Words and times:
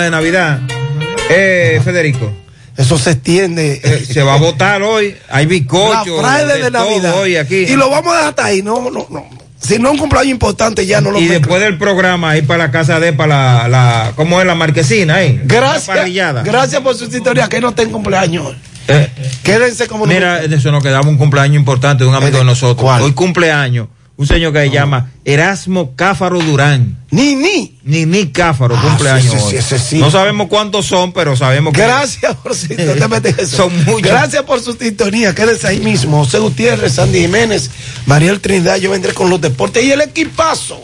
programa 0.00 0.04
de 0.04 0.10
Navidad. 0.10 0.60
Eh, 1.28 1.80
Federico. 1.84 2.32
Eso 2.76 2.98
se 2.98 3.12
extiende. 3.12 3.80
Eh, 3.82 4.06
se 4.10 4.22
va 4.22 4.34
a 4.34 4.38
votar 4.38 4.82
hoy. 4.82 5.14
Hay 5.28 5.46
bizcocho. 5.46 6.22
La 6.22 6.44
de, 6.44 6.62
de 6.62 6.70
Navidad. 6.70 7.18
Hoy 7.18 7.36
aquí. 7.36 7.56
Y 7.56 7.76
lo 7.76 7.90
vamos 7.90 8.12
a 8.12 8.16
dejar 8.16 8.28
hasta 8.30 8.44
ahí. 8.46 8.62
No, 8.62 8.90
no, 8.90 9.06
no. 9.10 9.28
Si 9.58 9.78
no 9.78 9.90
un 9.90 9.98
cumpleaños 9.98 10.30
importante 10.32 10.86
ya 10.86 11.02
no 11.02 11.10
lo 11.10 11.20
Y 11.20 11.26
después 11.26 11.60
del 11.60 11.76
programa 11.76 12.30
ahí 12.30 12.42
para 12.42 12.64
la 12.64 12.70
casa 12.70 12.98
de 12.98 13.12
para 13.12 13.68
la, 13.68 13.68
la 13.68 14.12
¿cómo 14.16 14.40
es 14.40 14.46
la 14.46 14.54
marquesina 14.54 15.16
ahí? 15.16 15.38
Gracias. 15.44 16.44
Gracias 16.44 16.80
por 16.80 16.96
su 16.96 17.04
historia 17.04 17.46
que 17.46 17.60
no 17.60 17.72
tenga 17.72 17.92
cumpleaños. 17.92 18.54
Eh, 18.88 19.08
Quédense 19.42 19.86
como 19.86 20.06
Mira, 20.06 20.38
de 20.40 20.56
eso 20.56 20.72
nos 20.72 20.82
quedamos 20.82 21.08
un 21.08 21.18
cumpleaños 21.18 21.56
importante 21.56 22.04
de 22.04 22.10
un 22.10 22.16
amigo 22.16 22.38
de 22.38 22.44
nosotros. 22.44 22.82
¿Cuál? 22.82 23.02
Hoy 23.02 23.12
cumpleaños. 23.12 23.88
Un 24.20 24.26
señor 24.26 24.52
que 24.52 24.58
se 24.60 24.70
llama 24.70 25.12
Erasmo 25.24 25.96
Cáfaro 25.96 26.40
Durán. 26.40 26.98
Ni, 27.10 27.34
ni. 27.36 27.78
Ni, 27.84 28.04
ni 28.04 28.26
Cáfaro, 28.30 28.76
Ah, 28.76 28.82
cumpleaños. 28.82 29.32
sí, 29.32 29.38
sí, 29.38 29.44
hoy. 29.46 29.50
sí, 29.52 29.56
ese 29.56 29.78
sí. 29.78 29.98
No 29.98 30.10
sabemos 30.10 30.48
cuántos 30.48 30.84
son, 30.84 31.14
pero 31.14 31.34
sabemos 31.36 31.72
que. 31.72 31.80
Gracias 31.80 32.36
por 32.36 32.54
su. 32.54 32.66
Son 33.46 33.74
muchos. 33.86 34.02
Gracias 34.02 34.42
por 34.42 34.60
su 34.60 34.74
sintonía. 34.74 35.34
Quédese 35.34 35.68
ahí 35.68 35.80
mismo. 35.80 36.22
José 36.22 36.38
Gutiérrez, 36.38 36.92
Sandy 36.96 37.20
Jiménez, 37.20 37.70
Mariel 38.04 38.40
Trinidad. 38.40 38.76
Yo 38.76 38.90
vendré 38.90 39.14
con 39.14 39.30
los 39.30 39.40
deportes 39.40 39.82
y 39.82 39.90
el 39.90 40.02
equipazo. 40.02 40.78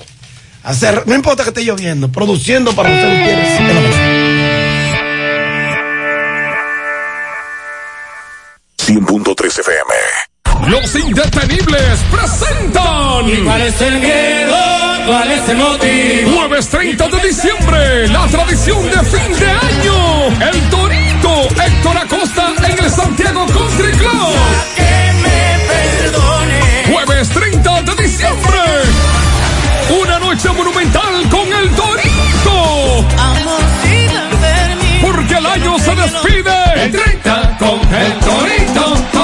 Hacer, 0.62 1.02
no 1.07 1.15
importa 1.15 1.43
que 1.43 1.51
esté 1.51 1.62
lloviendo, 1.62 2.10
produciendo 2.10 2.74
para 2.74 2.88
José 2.88 3.02
Gutiérrez. 3.07 3.60
en 3.60 3.68
la 3.68 3.80
mesa. 3.82 4.01
100.3 8.79 9.59
FM. 9.60 9.93
Los 10.69 10.95
indetenibles 10.96 12.01
presentan. 12.10 13.28
¿Y 13.28 13.37
cuál 13.45 13.62
es 13.62 13.80
el 13.80 14.01
miedo? 14.01 14.56
¿Cuál 15.06 15.30
es 15.30 15.48
el 15.48 15.56
motivo? 15.56 16.30
Jueves 16.37 16.69
30 16.69 17.09
de 17.09 17.20
diciembre, 17.29 18.09
la 18.09 18.27
tradición 18.27 18.82
de 18.91 19.05
fin 19.05 19.32
de 19.38 19.46
año. 19.46 20.27
El 20.51 20.70
Torito 20.70 21.48
Héctor 21.65 21.98
Acosta 21.98 22.52
en 22.68 22.84
el 22.84 22.90
Santiago 22.90 23.46
Country 23.46 23.93
Club. 23.93 24.34
Que 24.74 25.12
me 25.23 25.59
perdone. 25.68 26.60
Jueves 26.93 27.29
30 27.29 27.82
de 27.82 28.02
diciembre. 28.02 28.60
Una 30.02 30.18
noche 30.18 30.49
monumental 30.51 31.29
con 31.30 31.52
el 31.52 31.71
Torito. 31.71 33.07
Porque 35.02 35.34
el 35.34 35.46
año 35.46 35.79
se 35.79 35.95
despide. 35.95 36.84
El 36.84 36.93
30 36.93 37.57
con 37.59 37.95
el 37.95 38.12
Torito. 38.18 39.15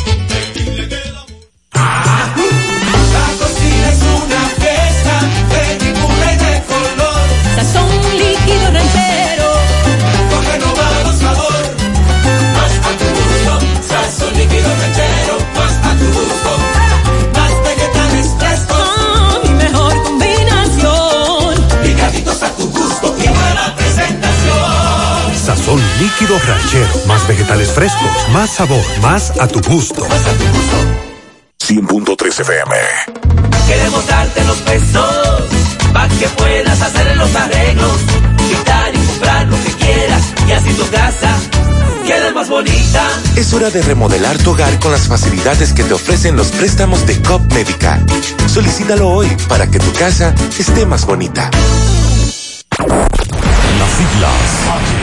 Líquido 8.45 8.71
ranchero. 8.71 9.47
Con 10.29 10.45
renovado 10.45 11.13
sabor. 11.19 11.63
Más 12.55 12.73
a 12.77 12.91
tu 12.99 13.05
gusto. 13.17 13.53
Sazón 13.87 14.33
líquido 14.37 14.69
ranchero. 14.81 15.37
Más 15.55 15.73
a 15.77 15.95
tu 15.97 16.05
gusto. 16.05 16.51
Más 17.33 17.53
vegetales 17.63 18.27
frescos. 18.37 18.77
Ah, 18.79 19.39
mi 19.43 19.49
mejor 19.49 20.03
combinación. 20.03 21.55
Picaditos 21.83 22.43
a 22.43 22.49
tu 22.55 22.69
gusto 22.69 23.15
y 23.17 23.27
buena 23.27 23.75
presentación. 23.75 25.45
Sazón 25.45 25.81
líquido 25.99 26.37
ranchero. 26.39 27.05
Más 27.07 27.27
vegetales 27.27 27.71
frescos. 27.71 28.29
Más 28.31 28.49
sabor. 28.49 28.83
Más 29.01 29.31
a 29.39 29.47
tu 29.47 29.61
gusto. 29.61 30.05
100.3 31.59 32.39
FM. 32.41 32.75
Queremos 33.67 34.05
darte 34.07 34.43
los 34.43 34.57
pesos 34.57 35.43
para 35.93 36.07
que 36.09 36.27
puedas 36.29 36.81
hacer 36.81 37.15
los 37.15 37.35
arreglos, 37.35 37.99
comprar 39.23 39.47
lo 39.47 39.55
que 39.63 39.71
quieras 39.73 40.33
y 40.47 40.51
así 40.51 40.73
tu 40.73 40.89
casa 40.89 41.33
quede 42.05 42.33
más 42.33 42.49
bonita. 42.49 43.07
Es 43.37 43.53
hora 43.53 43.69
de 43.69 43.81
remodelar 43.81 44.37
tu 44.39 44.51
hogar 44.51 44.77
con 44.79 44.91
las 44.91 45.07
facilidades 45.07 45.71
que 45.71 45.83
te 45.83 45.93
ofrecen 45.93 46.35
los 46.35 46.47
préstamos 46.47 47.05
de 47.07 47.21
COP 47.21 47.53
Médica. 47.53 48.01
Solicítalo 48.47 49.09
hoy 49.09 49.27
para 49.47 49.67
que 49.67 49.79
tu 49.79 49.93
casa 49.93 50.33
esté 50.57 50.85
más 50.85 51.05
bonita. 51.05 51.49
Las 52.77 53.91
siglas 53.97 55.02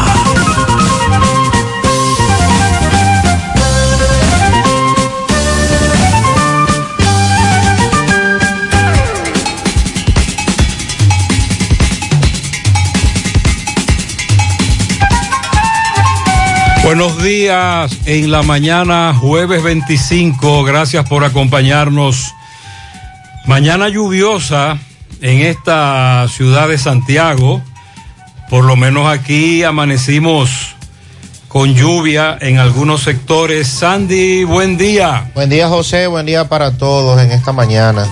Buenos 16.93 17.23
días 17.23 17.97
en 18.05 18.31
la 18.31 18.43
mañana, 18.43 19.15
jueves 19.17 19.63
25. 19.63 20.65
Gracias 20.65 21.07
por 21.07 21.23
acompañarnos. 21.23 22.33
Mañana 23.45 23.87
lluviosa 23.87 24.77
en 25.21 25.39
esta 25.39 26.27
ciudad 26.27 26.67
de 26.67 26.77
Santiago. 26.77 27.61
Por 28.49 28.65
lo 28.65 28.75
menos 28.75 29.07
aquí 29.07 29.63
amanecimos 29.63 30.75
con 31.47 31.75
lluvia 31.75 32.37
en 32.41 32.59
algunos 32.59 33.03
sectores. 33.03 33.69
Sandy, 33.69 34.43
buen 34.43 34.77
día. 34.77 35.31
Buen 35.33 35.49
día, 35.49 35.69
José. 35.69 36.07
Buen 36.07 36.25
día 36.25 36.49
para 36.49 36.77
todos 36.77 37.21
en 37.21 37.31
esta 37.31 37.53
mañana. 37.53 38.05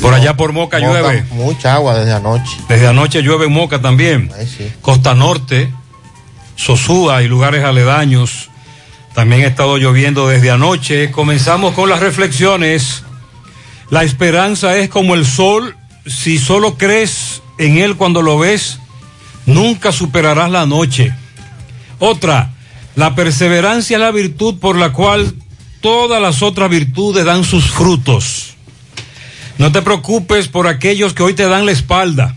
Por 0.00 0.14
allá 0.14 0.36
por 0.36 0.52
Moca, 0.52 0.78
Moca, 0.78 0.88
llueve. 0.88 1.24
Mucha 1.32 1.74
agua 1.74 1.98
desde 1.98 2.12
anoche. 2.12 2.58
Desde 2.68 2.86
anoche 2.86 3.22
llueve 3.22 3.46
en 3.46 3.52
Moca 3.52 3.82
también. 3.82 4.30
Sí. 4.46 4.70
Costa 4.82 5.16
Norte, 5.16 5.72
Sosúa 6.58 7.22
y 7.22 7.28
lugares 7.28 7.64
aledaños. 7.64 8.50
También 9.14 9.44
ha 9.44 9.46
estado 9.46 9.78
lloviendo 9.78 10.28
desde 10.28 10.50
anoche. 10.50 11.12
Comenzamos 11.12 11.72
con 11.72 11.88
las 11.88 12.00
reflexiones. 12.00 13.04
La 13.90 14.02
esperanza 14.02 14.76
es 14.76 14.88
como 14.88 15.14
el 15.14 15.24
sol. 15.24 15.76
Si 16.04 16.36
solo 16.36 16.76
crees 16.76 17.42
en 17.58 17.78
él 17.78 17.96
cuando 17.96 18.22
lo 18.22 18.38
ves, 18.38 18.80
nunca 19.46 19.92
superarás 19.92 20.50
la 20.50 20.66
noche. 20.66 21.14
Otra, 22.00 22.50
la 22.96 23.14
perseverancia 23.14 23.96
es 23.96 24.00
la 24.00 24.10
virtud 24.10 24.58
por 24.58 24.76
la 24.76 24.92
cual 24.92 25.32
todas 25.80 26.20
las 26.20 26.42
otras 26.42 26.68
virtudes 26.68 27.24
dan 27.24 27.44
sus 27.44 27.70
frutos. 27.70 28.56
No 29.58 29.70
te 29.70 29.80
preocupes 29.80 30.48
por 30.48 30.66
aquellos 30.66 31.14
que 31.14 31.22
hoy 31.22 31.34
te 31.34 31.46
dan 31.46 31.66
la 31.66 31.72
espalda. 31.72 32.34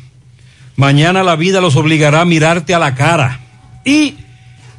Mañana 0.76 1.24
la 1.24 1.36
vida 1.36 1.60
los 1.60 1.76
obligará 1.76 2.22
a 2.22 2.26
mirarte 2.26 2.76
a 2.76 2.80
la 2.80 2.94
cara. 2.94 3.40
Y 3.84 4.18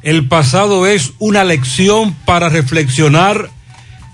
el 0.01 0.27
pasado 0.27 0.85
es 0.85 1.13
una 1.19 1.43
lección 1.43 2.13
para 2.25 2.49
reflexionar 2.49 3.49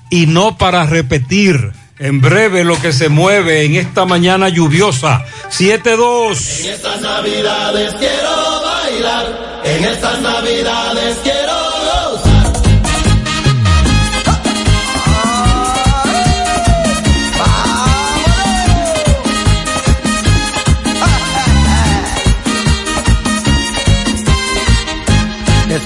y 0.09 0.27
no 0.27 0.57
para 0.57 0.85
repetir. 0.85 1.71
En 1.97 2.21
breve 2.21 2.63
lo 2.63 2.79
que 2.79 2.93
se 2.93 3.09
mueve 3.09 3.65
en 3.65 3.75
esta 3.75 4.05
mañana 4.05 4.47
lluviosa. 4.47 5.25
7-2. 5.49 6.61
En 6.61 6.73
estas 6.73 7.01
navidades 7.01 7.93
quiero 7.95 8.61
bailar, 8.61 9.61
en 9.65 9.83
estas 9.83 10.21
navidades 10.21 10.88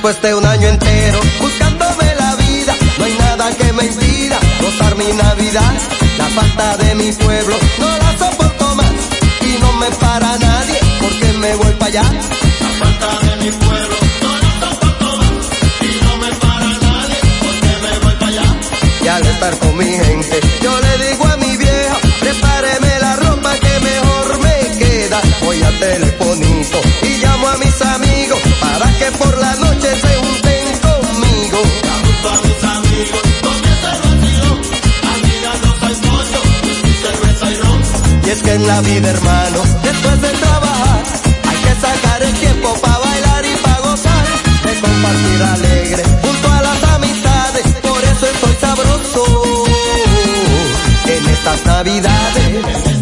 Después 0.03 0.21
de 0.21 0.35
un 0.35 0.45
año 0.45 0.67
entero 0.67 1.19
buscándome 1.39 2.15
la 2.19 2.35
vida, 2.35 2.75
no 2.97 3.05
hay 3.05 3.13
nada 3.13 3.55
que 3.55 3.71
me 3.71 3.85
impida 3.85 4.37
gozar 4.59 4.97
mi 4.97 5.05
Navidad. 5.05 5.73
La 6.17 6.25
falta 6.25 6.75
de 6.75 6.95
mi 6.95 7.09
pueblo 7.13 7.55
no 7.79 7.87
la 7.87 8.17
soporto 8.17 8.75
más. 8.75 8.91
Y 9.39 9.61
no 9.61 9.71
me 9.79 9.89
para 9.91 10.37
nadie 10.39 10.79
porque 10.99 11.31
me 11.39 11.55
voy 11.55 11.71
para 11.79 11.85
allá. 11.85 12.03
La 12.03 12.69
falta 12.81 13.27
de 13.27 13.45
mi 13.45 13.51
pueblo 13.51 13.95
no 14.23 14.31
la 14.43 14.51
soporto 14.59 15.17
más. 15.19 15.31
Y 15.79 16.05
no 16.05 16.17
me 16.17 16.31
para 16.35 16.67
nadie 16.67 17.19
porque 17.39 17.71
me 17.83 17.99
voy 18.03 18.15
para 18.15 18.27
allá. 18.27 18.59
Y 19.03 19.07
al 19.07 19.25
estar 19.25 19.57
con 19.59 19.77
mi 19.77 19.85
gente, 19.85 20.39
yo 20.61 20.81
le 20.81 21.07
digo 21.07 21.25
a 21.27 21.37
mi 21.37 21.55
vieja, 21.55 21.97
prepáreme 22.19 22.99
la 22.99 23.15
ropa 23.15 23.53
que 23.57 23.79
mejor 23.79 24.37
me 24.39 24.77
queda. 24.79 25.21
Voy 25.45 25.63
al 25.63 25.79
telefonito 25.79 26.81
y 27.03 27.17
llamo 27.23 27.47
a 27.47 27.57
mis 27.57 27.81
amigos 27.81 28.52
que 29.03 29.11
por 29.17 29.37
la 29.37 29.53
noche 29.55 29.89
se 30.01 30.15
junten 30.15 30.79
conmigo. 30.79 31.59
A 32.63 32.77
amigos, 32.77 33.25
cerveza 37.03 37.47
y 38.25 38.29
es 38.29 38.41
que 38.41 38.53
en 38.53 38.65
la 38.65 38.81
vida, 38.81 39.09
hermano, 39.09 39.59
después 39.83 40.21
de 40.21 40.29
trabajar, 40.29 41.03
hay 41.49 41.57
que 41.65 41.73
sacar 41.81 42.23
el 42.23 42.33
tiempo 42.35 42.73
para 42.81 42.97
bailar 42.99 43.45
y 43.45 43.55
para 43.63 43.79
gozar, 43.79 44.25
de 44.65 44.73
compartir 44.79 45.43
alegre 45.55 46.03
junto 46.21 46.51
a 46.51 46.61
las 46.61 46.83
amistades. 46.95 47.65
Por 47.81 48.03
eso 48.03 48.25
estoy 48.33 48.55
sabroso. 48.61 49.53
En 51.07 51.29
estas 51.29 51.65
navidades 51.65 52.92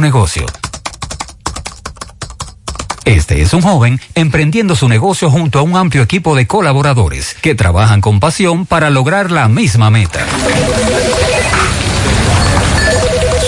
negocio. 0.00 0.46
Este 3.04 3.42
es 3.42 3.54
un 3.54 3.62
joven 3.62 4.00
emprendiendo 4.14 4.76
su 4.76 4.88
negocio 4.88 5.30
junto 5.30 5.58
a 5.58 5.62
un 5.62 5.76
amplio 5.76 6.02
equipo 6.02 6.36
de 6.36 6.46
colaboradores 6.46 7.34
que 7.40 7.54
trabajan 7.54 8.00
con 8.00 8.20
pasión 8.20 8.66
para 8.66 8.90
lograr 8.90 9.30
la 9.30 9.48
misma 9.48 9.90
meta. 9.90 10.20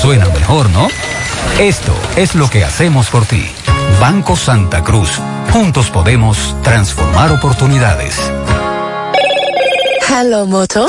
Suena 0.00 0.26
mejor, 0.30 0.68
¿no? 0.70 0.88
Esto 1.60 1.94
es 2.16 2.34
lo 2.34 2.50
que 2.50 2.64
hacemos 2.64 3.08
por 3.08 3.24
ti. 3.24 3.46
Banco 4.00 4.36
Santa 4.36 4.82
Cruz. 4.82 5.20
Juntos 5.52 5.90
podemos 5.90 6.56
transformar 6.62 7.30
oportunidades. 7.30 8.31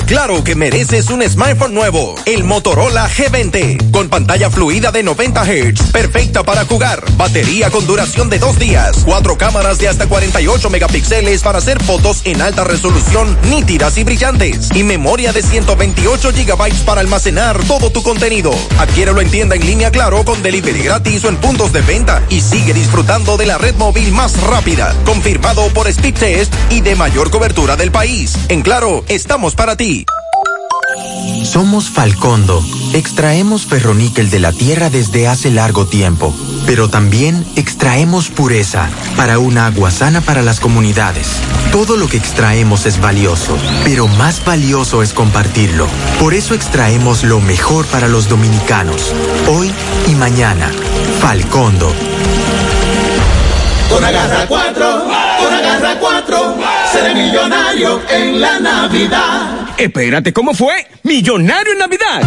Claro 0.06 0.44
que 0.44 0.56
mereces 0.56 1.10
un 1.10 1.24
smartphone 1.24 1.74
nuevo, 1.74 2.16
el 2.26 2.44
Motorola 2.44 3.10
G20, 3.10 3.92
con 3.92 4.10
pantalla 4.10 4.50
fluida 4.50 4.92
de 4.92 5.04
90 5.04 5.46
Hz, 5.46 5.92
perfecta 5.92 6.44
para 6.44 6.66
jugar, 6.66 7.04
batería 7.16 7.70
con 7.70 7.86
duración 7.86 8.30
de 8.30 8.40
dos 8.40 8.60
días, 8.60 9.04
cuatro 9.06 9.38
cámaras 9.38 9.78
de 9.78 9.88
hasta 9.88 10.08
48 10.08 10.70
megapíxeles 10.70 11.42
para 11.42 11.60
hacer 11.60 11.82
fotos 11.84 12.22
en 12.26 12.42
alta 12.42 12.64
resolución, 12.64 13.38
nítidas 13.50 13.98
y 13.98 14.04
brillantes, 14.04 14.70
y 14.74 14.84
memoria 14.84 15.32
de 15.32 15.42
128 15.42 16.34
gigabytes 16.34 16.82
para 16.82 17.02
almacenar 17.02 17.58
todo 17.64 17.92
tu 17.92 18.04
contenido. 18.04 18.52
Adquiérelo 18.78 19.22
en 19.22 19.32
tienda 19.32 19.56
en 19.56 19.66
línea 19.66 19.92
Claro 19.92 20.26
con 20.26 20.42
delivery 20.44 20.84
gratis 20.84 21.24
o 21.24 21.30
en 21.30 21.38
puntos 21.38 21.72
de 21.72 21.82
venta 21.82 22.24
y 22.30 22.42
sigue 22.42 22.74
disfrutando 22.74 23.38
de 23.38 23.46
la 23.46 23.58
red 23.58 23.76
móvil 23.76 24.12
más 24.12 24.40
rápida, 24.42 24.96
confirmado 25.06 25.68
por 25.70 25.92
Speedtest 25.92 26.54
y 26.70 26.82
de 26.82 26.96
mayor 26.96 27.32
cobertura 27.32 27.76
del 27.76 27.92
país. 27.92 28.34
En 28.50 28.64
Claro, 28.64 29.04
estamos 29.24 29.56
para 29.56 29.78
ti. 29.78 30.06
Somos 31.46 31.90
Falcondo. 31.90 32.62
Extraemos 32.92 33.66
ferroníquel 33.66 34.30
de 34.30 34.40
la 34.40 34.52
tierra 34.52 34.90
desde 34.90 35.30
hace 35.30 35.50
largo 35.50 35.86
tiempo, 35.86 36.36
pero 36.66 36.90
también 36.90 37.46
extraemos 37.56 38.28
pureza 38.28 38.90
para 39.16 39.40
un 39.40 39.58
agua 39.58 39.92
sana 39.92 40.20
para 40.20 40.42
las 40.42 40.60
comunidades. 40.60 41.28
Todo 41.72 41.96
lo 41.96 42.10
que 42.10 42.18
extraemos 42.18 42.86
es 42.86 43.00
valioso, 43.00 43.58
pero 43.86 44.10
más 44.10 44.44
valioso 44.44 45.02
es 45.02 45.14
compartirlo. 45.14 45.88
Por 46.20 46.34
eso 46.34 46.54
extraemos 46.54 47.24
lo 47.24 47.40
mejor 47.40 47.86
para 47.86 48.10
los 48.10 48.28
dominicanos, 48.28 49.14
hoy 49.48 49.72
y 50.10 50.16
mañana. 50.16 50.70
Falcondo. 51.22 52.13
Con 53.94 54.04
agarra 54.04 54.48
4, 54.48 55.06
con 55.38 55.54
agarra 55.54 55.96
4, 56.00 56.58
seré 56.92 57.14
millonario 57.14 58.02
en 58.10 58.42
la 58.42 58.60
Navidad. 58.60 59.68
Espérate, 59.78 60.34
¿cómo 60.34 60.56
fue? 60.56 60.88
¡Millonario 61.04 61.74
en 61.74 61.78
Navidad! 61.78 62.24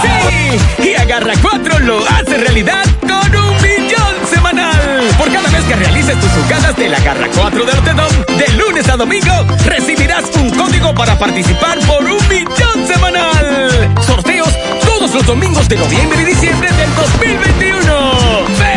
¡Sí! 0.00 0.84
Y 0.88 0.94
Agarra 0.94 1.32
4 1.42 1.80
lo 1.80 2.06
hace 2.06 2.36
realidad 2.36 2.84
con 3.00 3.34
un 3.34 3.52
millón 3.60 4.14
semanal. 4.32 5.08
Por 5.18 5.32
cada 5.32 5.50
vez 5.50 5.64
que 5.64 5.74
realices 5.74 6.20
tus 6.20 6.30
jugadas 6.30 6.76
de 6.76 6.88
la 6.88 6.98
Agarra 6.98 7.26
4 7.34 7.64
de 7.64 7.72
Lotedom, 7.72 8.36
de 8.38 8.48
lunes 8.52 8.88
a 8.88 8.96
domingo, 8.96 9.44
recibirás 9.64 10.24
un 10.36 10.50
código 10.50 10.94
para 10.94 11.18
participar 11.18 11.80
por 11.80 12.04
un 12.04 12.28
millón 12.28 12.86
semanal. 12.86 13.92
Sorteos 14.06 14.54
todos 14.84 15.12
los 15.12 15.26
domingos 15.26 15.68
de 15.68 15.78
noviembre 15.78 16.22
y 16.22 16.24
diciembre 16.26 16.70
del 16.70 16.94
2021. 16.94 18.67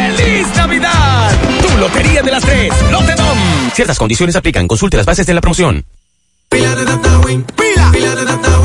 Lotería 1.81 2.21
de 2.21 2.29
las 2.29 2.43
Tres, 2.43 2.71
Lotedom. 2.91 3.37
Ciertas 3.73 3.97
condiciones 3.97 4.35
aplican. 4.35 4.67
Consulte 4.67 4.97
las 4.97 5.05
bases 5.07 5.25
de 5.25 5.33
la 5.33 5.41
promoción. 5.41 5.83
Pila 6.47 6.75
de 6.75 6.85
data 6.85 7.21
pila, 7.55 7.91
pila 7.91 8.15
de 8.15 8.23
data 8.23 8.61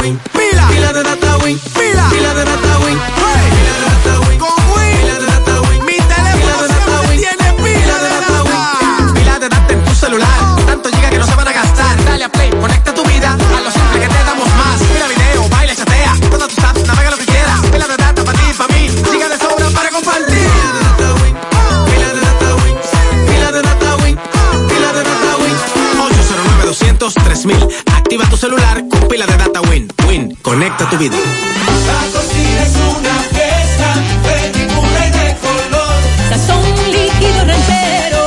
Conecta 30.47 30.89
tu 30.89 30.97
vida. 30.97 31.17
Tacos 31.17 32.31
es 32.31 32.77
una 32.77 33.15
fiesta, 33.35 33.89
película 34.23 35.07
y 35.07 35.11
de 35.11 35.37
color. 35.43 35.99
Sazón 36.31 36.63
líquido 36.87 37.45
ranchero. 37.45 38.23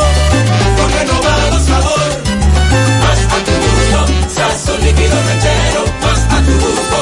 Con 0.75 0.91
renovado 0.99 1.59
sabor. 1.65 2.09
Más 2.99 3.19
a 3.23 3.39
tu 3.45 3.53
gusto. 3.63 3.99
Sazón 4.35 4.81
líquido 4.81 5.15
ranchero. 5.15 5.81
Más 6.03 6.19
a 6.35 6.43
tu 6.43 6.51
gusto. 6.59 6.97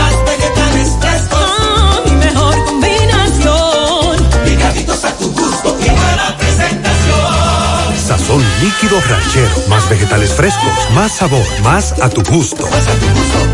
Más 0.00 0.14
vegetales 0.26 0.88
frescos. 0.98 2.02
Mi 2.06 2.14
mejor 2.16 2.64
combinación. 2.64 4.16
Picaditos 4.44 5.04
a 5.04 5.16
tu 5.16 5.30
gusto 5.30 5.78
y 5.78 5.88
buena 5.90 6.36
presentación. 6.36 8.04
Sazón 8.04 8.42
líquido 8.60 9.00
ranchero. 9.00 9.68
Más 9.68 9.88
vegetales 9.88 10.34
frescos. 10.34 10.90
Más 10.92 11.12
sabor. 11.12 11.46
Más 11.62 11.92
a 12.02 12.10
tu 12.10 12.24
gusto. 12.24 12.64
Más 12.68 12.88
a 12.88 12.94
tu 12.98 13.06
gusto. 13.14 13.53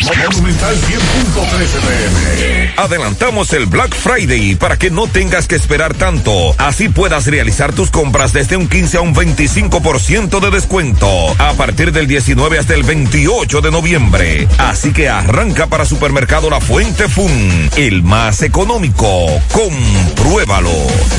Monumental 0.00 0.74
100.13 0.74 1.80
pm. 1.80 2.74
Adelantamos 2.76 3.52
el 3.52 3.66
Black 3.66 3.94
Friday 3.94 4.54
para 4.54 4.78
que 4.78 4.90
no 4.90 5.06
tengas 5.06 5.46
que 5.46 5.54
esperar 5.54 5.94
tanto. 5.94 6.54
Así 6.58 6.88
puedas 6.88 7.26
realizar 7.26 7.72
tus 7.72 7.90
compras 7.90 8.32
desde 8.32 8.56
un 8.56 8.68
15 8.68 8.96
a 8.96 9.00
un 9.02 9.14
25% 9.14 10.40
de 10.40 10.50
descuento 10.50 11.08
a 11.38 11.52
partir 11.54 11.92
del 11.92 12.06
19 12.06 12.58
hasta 12.58 12.74
el 12.74 12.84
28 12.84 13.60
de 13.60 13.70
noviembre. 13.70 14.48
Así 14.58 14.92
que 14.92 15.08
arranca 15.08 15.66
para 15.66 15.84
Supermercado 15.84 16.48
La 16.48 16.60
Fuente 16.60 17.08
Fun, 17.08 17.70
el 17.76 18.02
más 18.02 18.42
económico. 18.42 19.26
Compruébalo. 19.52 20.72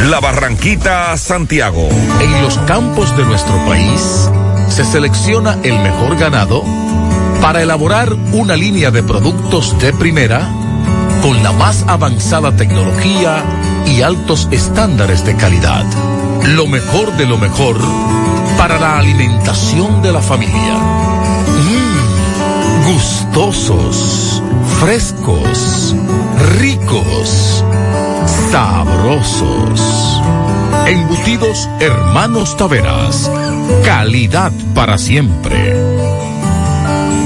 La 0.10 0.20
Barranquita 0.20 1.15
Santiago. 1.18 1.89
En 2.20 2.42
los 2.42 2.58
campos 2.60 3.15
de 3.15 3.24
nuestro 3.24 3.56
país 3.65 4.30
se 4.70 4.84
selecciona 4.84 5.60
el 5.63 5.77
mejor 5.80 6.18
ganado 6.18 6.83
para 7.43 7.62
elaborar 7.62 8.13
una 8.31 8.55
línea 8.55 8.89
de 8.89 9.03
productos 9.03 9.77
de 9.79 9.91
primera 9.91 10.50
con 11.21 11.43
la 11.43 11.51
más 11.51 11.83
avanzada 11.89 12.55
tecnología 12.55 13.43
y 13.85 14.01
altos 14.01 14.47
estándares 14.50 15.25
de 15.25 15.35
calidad. 15.35 15.83
Lo 16.55 16.67
mejor 16.67 17.12
de 17.17 17.25
lo 17.25 17.38
mejor 17.38 17.75
para 18.57 18.79
la 18.79 18.97
alimentación 18.97 20.01
de 20.01 20.13
la 20.13 20.21
familia. 20.21 20.77
Mmm, 21.67 22.93
gustosos, 22.93 24.41
frescos, 24.79 25.97
ricos, 26.59 27.65
sabrosos. 28.51 30.21
Embutidos 30.88 31.69
Hermanos 31.81 32.55
Taveras. 32.55 33.29
Calidad 33.83 34.53
para 34.73 34.97
siempre. 34.97 36.33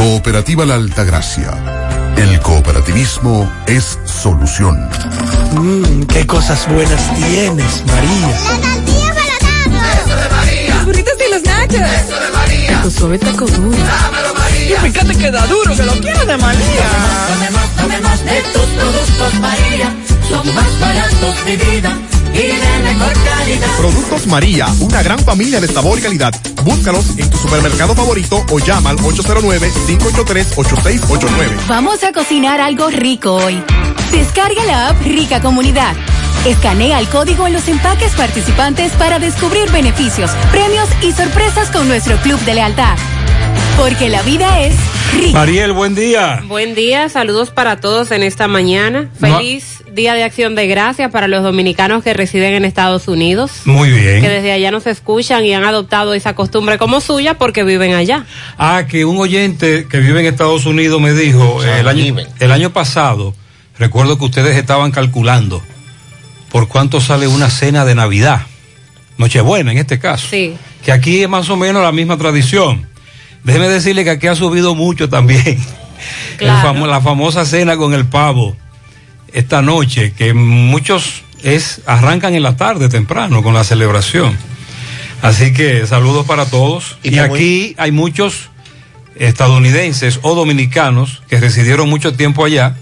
Cooperativa 0.00 0.64
La 0.64 0.76
Altagracia. 0.76 1.52
El 2.16 2.40
cooperativismo 2.40 3.52
es 3.66 3.98
solución. 4.06 4.88
Mmm, 5.52 6.04
qué 6.04 6.26
cosas 6.26 6.66
buenas 6.72 7.14
tienes, 7.16 7.84
María. 7.84 8.28
La 8.30 8.60
tortilla 8.62 9.14
para 9.14 9.92
Eso 9.92 10.16
de 10.16 10.28
María. 10.30 10.74
Los 10.74 10.84
burritos 10.86 11.12
y 11.20 11.30
los 11.30 11.42
nachos. 11.42 11.74
Eso 11.74 12.18
de 12.18 12.30
María. 12.32 12.82
Tu 12.82 12.90
suave 12.90 13.18
taco 13.18 13.44
duro. 13.44 13.76
Dámelo, 13.76 14.34
María. 14.38 14.76
Y 14.86 14.90
fíjate 14.90 15.18
que 15.18 15.30
da 15.30 15.46
duro, 15.46 15.76
que 15.76 15.82
lo 15.82 15.92
quiero 15.92 16.24
de 16.24 16.36
María. 16.38 16.88
Tomemos, 17.28 17.76
tomemos 17.76 18.24
de 18.24 18.40
tus 18.54 18.62
productos, 18.62 19.34
María. 19.34 19.94
Son 20.30 20.54
más 20.54 20.80
baratos 20.80 21.44
de 21.44 21.56
vida 21.56 21.98
y 22.32 22.38
de 22.38 22.78
mejor 22.84 23.12
calidad. 23.24 23.66
Productos 23.78 24.26
María, 24.28 24.68
una 24.80 25.02
gran 25.02 25.18
familia 25.18 25.60
de 25.60 25.66
sabor 25.66 25.98
y 25.98 26.02
calidad. 26.02 26.32
Búscalos 26.62 27.18
en 27.18 27.28
tu 27.28 27.36
supermercado 27.36 27.96
favorito 27.96 28.46
o 28.50 28.60
llama 28.60 28.90
al 28.90 28.98
809-583-8689. 28.98 31.66
Vamos 31.68 32.04
a 32.04 32.12
cocinar 32.12 32.60
algo 32.60 32.88
rico 32.90 33.34
hoy. 33.34 33.60
Descarga 34.12 34.64
la 34.64 34.88
app 34.88 35.02
Rica 35.02 35.40
Comunidad. 35.40 35.94
Escanea 36.46 37.00
el 37.00 37.08
código 37.08 37.46
en 37.46 37.52
los 37.52 37.68
empaques 37.68 38.12
participantes 38.12 38.92
para 38.92 39.18
descubrir 39.18 39.70
beneficios, 39.72 40.30
premios 40.50 40.88
y 41.02 41.12
sorpresas 41.12 41.68
con 41.70 41.86
nuestro 41.88 42.16
club 42.18 42.40
de 42.44 42.54
lealtad. 42.54 42.96
Porque 43.76 44.08
la 44.08 44.22
vida 44.22 44.60
es 44.60 44.74
rica. 45.14 45.38
Mariel, 45.38 45.72
buen 45.72 45.94
día. 45.94 46.42
Buen 46.46 46.74
día, 46.74 47.08
saludos 47.08 47.50
para 47.50 47.80
todos 47.80 48.10
en 48.10 48.22
esta 48.22 48.46
mañana. 48.46 49.08
Feliz 49.18 49.82
Día 49.92 50.14
de 50.14 50.22
Acción 50.22 50.54
de 50.54 50.66
Gracias 50.66 51.10
para 51.10 51.28
los 51.28 51.42
dominicanos 51.42 52.04
que 52.04 52.12
residen 52.12 52.54
en 52.54 52.64
Estados 52.64 53.08
Unidos. 53.08 53.62
Muy 53.64 53.90
bien. 53.90 54.20
Que 54.20 54.28
desde 54.28 54.52
allá 54.52 54.70
nos 54.70 54.86
escuchan 54.86 55.44
y 55.44 55.54
han 55.54 55.64
adoptado 55.64 56.14
esa 56.14 56.34
costumbre 56.34 56.78
como 56.78 57.00
suya 57.00 57.38
porque 57.38 57.64
viven 57.64 57.94
allá. 57.94 58.26
Ah, 58.58 58.84
que 58.88 59.04
un 59.04 59.18
oyente 59.18 59.86
que 59.88 59.98
vive 59.98 60.20
en 60.20 60.26
Estados 60.26 60.66
Unidos 60.66 61.00
me 61.00 61.12
dijo 61.12 61.64
eh, 61.64 61.80
el, 61.80 61.88
año, 61.88 62.16
el 62.38 62.52
año 62.52 62.70
pasado, 62.70 63.34
recuerdo 63.78 64.18
que 64.18 64.26
ustedes 64.26 64.56
estaban 64.56 64.90
calculando 64.90 65.62
por 66.50 66.68
cuánto 66.68 67.00
sale 67.00 67.26
una 67.28 67.48
cena 67.48 67.84
de 67.84 67.94
Navidad. 67.94 68.42
Nochebuena 69.16 69.72
en 69.72 69.78
este 69.78 69.98
caso. 69.98 70.26
Sí. 70.30 70.54
Que 70.84 70.92
aquí 70.92 71.22
es 71.22 71.28
más 71.28 71.48
o 71.50 71.56
menos 71.56 71.82
la 71.82 71.92
misma 71.92 72.16
tradición. 72.16 72.89
Déjeme 73.44 73.68
decirle 73.68 74.04
que 74.04 74.10
aquí 74.10 74.26
ha 74.26 74.34
subido 74.34 74.74
mucho 74.74 75.08
también. 75.08 75.58
Claro. 76.38 76.68
Famo, 76.68 76.86
la 76.86 77.02
famosa 77.02 77.44
cena 77.44 77.76
con 77.76 77.92
el 77.92 78.06
pavo 78.06 78.56
esta 79.34 79.60
noche, 79.60 80.14
que 80.16 80.32
muchos 80.32 81.22
es 81.42 81.82
arrancan 81.84 82.34
en 82.34 82.42
la 82.42 82.56
tarde 82.56 82.88
temprano 82.88 83.42
con 83.42 83.52
la 83.52 83.62
celebración. 83.62 84.38
Así 85.20 85.52
que 85.52 85.86
saludos 85.86 86.24
para 86.24 86.46
todos. 86.46 86.96
Y, 87.02 87.16
y 87.16 87.18
aquí 87.18 87.28
muy... 87.28 87.74
hay 87.76 87.92
muchos 87.92 88.48
estadounidenses 89.16 90.18
o 90.22 90.34
dominicanos 90.34 91.22
que 91.28 91.38
residieron 91.38 91.90
mucho 91.90 92.14
tiempo 92.14 92.44
allá, 92.44 92.76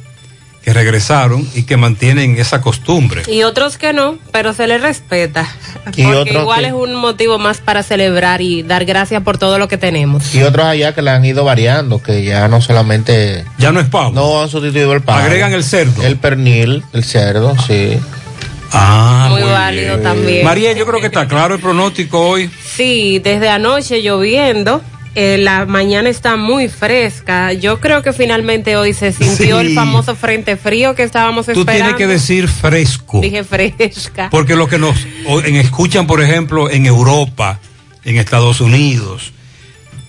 que 0.69 0.75
regresaron 0.75 1.49
y 1.55 1.63
que 1.63 1.79
mantienen 1.79 2.37
esa 2.37 2.61
costumbre. 2.61 3.23
Y 3.27 3.43
otros 3.43 3.79
que 3.79 3.95
no, 3.95 4.19
pero 4.33 4.53
se 4.53 4.67
les 4.67 4.83
respeta. 4.83 5.49
Y 5.97 6.05
porque 6.05 6.35
igual 6.35 6.61
que... 6.61 6.67
es 6.67 6.73
un 6.75 6.95
motivo 6.95 7.39
más 7.39 7.59
para 7.59 7.83
celebrar 7.83 8.43
y 8.43 8.63
dar 8.63 8.85
gracias 8.85 9.23
por 9.23 9.39
todo 9.39 9.59
lo 9.59 9.67
que 9.67 9.79
tenemos. 9.79 10.35
Y 10.35 10.43
otros 10.43 10.67
allá 10.67 10.95
que 10.95 11.01
le 11.01 11.11
han 11.11 11.25
ido 11.25 11.43
variando, 11.43 12.03
que 12.03 12.23
ya 12.23 12.47
no 12.49 12.61
solamente... 12.61 13.47
Ya 13.57 13.73
no 13.73 13.81
es 13.81 13.89
pavo. 13.89 14.13
No 14.13 14.43
han 14.43 14.51
sustituido 14.51 14.93
el 14.93 15.01
pavo. 15.01 15.21
Agregan 15.21 15.55
el 15.55 15.65
cerdo. 15.65 16.03
El 16.03 16.19
pernil, 16.19 16.85
el 16.93 17.03
cerdo, 17.03 17.57
sí. 17.67 17.99
Ah, 18.71 19.29
muy, 19.31 19.41
muy 19.41 19.51
válido 19.51 19.95
bien. 19.95 20.03
también. 20.03 20.45
María, 20.45 20.73
yo 20.75 20.85
creo 20.85 21.01
que 21.01 21.07
está 21.07 21.27
claro 21.27 21.55
el 21.55 21.61
pronóstico 21.63 22.21
hoy. 22.21 22.51
Sí, 22.77 23.21
desde 23.21 23.49
anoche 23.49 24.03
lloviendo. 24.03 24.83
Eh, 25.15 25.39
la 25.39 25.67
mañana 25.67 26.09
está 26.09 26.37
muy 26.37 26.69
fresca. 26.69 27.53
Yo 27.53 27.81
creo 27.81 28.03
que 28.03 28.13
finalmente 28.13 28.77
hoy 28.77 28.93
se 28.93 29.13
sintió 29.13 29.61
sí. 29.61 29.67
el 29.67 29.75
famoso 29.75 30.15
frente 30.15 30.57
frío 30.57 30.95
que 30.95 31.03
estábamos 31.03 31.49
esperando. 31.49 31.73
Tú 31.73 31.77
tienes 31.77 31.95
que 31.95 32.07
decir 32.07 32.49
fresco. 32.49 33.21
Dije 33.21 33.43
fresca. 33.43 34.29
Porque 34.31 34.55
los 34.55 34.69
que 34.69 34.79
nos 34.79 34.97
en, 35.45 35.57
escuchan, 35.57 36.07
por 36.07 36.23
ejemplo, 36.23 36.71
en 36.71 36.87
Europa, 36.87 37.59
en 38.05 38.17
Estados 38.17 38.61
Unidos, 38.61 39.33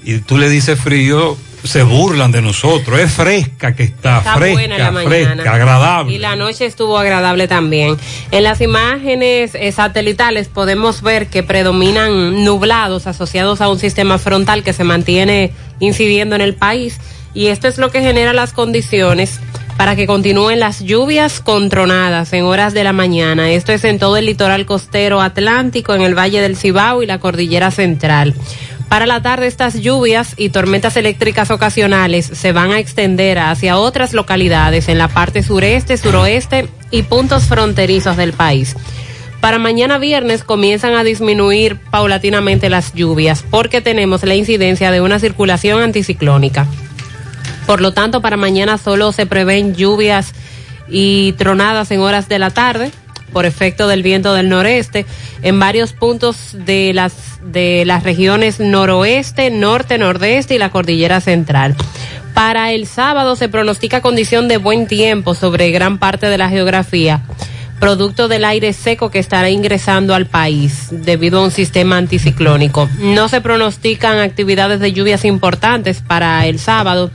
y 0.04 0.20
tú 0.20 0.38
le 0.38 0.50
dices 0.50 0.80
frío, 0.80 1.38
se 1.64 1.84
burlan 1.84 2.32
de 2.32 2.42
nosotros. 2.42 3.00
Es 3.00 3.12
fresca 3.12 3.76
que 3.76 3.84
está, 3.84 4.20
Está 4.20 4.36
fresca, 4.36 4.54
buena 4.60 4.78
la 4.78 4.92
mañana. 4.92 5.10
fresca, 5.10 5.54
agradable. 5.54 6.14
Y 6.14 6.18
la 6.18 6.36
noche 6.36 6.66
estuvo 6.66 6.98
agradable 6.98 7.48
también. 7.48 7.98
En 8.32 8.44
las 8.44 8.62
imágenes 8.62 9.56
eh, 9.56 9.72
satelitales 9.72 10.48
podemos 10.48 11.02
ver 11.02 11.28
que 11.28 11.44
predominan 11.44 12.44
nublados 12.44 13.08
asociados 13.08 13.62
a 13.62 13.70
un 13.70 13.80
sistema 13.80 14.18
frontal 14.18 14.64
que 14.64 14.74
se 14.74 14.84
mantiene 14.84 15.52
incidiendo 15.80 16.36
en 16.36 16.42
el 16.42 16.56
país. 16.56 16.98
Y 17.34 17.48
esto 17.48 17.68
es 17.68 17.78
lo 17.78 17.92
que 17.92 18.02
genera 18.02 18.34
las 18.34 18.54
condiciones 18.54 19.40
para 19.78 19.96
que 19.96 20.08
continúen 20.08 20.60
las 20.60 20.82
lluvias 20.82 21.40
con 21.40 21.70
tronadas 21.70 22.34
en 22.34 22.44
horas 22.44 22.74
de 22.74 22.84
la 22.84 22.92
mañana. 22.92 23.52
Esto 23.52 23.72
es 23.72 23.84
en 23.86 23.98
todo 23.98 24.18
el 24.18 24.26
litoral 24.26 24.66
costero 24.66 25.22
atlántico, 25.22 25.94
en 25.94 26.02
el 26.02 26.18
Valle 26.18 26.42
del 26.42 26.58
Cibao 26.58 27.02
y 27.02 27.06
la 27.06 27.20
Cordillera 27.20 27.72
Central. 27.72 28.34
Para 28.90 29.06
la 29.06 29.22
tarde 29.22 29.46
estas 29.46 29.76
lluvias 29.76 30.34
y 30.36 30.50
tormentas 30.50 30.98
eléctricas 30.98 31.52
ocasionales 31.52 32.26
se 32.26 32.52
van 32.52 32.72
a 32.72 32.80
extender 32.80 33.38
hacia 33.38 33.78
otras 33.78 34.14
localidades 34.14 34.90
en 34.90 34.98
la 34.98 35.08
parte 35.08 35.44
sureste, 35.44 35.96
suroeste 35.96 36.68
y 36.90 37.04
puntos 37.04 37.44
fronterizos 37.44 38.18
del 38.18 38.34
país. 38.34 38.76
Para 39.42 39.60
mañana 39.60 40.00
viernes 40.00 40.44
comienzan 40.44 40.96
a 40.96 41.04
disminuir 41.04 41.78
paulatinamente 41.92 42.68
las 42.70 42.94
lluvias 42.94 43.44
porque 43.50 43.80
tenemos 43.80 44.24
la 44.24 44.36
incidencia 44.36 44.90
de 44.90 45.02
una 45.02 45.20
circulación 45.20 45.84
anticiclónica. 45.84 46.66
Por 47.68 47.82
lo 47.82 47.94
tanto, 47.94 48.22
para 48.22 48.38
mañana 48.38 48.80
solo 48.80 49.12
se 49.12 49.28
prevén 49.28 49.76
lluvias 49.76 50.34
y 50.90 51.34
tronadas 51.34 51.92
en 51.92 52.00
horas 52.00 52.28
de 52.28 52.40
la 52.40 52.50
tarde 52.50 52.92
por 53.30 53.46
efecto 53.46 53.88
del 53.88 54.04
viento 54.04 54.34
del 54.34 54.50
noreste 54.50 55.06
en 55.42 55.60
varios 55.60 55.94
puntos 55.94 56.38
de 56.54 56.92
las 56.94 57.14
de 57.44 57.84
las 57.86 58.04
regiones 58.04 58.60
noroeste, 58.60 59.50
norte, 59.50 59.98
nordeste 59.98 60.56
y 60.56 60.58
la 60.58 60.70
cordillera 60.72 61.22
central. 61.22 61.76
Para 62.34 62.72
el 62.72 62.86
sábado 62.86 63.36
se 63.36 63.50
pronostica 63.50 64.02
condición 64.02 64.48
de 64.48 64.58
buen 64.58 64.88
tiempo 64.88 65.36
sobre 65.36 65.72
gran 65.72 65.98
parte 65.98 66.28
de 66.28 66.38
la 66.38 66.50
geografía, 66.50 67.22
producto 67.80 68.28
del 68.28 68.46
aire 68.46 68.74
seco 68.74 69.10
que 69.10 69.20
estará 69.20 69.50
ingresando 69.50 70.14
al 70.14 70.26
país 70.26 70.88
debido 70.92 71.40
a 71.40 71.44
un 71.46 71.52
sistema 71.52 71.98
anticiclónico. 71.98 72.90
No 73.00 73.30
se 73.30 73.42
pronostican 73.42 74.20
actividades 74.20 74.80
de 74.80 74.92
lluvias 74.94 75.24
importantes 75.26 76.02
para 76.06 76.46
el 76.46 76.60
sábado. 76.60 77.10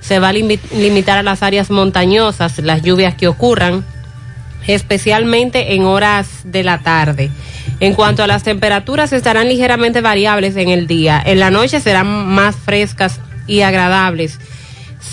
Se 0.00 0.18
va 0.18 0.28
a 0.28 0.32
limi- 0.32 0.60
limitar 0.72 1.18
a 1.18 1.22
las 1.22 1.42
áreas 1.42 1.70
montañosas 1.70 2.58
las 2.58 2.82
lluvias 2.82 3.14
que 3.14 3.26
ocurran 3.26 3.84
especialmente 4.66 5.74
en 5.74 5.84
horas 5.84 6.28
de 6.44 6.62
la 6.62 6.78
tarde. 6.78 7.30
En 7.80 7.94
cuanto 7.94 8.22
a 8.22 8.26
las 8.26 8.42
temperaturas, 8.42 9.12
estarán 9.12 9.48
ligeramente 9.48 10.00
variables 10.00 10.56
en 10.56 10.68
el 10.68 10.86
día. 10.86 11.22
En 11.24 11.40
la 11.40 11.50
noche 11.50 11.80
serán 11.80 12.06
más 12.06 12.56
frescas 12.56 13.20
y 13.46 13.62
agradables, 13.62 14.38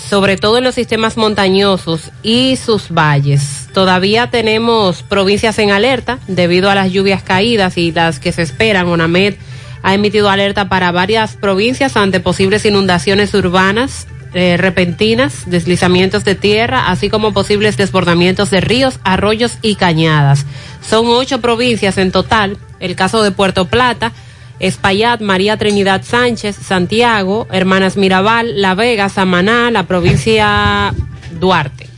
sobre 0.08 0.36
todo 0.36 0.58
en 0.58 0.64
los 0.64 0.74
sistemas 0.74 1.16
montañosos 1.16 2.10
y 2.22 2.56
sus 2.56 2.90
valles. 2.90 3.68
Todavía 3.74 4.30
tenemos 4.30 5.02
provincias 5.02 5.58
en 5.58 5.70
alerta 5.70 6.18
debido 6.28 6.70
a 6.70 6.74
las 6.74 6.92
lluvias 6.92 7.22
caídas 7.22 7.76
y 7.76 7.92
las 7.92 8.20
que 8.20 8.32
se 8.32 8.42
esperan. 8.42 8.86
ONAMED 8.86 9.34
ha 9.82 9.94
emitido 9.94 10.30
alerta 10.30 10.68
para 10.68 10.92
varias 10.92 11.36
provincias 11.36 11.96
ante 11.96 12.20
posibles 12.20 12.64
inundaciones 12.64 13.34
urbanas 13.34 14.06
eh, 14.34 14.56
repentinas, 14.56 15.50
deslizamientos 15.50 16.24
de 16.24 16.34
tierra, 16.34 16.88
así 16.88 17.10
como 17.10 17.32
posibles 17.32 17.76
desbordamientos 17.76 18.50
de 18.50 18.60
ríos, 18.60 18.98
arroyos 19.04 19.58
y 19.62 19.74
cañadas. 19.74 20.46
Son 20.88 21.06
ocho 21.06 21.40
provincias 21.40 21.98
en 21.98 22.12
total. 22.12 22.56
El 22.80 22.96
caso 22.96 23.22
de 23.22 23.30
Puerto 23.30 23.68
Plata, 23.68 24.12
Espaillat, 24.58 25.20
María 25.20 25.56
Trinidad 25.56 26.02
Sánchez, 26.04 26.56
Santiago, 26.56 27.46
Hermanas 27.50 27.96
Mirabal, 27.96 28.60
La 28.60 28.74
Vega, 28.74 29.08
Samaná, 29.08 29.70
la 29.70 29.84
provincia 29.84 30.94
Duarte. 31.38 31.88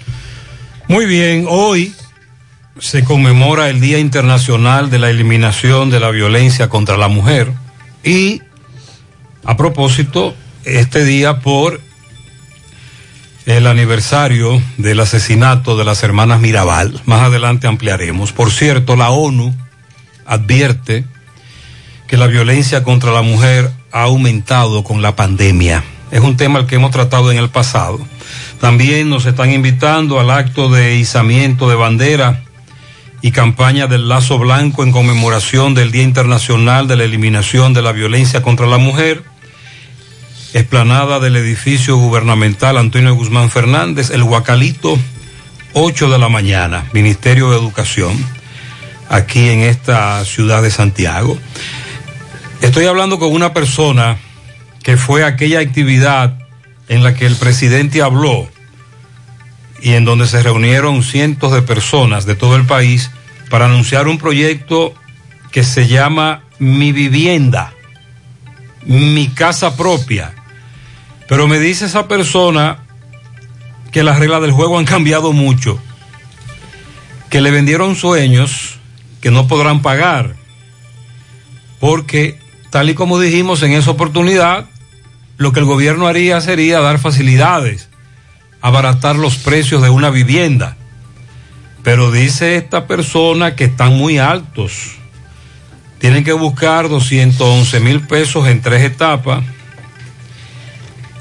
Muy 0.89 1.07
bien, 1.07 1.47
hoy 1.49 1.95
se 2.79 3.05
conmemora 3.05 3.71
el 3.71 3.81
Día 3.81 3.99
Internacional 3.99 4.91
de 4.91 4.99
la 4.99 5.11
Eliminación 5.11 5.91
de 5.91 6.01
la 6.01 6.11
Violencia 6.11 6.69
contra 6.69 6.97
la 6.97 7.09
Mujer 7.09 7.53
y 8.03 8.43
a 9.45 9.57
propósito, 9.57 10.35
este 10.65 11.05
día 11.05 11.41
por 11.41 11.81
el 13.47 13.67
aniversario 13.67 14.63
del 14.79 15.01
asesinato 15.01 15.77
de 15.77 15.85
las 15.85 16.03
hermanas 16.03 16.41
Mirabal. 16.41 17.01
Más 17.05 17.23
adelante 17.23 17.67
ampliaremos. 17.67 18.33
Por 18.33 18.51
cierto, 18.51 18.97
la 18.97 19.11
ONU 19.11 19.55
advierte 20.25 21.05
que 22.07 22.17
la 22.17 22.27
violencia 22.27 22.83
contra 22.83 23.13
la 23.13 23.23
mujer 23.23 23.71
ha 23.93 24.03
aumentado 24.03 24.83
con 24.83 25.03
la 25.03 25.15
pandemia. 25.15 25.85
Es 26.11 26.21
un 26.21 26.37
tema 26.37 26.59
al 26.59 26.67
que 26.67 26.77
hemos 26.77 26.91
tratado 26.91 27.31
en 27.31 27.39
el 27.39 27.51
pasado. 27.51 28.01
También 28.61 29.11
nos 29.11 29.27
están 29.27 29.51
invitando 29.51 30.21
al 30.21 30.31
acto 30.31 30.71
de 30.71 30.97
izamiento 30.97 31.69
de 31.69 31.75
bandera 31.75 32.43
y 33.21 33.31
campaña 33.31 33.87
del 33.87 34.09
lazo 34.09 34.39
blanco 34.39 34.85
en 34.85 34.93
conmemoración 34.93 35.75
del 35.75 35.91
Día 35.91 36.03
Internacional 36.03 36.89
de 36.89 36.97
la 36.97 37.05
Eliminación 37.05 37.75
de 37.75 37.83
la 37.83 37.93
Violencia 37.93 38.43
contra 38.43 38.67
la 38.67 38.79
Mujer 38.79 39.23
explanada 40.55 41.19
del 41.19 41.35
edificio 41.35 41.97
gubernamental 41.97 42.79
Antonio 42.79 43.13
Guzmán 43.17 43.51
Fernández, 43.51 44.11
el 44.11 44.23
Huacalito, 44.23 44.97
8 45.73 46.11
de 46.11 46.19
la 46.19 46.29
mañana, 46.29 46.87
Ministerio 46.93 47.51
de 47.51 47.57
Educación, 47.57 48.17
aquí 49.09 49.49
en 49.49 49.61
esta 49.61 50.25
ciudad 50.25 50.63
de 50.63 50.71
Santiago. 50.71 51.37
Estoy 52.61 52.87
hablando 52.87 53.19
con 53.19 53.33
una 53.33 53.53
persona 53.53 54.17
que 54.85 54.97
fue 54.97 55.25
aquella 55.25 55.59
actividad 55.59 56.39
en 56.89 57.03
la 57.03 57.15
que 57.15 57.27
el 57.27 57.35
presidente 57.35 58.01
habló 58.01 58.49
y 59.83 59.95
en 59.95 60.05
donde 60.05 60.29
se 60.29 60.41
reunieron 60.41 61.03
cientos 61.03 61.53
de 61.53 61.63
personas 61.63 62.27
de 62.27 62.37
todo 62.37 62.55
el 62.55 62.65
país 62.65 63.11
para 63.51 63.65
anunciar 63.65 64.07
un 64.07 64.19
proyecto 64.19 64.95
que 65.51 65.65
se 65.65 65.89
llama 65.89 66.45
Mi 66.61 66.93
Vivienda, 66.93 67.73
Mi 68.87 69.27
Casa 69.29 69.77
Propia. 69.77 70.33
Pero 71.35 71.49
me 71.49 71.59
dice 71.59 71.87
esa 71.87 72.07
persona 72.07 72.79
que 73.91 74.05
las 74.05 74.21
reglas 74.21 74.41
del 74.41 74.53
juego 74.53 74.79
han 74.79 74.85
cambiado 74.85 75.33
mucho, 75.33 75.81
que 77.29 77.41
le 77.41 77.51
vendieron 77.51 77.97
sueños 77.97 78.77
que 79.21 79.33
no 79.33 79.49
podrán 79.49 79.83
pagar, 79.83 80.37
porque 81.81 82.39
tal 82.71 82.89
y 82.89 82.95
como 82.95 83.19
dijimos 83.19 83.65
en 83.65 83.73
esa 83.73 83.91
oportunidad, 83.91 84.67
lo 85.37 85.51
que 85.51 85.59
el 85.59 85.67
gobierno 85.67 86.07
haría 86.07 86.41
sería 86.41 86.79
dar 86.79 87.01
facilidades, 87.01 87.89
abaratar 88.61 89.17
los 89.17 89.35
precios 89.35 89.83
de 89.83 89.91
una 89.91 90.11
vivienda. 90.11 90.77
Pero 91.83 92.13
dice 92.13 92.55
esta 92.55 92.87
persona 92.87 93.57
que 93.57 93.65
están 93.65 93.95
muy 93.97 94.19
altos. 94.19 94.93
Tienen 95.99 96.23
que 96.23 96.33
buscar 96.33 96.89
211 96.89 97.81
mil 97.81 98.03
pesos 98.03 98.47
en 98.47 98.63
tres 98.63 98.85
etapas. 98.85 99.43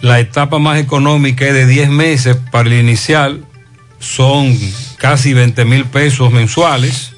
La 0.03 0.19
etapa 0.19 0.59
más 0.59 0.79
económica 0.79 1.47
es 1.47 1.53
de 1.53 1.65
10 1.65 1.89
meses 1.89 2.35
para 2.51 2.67
el 2.67 2.75
inicial. 2.75 3.45
Son 3.99 4.53
casi 4.97 5.33
20 5.33 5.63
mil 5.63 5.85
pesos 5.85 6.29
mensuales. 6.29 7.13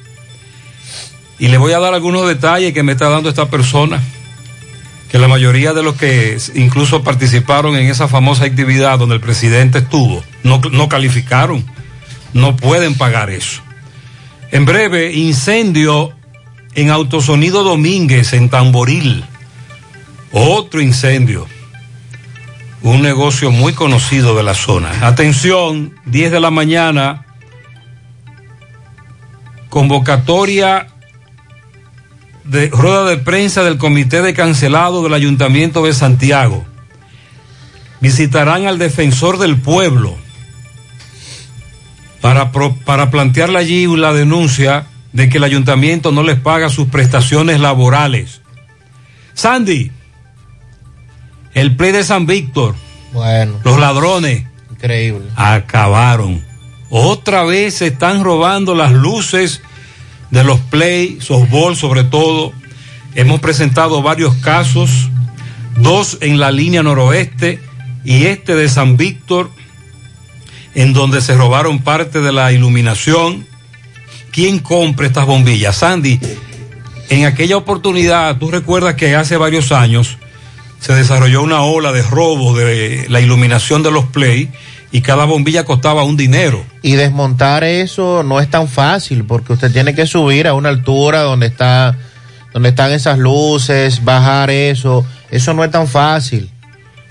Y 1.39 1.47
le 1.47 1.57
voy 1.57 1.73
a 1.73 1.79
dar 1.79 1.95
algunos 1.95 2.27
detalles 2.27 2.73
que 2.73 2.83
me 2.83 2.91
está 2.91 3.09
dando 3.09 3.27
esta 3.27 3.49
persona. 3.49 4.03
Que 5.09 5.17
la 5.17 5.27
mayoría 5.27 5.73
de 5.73 5.81
los 5.81 5.95
que 5.95 6.37
incluso 6.53 7.01
participaron 7.01 7.75
en 7.75 7.89
esa 7.89 8.07
famosa 8.07 8.45
actividad 8.45 8.99
donde 8.99 9.15
el 9.15 9.21
presidente 9.21 9.79
estuvo, 9.79 10.23
no, 10.43 10.61
no 10.71 10.87
calificaron. 10.87 11.65
No 12.33 12.55
pueden 12.55 12.93
pagar 12.93 13.31
eso. 13.31 13.63
En 14.51 14.65
breve, 14.65 15.11
incendio 15.11 16.13
en 16.75 16.91
Autosonido 16.91 17.63
Domínguez, 17.63 18.33
en 18.33 18.49
Tamboril. 18.49 19.25
Otro 20.31 20.81
incendio. 20.81 21.47
Un 22.85 23.01
negocio 23.01 23.49
muy 23.49 23.73
conocido 23.73 24.37
de 24.37 24.43
la 24.43 24.53
zona. 24.53 25.07
Atención, 25.07 25.95
10 26.05 26.33
de 26.33 26.39
la 26.39 26.51
mañana. 26.51 27.25
Convocatoria 29.69 30.85
de 32.43 32.67
rueda 32.67 33.05
de 33.05 33.17
prensa 33.17 33.63
del 33.63 33.79
Comité 33.79 34.21
de 34.21 34.35
Cancelado 34.35 35.01
del 35.01 35.15
Ayuntamiento 35.15 35.83
de 35.83 35.95
Santiago. 35.95 36.63
Visitarán 38.01 38.67
al 38.67 38.77
defensor 38.77 39.39
del 39.39 39.57
pueblo 39.57 40.15
para, 42.21 42.51
para 42.51 43.09
plantearle 43.09 43.57
allí 43.57 43.87
la 43.97 44.13
denuncia 44.13 44.85
de 45.11 45.27
que 45.27 45.39
el 45.39 45.43
ayuntamiento 45.43 46.11
no 46.11 46.21
les 46.21 46.39
paga 46.39 46.69
sus 46.69 46.89
prestaciones 46.89 47.59
laborales. 47.59 48.41
Sandy, 49.33 49.89
el 51.55 51.75
play 51.75 51.91
de 51.91 52.03
San 52.03 52.27
Víctor, 52.27 52.75
Bueno, 53.13 53.59
los 53.63 53.79
ladrones 53.79 54.43
increíble. 54.71 55.25
acabaron. 55.35 56.43
Otra 56.89 57.43
vez 57.43 57.75
se 57.75 57.87
están 57.87 58.23
robando 58.23 58.75
las 58.75 58.91
luces 58.91 59.61
de 60.29 60.43
los 60.43 60.59
play, 60.59 61.17
softball 61.21 61.75
sobre 61.75 62.03
todo. 62.03 62.53
Hemos 63.15 63.39
presentado 63.39 64.01
varios 64.01 64.35
casos, 64.35 65.09
dos 65.77 66.17
en 66.21 66.39
la 66.39 66.51
línea 66.51 66.83
noroeste 66.83 67.59
y 68.03 68.25
este 68.25 68.53
de 68.55 68.67
San 68.69 68.97
Víctor, 68.97 69.49
en 70.75 70.93
donde 70.93 71.21
se 71.21 71.35
robaron 71.35 71.79
parte 71.79 72.19
de 72.21 72.31
la 72.33 72.51
iluminación. 72.51 73.47
¿Quién 74.31 74.59
compra 74.59 75.07
estas 75.07 75.25
bombillas? 75.25 75.77
Sandy, 75.77 76.19
en 77.09 77.25
aquella 77.25 77.55
oportunidad, 77.55 78.37
tú 78.37 78.51
recuerdas 78.51 78.95
que 78.95 79.15
hace 79.15 79.37
varios 79.37 79.71
años 79.71 80.17
se 80.85 80.93
desarrolló 80.93 81.41
una 81.41 81.63
ola 81.63 81.91
de 81.91 82.03
robos 82.03 82.55
de 82.55 83.07
la 83.09 83.19
iluminación 83.19 83.81
de 83.81 83.89
los 83.89 84.05
play 84.05 84.51
y 84.91 85.01
cada 85.01 85.25
bombilla 85.25 85.63
costaba 85.65 86.03
un 86.03 86.15
dinero. 86.15 86.63
Y 86.83 86.93
desmontar 86.93 87.63
eso 87.63 88.21
no 88.21 88.39
es 88.39 88.51
tan 88.51 88.67
fácil 88.67 89.23
porque 89.23 89.53
usted 89.53 89.71
tiene 89.71 89.95
que 89.95 90.05
subir 90.05 90.47
a 90.47 90.53
una 90.53 90.69
altura 90.69 91.21
donde 91.21 91.47
está 91.47 91.97
donde 92.53 92.69
están 92.69 92.91
esas 92.91 93.17
luces, 93.17 94.05
bajar 94.05 94.51
eso, 94.51 95.03
eso 95.31 95.55
no 95.55 95.63
es 95.63 95.71
tan 95.71 95.87
fácil. 95.87 96.51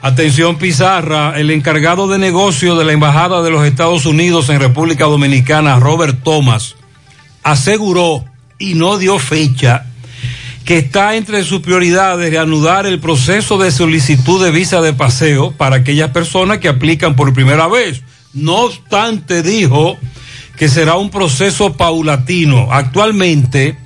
Atención 0.00 0.56
Pizarra, 0.56 1.32
el 1.36 1.50
encargado 1.50 2.06
de 2.06 2.18
negocio 2.18 2.76
de 2.76 2.84
la 2.84 2.92
Embajada 2.92 3.42
de 3.42 3.50
los 3.50 3.66
Estados 3.66 4.06
Unidos 4.06 4.50
en 4.50 4.60
República 4.60 5.06
Dominicana, 5.06 5.80
Robert 5.80 6.22
Thomas, 6.22 6.76
aseguró 7.42 8.24
y 8.56 8.74
no 8.74 8.98
dio 8.98 9.18
fecha 9.18 9.86
que 10.64 10.78
está 10.78 11.14
entre 11.14 11.44
sus 11.44 11.60
prioridades 11.60 12.30
reanudar 12.30 12.86
el 12.86 12.98
proceso 12.98 13.58
de 13.58 13.70
solicitud 13.70 14.42
de 14.42 14.50
visa 14.50 14.80
de 14.80 14.94
paseo 14.94 15.52
para 15.52 15.76
aquellas 15.76 16.10
personas 16.10 16.58
que 16.58 16.68
aplican 16.68 17.16
por 17.16 17.34
primera 17.34 17.68
vez. 17.68 18.02
No 18.32 18.62
obstante, 18.62 19.42
dijo 19.42 19.98
que 20.56 20.68
será 20.68 20.96
un 20.96 21.10
proceso 21.10 21.74
paulatino. 21.74 22.68
Actualmente, 22.72 23.76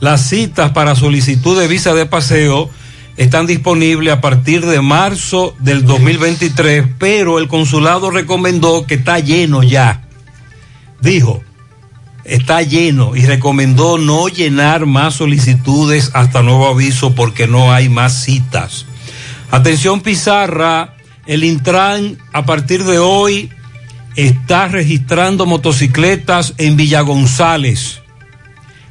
las 0.00 0.28
citas 0.28 0.72
para 0.72 0.96
solicitud 0.96 1.58
de 1.58 1.68
visa 1.68 1.94
de 1.94 2.06
paseo 2.06 2.68
están 3.16 3.46
disponibles 3.46 4.12
a 4.12 4.20
partir 4.20 4.66
de 4.66 4.80
marzo 4.80 5.54
del 5.60 5.84
2023, 5.84 6.84
pero 6.98 7.38
el 7.38 7.46
consulado 7.46 8.10
recomendó 8.10 8.86
que 8.86 8.94
está 8.94 9.20
lleno 9.20 9.62
ya. 9.62 10.02
Dijo, 11.00 11.42
está 12.28 12.62
lleno 12.62 13.16
y 13.16 13.24
recomendó 13.24 13.98
no 13.98 14.28
llenar 14.28 14.86
más 14.86 15.14
solicitudes 15.14 16.10
hasta 16.12 16.42
nuevo 16.42 16.68
aviso 16.68 17.14
porque 17.14 17.46
no 17.46 17.72
hay 17.72 17.88
más 17.88 18.22
citas. 18.22 18.86
Atención 19.50 20.02
Pizarra, 20.02 20.94
el 21.26 21.42
Intran 21.42 22.18
a 22.32 22.44
partir 22.44 22.84
de 22.84 22.98
hoy 22.98 23.50
está 24.14 24.68
registrando 24.68 25.46
motocicletas 25.46 26.54
en 26.58 26.76
Villa 26.76 27.00
González. 27.00 28.02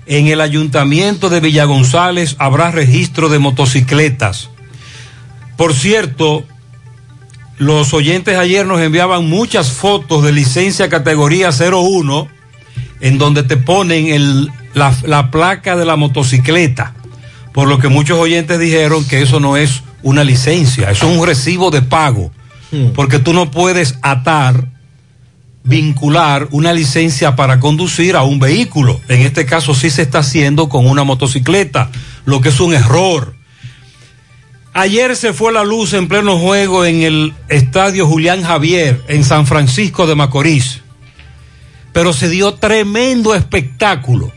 En 0.07 0.27
el 0.27 0.41
ayuntamiento 0.41 1.29
de 1.29 1.39
Villa 1.39 1.65
González 1.65 2.35
habrá 2.39 2.71
registro 2.71 3.29
de 3.29 3.39
motocicletas. 3.39 4.49
Por 5.57 5.75
cierto, 5.75 6.43
los 7.57 7.93
oyentes 7.93 8.37
ayer 8.37 8.65
nos 8.65 8.81
enviaban 8.81 9.29
muchas 9.29 9.71
fotos 9.71 10.23
de 10.23 10.31
licencia 10.31 10.89
categoría 10.89 11.49
01 11.49 12.36
en 12.99 13.17
donde 13.17 13.43
te 13.43 13.57
ponen 13.57 14.07
el, 14.07 14.51
la, 14.73 14.95
la 15.03 15.31
placa 15.31 15.75
de 15.75 15.85
la 15.85 15.95
motocicleta. 15.95 16.93
Por 17.53 17.67
lo 17.67 17.79
que 17.79 17.87
muchos 17.87 18.19
oyentes 18.19 18.59
dijeron 18.59 19.05
que 19.05 19.21
eso 19.21 19.39
no 19.39 19.57
es 19.57 19.83
una 20.03 20.23
licencia, 20.23 20.91
eso 20.91 21.09
es 21.09 21.17
un 21.17 21.25
recibo 21.25 21.71
de 21.71 21.81
pago. 21.81 22.31
Porque 22.95 23.17
tú 23.17 23.31
no 23.31 23.49
puedes 23.49 23.97
atar, 24.01 24.67
vincular 25.63 26.49
una 26.51 26.73
licencia 26.73 27.35
para 27.37 27.61
conducir 27.61 28.17
a 28.17 28.23
un 28.23 28.39
vehículo. 28.39 28.99
En 29.07 29.21
este 29.21 29.45
caso 29.45 29.73
sí 29.73 29.89
se 29.89 30.01
está 30.01 30.19
haciendo 30.19 30.67
con 30.67 30.85
una 30.85 31.05
motocicleta, 31.05 31.89
lo 32.25 32.41
que 32.41 32.49
es 32.49 32.59
un 32.59 32.73
error. 32.73 33.35
Ayer 34.73 35.15
se 35.15 35.31
fue 35.31 35.53
la 35.53 35.63
luz 35.63 35.93
en 35.93 36.09
pleno 36.09 36.37
juego 36.37 36.85
en 36.85 37.03
el 37.03 37.33
estadio 37.47 38.05
Julián 38.05 38.43
Javier, 38.43 39.01
en 39.07 39.23
San 39.23 39.47
Francisco 39.47 40.05
de 40.05 40.15
Macorís 40.15 40.81
pero 41.97 42.13
se 42.13 42.29
dio 42.29 42.53
tremendo 42.53 43.33
espectáculo. 43.33 44.31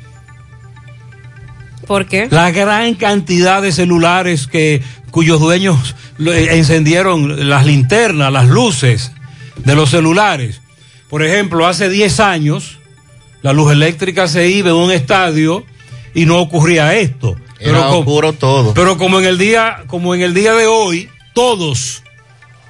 ¿Por 1.86 2.06
qué? 2.06 2.26
La 2.30 2.50
gran 2.52 2.94
cantidad 2.94 3.60
de 3.60 3.70
celulares 3.70 4.46
que 4.46 4.80
cuyos 5.10 5.40
dueños 5.40 5.94
eh, 6.20 6.48
encendieron 6.52 7.50
las 7.50 7.66
linternas, 7.66 8.32
las 8.32 8.48
luces 8.48 9.12
de 9.58 9.74
los 9.74 9.90
celulares. 9.90 10.62
Por 11.10 11.22
ejemplo, 11.22 11.66
hace 11.66 11.90
10 11.90 12.20
años 12.20 12.78
la 13.42 13.52
luz 13.52 13.72
eléctrica 13.72 14.26
se 14.26 14.48
iba 14.48 14.70
en 14.70 14.76
un 14.76 14.90
estadio 14.90 15.66
y 16.14 16.24
no 16.24 16.38
ocurría 16.38 16.96
esto. 16.96 17.36
Era 17.58 17.90
oscuro 17.90 18.32
todo. 18.32 18.72
pero 18.72 18.96
como 18.96 19.18
en 19.18 19.26
el 19.26 19.36
día, 19.36 19.84
como 19.86 20.14
en 20.14 20.22
el 20.22 20.32
día 20.32 20.54
de 20.54 20.66
hoy, 20.66 21.10
todos 21.34 22.04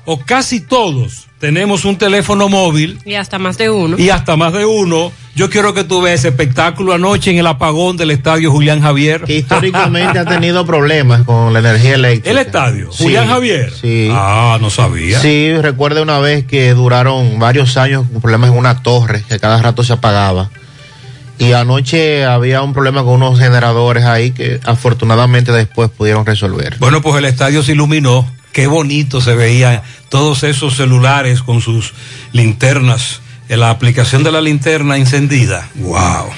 o 0.04 0.18
casi 0.20 0.60
todos 0.60 1.26
tenemos 1.38 1.84
un 1.86 1.96
teléfono 1.96 2.48
móvil 2.50 2.98
Y 3.06 3.14
hasta 3.14 3.38
más 3.38 3.56
de 3.56 3.70
uno. 3.70 3.96
y 3.98 4.10
hasta 4.10 4.36
más 4.36 4.52
de 4.52 4.66
uno. 4.66 5.10
Yo 5.34 5.48
quiero 5.48 5.72
que 5.72 5.84
tú 5.84 6.02
veas 6.02 6.18
ese 6.20 6.28
espectáculo 6.28 6.92
anoche 6.92 7.30
en 7.30 7.38
el 7.38 7.46
apagón 7.46 7.96
del 7.96 8.10
estadio 8.10 8.50
Julián 8.50 8.82
Javier. 8.82 9.22
Que 9.22 9.38
históricamente 9.38 10.18
ha 10.18 10.26
tenido 10.26 10.66
problemas 10.66 11.22
con 11.22 11.52
la 11.54 11.60
energía 11.60 11.94
eléctrica. 11.94 12.30
¿El 12.30 12.38
estadio? 12.38 12.92
Sí, 12.92 13.04
Julián 13.04 13.28
Javier. 13.28 13.72
Sí. 13.72 14.10
Ah, 14.12 14.58
no 14.60 14.68
sabía. 14.68 15.18
Sí, 15.20 15.54
recuerdo 15.56 16.02
una 16.02 16.18
vez 16.18 16.44
que 16.44 16.74
duraron 16.74 17.38
varios 17.38 17.76
años 17.78 18.04
con 18.12 18.20
problemas 18.20 18.50
en 18.50 18.58
una 18.58 18.82
torre 18.82 19.24
que 19.26 19.38
cada 19.38 19.62
rato 19.62 19.82
se 19.82 19.94
apagaba. 19.94 20.50
Y 21.38 21.52
anoche 21.52 22.26
había 22.26 22.60
un 22.60 22.74
problema 22.74 23.02
con 23.02 23.14
unos 23.14 23.38
generadores 23.38 24.04
ahí 24.04 24.32
que 24.32 24.60
afortunadamente 24.64 25.52
después 25.52 25.88
pudieron 25.88 26.26
resolver. 26.26 26.76
Bueno, 26.80 27.00
pues 27.00 27.16
el 27.16 27.24
estadio 27.24 27.62
se 27.62 27.72
iluminó. 27.72 28.30
Qué 28.52 28.66
bonito 28.66 29.20
se 29.20 29.34
veían 29.34 29.82
todos 30.08 30.42
esos 30.42 30.76
celulares 30.76 31.42
con 31.42 31.60
sus 31.60 31.94
linternas. 32.32 33.20
En 33.48 33.60
la 33.60 33.70
aplicación 33.70 34.22
de 34.22 34.30
la 34.30 34.40
linterna 34.40 34.96
encendida. 34.96 35.68
¡Wow! 35.74 36.30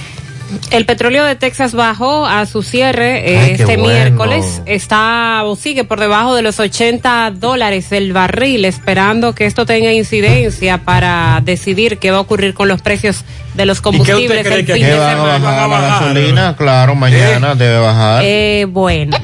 El 0.71 0.87
petróleo 0.87 1.25
de 1.25 1.37
Texas 1.37 1.75
bajó 1.75 2.27
a 2.27 2.47
su 2.47 2.63
cierre 2.63 3.33
eh, 3.33 3.39
Ay, 3.39 3.51
este 3.53 3.77
bueno. 3.77 3.85
miércoles. 3.93 4.63
Está 4.67 5.45
o 5.45 5.57
sigue 5.57 5.85
por 5.85 6.01
debajo 6.01 6.35
de 6.35 6.43
los 6.43 6.59
80 6.61 7.33
dólares 7.33 7.93
el 7.93 8.13
barril, 8.13 8.65
esperando 8.65 9.35
que 9.35 9.47
esto 9.47 9.67
tenga 9.67 9.93
incidencia 9.93 10.79
para 10.79 11.41
decidir 11.43 11.99
qué 11.99 12.11
va 12.11 12.19
a 12.19 12.21
ocurrir 12.21 12.55
con 12.55 12.69
los 12.69 12.83
precios 12.83 13.25
de 13.55 13.67
los 13.67 13.81
combustibles 13.81 14.47
fin 14.49 14.65
¿Qué 14.67 14.95
va 14.97 15.11
a 15.11 15.15
semana. 15.15 15.39
bajar 15.39 15.69
la 15.69 15.81
gasolina? 15.81 16.57
Claro, 16.57 16.95
mañana 16.95 17.55
debe 17.55 17.79
bajar. 17.79 18.23
Eh, 18.25 18.67
bueno, 18.69 19.17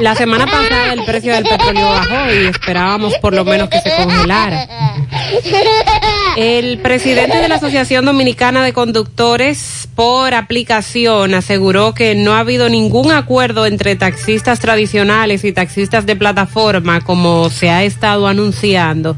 la 0.00 0.14
semana 0.14 0.46
pasada 0.46 0.92
el 0.92 1.04
precio 1.04 1.34
del 1.34 1.44
petróleo 1.44 1.88
bajó 1.90 2.32
y 2.32 2.46
esperábamos 2.46 3.14
por 3.18 3.34
lo 3.34 3.44
menos 3.44 3.68
que 3.68 3.80
se 3.80 3.94
congelara. 3.94 4.66
El 6.36 6.78
presidente 6.78 7.36
de 7.36 7.48
la 7.48 7.56
Asociación 7.56 8.06
Dominicana 8.06 8.64
de 8.64 8.72
Conductores 8.72 9.86
por 9.94 10.32
aplicación 10.32 11.34
aseguró 11.34 11.92
que 11.92 12.14
no 12.14 12.32
ha 12.32 12.38
habido 12.38 12.70
ningún 12.70 13.12
acuerdo 13.12 13.66
entre 13.66 13.96
taxistas 13.96 14.58
tradicionales 14.58 15.44
y 15.44 15.52
taxistas 15.52 16.06
de 16.06 16.16
plataforma 16.16 17.02
como 17.02 17.50
se 17.50 17.68
ha 17.68 17.84
estado 17.84 18.26
anunciando 18.28 19.14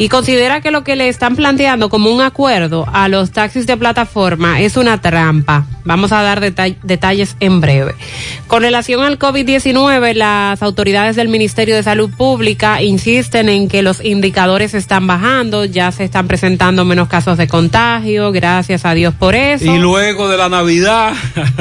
y 0.00 0.08
considera 0.08 0.62
que 0.62 0.70
lo 0.70 0.82
que 0.82 0.96
le 0.96 1.08
están 1.10 1.36
planteando 1.36 1.90
como 1.90 2.08
un 2.10 2.22
acuerdo 2.22 2.86
a 2.90 3.06
los 3.08 3.32
taxis 3.32 3.66
de 3.66 3.76
plataforma 3.76 4.58
es 4.60 4.78
una 4.78 4.98
trampa. 5.02 5.66
Vamos 5.84 6.10
a 6.12 6.22
dar 6.22 6.40
deta- 6.40 6.74
detalles 6.82 7.36
en 7.38 7.60
breve. 7.60 7.94
Con 8.46 8.62
relación 8.62 9.02
al 9.02 9.18
COVID-19, 9.18 10.14
las 10.14 10.62
autoridades 10.62 11.16
del 11.16 11.28
Ministerio 11.28 11.76
de 11.76 11.82
Salud 11.82 12.08
Pública 12.16 12.80
insisten 12.80 13.50
en 13.50 13.68
que 13.68 13.82
los 13.82 14.02
indicadores 14.02 14.72
están 14.72 15.06
bajando, 15.06 15.66
ya 15.66 15.92
se 15.92 16.04
están 16.04 16.26
presentando 16.28 16.86
menos 16.86 17.06
casos 17.08 17.36
de 17.36 17.46
contagio, 17.46 18.32
gracias 18.32 18.86
a 18.86 18.94
Dios 18.94 19.12
por 19.14 19.34
eso. 19.34 19.66
Y 19.66 19.78
luego 19.78 20.28
de 20.30 20.38
la 20.38 20.48
Navidad. 20.48 21.12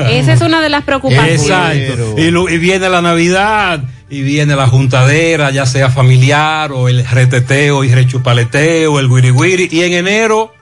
Esa 0.10 0.32
es 0.32 0.40
una 0.42 0.62
de 0.62 0.70
las 0.70 0.84
preocupaciones. 0.86 1.42
Exacto. 1.42 2.16
Y, 2.18 2.32
lu- 2.32 2.48
y 2.48 2.58
viene 2.58 2.88
la 2.88 3.02
Navidad 3.02 3.82
y 4.10 4.22
viene 4.22 4.56
la 4.56 4.68
juntadera, 4.68 5.52
ya 5.52 5.66
sea 5.66 5.90
familiar 5.90 6.72
o 6.72 6.90
el 6.90 7.06
reteteo 7.06 7.84
y 7.84 7.94
rechupaleteo, 7.94 9.00
el 9.00 9.08
guiri 9.08 9.32
guiri. 9.32 9.70
Y 9.72 9.84
en 9.84 9.94
enero, 9.94 10.54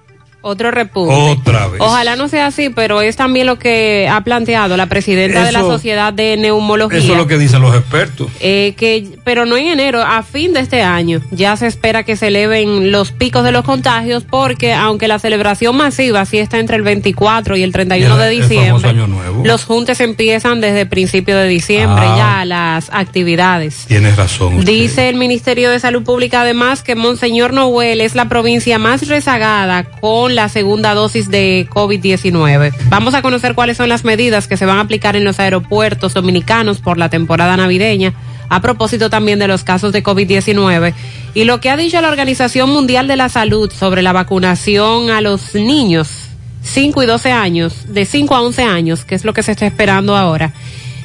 Otro 0.47 0.71
repunte. 0.71 1.13
otra 1.13 1.67
vez. 1.67 1.81
Ojalá 1.81 2.15
no 2.15 2.27
sea 2.29 2.47
así, 2.47 2.69
pero 2.69 3.01
es 3.01 3.15
también 3.15 3.45
lo 3.47 3.59
que 3.59 4.07
ha 4.09 4.21
planteado 4.21 4.77
la 4.77 4.85
presidenta 4.87 5.43
de 5.43 5.51
la 5.51 5.59
Sociedad 5.61 6.13
de 6.13 6.37
Neumología. 6.37 6.99
Eso 6.99 7.11
es 7.13 7.17
lo 7.17 7.27
que 7.27 7.37
dicen 7.37 7.61
los 7.61 7.75
expertos. 7.75 8.27
Eh, 8.39 8.73
que, 8.77 9.07
pero 9.23 9.45
no 9.45 9.57
en 9.57 9.67
enero, 9.67 10.01
a 10.01 10.23
fin 10.23 10.53
de 10.53 10.61
este 10.61 10.81
año, 10.81 11.21
ya 11.31 11.55
se 11.57 11.67
espera 11.67 12.03
que 12.03 12.15
se 12.15 12.27
eleven 12.27 12.91
los 12.91 13.11
picos 13.11 13.43
de 13.43 13.51
los 13.51 13.63
contagios 13.65 14.23
porque 14.23 14.73
aunque 14.73 15.07
la 15.07 15.19
celebración 15.19 15.75
masiva 15.75 16.25
sí 16.25 16.37
está 16.39 16.59
entre 16.59 16.77
el 16.77 16.83
24 16.83 17.57
y 17.57 17.63
el 17.63 17.71
31 17.71 18.17
de 18.17 18.27
El- 18.29 18.37
el 18.37 18.43
famoso 18.43 18.53
diciembre, 18.53 18.89
Año 18.89 19.07
Nuevo. 19.07 19.43
los 19.45 19.65
juntes 19.65 19.99
empiezan 19.99 20.61
desde 20.61 20.85
principio 20.85 21.35
de 21.37 21.47
diciembre 21.47 22.05
Ah. 22.07 22.15
ya 22.39 22.45
las 22.45 22.89
actividades. 22.91 23.85
Tienes 23.87 24.15
razón. 24.15 24.55
usted. 24.59 24.71
Dice 24.71 25.09
el 25.09 25.15
Ministerio 25.15 25.69
de 25.71 25.79
Salud 25.79 26.03
Pública 26.03 26.41
además 26.41 26.83
que 26.83 26.95
Monseñor 26.95 27.51
Noel 27.53 27.99
es 28.01 28.15
la 28.15 28.29
provincia 28.29 28.77
más 28.79 29.07
rezagada 29.07 29.83
con 29.85 30.35
la 30.37 30.49
segunda 30.49 30.93
dosis 30.93 31.31
de 31.31 31.67
COVID-19. 31.73 32.71
Vamos 32.89 33.15
a 33.15 33.23
conocer 33.23 33.55
cuáles 33.55 33.75
son 33.75 33.89
las 33.89 34.05
medidas 34.05 34.47
que 34.47 34.55
se 34.55 34.67
van 34.67 34.77
a 34.77 34.81
aplicar 34.81 35.15
en 35.15 35.23
los 35.23 35.39
aeropuertos 35.39 36.13
dominicanos 36.13 36.77
por 36.77 36.99
la 36.99 37.09
temporada 37.09 37.57
navideña. 37.57 38.13
A 38.49 38.61
propósito 38.61 39.09
también 39.09 39.39
de 39.39 39.47
los 39.47 39.65
casos 39.65 39.91
de 39.91 40.01
COVID-19 40.01 40.93
Y 41.33 41.43
lo 41.43 41.59
que 41.59 41.69
ha 41.69 41.75
dicho 41.75 41.99
la 41.99 42.07
Organización 42.07 42.69
Mundial 42.69 43.07
de 43.07 43.17
la 43.17 43.27
Salud 43.27 43.69
sobre 43.73 44.01
la 44.01 44.13
vacunación 44.13 45.09
a 45.09 45.19
los 45.21 45.53
niños 45.55 46.29
5 46.61 47.01
y 47.01 47.05
12 47.07 47.31
años, 47.31 47.93
de 47.93 48.05
5 48.05 48.35
a 48.35 48.41
11 48.41 48.63
años, 48.63 49.05
que 49.05 49.15
es 49.15 49.25
lo 49.25 49.33
que 49.33 49.41
se 49.41 49.53
está 49.53 49.65
esperando 49.65 50.15
ahora, 50.15 50.53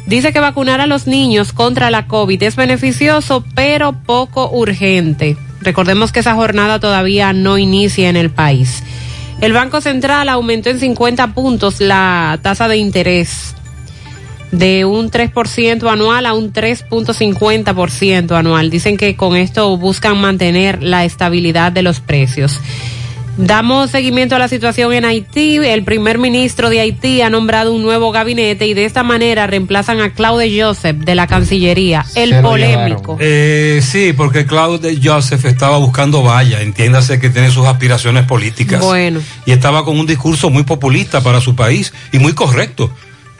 dice 0.06 0.32
que 0.32 0.40
vacunar 0.40 0.82
a 0.82 0.86
los 0.86 1.06
niños 1.06 1.54
contra 1.54 1.90
la 1.90 2.06
COVID 2.06 2.42
es 2.42 2.54
beneficioso, 2.54 3.44
pero 3.54 3.94
poco 4.04 4.50
urgente. 4.50 5.38
Recordemos 5.62 6.12
que 6.12 6.20
esa 6.20 6.34
jornada 6.34 6.80
todavía 6.80 7.32
no 7.32 7.56
inicia 7.56 8.10
en 8.10 8.16
el 8.16 8.30
país. 8.30 8.82
El 9.42 9.52
Banco 9.52 9.80
Central 9.80 10.28
aumentó 10.28 10.70
en 10.70 10.78
50 10.78 11.34
puntos 11.34 11.80
la 11.80 12.38
tasa 12.42 12.68
de 12.68 12.76
interés 12.76 13.56
de 14.52 14.84
un 14.84 15.10
3% 15.10 15.90
anual 15.90 16.26
a 16.26 16.32
un 16.32 16.52
3.50% 16.52 18.36
anual. 18.36 18.70
Dicen 18.70 18.96
que 18.96 19.16
con 19.16 19.34
esto 19.34 19.76
buscan 19.76 20.20
mantener 20.20 20.84
la 20.84 21.04
estabilidad 21.04 21.72
de 21.72 21.82
los 21.82 21.98
precios. 21.98 22.60
Damos 23.36 23.90
seguimiento 23.90 24.36
a 24.36 24.38
la 24.38 24.48
situación 24.48 24.92
en 24.92 25.06
Haití. 25.06 25.56
El 25.56 25.84
primer 25.84 26.18
ministro 26.18 26.68
de 26.68 26.80
Haití 26.80 27.22
ha 27.22 27.30
nombrado 27.30 27.72
un 27.72 27.82
nuevo 27.82 28.12
gabinete 28.12 28.66
y 28.66 28.74
de 28.74 28.84
esta 28.84 29.02
manera 29.02 29.46
reemplazan 29.46 30.00
a 30.00 30.12
Claude 30.12 30.50
Joseph 30.60 30.98
de 30.98 31.14
la 31.14 31.26
Cancillería, 31.26 32.04
el 32.14 32.40
polémico. 32.42 33.16
Eh, 33.20 33.80
sí, 33.82 34.12
porque 34.12 34.44
Claude 34.44 34.98
Joseph 35.02 35.46
estaba 35.46 35.78
buscando 35.78 36.22
valla, 36.22 36.60
entiéndase 36.60 37.18
que 37.18 37.30
tiene 37.30 37.50
sus 37.50 37.66
aspiraciones 37.66 38.26
políticas. 38.26 38.82
Bueno. 38.82 39.20
Y 39.46 39.52
estaba 39.52 39.84
con 39.84 39.98
un 39.98 40.06
discurso 40.06 40.50
muy 40.50 40.64
populista 40.64 41.22
para 41.22 41.40
su 41.40 41.56
país 41.56 41.94
y 42.12 42.18
muy 42.18 42.34
correcto 42.34 42.90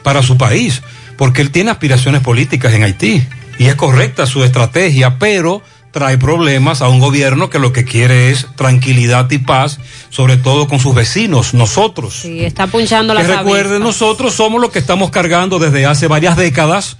para 0.01 0.23
su 0.23 0.37
país, 0.37 0.81
porque 1.17 1.41
él 1.41 1.51
tiene 1.51 1.69
aspiraciones 1.69 2.21
políticas 2.21 2.73
en 2.73 2.83
Haití 2.83 3.23
y 3.59 3.65
es 3.67 3.75
correcta 3.75 4.25
su 4.25 4.43
estrategia, 4.43 5.19
pero 5.19 5.61
trae 5.93 6.17
problemas 6.17 6.81
a 6.81 6.89
un 6.89 6.99
gobierno 6.99 7.51
que 7.51 7.59
lo 7.59 7.71
que 7.71 7.85
quiere 7.85 8.31
es 8.31 8.47
tranquilidad 8.55 9.29
y 9.29 9.37
paz, 9.37 9.79
sobre 10.09 10.37
todo 10.37 10.67
con 10.67 10.79
sus 10.79 10.95
vecinos, 10.95 11.53
nosotros. 11.53 12.15
Sí, 12.15 12.43
está 12.43 12.65
punchando 12.65 13.13
la 13.13 13.21
Que 13.21 13.27
recuerden, 13.27 13.83
nosotros 13.83 14.33
somos 14.33 14.59
los 14.59 14.71
que 14.71 14.79
estamos 14.79 15.11
cargando 15.11 15.59
desde 15.59 15.85
hace 15.85 16.07
varias 16.07 16.35
décadas, 16.35 16.97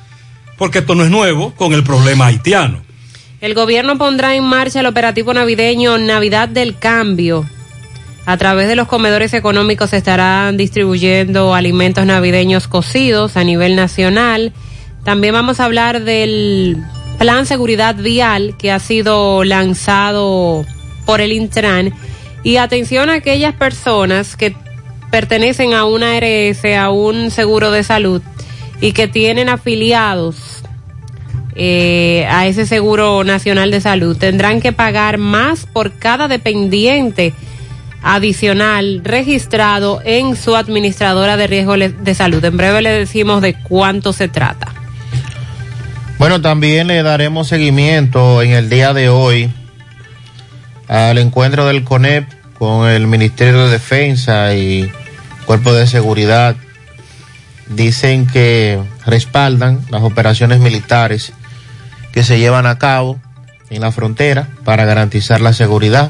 porque 0.59 0.79
esto 0.79 0.93
no 0.93 1.03
es 1.03 1.09
nuevo, 1.09 1.53
con 1.55 1.73
el 1.73 1.83
problema 1.83 2.27
haitiano. 2.27 2.83
El 3.41 3.55
gobierno 3.55 3.97
pondrá 3.97 4.35
en 4.35 4.43
marcha 4.43 4.81
el 4.81 4.85
operativo 4.85 5.33
navideño 5.33 5.97
Navidad 5.97 6.47
del 6.47 6.77
Cambio. 6.77 7.49
A 8.27 8.37
través 8.37 8.67
de 8.67 8.75
los 8.75 8.87
comedores 8.87 9.33
económicos 9.33 9.89
se 9.89 9.97
estarán 9.97 10.55
distribuyendo 10.55 11.55
alimentos 11.55 12.05
navideños 12.05 12.67
cocidos 12.67 13.37
a 13.37 13.43
nivel 13.43 13.75
nacional. 13.75 14.53
También 15.03 15.33
vamos 15.33 15.59
a 15.59 15.65
hablar 15.65 16.03
del 16.03 16.77
Plan 17.17 17.45
Seguridad 17.45 17.95
Vial 17.95 18.55
que 18.57 18.71
ha 18.71 18.79
sido 18.79 19.43
lanzado 19.43 20.65
por 21.05 21.21
el 21.21 21.31
Intran. 21.31 21.93
Y 22.43 22.57
atención 22.57 23.09
a 23.09 23.15
aquellas 23.15 23.53
personas 23.53 24.35
que 24.35 24.55
pertenecen 25.11 25.73
a 25.73 25.85
una 25.85 26.17
ARS, 26.17 26.65
a 26.77 26.89
un 26.89 27.31
seguro 27.31 27.71
de 27.71 27.83
salud 27.83 28.21
y 28.81 28.91
que 28.91 29.07
tienen 29.07 29.47
afiliados 29.47 30.63
eh, 31.55 32.25
a 32.29 32.47
ese 32.47 32.65
seguro 32.65 33.23
nacional 33.23 33.71
de 33.71 33.79
salud. 33.79 34.17
Tendrán 34.17 34.59
que 34.59 34.73
pagar 34.73 35.17
más 35.19 35.65
por 35.65 35.93
cada 35.93 36.27
dependiente 36.27 37.33
adicional 38.01 39.01
registrado 39.03 40.01
en 40.03 40.35
su 40.35 40.55
administradora 40.55 41.37
de 41.37 41.47
riesgo 41.47 41.77
de 41.77 42.15
salud. 42.15 42.43
En 42.43 42.57
breve 42.57 42.81
le 42.81 42.91
decimos 42.91 43.41
de 43.41 43.53
cuánto 43.53 44.11
se 44.11 44.27
trata. 44.27 44.82
Bueno, 46.23 46.39
también 46.39 46.87
le 46.87 47.03
daremos 47.03 47.49
seguimiento 47.49 48.41
en 48.41 48.51
el 48.51 48.69
día 48.69 48.93
de 48.93 49.09
hoy 49.09 49.51
al 50.87 51.17
encuentro 51.17 51.65
del 51.65 51.83
CONEP 51.83 52.25
con 52.57 52.87
el 52.87 53.07
Ministerio 53.07 53.65
de 53.65 53.71
Defensa 53.71 54.55
y 54.55 54.89
Cuerpo 55.45 55.73
de 55.73 55.85
Seguridad. 55.85 56.55
Dicen 57.67 58.25
que 58.25 58.79
respaldan 59.05 59.85
las 59.89 60.01
operaciones 60.03 60.61
militares 60.61 61.33
que 62.13 62.23
se 62.23 62.39
llevan 62.39 62.67
a 62.67 62.77
cabo 62.77 63.19
en 63.69 63.81
la 63.81 63.91
frontera 63.91 64.47
para 64.63 64.85
garantizar 64.85 65.41
la 65.41 65.51
seguridad. 65.51 66.09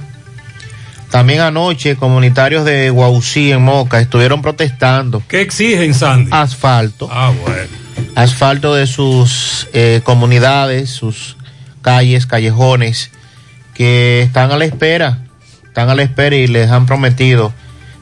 También 1.09 1.41
anoche 1.41 1.95
comunitarios 1.95 2.65
de 2.65 2.91
Guausí 2.91 3.51
en 3.51 3.63
Moca 3.63 3.99
estuvieron 3.99 4.43
protestando. 4.43 5.23
¿Qué 5.27 5.41
exigen, 5.41 5.95
Sandy? 5.95 6.29
Asfalto 6.31 7.09
Ah, 7.11 7.33
bueno. 7.43 7.82
Asfalto 8.15 8.75
de 8.75 8.87
sus 8.87 9.67
eh, 9.73 10.01
comunidades, 10.03 10.89
sus 10.89 11.35
calles, 11.81 12.25
callejones, 12.25 13.11
que 13.73 14.21
están 14.21 14.51
a 14.51 14.57
la 14.57 14.65
espera, 14.65 15.19
están 15.63 15.89
a 15.89 15.95
la 15.95 16.03
espera 16.03 16.35
y 16.35 16.47
les 16.47 16.69
han 16.69 16.85
prometido, 16.85 17.53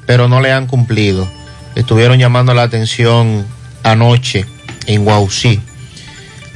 pero 0.05 0.27
no 0.27 0.41
le 0.41 0.51
han 0.51 0.67
cumplido. 0.67 1.27
Estuvieron 1.75 2.19
llamando 2.19 2.53
la 2.53 2.63
atención 2.63 3.45
anoche 3.83 4.45
en 4.87 5.05
Guausí. 5.05 5.61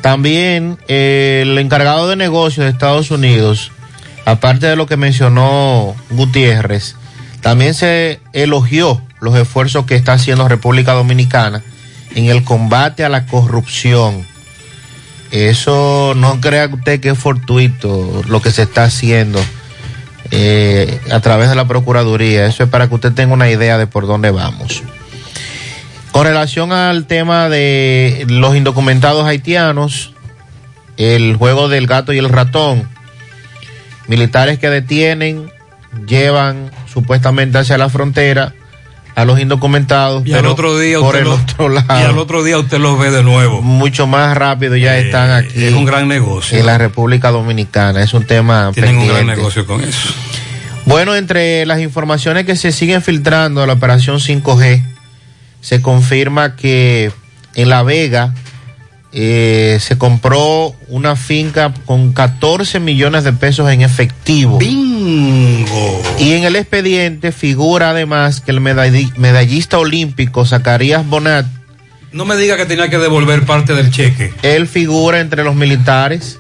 También 0.02 0.78
eh, 0.88 1.40
el 1.44 1.58
encargado 1.58 2.08
de 2.08 2.16
negocios 2.16 2.66
de 2.66 2.72
Estados 2.72 3.10
Unidos, 3.10 3.72
aparte 4.26 4.68
de 4.68 4.76
lo 4.76 4.86
que 4.86 4.98
mencionó 4.98 5.96
Gutiérrez, 6.12 6.96
también 7.42 7.74
se 7.74 8.20
elogió 8.34 9.02
los 9.20 9.36
esfuerzos 9.36 9.86
que 9.86 9.96
está 9.96 10.14
haciendo 10.14 10.48
República 10.48 10.94
Dominicana 10.94 11.64
en 12.16 12.26
el 12.26 12.44
combate 12.44 13.04
a 13.04 13.10
la 13.10 13.28
corrupción. 13.28 14.26
Eso 15.32 16.14
no 16.16 16.40
crea 16.40 16.70
usted 16.72 17.00
que 17.00 17.10
es 17.10 17.18
fortuito 17.18 18.24
lo 18.28 18.42
que 18.42 18.52
se 18.52 18.64
está 18.64 18.86
haciendo 18.86 19.40
eh, 20.32 21.00
a 21.12 21.20
través 21.20 21.50
de 21.50 21.56
la 21.56 21.68
Procuraduría. 21.68 22.48
Eso 22.48 22.64
es 22.64 22.70
para 22.70 22.88
que 22.88 22.96
usted 22.96 23.12
tenga 23.12 23.34
una 23.34 23.50
idea 23.50 23.78
de 23.78 23.86
por 23.86 24.08
dónde 24.08 24.32
vamos. 24.32 24.82
Con 26.12 26.26
relación 26.26 26.72
al 26.72 27.06
tema 27.06 27.50
de 27.50 28.26
los 28.30 28.56
indocumentados 28.56 29.28
haitianos, 29.28 30.14
el 30.96 31.36
juego 31.36 31.68
del 31.68 31.88
gato 31.88 32.14
y 32.14 32.18
el 32.18 32.30
ratón, 32.30 32.88
militares 34.08 34.58
que 34.58 34.70
detienen, 34.70 35.52
llevan 36.08 36.72
supuestamente 36.88 37.58
hacia 37.58 37.78
la 37.78 37.90
frontera 37.90 38.54
a 39.16 39.24
los 39.26 39.40
indocumentados, 39.40 40.26
Y 40.28 40.34
al 40.34 40.46
otro 40.46 40.78
día 40.78 41.00
por 41.00 41.16
el 41.16 41.24
lo- 41.24 41.36
otro 41.36 41.70
lado 41.70 42.00
Y 42.00 42.04
al 42.04 42.18
otro 42.18 42.44
día 42.44 42.58
usted 42.60 42.80
los 42.80 43.00
ve 43.00 43.12
de 43.12 43.24
nuevo. 43.24 43.62
mucho 43.62 44.08
más 44.08 44.36
rápido 44.38 44.76
ya 44.76 44.98
están 44.98 45.32
aquí. 45.32 45.64
es 45.64 45.74
un 45.74 45.86
gran 45.86 46.08
negocio. 46.08 46.58
En 46.58 46.66
la 46.66 46.78
República 46.78 47.32
Dominicana. 47.32 48.02
Es 48.04 48.14
un 48.14 48.26
tema 48.26 48.72
Tienen 48.74 48.98
un 48.98 49.08
gran 49.08 49.26
negocio 49.26 49.66
con 49.66 49.82
eso. 49.82 50.10
Bueno, 50.86 51.16
entre 51.16 51.66
las 51.66 51.80
informaciones 51.80 52.46
que 52.46 52.56
se 52.56 52.72
siguen 52.72 53.02
filtrando 53.02 53.62
de 53.62 53.68
la 53.68 53.74
operación 53.74 54.20
5G, 54.20 54.84
se 55.62 55.82
confirma 55.82 56.56
que 56.56 57.12
en 57.56 57.70
La 57.70 57.82
Vega 57.84 58.34
eh, 59.18 59.78
se 59.80 59.98
compró 59.98 60.76
una 60.90 61.16
finca 61.16 61.74
con 61.86 62.12
14 62.12 62.82
millones 62.82 63.24
de 63.24 63.32
pesos 63.32 63.70
en 63.72 63.82
efectivo. 63.82 64.58
¡Bingo! 64.58 66.02
Y 66.20 66.34
en 66.34 66.44
el 66.44 66.56
expediente 66.58 67.32
figura 67.32 67.92
además 67.92 68.42
que 68.42 68.52
el 68.52 68.60
medalli- 68.60 69.16
medallista 69.16 69.80
olímpico 69.80 70.46
Zacarías 70.46 71.08
Bonat 71.08 71.46
No 72.12 72.26
me 72.26 72.36
diga 72.36 72.58
que 72.58 72.66
tenía 72.66 72.90
que 72.90 72.98
devolver 72.98 73.46
parte 73.46 73.74
del 73.74 73.90
cheque. 73.90 74.34
él 74.42 74.68
figura 74.68 75.20
entre 75.22 75.44
los 75.46 75.56
militares 75.56 76.38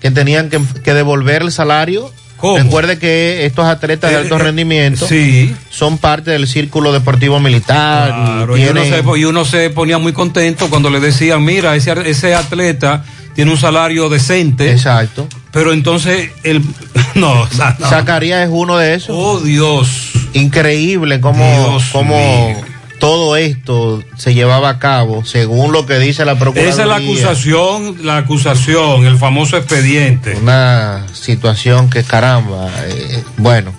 que 0.00 0.10
tenían 0.10 0.48
que, 0.50 0.60
que 0.82 0.92
devolver 0.94 1.42
el 1.42 1.52
salario. 1.52 2.10
Recuerde 2.56 2.98
que 2.98 3.46
estos 3.46 3.64
atletas 3.64 4.10
de 4.10 4.16
Eh, 4.16 4.20
alto 4.20 4.36
eh, 4.36 4.38
rendimiento 4.38 5.06
sí. 5.06 5.54
son 5.70 5.98
parte 5.98 6.30
del 6.30 6.46
círculo 6.46 6.92
deportivo 6.92 7.40
militar. 7.40 8.46
y 8.56 8.64
uno 8.66 8.84
se, 8.84 9.02
y 9.18 9.24
uno 9.24 9.44
se 9.44 9.70
ponía 9.70 9.98
muy 9.98 10.12
contento 10.12 10.68
cuando 10.68 10.90
le 10.90 11.00
decían, 11.00 11.44
mira, 11.44 11.74
ese, 11.76 11.92
ese 12.08 12.34
atleta 12.34 13.04
tiene 13.34 13.50
un 13.50 13.58
salario 13.58 14.08
decente. 14.08 14.70
Exacto. 14.70 15.26
Pero 15.52 15.72
entonces, 15.72 16.30
el, 16.42 16.62
no, 17.14 17.42
o 17.42 17.48
sea, 17.48 17.76
no. 17.78 17.88
Zacarías 17.88 18.44
es 18.44 18.50
uno 18.52 18.76
de 18.76 18.94
esos. 18.94 19.16
Oh, 19.18 19.40
Dios. 19.40 20.10
Increíble 20.32 21.20
cómo, 21.20 21.44
Dios 21.44 21.84
cómo 21.92 22.63
todo 22.98 23.36
esto 23.36 24.02
se 24.16 24.34
llevaba 24.34 24.68
a 24.70 24.78
cabo, 24.78 25.24
según 25.24 25.72
lo 25.72 25.86
que 25.86 25.98
dice 25.98 26.24
la 26.24 26.38
Procuraduría. 26.38 26.72
Esa 26.72 26.82
es 26.82 26.88
la 26.88 26.96
acusación, 26.96 27.96
la 28.04 28.18
acusación, 28.18 29.06
el 29.06 29.18
famoso 29.18 29.56
expediente. 29.56 30.36
Una 30.40 31.06
situación 31.12 31.90
que 31.90 32.02
caramba. 32.04 32.68
eh, 32.86 33.22
bueno, 33.36 33.72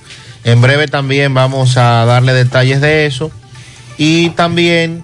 en 0.43 0.61
breve 0.61 0.87
también 0.87 1.33
vamos 1.33 1.77
a 1.77 2.05
darle 2.05 2.33
detalles 2.33 2.81
de 2.81 3.05
eso. 3.05 3.31
Y 3.97 4.29
también 4.31 5.03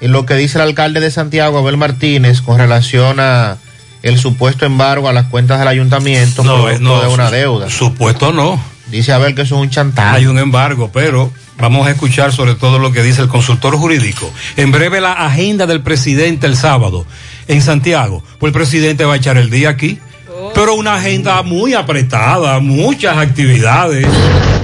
en 0.00 0.12
lo 0.12 0.26
que 0.26 0.34
dice 0.34 0.58
el 0.58 0.62
alcalde 0.62 1.00
de 1.00 1.10
Santiago, 1.10 1.58
Abel 1.58 1.76
Martínez, 1.76 2.40
con 2.40 2.58
relación 2.58 3.20
a 3.20 3.58
el 4.02 4.18
supuesto 4.18 4.64
embargo 4.64 5.08
a 5.08 5.12
las 5.12 5.26
cuentas 5.26 5.58
del 5.58 5.68
ayuntamiento 5.68 6.42
No, 6.42 6.70
eh, 6.70 6.78
no, 6.80 7.02
de 7.02 7.08
una 7.08 7.30
deuda. 7.30 7.68
Supuesto 7.68 8.32
no. 8.32 8.60
Dice 8.90 9.12
Abel 9.12 9.34
que 9.34 9.42
eso 9.42 9.56
es 9.56 9.62
un 9.62 9.70
chantaje. 9.70 10.16
Hay 10.16 10.26
un 10.26 10.38
embargo, 10.38 10.90
pero 10.92 11.32
vamos 11.58 11.86
a 11.86 11.90
escuchar 11.90 12.32
sobre 12.32 12.54
todo 12.54 12.78
lo 12.78 12.90
que 12.92 13.02
dice 13.02 13.22
el 13.22 13.28
consultor 13.28 13.76
jurídico. 13.76 14.30
En 14.56 14.72
breve 14.72 15.00
la 15.00 15.12
agenda 15.12 15.66
del 15.66 15.80
presidente 15.80 16.46
el 16.46 16.56
sábado 16.56 17.06
en 17.46 17.62
Santiago. 17.62 18.22
Pues 18.38 18.50
el 18.50 18.54
presidente 18.54 19.04
va 19.04 19.14
a 19.14 19.16
echar 19.16 19.36
el 19.36 19.50
día 19.50 19.68
aquí. 19.70 19.98
pero 20.54 20.74
una 20.74 20.94
agenda 20.94 21.42
muy 21.42 21.74
apretada, 21.74 22.58
muchas 22.60 23.16
actividades. 23.16 24.06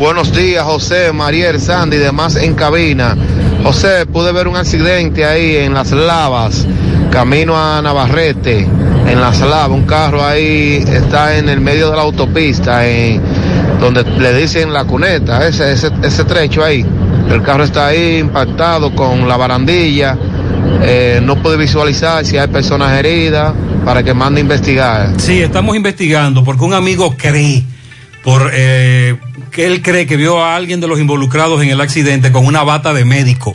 Buenos 0.01 0.33
días, 0.35 0.65
José, 0.65 1.13
Mariel, 1.13 1.61
Sandy 1.61 1.97
y 1.97 2.01
demás 2.01 2.37
en 2.37 2.55
cabina. 2.55 3.17
José, 3.63 4.07
pude 4.07 4.33
ver 4.33 4.49
un 4.49 4.57
accidente 4.57 5.25
ahí 5.25 5.57
en 5.57 5.75
Las 5.75 5.93
Lavas, 5.93 6.67
camino 7.11 7.57
a 7.57 7.81
Navarrete, 7.83 8.61
en 8.61 9.21
Las 9.21 9.41
Lavas. 9.41 9.71
Un 9.71 9.87
carro 9.87 10.25
ahí 10.25 10.85
está 10.87 11.37
en 11.37 11.49
el 11.49 11.61
medio 11.61 11.91
de 11.91 11.97
la 11.97 12.03
autopista, 12.03 12.87
en 12.87 13.21
donde 13.93 14.05
le 14.21 14.35
dicen 14.35 14.73
la 14.73 14.85
cuneta, 14.85 15.47
ese, 15.47 15.73
ese, 15.73 15.91
ese 16.03 16.25
trecho 16.25 16.65
ahí. 16.65 16.85
El 17.31 17.43
carro 17.43 17.65
está 17.65 17.89
ahí 17.89 18.19
impactado 18.19 18.95
con 18.95 19.29
la 19.29 19.37
barandilla. 19.37 20.19
Eh, 20.83 21.21
no 21.23 21.41
pude 21.41 21.57
visualizar 21.57 22.25
si 22.25 22.37
hay 22.37 22.49
personas 22.49 22.99
heridas 22.99 23.55
para 23.85 24.03
que 24.03 24.13
mande 24.13 24.41
a 24.41 24.43
investigar. 24.43 25.13
Sí, 25.19 25.41
estamos 25.41 25.77
investigando 25.77 26.43
porque 26.43 26.65
un 26.65 26.75
amigo 26.75 27.15
cree, 27.17 27.63
por 28.25 28.51
eh, 28.53 29.17
que 29.53 29.67
él 29.67 29.83
cree 29.83 30.07
que 30.07 30.17
vio 30.17 30.43
a 30.43 30.57
alguien 30.57 30.81
de 30.81 30.89
los 30.89 30.99
involucrados 30.99 31.63
en 31.63 31.71
el 31.71 31.81
accidente 31.81 32.33
con 32.33 32.45
una 32.45 32.65
bata 32.65 32.93
de 32.93 33.05
médico. 33.05 33.55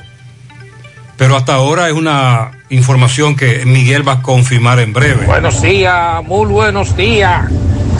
Pero 1.17 1.35
hasta 1.35 1.55
ahora 1.55 1.89
es 1.89 1.93
una 1.93 2.51
información 2.69 3.35
que 3.35 3.65
Miguel 3.65 4.07
va 4.07 4.13
a 4.13 4.21
confirmar 4.21 4.79
en 4.79 4.93
breve. 4.93 5.25
Buenos 5.25 5.61
días, 5.61 6.23
muy 6.23 6.47
buenos 6.47 6.95
días, 6.95 7.51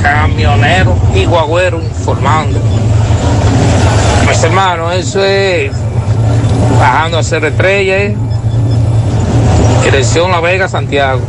camionero 0.02 0.96
y 1.14 1.26
guagüero 1.26 1.82
informando. 1.82 2.60
Pues 4.26 4.44
hermano, 4.44 4.92
eso 4.92 5.24
es 5.24 5.72
bajando 6.80 7.18
a 7.18 7.20
hacer 7.20 7.46
estrella, 7.46 7.98
¿eh? 7.98 8.16
dirección 9.84 10.32
La 10.32 10.40
Vega, 10.40 10.68
Santiago. 10.68 11.22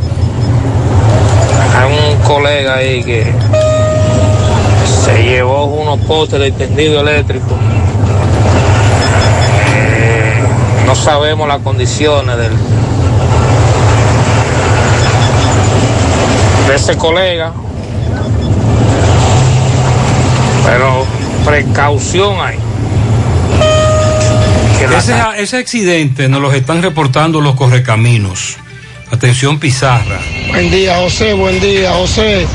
Hay 1.76 2.14
un 2.14 2.20
colega 2.22 2.76
ahí 2.76 3.02
que 3.02 3.32
se 5.04 5.22
llevó 5.24 5.64
unos 5.64 5.98
postes 6.06 6.38
de 6.38 6.52
tendido 6.52 7.00
eléctrico. 7.00 7.56
Eh, 9.74 10.42
no 10.86 10.94
sabemos 10.94 11.48
las 11.48 11.58
condiciones 11.58 12.36
del, 12.36 12.52
de 16.68 16.74
ese 16.74 16.96
colega, 16.96 17.52
pero 20.64 21.06
precaución 21.44 22.36
hay. 22.40 22.58
Ese, 24.96 25.14
ese 25.38 25.56
accidente 25.58 26.28
nos 26.28 26.40
los 26.40 26.54
están 26.54 26.82
reportando 26.82 27.40
los 27.40 27.54
correcaminos. 27.54 28.56
Atención 29.10 29.58
Pizarra. 29.58 30.20
Buen 30.48 30.70
día, 30.70 30.96
José, 30.96 31.34
buen 31.34 31.60
día, 31.60 31.92
José. 31.92 32.46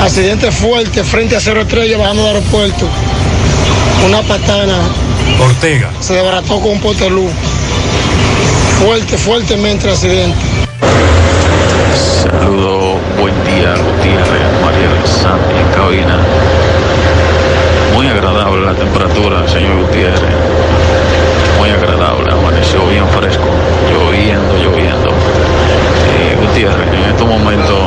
Accidente 0.00 0.50
fuerte 0.52 1.02
frente 1.02 1.36
a 1.36 1.40
Cero 1.40 1.62
Estrella 1.62 1.96
bajando 1.96 2.26
del 2.26 2.36
aeropuerto. 2.36 2.88
Una 4.06 4.22
patana 4.22 4.78
Ortega. 5.40 5.90
se 6.00 6.14
desbarató 6.14 6.60
con 6.60 6.72
un 6.72 6.80
poste 6.80 7.04
de 7.04 7.10
luz. 7.10 7.30
Fuerte, 8.80 9.16
fuertemente 9.16 9.86
el 9.86 9.94
accidente. 9.94 10.36
Saludos, 12.22 12.98
buen 13.18 13.34
día, 13.44 13.74
Gutiérrez, 13.76 14.62
María 14.62 14.88
del 14.88 15.06
Santi 15.06 15.54
en 15.56 15.68
cabina. 15.74 16.63
Muy 17.94 18.08
agradable 18.08 18.66
la 18.66 18.74
temperatura, 18.74 19.46
señor 19.46 19.76
Gutiérrez. 19.82 20.34
Muy 21.58 21.70
agradable, 21.70 22.32
amaneció 22.32 22.84
bien 22.88 23.06
fresco, 23.08 23.44
lloviendo, 23.88 24.56
lloviendo. 24.56 25.10
Eh, 25.10 26.36
Gutiérrez, 26.40 26.88
en 26.92 27.10
estos 27.10 27.28
momentos 27.28 27.78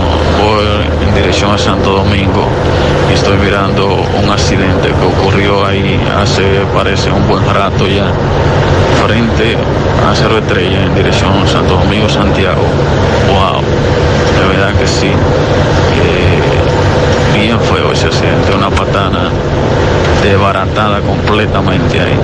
voy 0.42 0.66
en 1.06 1.14
dirección 1.14 1.52
a 1.52 1.58
Santo 1.58 1.92
Domingo 1.92 2.48
y 3.10 3.14
estoy 3.16 3.38
mirando 3.38 3.86
un 4.24 4.30
accidente 4.30 4.88
que 4.88 5.06
ocurrió 5.06 5.66
ahí 5.66 6.00
hace, 6.18 6.62
parece, 6.74 7.12
un 7.12 7.28
buen 7.28 7.46
rato 7.54 7.86
ya, 7.86 8.06
frente 9.06 9.58
a 10.10 10.16
Cerro 10.16 10.38
Estrella 10.38 10.86
en 10.86 10.96
dirección 10.96 11.34
a 11.44 11.48
Santo 11.48 11.76
Domingo, 11.76 12.08
Santiago. 12.08 12.64
Wow, 13.28 13.62
de 13.62 14.48
verdad 14.56 14.74
que 14.80 14.88
sí. 14.88 15.08
Eh, 15.08 16.38
bien 17.38 17.60
feo 17.60 17.92
ese 17.92 18.08
accidente, 18.08 18.56
una 18.56 18.70
patana 18.70 19.30
desbaratada 20.22 21.02
completamente 21.02 22.00
ahí. 22.00 22.16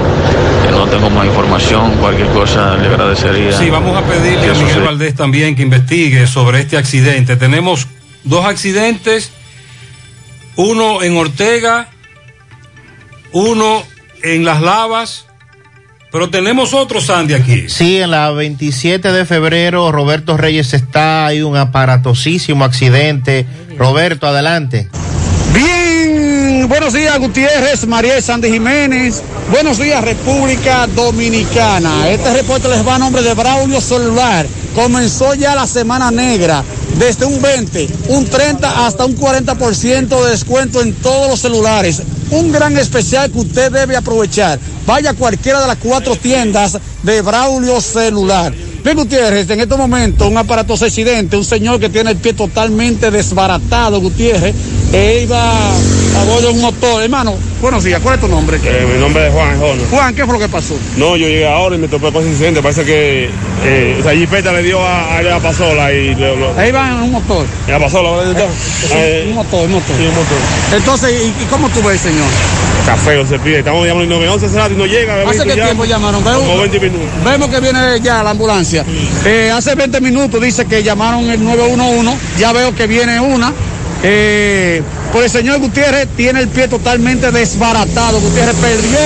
No 0.72 0.88
tengo 0.88 1.10
más 1.10 1.26
información, 1.26 1.92
cualquier 2.00 2.28
cosa 2.30 2.76
le 2.78 2.88
agradecería. 2.88 3.58
Sí, 3.58 3.70
vamos 3.70 3.96
a 3.96 4.02
pedirle 4.02 4.50
a 4.50 4.54
Miguel 4.54 4.82
Valdés 4.82 5.16
también 5.16 5.56
que 5.56 5.62
investigue 5.62 6.28
sobre 6.28 6.60
este 6.60 6.78
accidente. 6.78 7.36
Tenemos 7.36 7.88
dos 8.24 8.46
accidentes, 8.46 9.32
uno 10.56 11.04
en 11.04 11.16
Ortega, 11.16 11.90
uno 13.32 13.84
en 14.24 14.46
Las 14.46 14.62
Lavas, 14.62 15.28
pero 16.12 16.30
tenemos 16.30 16.74
otro 16.74 17.02
Sandy 17.02 17.34
aquí. 17.34 17.70
Sí, 17.70 17.98
en 17.98 18.12
la 18.12 18.30
27 18.32 19.12
de 19.12 19.26
febrero, 19.26 19.92
Roberto 19.92 20.38
Reyes 20.38 20.74
está, 20.74 21.26
hay 21.26 21.42
un 21.42 21.58
aparatosísimo 21.58 22.66
accidente. 22.66 23.48
Roberto, 23.78 24.28
adelante. 24.28 24.90
Buenos 26.74 26.94
días 26.94 27.20
Gutiérrez, 27.20 27.86
María 27.86 28.20
Sandy 28.20 28.50
Jiménez. 28.50 29.22
Buenos 29.52 29.78
días 29.78 30.04
República 30.04 30.88
Dominicana. 30.88 32.10
Este 32.10 32.34
reporte 32.34 32.68
les 32.68 32.86
va 32.86 32.96
a 32.96 32.98
nombre 32.98 33.22
de 33.22 33.36
Braulio 33.36 33.80
Celular. 33.80 34.48
Comenzó 34.74 35.36
ya 35.36 35.54
la 35.54 35.68
semana 35.68 36.10
negra. 36.10 36.64
Desde 36.98 37.26
un 37.26 37.40
20, 37.40 37.88
un 38.08 38.26
30 38.26 38.88
hasta 38.88 39.06
un 39.06 39.16
40% 39.16 40.24
de 40.24 40.32
descuento 40.32 40.82
en 40.82 40.96
todos 40.96 41.30
los 41.30 41.42
celulares. 41.42 42.02
Un 42.32 42.52
gran 42.52 42.76
especial 42.76 43.30
que 43.30 43.38
usted 43.38 43.72
debe 43.72 43.96
aprovechar. 43.96 44.60
Vaya 44.88 45.12
a 45.12 45.14
cualquiera 45.14 45.62
de 45.62 45.68
las 45.68 45.78
cuatro 45.78 46.16
tiendas 46.16 46.80
de 47.04 47.22
Braulio 47.22 47.80
Celular. 47.82 48.52
Bien, 48.84 48.98
Gutiérrez, 48.98 49.48
en 49.52 49.62
estos 49.62 49.78
momentos 49.78 50.28
un 50.28 50.38
aparatoso 50.38 50.86
accidente, 50.86 51.38
un 51.38 51.46
señor 51.46 51.80
que 51.80 51.90
tiene 51.90 52.10
el 52.10 52.18
pie 52.18 52.34
totalmente 52.34 53.12
desbaratado, 53.12 54.02
Gutiérrez, 54.02 54.56
e 54.92 55.22
iba 55.22 55.54
a 56.20 56.24
bordo 56.26 56.42
de 56.42 56.54
un 56.54 56.62
motor. 56.62 57.04
Hermano, 57.04 57.36
buenos 57.62 57.84
días, 57.84 58.00
¿cuál 58.02 58.16
es 58.16 58.22
tu 58.22 58.28
nombre? 58.28 58.58
Eh, 58.64 58.88
mi 58.94 59.00
nombre 59.00 59.28
es 59.28 59.34
Juan 59.34 59.60
Jonas. 59.60 59.86
Juan, 59.90 60.16
¿qué 60.16 60.24
fue 60.26 60.34
lo 60.34 60.40
que 60.40 60.50
pasó? 60.50 60.76
No, 60.98 61.16
yo 61.18 61.28
llegué 61.28 61.48
ahora 61.48 61.76
y 61.76 61.80
me 61.80 61.88
topé 61.88 62.12
con 62.12 62.22
ese 62.22 62.32
incidente. 62.32 62.62
Parece 62.62 62.84
que 62.86 63.30
eh, 63.66 63.98
esa 64.00 64.12
jipeta 64.14 64.52
le 64.54 64.64
dio 64.64 64.80
a, 64.86 65.18
a 65.18 65.22
la 65.22 65.40
pasola 65.40 65.92
y 65.92 66.16
le, 66.16 66.36
lo- 66.36 66.58
Ahí 66.58 66.72
va 66.72 66.90
en 66.90 66.94
un 66.96 67.12
motor. 67.12 67.46
la 67.68 67.80
pasola, 67.80 68.12
¿verdad? 68.12 68.48
Sí, 68.58 68.88
Eh, 68.94 69.26
un 69.30 69.36
motor, 69.36 69.66
un 69.66 69.72
motor. 69.74 69.96
Sí, 69.98 70.04
un 70.06 70.16
motor. 70.16 70.38
Entonces, 70.76 71.22
¿y, 71.24 71.44
y 71.44 71.46
cómo 71.50 71.70
tú 71.70 71.82
ves, 71.82 72.02
señor? 72.02 72.26
Café, 72.86 73.26
se 73.26 73.40
pide. 73.40 73.60
Estamos 73.60 73.86
llamando 73.88 74.04
el 74.04 74.10
911 74.10 74.46
hace 74.46 74.58
rato 74.58 74.74
y 74.74 74.78
no 74.78 74.86
llega. 74.86 75.30
¿Hace 75.30 75.46
qué 75.46 75.54
tiempo 75.54 75.86
llamaron? 75.86 76.24
Vemos- 76.24 76.42
Como 76.44 76.58
20 76.60 76.80
minutos. 76.80 77.08
Vemos 77.24 77.50
que 77.50 77.60
viene 77.62 77.80
ya 78.02 78.22
la 78.24 78.32
ambulancia. 78.32 78.84
Eh, 79.26 79.52
hace 79.56 79.74
20 79.76 80.02
minutos 80.02 80.42
dice 80.42 80.66
que 80.66 80.84
llamaron 80.84 81.30
el 81.30 81.42
911. 81.44 82.18
Ya 82.40 82.52
veo 82.52 82.76
que 82.76 82.86
viene 82.88 83.20
una. 83.22 83.54
Eh, 84.06 84.84
pues 85.14 85.26
el 85.26 85.32
señor 85.32 85.60
Gutiérrez 85.60 86.10
tiene 86.18 86.42
el 86.42 86.50
pie 86.50 86.68
totalmente 86.68 87.32
desbaratado. 87.32 88.20
Gutiérrez 88.20 88.56
perdió, 88.58 89.00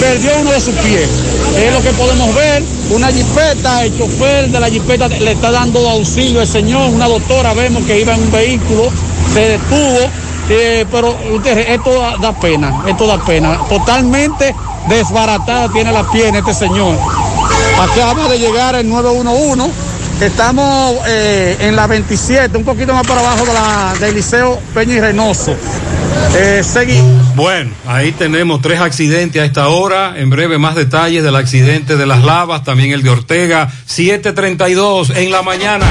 perdió 0.00 0.30
uno 0.40 0.52
de 0.52 0.60
sus 0.60 0.74
pies. 0.76 1.08
Es 1.56 1.72
lo 1.72 1.82
que 1.82 1.90
podemos 1.90 2.34
ver. 2.34 2.62
Una 2.90 3.08
jipeta, 3.08 3.84
el 3.84 3.96
chofer 3.98 4.50
de 4.50 4.58
la 4.58 4.70
jipeta 4.70 5.08
le 5.08 5.32
está 5.32 5.50
dando 5.50 5.86
auxilio 5.90 6.40
al 6.40 6.46
señor. 6.46 6.88
Una 6.90 7.06
doctora 7.06 7.52
vemos 7.52 7.84
que 7.84 8.00
iba 8.00 8.14
en 8.14 8.22
un 8.22 8.32
vehículo, 8.32 8.90
se 9.34 9.40
detuvo. 9.40 10.10
Eh, 10.48 10.86
pero 10.90 11.14
Gutiérrez, 11.30 11.68
esto 11.68 12.00
da, 12.00 12.16
da 12.16 12.32
pena, 12.32 12.82
esto 12.88 13.06
da 13.06 13.22
pena. 13.22 13.58
Totalmente 13.68 14.54
desbaratada 14.88 15.68
tiene 15.70 15.92
la 15.92 16.10
pierna 16.10 16.38
este 16.38 16.54
señor. 16.54 16.96
Acaba 17.78 18.26
de 18.28 18.38
llegar 18.38 18.74
el 18.74 18.88
911. 18.88 19.70
Estamos 20.20 20.98
eh, 21.08 21.56
en 21.60 21.74
la 21.74 21.86
27, 21.86 22.54
un 22.58 22.64
poquito 22.64 22.92
más 22.92 23.06
para 23.06 23.20
abajo 23.20 23.46
de 23.46 23.54
la, 23.54 23.94
del 23.98 24.14
Liceo 24.14 24.60
Peña 24.74 24.96
y 24.96 25.00
Reynoso. 25.00 25.56
Eh, 26.36 26.62
seguimos. 26.62 27.34
Bueno, 27.34 27.70
ahí 27.86 28.12
tenemos 28.12 28.60
tres 28.60 28.80
accidentes 28.80 29.40
a 29.40 29.46
esta 29.46 29.68
hora. 29.68 30.14
En 30.18 30.28
breve 30.28 30.58
más 30.58 30.74
detalles 30.74 31.24
del 31.24 31.36
accidente 31.36 31.96
de 31.96 32.04
las 32.04 32.22
lavas, 32.22 32.64
también 32.64 32.92
el 32.92 33.02
de 33.02 33.08
Ortega, 33.08 33.70
732 33.86 35.10
en 35.16 35.30
la 35.32 35.40
mañana. 35.40 35.86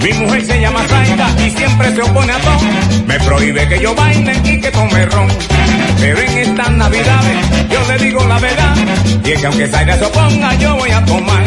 Mi 0.00 0.12
mujer 0.12 0.44
se 0.44 0.60
llama 0.60 0.80
Zaida 0.88 1.46
y 1.46 1.50
siempre 1.50 1.94
se 1.94 2.02
opone 2.02 2.32
a 2.32 2.38
todo. 2.38 2.58
Me 3.06 3.20
prohíbe 3.20 3.68
que 3.68 3.80
yo 3.80 3.94
baile 3.94 4.40
y 4.44 4.60
que 4.60 4.70
tome 4.72 5.06
ron. 5.06 5.55
Pero 6.00 6.20
en 6.20 6.38
estas 6.38 6.70
navidades 6.72 7.36
yo 7.70 7.92
le 7.92 8.04
digo 8.04 8.24
la 8.24 8.38
verdad. 8.38 8.76
Y 9.24 9.32
es 9.32 9.40
que 9.40 9.46
aunque 9.46 9.66
Zaida 9.66 9.96
se 9.98 10.04
oponga, 10.04 10.54
yo 10.54 10.76
voy 10.76 10.90
a 10.90 11.04
tomar. 11.04 11.44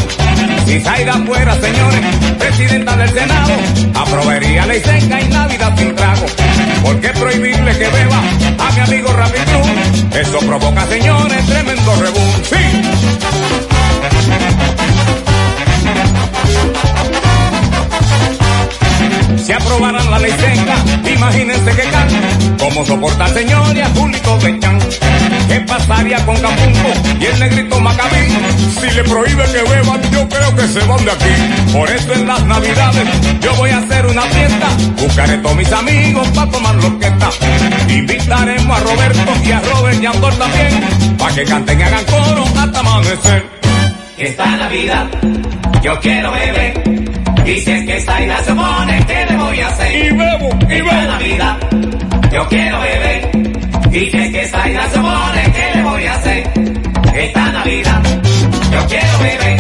Si 0.66 0.80
Zaida 0.82 1.14
fuera, 1.26 1.54
señores, 1.60 2.02
presidenta 2.38 2.96
del 2.96 3.10
Senado, 3.10 3.54
aprobaría 3.96 4.66
ley 4.66 4.82
seca 4.82 5.22
y 5.22 5.28
Navidad 5.30 5.74
sin 5.78 5.96
trago. 5.96 6.26
¿Por 6.84 7.00
qué 7.02 7.10
prohibirle 7.10 7.72
que 7.78 7.88
beba 7.88 8.22
a 8.60 8.72
mi 8.72 8.80
amigo 8.82 9.12
Rapid 9.14 9.40
Cruz? 9.40 10.20
Eso 10.20 10.40
provoca, 10.40 10.86
señores, 10.88 11.46
tremendo 11.46 11.96
rebú. 11.96 12.20
Si 19.50 19.54
aprobaran 19.54 20.12
la 20.12 20.20
ley 20.20 20.32
seca, 20.34 20.76
imagínense 21.12 21.72
que 21.72 21.82
can. 21.90 22.08
¿Cómo 22.60 22.86
soporta 22.86 23.28
señor 23.30 23.76
y 23.76 23.82
a 23.82 23.90
Julito 23.96 24.38
de 24.38 24.60
Chan? 24.60 24.80
¿Qué 25.48 25.60
pasaría 25.62 26.24
con 26.24 26.36
Capumbo 26.36 26.94
y 27.20 27.26
el 27.26 27.40
negrito 27.40 27.80
Macabí? 27.80 28.28
Si 28.80 28.96
le 28.96 29.04
prohíbe 29.06 29.44
que 29.46 29.64
beban, 29.64 30.02
yo 30.12 30.30
creo 30.30 30.56
que 30.56 30.68
se 30.68 30.80
van 30.86 31.04
de 31.04 31.12
aquí. 31.14 31.74
Por 31.74 31.90
eso 31.90 32.14
en 32.14 32.28
las 32.28 32.46
navidades 32.46 33.08
yo 33.42 33.56
voy 33.56 33.72
a 33.72 33.80
hacer 33.80 34.06
una 34.06 34.22
fiesta. 34.22 34.68
Buscaré 35.02 35.38
todos 35.40 35.56
mis 35.56 35.72
amigos 35.72 36.28
para 36.28 36.52
tomar 36.52 36.76
loqueta. 36.76 37.30
Invitaremos 37.88 38.80
a 38.80 38.84
Roberto 38.84 39.34
y 39.44 39.52
a 39.52 39.62
Robert 39.62 40.00
y 40.00 40.06
a 40.06 40.12
también. 40.12 41.18
Para 41.18 41.34
que 41.34 41.44
canten 41.46 41.80
y 41.80 41.82
hagan 41.82 42.06
coro 42.06 42.46
hasta 42.56 42.80
amanecer. 42.82 43.50
Esta 44.16 44.46
Navidad 44.46 45.08
yo 45.82 46.00
quiero 46.00 46.32
beber. 46.34 46.99
Y 47.50 47.62
si 47.62 47.72
es 47.72 47.84
que 47.84 47.98
esta 47.98 48.22
isla 48.22 48.44
se 48.44 49.06
¿qué 49.08 49.26
le 49.28 49.38
voy 49.38 49.60
a 49.60 49.68
hacer? 49.70 49.96
Y 49.96 50.10
bebo, 50.12 50.50
y 50.70 50.74
Esta 50.74 50.94
bebo. 50.94 51.12
Navidad 51.12 51.58
yo 52.32 52.48
quiero 52.48 52.80
beber. 52.80 53.32
Y 53.92 54.12
si 54.12 54.18
es 54.18 54.32
que 54.32 54.42
esta 54.44 54.70
isla 54.70 54.90
se 54.90 55.52
¿qué 55.52 55.72
le 55.74 55.84
voy 55.84 56.06
a 56.06 56.14
hacer? 56.14 56.52
Esta 57.16 57.52
Navidad 57.52 58.04
yo 58.72 58.88
quiero 58.88 59.20
beber. 59.20 59.60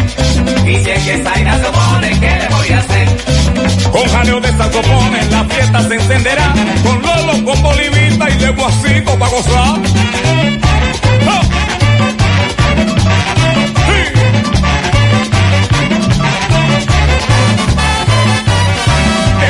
Y 0.67 0.83
si 0.83 0.89
es 0.91 1.03
que 1.03 1.13
esta 1.15 1.39
isla 1.39 1.57
se 1.57 2.19
¿qué 2.19 2.37
le 2.37 2.55
voy 2.55 2.69
a 2.69 2.77
hacer? 2.77 3.91
Con 3.91 4.07
jaleo 4.07 4.39
de 4.39 4.49
saxofones 4.49 5.31
la 5.31 5.43
fiesta 5.45 5.81
se 5.87 5.95
encenderá. 5.95 6.53
Con 6.83 7.01
Lolo, 7.01 7.45
con 7.45 7.63
Bolivita 7.63 8.29
y 8.29 8.39
luego 8.39 8.67
así 8.67 9.01
para 9.01 9.27
gozar. 9.31 9.79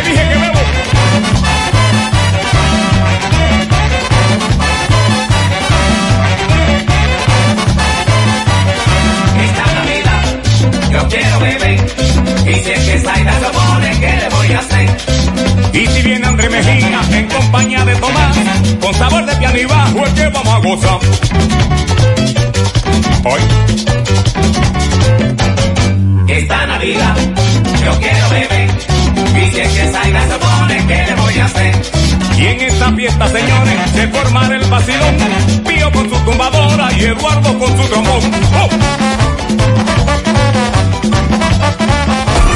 Dije 0.09 0.27
que 0.29 0.35
bebo. 0.35 0.59
Esta 9.45 9.65
Navidad 9.77 10.23
yo 10.91 11.07
quiero 11.07 11.39
beber. 11.39 11.79
Y 12.45 12.53
si 12.53 12.71
es 12.71 12.79
que 12.79 12.95
isla 12.95 13.13
se 13.13 13.49
pone, 13.57 13.99
¿qué 13.99 14.17
le 14.17 14.29
voy 14.29 14.51
a 14.53 14.59
hacer? 14.59 14.89
Y 15.73 15.87
si 15.87 16.01
viene 16.01 16.25
André 16.27 16.49
Mejía 16.49 17.01
en 17.11 17.27
compañía 17.27 17.85
de 17.85 17.95
Tomás, 17.95 18.37
con 18.81 18.93
sabor 18.95 19.25
de 19.25 19.35
piano 19.35 19.57
y 19.57 19.65
bajo 19.65 20.05
es 20.05 20.13
que 20.13 20.27
vamos 20.29 20.53
a 20.53 20.59
gozar. 20.59 20.99
Hoy. 23.25 23.41
Esta 26.27 26.65
Navidad 26.65 27.15
yo 27.83 27.99
quiero 27.99 28.29
beber. 28.29 28.58
Y 32.39 32.45
en 32.45 32.61
esta 32.61 32.91
fiesta, 32.93 33.27
señores, 33.27 33.91
se 33.91 34.07
formará 34.07 34.55
el 34.55 34.65
vacilón. 34.69 35.17
Pío 35.67 35.91
con 35.91 36.09
su 36.09 36.15
tumbadora 36.23 36.89
y 36.93 37.03
Eduardo 37.03 37.59
con 37.59 37.77
su 37.77 37.87
trombón. 37.89 38.21
¡Oh! 38.55 39.28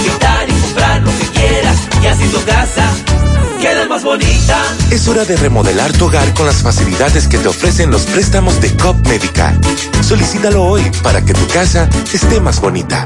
quitar 0.04 0.49
y 0.49 0.54
comprar 0.54 0.99
lo 1.02 1.16
que 1.18 1.28
quieras 1.28 1.78
y 2.02 2.08
así 2.08 2.26
tu 2.28 2.43
casa 2.43 2.89
queda 3.60 3.88
más 3.88 4.04
bonita. 4.04 4.60
Es 4.89 5.08
hora 5.08 5.24
de 5.24 5.38
remodelar 5.38 5.93
tu 5.93 6.06
hogar 6.06 6.34
con 6.34 6.47
las 6.47 6.64
facilidades 6.64 7.28
que 7.28 7.38
te 7.38 7.47
ofrecen 7.47 7.91
los 7.91 8.02
préstamos 8.04 8.60
de 8.60 8.76
COP 8.78 9.06
Médica. 9.08 9.54
Solicítalo 10.02 10.64
hoy 10.64 10.82
para 11.04 11.24
que 11.24 11.34
tu 11.34 11.45
casa 11.47 11.88
esté 12.12 12.41
más 12.41 12.60
bonita. 12.60 13.06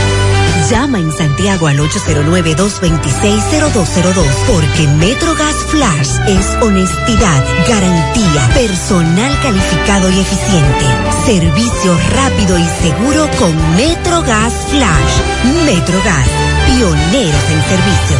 Llama 0.69 0.99
en 0.99 1.11
Santiago 1.11 1.65
al 1.67 1.79
809-226-0202 1.79 4.23
porque 4.47 4.87
MetroGas 4.97 5.55
Flash 5.67 6.19
es 6.27 6.45
honestidad, 6.61 7.43
garantía, 7.67 8.49
personal 8.53 9.37
calificado 9.41 10.09
y 10.11 10.19
eficiente, 10.19 10.85
servicio 11.25 11.97
rápido 12.13 12.57
y 12.57 12.65
seguro 12.81 13.27
con 13.39 13.53
MetroGas 13.75 14.53
Flash. 14.69 15.19
MetroGas, 15.65 16.27
pioneros 16.67 17.49
en 17.49 17.61
servicio. 17.63 18.17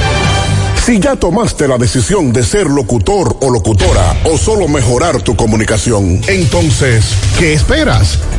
Si 0.86 1.00
ya 1.00 1.16
tomaste 1.16 1.68
la 1.68 1.78
decisión 1.78 2.34
de 2.34 2.44
ser 2.44 2.66
locutor 2.66 3.38
o 3.42 3.52
locutora 3.52 4.18
o 4.26 4.36
solo 4.36 4.68
mejorar 4.68 5.22
tu 5.22 5.36
comunicación, 5.36 6.20
entonces, 6.28 7.06
¿qué 7.38 7.54
esperas? 7.54 8.18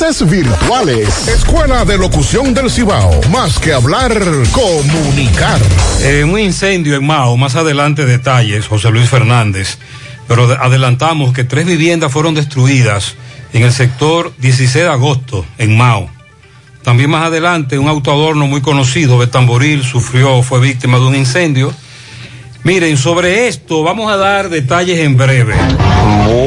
virtuales. 0.00 1.28
Escuela 1.28 1.84
de 1.84 1.98
Locución 1.98 2.54
del 2.54 2.70
Cibao. 2.70 3.20
Más 3.30 3.58
que 3.58 3.74
hablar, 3.74 4.10
comunicar. 4.50 5.60
Eh, 6.00 6.24
un 6.24 6.38
incendio 6.40 6.96
en 6.96 7.06
Mao, 7.06 7.36
más 7.36 7.56
adelante 7.56 8.06
detalles, 8.06 8.66
José 8.68 8.90
Luis 8.90 9.10
Fernández. 9.10 9.76
Pero 10.26 10.48
de- 10.48 10.56
adelantamos 10.56 11.34
que 11.34 11.44
tres 11.44 11.66
viviendas 11.66 12.10
fueron 12.10 12.34
destruidas 12.34 13.16
en 13.52 13.64
el 13.64 13.72
sector 13.72 14.32
16 14.38 14.84
de 14.84 14.90
agosto, 14.90 15.44
en 15.58 15.76
Mao. 15.76 16.08
También 16.82 17.10
más 17.10 17.26
adelante, 17.26 17.78
un 17.78 17.88
autoadorno 17.88 18.46
muy 18.46 18.62
conocido, 18.62 19.18
Betamboril, 19.18 19.84
sufrió, 19.84 20.42
fue 20.42 20.58
víctima 20.60 20.98
de 20.98 21.04
un 21.04 21.14
incendio. 21.14 21.72
Miren, 22.64 22.96
sobre 22.96 23.46
esto 23.46 23.82
vamos 23.82 24.10
a 24.10 24.16
dar 24.16 24.48
detalles 24.48 25.00
en 25.00 25.16
breve. 25.18 25.54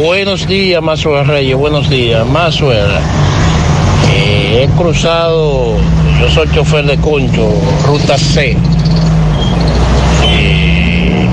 Buenos 0.03 0.47
días, 0.47 0.81
Mazuela 0.81 1.23
Reyes, 1.23 1.55
buenos 1.55 1.89
días. 1.89 2.25
Mazuela, 2.25 2.99
eh, 2.99 3.24
he 4.57 4.67
cruzado, 4.69 5.75
yo 6.19 6.29
soy 6.29 6.47
chofer 6.53 6.85
de 6.85 6.97
concho, 6.97 7.49
ruta 7.85 8.17
C. 8.17 8.55
Eh, 10.27 11.27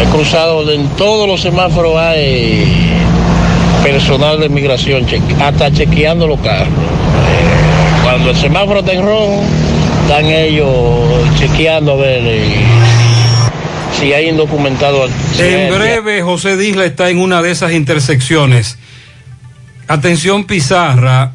he 0.00 0.04
cruzado 0.10 0.70
en 0.70 0.86
todos 0.90 1.26
los 1.26 1.40
semáforos 1.40 1.96
hay 1.96 2.92
personal 3.82 4.40
de 4.40 4.48
migración, 4.50 5.06
hasta 5.40 5.72
chequeando 5.72 6.26
los 6.26 6.40
carros. 6.40 6.68
Eh, 6.68 8.02
cuando 8.02 8.30
el 8.30 8.36
semáforo 8.36 8.80
está 8.80 8.92
en 8.92 9.02
rojo, 9.02 9.42
están 10.02 10.26
ellos 10.26 10.68
chequeando 11.38 11.92
a 11.92 11.96
ver 11.96 12.20
eh, 12.24 12.44
si 13.98 14.12
hay 14.12 14.28
indocumentado. 14.28 15.08
En 15.38 15.74
breve, 15.74 16.22
José 16.22 16.58
Disla 16.58 16.84
está 16.84 17.08
en 17.08 17.18
una 17.18 17.40
de 17.40 17.52
esas 17.52 17.72
intersecciones. 17.72 18.76
Atención 19.88 20.44
Pizarra, 20.44 21.34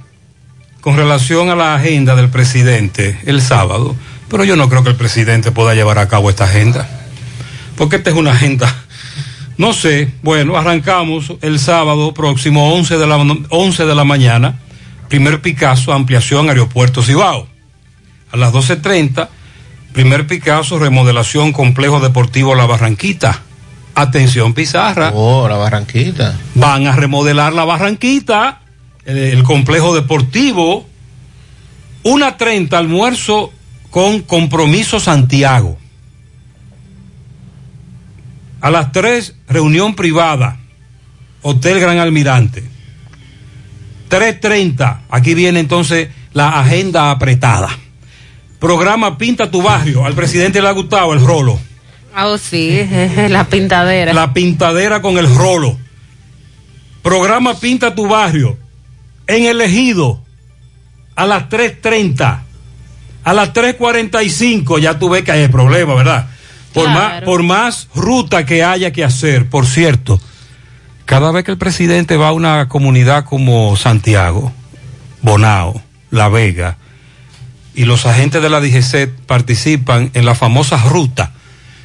con 0.81 0.95
relación 0.95 1.49
a 1.49 1.55
la 1.55 1.75
agenda 1.75 2.15
del 2.15 2.29
presidente 2.29 3.19
el 3.25 3.41
sábado, 3.41 3.95
pero 4.29 4.43
yo 4.43 4.55
no 4.55 4.69
creo 4.69 4.83
que 4.83 4.89
el 4.89 4.95
presidente 4.95 5.51
pueda 5.51 5.75
llevar 5.75 5.99
a 5.99 6.07
cabo 6.07 6.29
esta 6.29 6.45
agenda, 6.45 6.87
porque 7.75 7.97
esta 7.97 8.09
es 8.09 8.15
una 8.15 8.31
agenda, 8.31 8.73
no 9.57 9.73
sé, 9.73 10.11
bueno, 10.21 10.55
arrancamos 10.55 11.33
el 11.41 11.59
sábado 11.59 12.13
próximo 12.13 12.73
11 12.75 12.97
de 12.97 13.07
la, 13.07 13.17
11 13.49 13.85
de 13.85 13.95
la 13.95 14.03
mañana, 14.03 14.59
primer 15.09 15.41
Picasso, 15.41 15.93
ampliación 15.93 16.49
aeropuerto 16.49 17.01
Cibao. 17.01 17.47
A 18.31 18.37
las 18.37 18.53
12.30, 18.53 19.29
primer 19.93 20.27
Picasso, 20.27 20.77
remodelación 20.77 21.53
complejo 21.53 21.99
deportivo 21.99 22.53
La 22.53 22.67
Barranquita. 22.67 23.41
Atención 23.97 24.53
Pizarra. 24.53 25.11
Oh, 25.13 25.47
la 25.47 25.57
Barranquita. 25.57 26.37
Van 26.53 26.85
a 26.85 26.95
remodelar 26.95 27.53
la 27.53 27.65
Barranquita, 27.65 28.61
el, 29.05 29.17
el 29.17 29.43
complejo 29.43 29.95
deportivo. 29.95 30.85
Una 32.03 32.37
30 32.37 32.77
almuerzo 32.77 33.51
con 33.89 34.21
Compromiso 34.21 34.99
Santiago. 34.99 35.77
A 38.61 38.69
las 38.69 38.91
3, 38.91 39.35
reunión 39.49 39.95
privada, 39.95 40.59
Hotel 41.41 41.79
Gran 41.79 41.97
Almirante. 41.97 42.63
3.30, 44.09 44.99
aquí 45.09 45.33
viene 45.33 45.59
entonces 45.59 46.09
la 46.33 46.59
agenda 46.59 47.09
apretada. 47.09 47.69
Programa 48.59 49.17
Pinta 49.17 49.49
tu 49.49 49.61
Barrio, 49.61 50.05
al 50.05 50.13
presidente 50.13 50.61
le 50.61 50.67
ha 50.67 50.71
gustado 50.71 51.13
el 51.13 51.25
rolo. 51.25 51.59
Ah, 52.19 52.29
oh, 52.29 52.39
sí, 52.39 52.81
la 53.29 53.43
pintadera. 53.43 54.11
La 54.11 54.33
pintadera 54.33 55.03
con 55.03 55.19
el 55.19 55.33
rolo. 55.35 55.77
Programa 57.03 57.59
Pinta 57.59 57.93
tu 57.93 58.07
Barrio, 58.07 58.57
en 59.27 59.45
el 59.45 59.61
ejido, 59.61 60.19
a 61.15 61.27
las 61.27 61.47
3.30. 61.47 62.39
A 63.23 63.33
las 63.33 63.53
3.45 63.53 64.79
ya 64.79 64.97
tú 64.97 65.09
ves 65.09 65.21
que 65.23 65.31
hay 65.31 65.47
problema, 65.47 65.93
¿verdad? 65.93 66.25
Por, 66.73 66.85
Claro. 66.85 66.99
más, 66.99 67.21
por 67.21 67.43
más 67.43 67.87
ruta 67.93 68.47
que 68.47 68.63
haya 68.63 68.91
que 68.91 69.03
hacer, 69.03 69.47
por 69.47 69.67
cierto, 69.67 70.19
cada 71.05 71.31
vez 71.31 71.43
que 71.45 71.51
el 71.51 71.59
presidente 71.59 72.17
va 72.17 72.29
a 72.29 72.33
una 72.33 72.67
comunidad 72.67 73.25
como 73.25 73.77
Santiago, 73.77 74.51
Bonao, 75.21 75.83
La 76.09 76.29
Vega, 76.29 76.77
y 77.75 77.85
los 77.85 78.07
agentes 78.07 78.41
de 78.41 78.49
la 78.49 78.59
DGC 78.59 79.07
participan 79.27 80.09
en 80.15 80.25
la 80.25 80.33
famosa 80.33 80.77
ruta, 80.77 81.33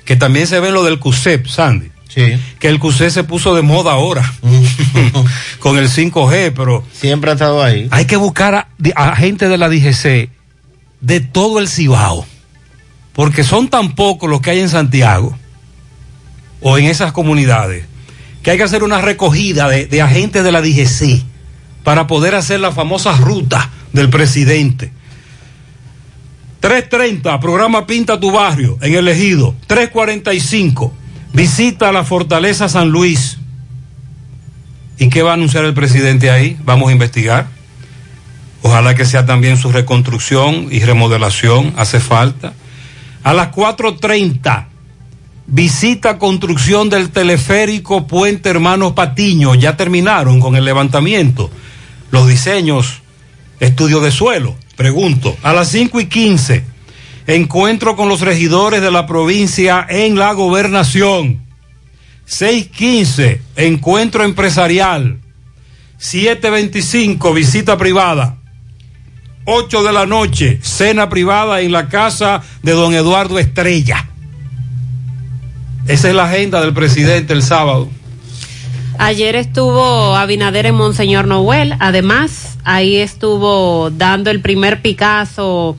que 0.05 0.17
también 0.17 0.47
se 0.47 0.61
ve 0.61 0.71
lo 0.71 0.85
del 0.85 0.99
CUSEP, 0.99 1.47
Sandy. 1.47 1.91
Sí. 2.09 2.39
Que 2.59 2.69
el 2.69 2.79
CUSEP 2.79 3.11
se 3.11 3.25
puso 3.25 3.55
de 3.55 3.63
moda 3.63 3.93
ahora, 3.93 4.31
con 5.59 5.79
el 5.79 5.89
5G, 5.89 6.53
pero... 6.55 6.85
Siempre 6.93 7.31
ha 7.31 7.35
estado 7.35 7.63
ahí. 7.63 7.89
Hay 7.91 8.05
que 8.05 8.17
buscar 8.17 8.55
a, 8.55 8.69
a 8.97 9.17
gente 9.17 9.49
de 9.49 9.59
la 9.59 9.69
DGC 9.69 10.29
de 11.01 11.21
todo 11.21 11.59
el 11.59 11.69
Cibao, 11.69 12.27
porque 13.13 13.45
son 13.45 13.69
tan 13.69 13.95
pocos 13.95 14.29
los 14.29 14.41
que 14.41 14.51
hay 14.51 14.61
en 14.61 14.69
Santiago 14.69 15.37
o 16.61 16.79
en 16.79 16.85
esas 16.85 17.13
comunidades, 17.13 17.87
que 18.43 18.51
hay 18.51 18.57
que 18.57 18.63
hacer 18.63 18.83
una 18.85 19.01
recogida 19.01 19.69
de, 19.69 19.87
de 19.87 20.03
agentes 20.03 20.45
de 20.45 20.53
la 20.53 20.61
DGC 20.61 21.23
para 21.83 22.07
poder 22.07 22.35
hacer 22.35 22.61
la 22.61 22.73
famosa 22.73 23.17
ruta 23.17 23.71
del 23.93 24.11
presidente. 24.11 24.93
3.30, 26.63 27.41
programa 27.41 27.87
Pinta 27.89 28.21
tu 28.21 28.31
Barrio 28.31 28.79
en 28.81 28.95
el 28.95 29.09
Ejido. 29.09 29.53
3.45, 29.67 30.93
visita 31.33 31.91
la 31.91 32.05
Fortaleza 32.05 32.69
San 32.69 32.91
Luis. 32.91 33.39
¿Y 34.97 35.09
qué 35.09 35.23
va 35.23 35.33
a 35.33 35.35
anunciar 35.35 35.65
el 35.65 35.75
presidente 35.75 36.31
ahí? 36.31 36.57
Vamos 36.65 36.91
a 36.91 36.93
investigar. 36.93 37.49
Ojalá 38.63 38.95
que 38.95 39.05
sea 39.05 39.27
también 39.27 39.57
su 39.57 39.73
reconstrucción 39.73 40.69
y 40.71 40.79
remodelación, 40.85 41.75
hace 41.77 41.99
falta. 41.99 42.53
A 43.25 43.35
las 43.35 43.51
4.30, 43.51 44.67
visita 45.49 46.17
construcción 46.17 46.89
del 46.89 47.11
teleférico 47.11 48.07
Puente 48.07 48.51
Hermanos 48.51 48.93
Patiño. 48.93 49.57
Ya 49.57 49.77
terminaron 49.77 50.39
con 50.39 50.55
el 50.55 50.65
levantamiento. 50.65 51.51
Los 52.13 52.29
diseños, 52.29 53.03
estudio 53.59 53.99
de 54.01 54.13
suelo. 54.13 54.55
Pregunto. 54.83 55.37
A 55.45 55.53
las 55.53 55.69
5 55.69 56.01
y 56.01 56.07
15, 56.07 56.65
encuentro 57.29 57.95
con 57.95 58.09
los 58.09 58.21
regidores 58.21 58.83
de 58.83 58.91
la 58.91 59.07
provincia 59.07 59.87
en 59.89 60.19
la 60.19 60.33
gobernación. 60.33 61.41
6.15, 62.29 63.39
encuentro 63.55 64.25
empresarial. 64.25 65.21
7.25, 66.01 67.33
visita 67.33 67.79
privada. 67.79 68.39
8 69.45 69.85
de 69.85 69.93
la 69.93 70.05
noche, 70.05 70.59
cena 70.63 71.09
privada 71.09 71.61
en 71.61 71.71
la 71.71 71.89
casa 71.89 72.43
de 72.65 72.73
don 72.73 72.93
Eduardo 72.93 73.39
Estrella. 73.39 74.09
Esa 75.87 76.09
es 76.09 76.15
la 76.17 76.25
agenda 76.25 76.61
del 76.61 76.75
presidente 76.75 77.35
el 77.35 77.45
sábado. 77.45 77.89
Ayer 78.99 79.37
estuvo 79.37 80.15
Abinader 80.17 80.67
en 80.67 80.75
Monseñor 80.75 81.27
Noel. 81.27 81.75
Además, 81.81 82.59
ahí 82.65 82.97
estuvo 82.97 83.91
dando 83.91 84.31
el 84.31 84.41
primer 84.41 84.83
Picasso 84.83 85.77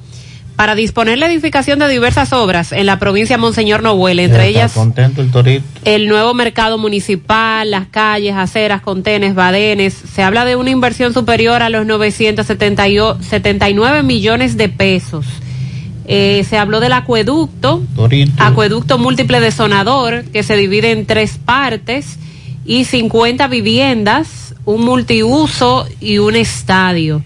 para 0.55 0.75
disponer 0.75 1.17
la 1.17 1.25
edificación 1.25 1.79
de 1.79 1.87
diversas 1.87 2.31
obras 2.31 2.71
en 2.71 2.85
la 2.85 2.99
provincia 2.99 3.37
de 3.37 3.41
Monseñor 3.41 3.81
Noel, 3.81 4.19
entre 4.19 4.47
ellas 4.47 4.73
contento 4.73 5.21
el 5.21 5.31
torito. 5.31 5.65
el 5.83 6.07
nuevo 6.07 6.35
mercado 6.35 6.77
municipal, 6.77 7.71
las 7.71 7.87
calles, 7.87 8.35
aceras, 8.35 8.81
contenes, 8.81 9.33
badenes. 9.33 9.95
Se 10.13 10.21
habla 10.21 10.45
de 10.45 10.55
una 10.55 10.69
inversión 10.69 11.11
superior 11.13 11.63
a 11.63 11.69
los 11.69 11.87
979 11.87 14.03
millones 14.03 14.55
de 14.55 14.69
pesos. 14.69 15.25
Eh, 16.05 16.45
se 16.47 16.57
habló 16.57 16.79
del 16.81 16.93
acueducto, 16.93 17.81
Torito. 17.95 18.33
acueducto 18.37 18.97
múltiple 18.97 19.39
desonador, 19.39 20.25
que 20.25 20.43
se 20.43 20.57
divide 20.57 20.91
en 20.91 21.05
tres 21.05 21.39
partes, 21.43 22.19
y 22.65 22.85
50 22.85 23.47
viviendas, 23.47 24.55
un 24.65 24.85
multiuso 24.85 25.87
y 25.99 26.17
un 26.17 26.35
estadio. 26.35 27.23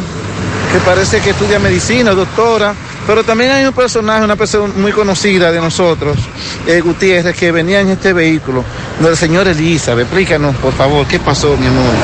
que 0.77 0.83
parece 0.83 1.20
que 1.22 1.31
estudia 1.31 1.59
medicina, 1.59 2.11
doctora, 2.11 2.74
pero 3.07 3.24
también 3.24 3.51
hay 3.51 3.64
un 3.64 3.72
personaje, 3.72 4.22
una 4.22 4.37
persona 4.37 4.74
muy 4.77 4.93
conocida 4.93 5.51
de 5.51 5.59
nosotros, 5.59 6.18
eh, 6.66 6.83
Gutiérrez, 6.83 7.35
que 7.35 7.51
venía 7.51 7.81
en 7.81 7.89
este 7.89 8.12
vehículo, 8.12 8.62
del 9.01 9.16
señor 9.16 9.49
Elizabeth. 9.49 10.05
Explícanos, 10.05 10.55
por 10.57 10.74
favor, 10.74 11.07
qué 11.07 11.18
pasó, 11.18 11.57
mi 11.57 11.66
amor. 11.66 11.95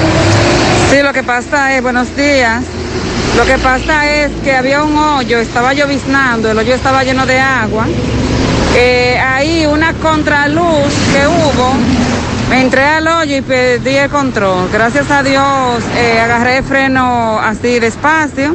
Sí, 0.91 1.03
lo 1.03 1.13
que 1.13 1.23
pasa 1.23 1.77
es, 1.77 1.83
buenos 1.83 2.17
días. 2.17 2.63
Lo 3.37 3.45
que 3.45 3.59
pasa 3.59 4.11
es 4.11 4.31
que 4.43 4.57
había 4.57 4.83
un 4.83 4.97
hoyo, 4.97 5.39
estaba 5.39 5.75
lloviznando, 5.75 6.51
el 6.51 6.57
hoyo 6.57 6.75
estaba 6.75 7.05
lleno 7.05 7.27
de 7.27 7.39
agua. 7.39 7.87
Eh, 8.75 9.19
ahí 9.19 9.67
una 9.67 9.93
contraluz 9.93 10.95
que 11.13 11.27
hubo, 11.27 11.75
me 12.53 12.61
entré 12.61 12.85
al 12.85 13.09
hoyo 13.09 13.37
y 13.39 13.41
perdí 13.41 13.97
el 13.97 14.11
control. 14.11 14.69
Gracias 14.71 15.11
a 15.11 15.23
Dios 15.23 15.43
eh, 15.97 16.21
agarré 16.21 16.59
el 16.59 16.65
freno 16.65 17.41
así 17.41 17.79
despacio 17.81 18.55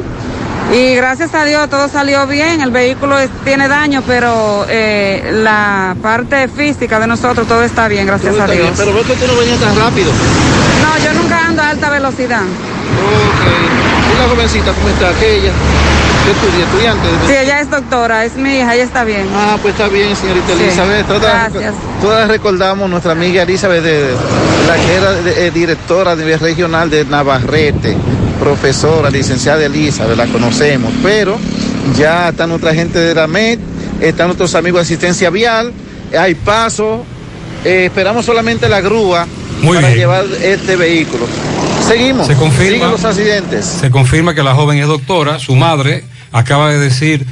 y 0.72 0.94
gracias 0.94 1.34
a 1.34 1.44
Dios 1.44 1.68
todo 1.68 1.88
salió 1.88 2.24
bien. 2.28 2.60
El 2.60 2.70
vehículo 2.70 3.18
es- 3.18 3.28
tiene 3.44 3.66
daño, 3.66 4.04
pero 4.06 4.64
eh, 4.68 5.30
la 5.42 5.96
parte 6.00 6.46
física 6.46 7.00
de 7.00 7.08
nosotros 7.08 7.48
todo 7.48 7.64
está 7.64 7.88
bien, 7.88 8.06
gracias 8.06 8.38
a 8.38 8.46
Dios. 8.46 8.58
bien, 8.58 8.72
pero 8.76 8.94
veo 8.94 9.02
que 9.02 9.12
usted 9.14 9.26
no 9.26 9.36
venía 9.36 9.56
tan 9.56 9.74
rápido. 9.76 10.12
No, 10.82 11.04
yo 11.04 11.12
nunca 11.20 11.46
ando 11.46 11.62
a 11.62 11.70
alta 11.70 11.90
velocidad. 11.90 12.42
Ok. 12.42 14.14
¿Y 14.14 14.18
la 14.22 14.28
jovencita 14.28 14.72
cómo 14.74 14.88
está? 14.90 15.08
Aquella. 15.10 15.50
¿Qué 16.28 16.32
estudia? 16.32 16.64
¿Estudiante? 16.66 17.08
Sí, 17.26 17.32
ella 17.42 17.60
es 17.60 17.70
doctora, 17.70 18.24
es 18.26 18.36
mi 18.36 18.58
hija, 18.58 18.74
ella 18.74 18.84
está 18.84 19.04
bien. 19.04 19.26
Ah, 19.34 19.56
pues 19.62 19.72
está 19.72 19.88
bien, 19.88 20.14
señorita 20.14 20.46
Sí, 20.56 20.62
Elizabeth. 20.62 21.06
Todas, 21.06 21.52
gracias. 21.52 21.74
todas 22.02 22.28
recordamos 22.28 22.90
nuestra 22.90 23.12
amiga 23.12 23.42
Elizabeth, 23.44 23.82
de, 23.82 24.02
de- 24.08 24.14
la 24.66 24.76
que 24.76 24.94
era 24.94 25.12
de- 25.12 25.46
eh, 25.46 25.50
directora 25.50 26.12
a 26.12 26.16
nivel 26.16 26.38
regional 26.38 26.90
de 26.90 27.06
Navarrete, 27.06 27.96
profesora, 28.38 29.08
licenciada 29.08 29.64
Elizabeth, 29.64 30.18
la 30.18 30.26
conocemos, 30.26 30.92
pero 31.02 31.38
ya 31.96 32.28
está 32.28 32.46
nuestra 32.46 32.74
gente 32.74 32.98
de 32.98 33.14
la 33.14 33.26
MED, 33.26 33.58
están 34.02 34.26
nuestros 34.26 34.54
amigos 34.54 34.80
de 34.80 34.82
asistencia 34.82 35.30
vial, 35.30 35.72
hay 36.18 36.34
paso, 36.34 37.04
eh, 37.64 37.86
esperamos 37.86 38.26
solamente 38.26 38.68
la 38.68 38.82
grúa 38.82 39.26
Muy 39.62 39.76
para 39.76 39.88
bien. 39.88 39.98
llevar 40.00 40.24
este 40.42 40.76
vehículo. 40.76 41.24
Seguimos. 41.88 42.26
Se 42.26 42.34
confirma. 42.34 42.74
Siguen 42.74 42.90
los 42.90 43.04
accidentes. 43.06 43.64
Se 43.64 43.90
confirma 43.90 44.34
que 44.34 44.42
la 44.42 44.54
joven 44.54 44.76
es 44.78 44.86
doctora, 44.86 45.38
su 45.38 45.56
madre 45.56 46.04
acaba 46.32 46.70
de 46.70 46.78
decir 46.78 47.26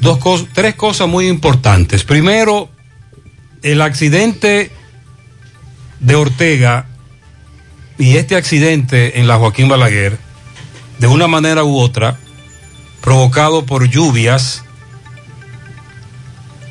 dos 0.00 0.46
tres 0.52 0.74
cosas 0.74 1.08
muy 1.08 1.28
importantes. 1.28 2.04
Primero, 2.04 2.68
el 3.62 3.80
accidente 3.82 4.70
de 6.00 6.14
Ortega 6.14 6.86
y 7.98 8.16
este 8.16 8.36
accidente 8.36 9.20
en 9.20 9.26
la 9.26 9.36
Joaquín 9.36 9.68
Balaguer, 9.68 10.18
de 10.98 11.06
una 11.06 11.26
manera 11.26 11.64
u 11.64 11.78
otra, 11.78 12.18
provocado 13.00 13.66
por 13.66 13.88
lluvias, 13.88 14.64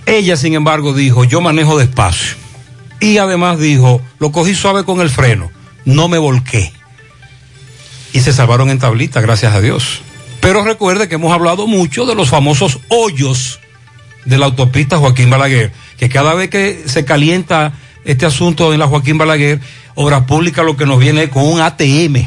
ella 0.05 0.37
sin 0.37 0.53
embargo 0.53 0.93
dijo, 0.93 1.25
yo 1.25 1.41
manejo 1.41 1.77
despacio. 1.77 2.35
Y 2.99 3.17
además 3.17 3.59
dijo, 3.59 4.01
lo 4.19 4.31
cogí 4.31 4.55
suave 4.55 4.83
con 4.83 5.01
el 5.01 5.09
freno, 5.09 5.51
no 5.85 6.07
me 6.07 6.17
volqué 6.17 6.71
y 8.17 8.21
se 8.21 8.33
salvaron 8.33 8.71
en 8.71 8.79
tablita, 8.79 9.21
gracias 9.21 9.53
a 9.53 9.61
Dios. 9.61 10.01
Pero 10.39 10.63
recuerde 10.63 11.07
que 11.07 11.15
hemos 11.15 11.33
hablado 11.33 11.67
mucho 11.67 12.05
de 12.05 12.15
los 12.15 12.29
famosos 12.29 12.79
hoyos 12.89 13.59
de 14.25 14.37
la 14.37 14.45
autopista 14.45 14.97
Joaquín 14.97 15.29
Balaguer, 15.29 15.71
que 15.97 16.09
cada 16.09 16.33
vez 16.33 16.49
que 16.49 16.83
se 16.85 17.05
calienta 17.05 17.73
este 18.05 18.25
asunto 18.25 18.73
en 18.73 18.79
la 18.79 18.87
Joaquín 18.87 19.17
Balaguer, 19.17 19.59
Obras 19.95 20.23
Públicas 20.23 20.65
lo 20.65 20.77
que 20.77 20.85
nos 20.85 20.99
viene 20.99 21.29
con 21.29 21.45
un 21.45 21.59
ATM. 21.59 22.25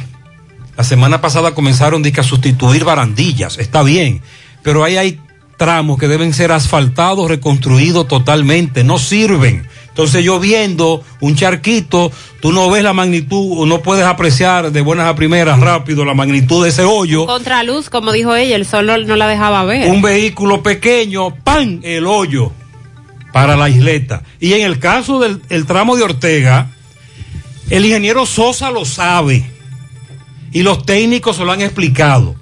La 0.76 0.84
semana 0.84 1.20
pasada 1.20 1.54
comenzaron 1.54 2.02
a 2.04 2.22
sustituir 2.22 2.84
barandillas, 2.84 3.58
está 3.58 3.82
bien, 3.82 4.22
pero 4.62 4.82
ahí 4.82 4.96
hay 4.96 5.20
tramos 5.60 5.98
que 5.98 6.08
deben 6.08 6.32
ser 6.32 6.52
asfaltados, 6.52 7.28
reconstruidos 7.28 8.08
totalmente, 8.08 8.82
no 8.82 8.98
sirven. 8.98 9.68
Entonces 10.00 10.24
yo 10.24 10.40
viendo 10.40 11.04
un 11.20 11.36
charquito, 11.36 12.10
tú 12.40 12.52
no 12.52 12.70
ves 12.70 12.82
la 12.82 12.94
magnitud 12.94 13.58
o 13.58 13.66
no 13.66 13.82
puedes 13.82 14.06
apreciar 14.06 14.72
de 14.72 14.80
buenas 14.80 15.06
a 15.06 15.14
primeras 15.14 15.60
rápido 15.60 16.06
la 16.06 16.14
magnitud 16.14 16.62
de 16.62 16.70
ese 16.70 16.84
hoyo. 16.84 17.26
Contraluz, 17.26 17.90
como 17.90 18.10
dijo 18.10 18.34
ella, 18.34 18.56
el 18.56 18.64
sol 18.64 18.86
no, 18.86 18.96
no 18.96 19.16
la 19.16 19.28
dejaba 19.28 19.62
ver. 19.64 19.90
Un 19.90 20.00
vehículo 20.00 20.62
pequeño, 20.62 21.34
¡pam! 21.44 21.80
El 21.82 22.06
hoyo 22.06 22.50
para 23.30 23.56
la 23.56 23.68
isleta. 23.68 24.22
Y 24.40 24.54
en 24.54 24.62
el 24.62 24.78
caso 24.78 25.20
del 25.20 25.42
el 25.50 25.66
tramo 25.66 25.96
de 25.96 26.04
Ortega, 26.04 26.70
el 27.68 27.84
ingeniero 27.84 28.24
Sosa 28.24 28.70
lo 28.70 28.86
sabe 28.86 29.44
y 30.50 30.62
los 30.62 30.86
técnicos 30.86 31.36
se 31.36 31.44
lo 31.44 31.52
han 31.52 31.60
explicado. 31.60 32.36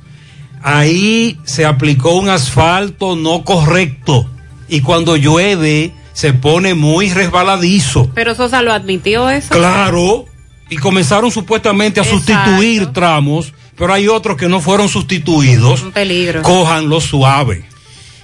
Ahí 0.63 1.41
se 1.43 1.67
aplicó 1.67 2.13
un 2.13 2.29
asfalto 2.29 3.17
no 3.17 3.43
correcto 3.43 4.31
y 4.69 4.81
cuando 4.81 5.17
llueve 5.17 5.93
se 6.19 6.33
pone 6.33 6.75
muy 6.75 7.13
resbaladizo. 7.13 8.11
Pero 8.13 8.35
Sosa 8.35 8.61
lo 8.61 8.73
admitió 8.73 9.31
eso. 9.31 9.55
Claro, 9.55 10.25
y 10.69 10.77
comenzaron 10.77 11.31
supuestamente 11.31 12.01
a 12.01 12.05
sustituir 12.05 12.89
tramos, 12.89 13.55
pero 13.77 13.93
hay 13.93 14.09
otros 14.09 14.37
que 14.37 14.49
no 14.49 14.61
fueron 14.61 14.89
sustituidos. 14.89 15.81
Un 15.81 15.93
peligro. 15.93 16.43
Cójanlo 16.43 17.01
suave. 17.01 17.67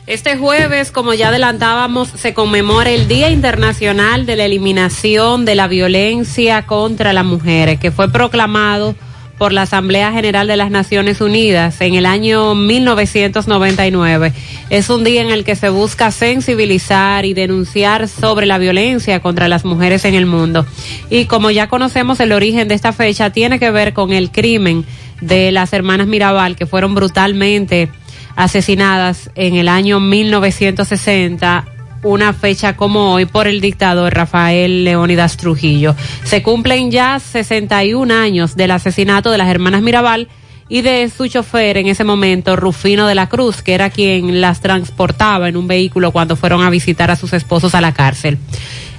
Este 0.09 0.37
jueves, 0.37 0.91
como 0.91 1.15
ya 1.15 1.29
adelantábamos, 1.29 2.09
se 2.09 2.35
conmemora 2.35 2.91
el 2.91 3.07
Día 3.07 3.31
Internacional 3.31 4.27
de 4.27 4.35
la 4.35 4.47
Eliminación 4.47 5.45
de 5.45 5.55
la 5.55 5.69
Violencia 5.69 6.67
contra 6.67 7.13
las 7.13 7.25
Mujeres, 7.25 7.79
que 7.79 7.93
fue 7.93 8.11
proclamado 8.11 8.97
por 9.39 9.53
la 9.53 9.63
Asamblea 9.63 10.13
General 10.13 10.47
de 10.47 10.57
las 10.57 10.71
Naciones 10.71 11.21
Unidas 11.21 11.81
en 11.81 11.95
el 11.95 12.07
año 12.07 12.55
1999. 12.55 14.33
Es 14.71 14.91
un 14.91 15.05
día 15.05 15.23
en 15.23 15.31
el 15.31 15.45
que 15.45 15.57
se 15.57 15.69
busca 15.69 16.11
sensibilizar 16.11 17.25
y 17.25 17.35
denunciar 17.35 18.09
sobre 18.09 18.47
la 18.47 18.59
violencia 18.59 19.21
contra 19.21 19.49
las 19.49 19.65
mujeres 19.65 20.05
en 20.05 20.15
el 20.15 20.27
mundo. 20.27 20.67
Y 21.11 21.27
como 21.27 21.51
ya 21.51 21.69
conocemos, 21.69 22.21
el 22.21 22.33
origen 22.33 22.69
de 22.69 22.75
esta 22.75 22.93
fecha 22.93 23.31
tiene 23.31 23.59
que 23.59 23.71
ver 23.71 23.93
con 23.93 24.13
el 24.13 24.31
crimen 24.31 24.85
de 25.21 25.53
las 25.53 25.73
hermanas 25.73 26.07
Mirabal, 26.07 26.57
que 26.57 26.67
fueron 26.67 26.95
brutalmente 26.95 27.89
asesinadas 28.37 29.31
en 29.35 29.57
el 29.57 29.69
año 29.69 30.01
1960 30.01 31.74
una 32.05 32.33
fecha 32.33 32.77
como 32.77 33.13
hoy 33.13 33.25
por 33.25 33.49
el 33.49 33.61
dictador 33.61 34.15
Rafael 34.15 34.85
Leónidas 34.85 35.37
Trujillo. 35.37 35.97
Se 36.23 36.43
cumplen 36.43 36.91
ya 36.91 37.19
61 37.19 38.15
años 38.15 38.55
del 38.55 38.71
asesinato 38.71 39.31
de 39.31 39.39
las 39.39 39.49
hermanas 39.49 39.83
Mirabal 39.83 40.29
y 40.69 40.83
de 40.83 41.11
su 41.11 41.27
chofer 41.27 41.77
en 41.79 41.89
ese 41.89 42.05
momento, 42.05 42.57
Rufino 42.57 43.07
de 43.07 43.15
la 43.15 43.29
Cruz, 43.29 43.63
que 43.63 43.75
era 43.75 43.91
quien 43.91 44.41
las 44.41 44.61
transportaba 44.61 45.49
en 45.49 45.57
un 45.57 45.67
vehículo 45.67 46.13
cuando 46.13 46.37
fueron 46.37 46.63
a 46.63 46.71
visitar 46.71 47.11
a 47.11 47.17
sus 47.17 47.33
esposos 47.33 47.75
a 47.75 47.81
la 47.81 47.93
cárcel. 47.93 48.39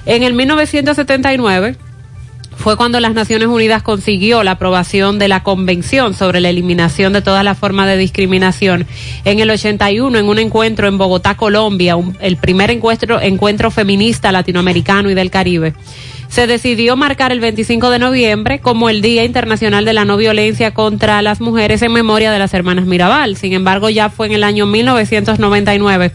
En 0.04 0.22
el 0.22 0.34
1979 0.34 1.76
fue 2.56 2.76
cuando 2.76 2.98
las 3.00 3.14
Naciones 3.14 3.48
Unidas 3.48 3.82
consiguió 3.82 4.42
la 4.42 4.52
aprobación 4.52 5.18
de 5.18 5.28
la 5.28 5.42
Convención 5.42 6.14
sobre 6.14 6.40
la 6.40 6.50
eliminación 6.50 7.12
de 7.12 7.22
todas 7.22 7.44
las 7.44 7.58
formas 7.58 7.86
de 7.86 7.96
discriminación. 7.96 8.86
En 9.24 9.38
el 9.38 9.50
81, 9.50 10.18
en 10.18 10.28
un 10.28 10.38
encuentro 10.38 10.88
en 10.88 10.98
Bogotá, 10.98 11.36
Colombia, 11.36 11.96
el 12.20 12.36
primer 12.36 12.70
encuentro, 12.70 13.20
encuentro 13.20 13.70
feminista 13.70 14.32
latinoamericano 14.32 15.10
y 15.10 15.14
del 15.14 15.30
Caribe, 15.30 15.74
se 16.28 16.46
decidió 16.46 16.96
marcar 16.96 17.30
el 17.30 17.40
25 17.40 17.90
de 17.90 17.98
noviembre 17.98 18.58
como 18.58 18.88
el 18.88 19.00
Día 19.00 19.24
Internacional 19.24 19.84
de 19.84 19.92
la 19.92 20.04
No 20.04 20.16
Violencia 20.16 20.74
contra 20.74 21.22
las 21.22 21.40
Mujeres 21.40 21.82
en 21.82 21.92
memoria 21.92 22.32
de 22.32 22.38
las 22.38 22.52
hermanas 22.52 22.86
Mirabal. 22.86 23.36
Sin 23.36 23.52
embargo, 23.52 23.90
ya 23.90 24.10
fue 24.10 24.26
en 24.26 24.32
el 24.32 24.44
año 24.44 24.66
1999 24.66 26.12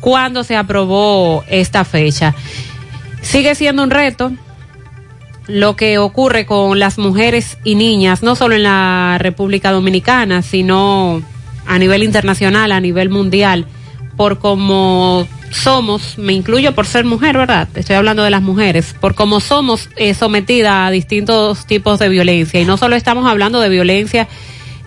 cuando 0.00 0.44
se 0.44 0.56
aprobó 0.56 1.44
esta 1.48 1.84
fecha. 1.84 2.34
Sigue 3.22 3.54
siendo 3.54 3.82
un 3.82 3.90
reto 3.90 4.32
lo 5.48 5.76
que 5.76 5.98
ocurre 5.98 6.46
con 6.46 6.78
las 6.78 6.98
mujeres 6.98 7.58
y 7.64 7.74
niñas, 7.74 8.22
no 8.22 8.36
solo 8.36 8.54
en 8.54 8.62
la 8.62 9.16
República 9.18 9.72
Dominicana, 9.72 10.42
sino 10.42 11.22
a 11.66 11.78
nivel 11.78 12.02
internacional, 12.02 12.70
a 12.70 12.80
nivel 12.80 13.08
mundial, 13.08 13.66
por 14.16 14.38
cómo 14.38 15.26
somos, 15.50 16.18
me 16.18 16.34
incluyo 16.34 16.74
por 16.74 16.86
ser 16.86 17.04
mujer, 17.04 17.36
¿verdad? 17.36 17.68
Estoy 17.74 17.96
hablando 17.96 18.22
de 18.22 18.30
las 18.30 18.42
mujeres, 18.42 18.94
por 19.00 19.14
cómo 19.14 19.40
somos 19.40 19.88
eh, 19.96 20.12
sometidas 20.12 20.88
a 20.88 20.90
distintos 20.90 21.66
tipos 21.66 21.98
de 21.98 22.10
violencia. 22.10 22.60
Y 22.60 22.64
no 22.64 22.76
solo 22.76 22.96
estamos 22.96 23.26
hablando 23.26 23.60
de 23.60 23.70
violencia 23.70 24.28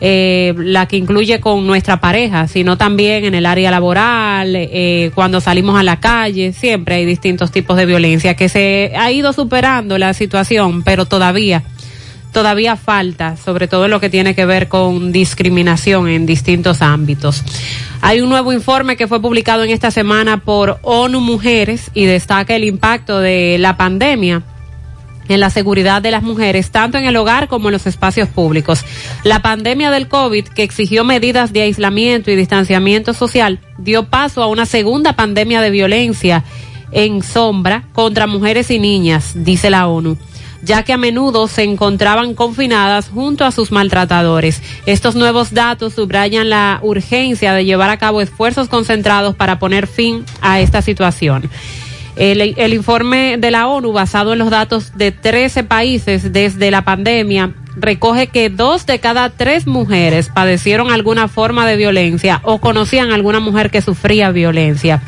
eh, 0.04 0.56
la 0.58 0.88
que 0.88 0.98
incluye 0.98 1.40
con 1.40 1.68
nuestra 1.68 2.02
pareja, 2.02 2.48
sino 2.48 2.76
también 2.76 3.24
en 3.24 3.36
el 3.36 3.46
área 3.46 3.70
laboral, 3.70 4.56
eh, 4.56 5.12
cuando 5.14 5.40
salimos 5.40 5.80
a 5.80 5.84
la 5.84 6.00
calle, 6.00 6.54
siempre 6.54 6.96
hay 6.96 7.06
distintos 7.06 7.52
tipos 7.52 7.78
de 7.78 7.86
violencia 7.86 8.36
que 8.36 8.50
se 8.50 8.94
ha 8.98 9.12
ido 9.12 9.32
superando 9.32 10.00
la 10.00 10.16
situación, 10.16 10.82
pero 10.82 11.06
todavía, 11.06 11.62
todavía 12.34 12.78
falta, 12.78 13.38
sobre 13.38 13.68
todo 13.68 13.88
lo 13.88 14.00
que 14.00 14.10
tiene 14.10 14.34
que 14.34 14.48
ver 14.48 14.70
con 14.70 15.12
discriminación 15.12 16.08
en 16.08 16.26
distintos 16.26 16.82
ámbitos. 16.82 17.44
Hay 18.02 18.22
un 18.22 18.30
nuevo 18.30 18.54
informe 18.54 18.98
que 18.98 19.08
fue 19.08 19.22
publicado 19.22 19.64
en 19.64 19.70
esta 19.70 19.92
semana 19.92 20.38
por 20.38 20.80
ONU 20.82 21.20
Mujeres 21.20 21.92
y 21.94 22.06
destaca 22.06 22.56
el 22.56 22.64
impacto 22.64 23.20
de 23.20 23.58
la 23.60 23.78
pandemia 23.78 24.42
en 25.28 25.40
la 25.40 25.50
seguridad 25.50 26.02
de 26.02 26.12
las 26.12 26.24
mujeres, 26.24 26.72
tanto 26.72 26.98
en 26.98 27.06
el 27.06 27.16
hogar 27.16 27.48
como 27.48 27.70
en 27.70 27.74
los 27.74 27.88
espacios 27.88 28.30
públicos. 28.30 28.84
La 29.24 29.42
pandemia 29.42 29.92
del 29.92 30.08
COVID, 30.08 30.48
que 30.48 30.64
exigió 30.64 31.04
medidas 31.04 31.54
de 31.54 31.62
aislamiento 31.62 32.32
y 32.32 32.36
distanciamiento 32.36 33.14
social, 33.14 33.60
dio 33.78 34.08
paso 34.10 34.44
a 34.44 34.48
una 34.48 34.66
segunda 34.66 35.14
pandemia 35.14 35.62
de 35.62 35.70
violencia 35.70 36.44
en 36.92 37.24
sombra 37.24 37.84
contra 37.94 38.28
mujeres 38.28 38.70
y 38.72 38.80
niñas, 38.80 39.32
dice 39.36 39.70
la 39.70 39.88
ONU 39.88 40.18
ya 40.62 40.84
que 40.84 40.94
a 40.94 40.98
menudo 40.98 41.48
se 41.48 41.64
encontraban 41.64 42.34
confinadas 42.34 43.10
junto 43.10 43.46
a 43.46 43.52
sus 43.52 43.72
maltratadores. 43.72 44.62
Estos 44.86 45.16
nuevos 45.16 45.54
datos 45.54 45.94
subrayan 45.94 46.50
la 46.50 46.80
urgencia 46.84 47.54
de 47.54 47.66
llevar 47.66 47.90
a 47.90 47.98
cabo 47.98 48.22
esfuerzos 48.22 48.68
concentrados 48.68 49.36
para 49.36 49.60
poner 49.60 49.88
fin 49.88 50.26
a 50.42 50.60
esta 50.60 50.82
situación. 50.82 51.50
El, 52.22 52.74
informe 52.74 53.38
de 53.40 53.50
la 53.50 53.68
ONU, 53.68 53.94
basado 53.94 54.34
en 54.34 54.38
los 54.38 54.52
datos 54.52 54.96
de 54.96 55.12
13 55.12 55.64
países 55.64 56.32
desde 56.32 56.70
la 56.70 56.84
pandemia, 56.84 57.56
recoge 57.76 58.28
que 58.28 58.52
dos 58.52 58.86
de 58.86 59.00
cada 59.00 59.32
tres 59.32 59.66
mujeres 59.66 60.30
padecieron 60.30 60.92
alguna 60.92 61.28
forma 61.28 61.66
de 61.66 61.78
violencia 61.78 62.40
o 62.44 62.62
conocían 62.62 63.12
alguna 63.12 63.40
mujer 63.40 63.72
que 63.72 63.82
sufría 63.82 64.30
violencia. 64.30 65.02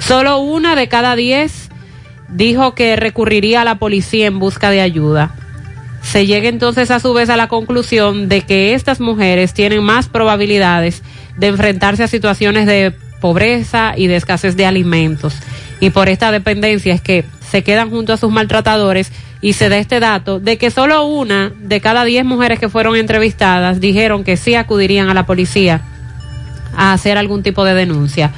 Solo 0.00 0.38
una 0.38 0.74
de 0.74 0.88
cada 0.88 1.14
diez 1.14 1.70
dijo 2.30 2.74
que 2.74 2.96
recurriría 2.96 3.60
a 3.60 3.64
la 3.64 3.78
policía 3.78 4.26
en 4.26 4.40
busca 4.40 4.70
de 4.70 4.80
ayuda. 4.80 5.36
Se 6.02 6.26
llega 6.26 6.48
entonces 6.48 6.90
a 6.90 6.98
su 6.98 7.14
vez 7.14 7.30
a 7.30 7.36
la 7.36 7.46
conclusión 7.46 8.28
de 8.28 8.40
que 8.40 8.74
estas 8.74 8.98
mujeres 8.98 9.54
tienen 9.54 9.84
más 9.84 10.08
probabilidades 10.08 11.04
de 11.36 11.46
enfrentarse 11.46 12.02
a 12.02 12.08
situaciones 12.08 12.66
de 12.66 12.92
pobreza 13.20 13.94
y 13.96 14.08
de 14.08 14.16
escasez 14.16 14.56
de 14.56 14.66
alimentos. 14.66 15.36
Y 15.80 15.90
por 15.90 16.08
esta 16.08 16.30
dependencia 16.32 16.94
es 16.94 17.00
que 17.00 17.24
se 17.50 17.62
quedan 17.62 17.90
junto 17.90 18.12
a 18.12 18.16
sus 18.16 18.30
maltratadores 18.30 19.12
y 19.40 19.52
se 19.52 19.68
da 19.68 19.78
este 19.78 20.00
dato 20.00 20.40
de 20.40 20.58
que 20.58 20.70
solo 20.70 21.04
una 21.04 21.52
de 21.60 21.80
cada 21.80 22.04
diez 22.04 22.24
mujeres 22.24 22.58
que 22.58 22.68
fueron 22.68 22.96
entrevistadas 22.96 23.80
dijeron 23.80 24.24
que 24.24 24.36
sí 24.36 24.54
acudirían 24.54 25.08
a 25.08 25.14
la 25.14 25.26
policía 25.26 25.82
a 26.76 26.92
hacer 26.92 27.18
algún 27.18 27.42
tipo 27.42 27.64
de 27.64 27.74
denuncia. 27.74 28.32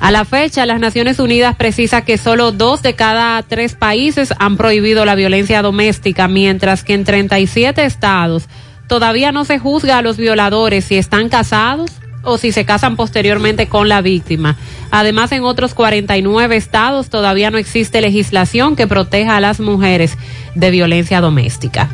A 0.00 0.12
la 0.12 0.24
fecha, 0.24 0.64
las 0.64 0.78
Naciones 0.78 1.18
Unidas 1.18 1.56
precisa 1.56 2.02
que 2.02 2.18
solo 2.18 2.52
dos 2.52 2.82
de 2.82 2.94
cada 2.94 3.42
tres 3.42 3.74
países 3.74 4.32
han 4.38 4.56
prohibido 4.56 5.04
la 5.04 5.16
violencia 5.16 5.60
doméstica, 5.60 6.28
mientras 6.28 6.84
que 6.84 6.94
en 6.94 7.04
37 7.04 7.84
estados 7.84 8.44
todavía 8.86 9.32
no 9.32 9.44
se 9.44 9.58
juzga 9.58 9.98
a 9.98 10.02
los 10.02 10.16
violadores 10.16 10.84
si 10.84 10.96
están 10.96 11.28
casados 11.28 11.90
o 12.22 12.38
si 12.38 12.52
se 12.52 12.64
casan 12.64 12.96
posteriormente 12.96 13.68
con 13.68 13.88
la 13.88 14.00
víctima. 14.00 14.56
Además, 14.90 15.32
en 15.32 15.44
otros 15.44 15.74
49 15.74 16.56
estados 16.56 17.08
todavía 17.10 17.50
no 17.50 17.58
existe 17.58 18.00
legislación 18.00 18.76
que 18.76 18.86
proteja 18.86 19.36
a 19.36 19.40
las 19.40 19.60
mujeres 19.60 20.16
de 20.54 20.70
violencia 20.70 21.20
doméstica. 21.20 21.88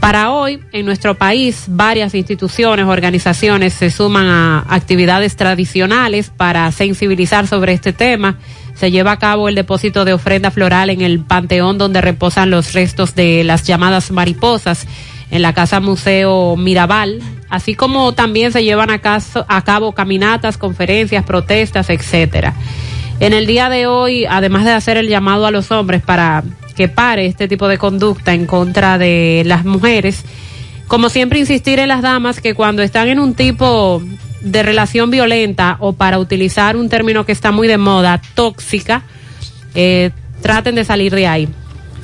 Para 0.00 0.30
hoy, 0.30 0.60
en 0.72 0.86
nuestro 0.86 1.14
país, 1.14 1.64
varias 1.68 2.14
instituciones, 2.14 2.86
organizaciones 2.86 3.74
se 3.74 3.90
suman 3.90 4.26
a 4.26 4.64
actividades 4.68 5.36
tradicionales 5.36 6.30
para 6.34 6.70
sensibilizar 6.72 7.46
sobre 7.46 7.74
este 7.74 7.92
tema. 7.92 8.38
Se 8.74 8.90
lleva 8.90 9.12
a 9.12 9.18
cabo 9.18 9.48
el 9.48 9.54
depósito 9.54 10.06
de 10.06 10.14
ofrenda 10.14 10.50
floral 10.50 10.88
en 10.88 11.02
el 11.02 11.20
panteón 11.20 11.76
donde 11.76 12.00
reposan 12.00 12.50
los 12.50 12.72
restos 12.72 13.14
de 13.14 13.44
las 13.44 13.64
llamadas 13.64 14.10
mariposas 14.10 14.86
en 15.30 15.42
la 15.42 15.52
Casa 15.52 15.80
Museo 15.80 16.56
Mirabal, 16.56 17.20
así 17.48 17.74
como 17.74 18.12
también 18.12 18.52
se 18.52 18.64
llevan 18.64 18.90
a, 18.90 19.00
cabo 19.00 19.92
caminatas, 19.92 20.58
conferencias, 20.58 21.24
protestas, 21.24 21.90
etcétera. 21.90 22.54
En 23.20 23.32
el 23.32 23.46
día 23.46 23.68
de 23.68 23.86
hoy, 23.86 24.24
además 24.24 24.64
de 24.64 24.72
hacer 24.72 24.96
el 24.96 25.08
llamado 25.08 25.46
a 25.46 25.50
los 25.50 25.70
hombres 25.70 26.02
para 26.02 26.42
que 26.74 26.88
pare 26.88 27.26
este 27.26 27.48
tipo 27.48 27.68
de 27.68 27.76
conducta 27.76 28.32
en 28.32 28.46
contra 28.46 28.96
de 28.96 29.42
las 29.44 29.64
mujeres, 29.64 30.24
como 30.86 31.08
siempre 31.08 31.38
insistir 31.38 31.78
en 31.78 31.88
las 31.88 32.02
damas 32.02 32.40
que 32.40 32.54
cuando 32.54 32.82
están 32.82 33.08
en 33.08 33.20
un 33.20 33.34
tipo 33.34 34.02
de 34.40 34.62
relación 34.62 35.10
violenta 35.10 35.76
o 35.80 35.92
para 35.92 36.18
utilizar 36.18 36.76
un 36.76 36.88
término 36.88 37.26
que 37.26 37.32
está 37.32 37.52
muy 37.52 37.68
de 37.68 37.78
moda, 37.78 38.20
tóxica, 38.34 39.02
eh, 39.74 40.10
traten 40.40 40.74
de 40.74 40.84
salir 40.84 41.14
de 41.14 41.26
ahí, 41.26 41.48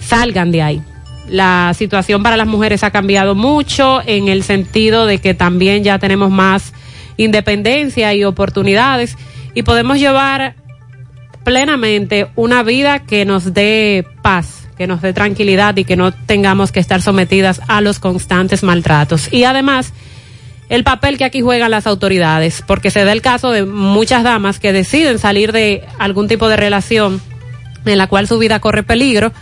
salgan 0.01 0.53
de 0.53 0.63
ahí. 0.63 0.83
La 1.29 1.73
situación 1.75 2.23
para 2.23 2.37
las 2.37 2.47
mujeres 2.47 2.85
ha 2.85 2.91
cambiado 2.91 3.35
mucho 3.35 4.01
en 4.07 4.29
el 4.29 4.43
sentido 4.43 5.07
de 5.07 5.19
que 5.19 5.35
también 5.35 5.83
ya 5.85 5.99
tenemos 5.99 6.31
más 6.31 6.73
independencia 7.17 8.15
y 8.15 8.25
oportunidades 8.25 9.17
y 9.55 9.63
podemos 9.63 9.99
llevar 9.99 10.55
plenamente 11.45 12.29
una 12.37 12.63
vida 12.63 13.01
que 13.01 13.25
nos 13.25 13.55
dé 13.55 14.07
paz, 14.23 14.69
que 14.77 14.87
nos 14.87 15.01
dé 15.01 15.13
tranquilidad 15.13 15.77
y 15.77 15.85
que 15.85 15.97
no 15.97 16.13
tengamos 16.13 16.73
que 16.73 16.81
estar 16.81 17.01
sometidas 17.03 17.61
a 17.69 17.81
los 17.81 17.99
constantes 17.99 18.63
maltratos. 18.63 19.33
Y 19.33 19.45
además, 19.45 19.93
el 20.69 20.85
papel 20.85 21.19
que 21.19 21.25
aquí 21.25 21.41
juegan 21.41 21.71
las 21.71 21.87
autoridades, 21.87 22.63
porque 22.67 22.91
se 22.91 23.05
da 23.05 23.13
el 23.13 23.23
caso 23.23 23.51
de 23.51 23.65
muchas 23.65 24.25
damas 24.25 24.59
que 24.59 24.73
deciden 24.73 25.19
salir 25.19 25.53
de 25.53 25.85
algún 25.99 26.29
tipo 26.29 26.49
de 26.49 26.57
relación 26.57 27.21
en 27.85 27.99
la 27.99 28.09
cual 28.09 28.27
su 28.27 28.39
vida 28.39 28.59
corre 28.59 28.83
peligro, 28.83 29.33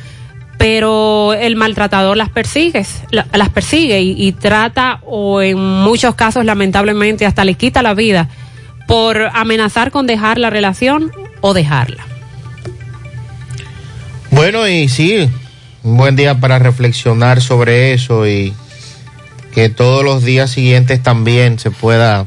pero 0.59 1.34
el 1.34 1.57
maltratador 1.57 2.16
las 2.16 2.28
persigue, 2.30 2.84
la- 3.11 3.26
las 3.32 3.48
persigue 3.50 4.00
y, 4.00 4.14
y 4.16 4.32
trata 4.32 5.00
o 5.07 5.42
en 5.42 5.59
muchos 5.59 6.14
casos 6.14 6.44
lamentablemente 6.44 7.26
hasta 7.26 7.44
le 7.44 7.55
quita 7.55 7.82
la 7.82 7.94
vida 7.94 8.28
por 8.86 9.18
amenazar 9.34 9.90
con 9.90 10.07
dejar 10.07 10.38
la 10.38 10.50
relación 10.50 11.11
o 11.40 11.55
dejarla. 11.55 12.05
Bueno, 14.30 14.66
y 14.68 14.88
sí, 14.88 15.28
un 15.82 15.96
buen 15.96 16.16
día 16.16 16.40
para 16.40 16.59
reflexionar 16.59 17.40
sobre 17.40 17.92
eso 17.92 18.26
y 18.26 18.52
que 19.55 19.68
todos 19.68 20.05
los 20.05 20.24
días 20.24 20.50
siguientes 20.50 21.02
también 21.02 21.59
se 21.59 21.70
pueda 21.70 22.26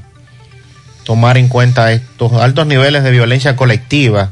tomar 1.04 1.38
en 1.38 1.48
cuenta 1.50 1.92
estos 1.92 2.34
altos 2.34 2.66
niveles 2.68 3.04
de 3.04 3.12
violencia 3.12 3.56
colectiva 3.56 4.32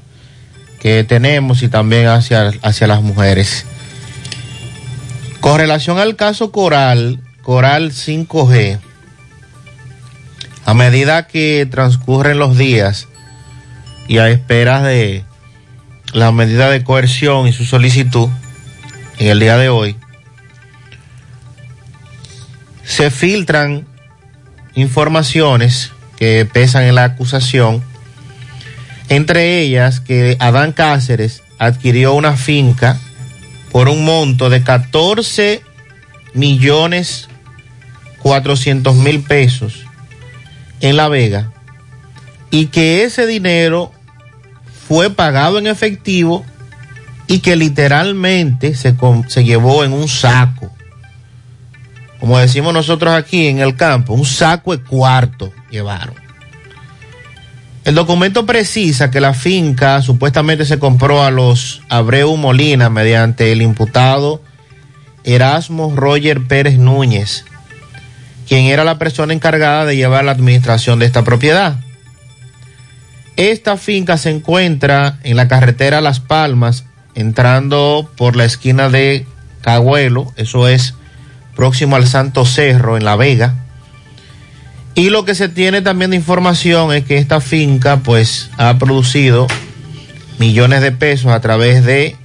que 0.80 1.04
tenemos 1.04 1.64
y 1.64 1.68
también 1.68 2.08
hacia, 2.08 2.52
hacia 2.62 2.88
las 2.88 3.02
mujeres. 3.02 3.66
Con 5.40 5.60
relación 5.60 6.00
al 6.00 6.16
caso 6.16 6.52
Coral, 6.52 7.20
Coral 7.44 7.92
5G, 7.92 8.80
a 10.66 10.74
medida 10.74 11.28
que 11.28 11.68
transcurren 11.70 12.40
los 12.40 12.58
días 12.58 13.08
y 14.08 14.18
a 14.18 14.30
esperas 14.30 14.84
de 14.84 15.24
la 16.14 16.32
medida 16.32 16.70
de 16.70 16.84
coerción 16.84 17.48
y 17.48 17.54
su 17.54 17.66
solicitud 17.66 18.30
en 19.20 19.28
el 19.28 19.40
día 19.40 19.58
de 19.58 19.70
hoy, 19.70 19.96
se 22.84 23.12
filtran 23.12 23.86
informaciones 24.76 25.92
que 26.18 26.48
pesan 26.52 26.84
en 26.84 26.96
la 26.96 27.04
acusación, 27.04 27.84
entre 29.10 29.60
ellas 29.60 30.00
que 30.00 30.38
Adán 30.40 30.72
Cáceres 30.72 31.44
adquirió 31.60 32.14
una 32.14 32.36
finca 32.36 33.00
por 33.76 33.90
un 33.90 34.06
monto 34.06 34.50
de 34.50 34.64
14 34.64 35.62
millones 36.34 37.28
400 38.20 38.96
mil 38.96 39.22
pesos 39.22 39.84
en 40.80 40.96
La 40.96 41.10
Vega 41.10 41.52
y 42.52 42.68
que 42.68 43.04
ese 43.04 43.28
dinero 43.28 43.92
fue 44.88 45.10
pagado 45.10 45.60
en 45.60 45.68
efectivo 45.68 46.46
y 47.28 47.40
que 47.40 47.58
literalmente 47.58 48.76
se, 48.76 48.96
se 49.28 49.44
llevó 49.44 49.84
en 49.84 49.92
un 49.92 50.08
saco. 50.08 50.72
Como 52.22 52.40
decimos 52.40 52.74
nosotros 52.74 53.14
aquí 53.14 53.48
en 53.48 53.60
el 53.60 53.76
campo, 53.76 54.14
un 54.14 54.24
saco 54.24 54.72
de 54.72 54.82
cuarto 54.86 55.52
llevaron. 55.70 56.16
El 57.86 57.94
documento 57.94 58.48
precisa 58.48 59.12
que 59.12 59.22
la 59.22 59.36
finca 59.36 60.02
supuestamente 60.02 60.66
se 60.66 60.80
compró 60.80 61.24
a 61.24 61.30
los 61.30 61.84
Abreu 61.88 62.36
Molina 62.36 62.90
mediante 62.90 63.52
el 63.52 63.62
imputado 63.62 64.42
Erasmo 65.24 65.94
Roger 65.96 66.48
Pérez 66.48 66.80
Núñez, 66.80 67.46
quien 68.48 68.66
era 68.66 68.84
la 68.84 68.98
persona 68.98 69.34
encargada 69.34 69.86
de 69.86 69.96
llevar 69.96 70.26
la 70.26 70.32
administración 70.32 70.98
de 70.98 71.06
esta 71.06 71.24
propiedad. 71.24 71.78
Esta 73.38 73.78
finca 73.78 74.18
se 74.18 74.32
encuentra 74.32 75.20
en 75.22 75.38
la 75.38 75.48
carretera 75.48 76.02
Las 76.02 76.20
Palmas, 76.20 76.86
entrando 77.14 78.10
por 78.18 78.36
la 78.36 78.46
esquina 78.46 78.90
de 78.90 79.28
Cagüelo, 79.62 80.34
eso 80.38 80.68
es 80.68 80.96
próximo 81.56 81.98
al 81.98 82.08
Santo 82.08 82.46
Cerro, 82.46 82.98
en 82.98 83.06
La 83.06 83.16
Vega. 83.16 83.65
Y 84.96 85.10
lo 85.10 85.26
que 85.26 85.36
se 85.36 85.50
tiene 85.50 85.82
también 85.82 86.12
de 86.12 86.18
información 86.18 86.94
es 86.94 87.04
que 87.04 87.18
esta 87.18 87.42
finca 87.42 87.98
pues 87.98 88.50
ha 88.58 88.78
producido 88.78 89.46
millones 90.40 90.82
de 90.82 90.94
pesos 90.94 91.34
a 91.34 91.42
través 91.42 91.84
de 91.86 92.16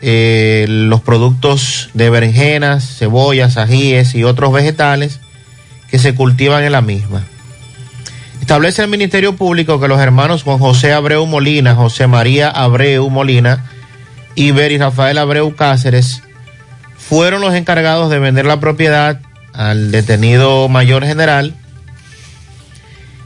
eh, 0.00 0.64
los 0.68 1.02
productos 1.02 1.90
de 1.92 2.08
berenjenas, 2.08 2.96
cebollas, 2.98 3.58
ajíes 3.58 4.14
y 4.14 4.24
otros 4.24 4.52
vegetales 4.54 5.20
que 5.90 5.98
se 5.98 6.14
cultivan 6.14 6.64
en 6.64 6.72
la 6.72 6.80
misma. 6.80 7.26
Establece 8.40 8.82
el 8.82 8.88
Ministerio 8.88 9.36
Público 9.36 9.78
que 9.78 9.88
los 9.88 10.00
hermanos 10.00 10.42
Juan 10.42 10.58
José 10.58 10.94
Abreu 10.94 11.26
Molina, 11.26 11.74
José 11.74 12.06
María 12.06 12.48
Abreu 12.48 13.10
Molina 13.10 13.66
y 14.34 14.52
Beri 14.52 14.78
Rafael 14.78 15.18
Abreu 15.18 15.54
Cáceres 15.54 16.22
fueron 16.96 17.42
los 17.42 17.54
encargados 17.54 18.08
de 18.10 18.18
vender 18.18 18.46
la 18.46 18.60
propiedad 18.60 19.20
al 19.60 19.90
detenido 19.90 20.70
mayor 20.70 21.04
general 21.04 21.54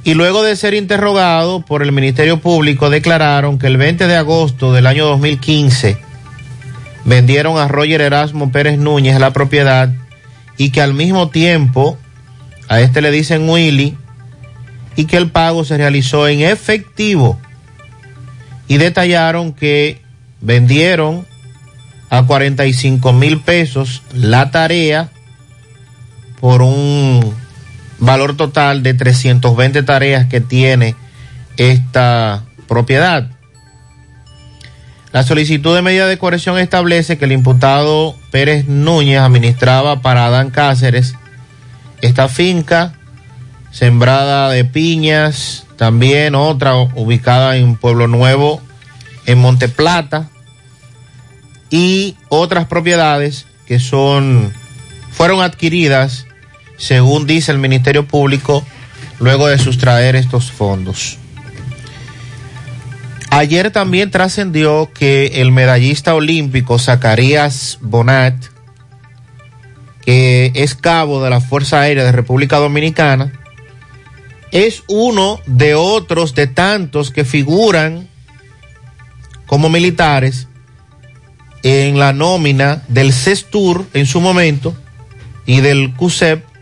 y 0.03 0.15
luego 0.15 0.43
de 0.43 0.57
ser 0.57 0.75
interrogado 0.75 1.61
por 1.61 1.81
el 1.81 1.93
Ministerio 1.93 2.41
Público 2.41 2.91
declararon 2.91 3.57
que 3.57 3.69
el 3.69 3.77
20 3.77 4.09
de 4.09 4.17
agosto 4.17 4.73
del 4.73 4.89
año 4.89 5.07
2015 5.07 5.97
vendieron 7.05 7.57
a 7.57 7.69
Roger 7.69 8.01
Erasmo 8.01 8.51
Pérez 8.51 8.79
Núñez 8.79 9.21
la 9.21 9.33
propiedad 9.33 9.95
y 10.57 10.71
que 10.71 10.81
al 10.81 10.93
mismo 10.93 11.29
tiempo 11.29 11.97
a 12.67 12.81
este 12.81 13.01
le 13.01 13.13
dicen 13.13 13.49
Willy 13.49 13.97
y 14.97 15.05
que 15.05 15.19
el 15.19 15.31
pago 15.31 15.65
se 15.65 15.77
realizó 15.77 16.27
en 16.27 16.41
efectivo. 16.41 17.39
Y 18.67 18.79
detallaron 18.79 19.53
que 19.53 20.03
vendieron 20.41 21.25
a 22.11 22.25
45 22.25 23.13
mil 23.13 23.41
pesos 23.41 24.03
la 24.13 24.51
tarea 24.51 25.11
por 26.45 26.61
un 26.61 27.35
valor 27.99 28.37
total 28.37 28.83
de 28.83 28.93
320 28.93 29.83
tareas 29.83 30.27
que 30.27 30.43
tiene 30.43 30.95
esta 31.57 32.45
propiedad. 32.69 33.31
La 35.11 35.23
solicitud 35.23 35.75
de 35.75 35.81
medida 35.81 36.07
de 36.07 36.19
coerción 36.19 36.59
establece 36.59 37.17
que 37.17 37.25
el 37.25 37.33
imputado 37.33 38.15
Pérez 38.31 38.69
Núñez 38.69 39.21
administraba 39.21 40.03
para 40.03 40.27
Adán 40.27 40.51
Cáceres 40.51 41.15
esta 42.03 42.29
finca 42.29 42.93
sembrada 43.71 44.51
de 44.51 44.67
piñas, 44.67 45.65
también 45.77 46.35
otra 46.35 46.77
ubicada 46.77 47.57
en 47.57 47.75
Pueblo 47.75 48.07
Nuevo, 48.07 48.61
en 49.25 49.39
Monte 49.39 49.71
Plata, 49.71 50.29
y 51.71 52.19
otras 52.29 52.67
propiedades 52.67 53.47
que 53.67 53.81
son 53.81 54.53
fueron 55.11 55.41
adquiridas, 55.41 56.27
según 56.77 57.27
dice 57.27 57.53
el 57.53 57.59
Ministerio 57.59 58.07
Público, 58.07 58.65
luego 59.19 59.47
de 59.49 59.59
sustraer 59.59 60.17
estos 60.17 60.51
fondos. 60.51 61.19
Ayer 63.31 63.71
también 63.71 64.11
trascendió 64.11 64.91
que 64.95 65.41
el 65.43 65.51
medallista 65.51 66.15
olímpico 66.15 66.79
Zacarías 66.79 67.79
Bonat, 67.81 68.37
que 70.05 70.53
es 70.55 70.75
cabo 70.75 71.23
de 71.23 71.31
la 71.31 71.41
Fuerza 71.41 71.81
Aérea 71.81 72.05
de 72.05 72.13
República 72.13 72.59
Dominicana, 72.59 73.33
es 74.53 74.85
uno 74.87 75.41
de 75.47 75.75
otros 75.75 76.37
de 76.37 76.47
tantos 76.47 77.11
que 77.11 77.25
figuran 77.25 78.09
como 79.47 79.69
militares 79.69 80.47
en 81.65 81.99
la 81.99 82.13
nómina 82.13 82.83
del 82.87 83.13
CESTUR 83.13 83.85
en 83.95 84.07
su 84.07 84.21
momento 84.21 84.77
y 85.45 85.61
del 85.61 85.93
CUSEP 85.95 86.54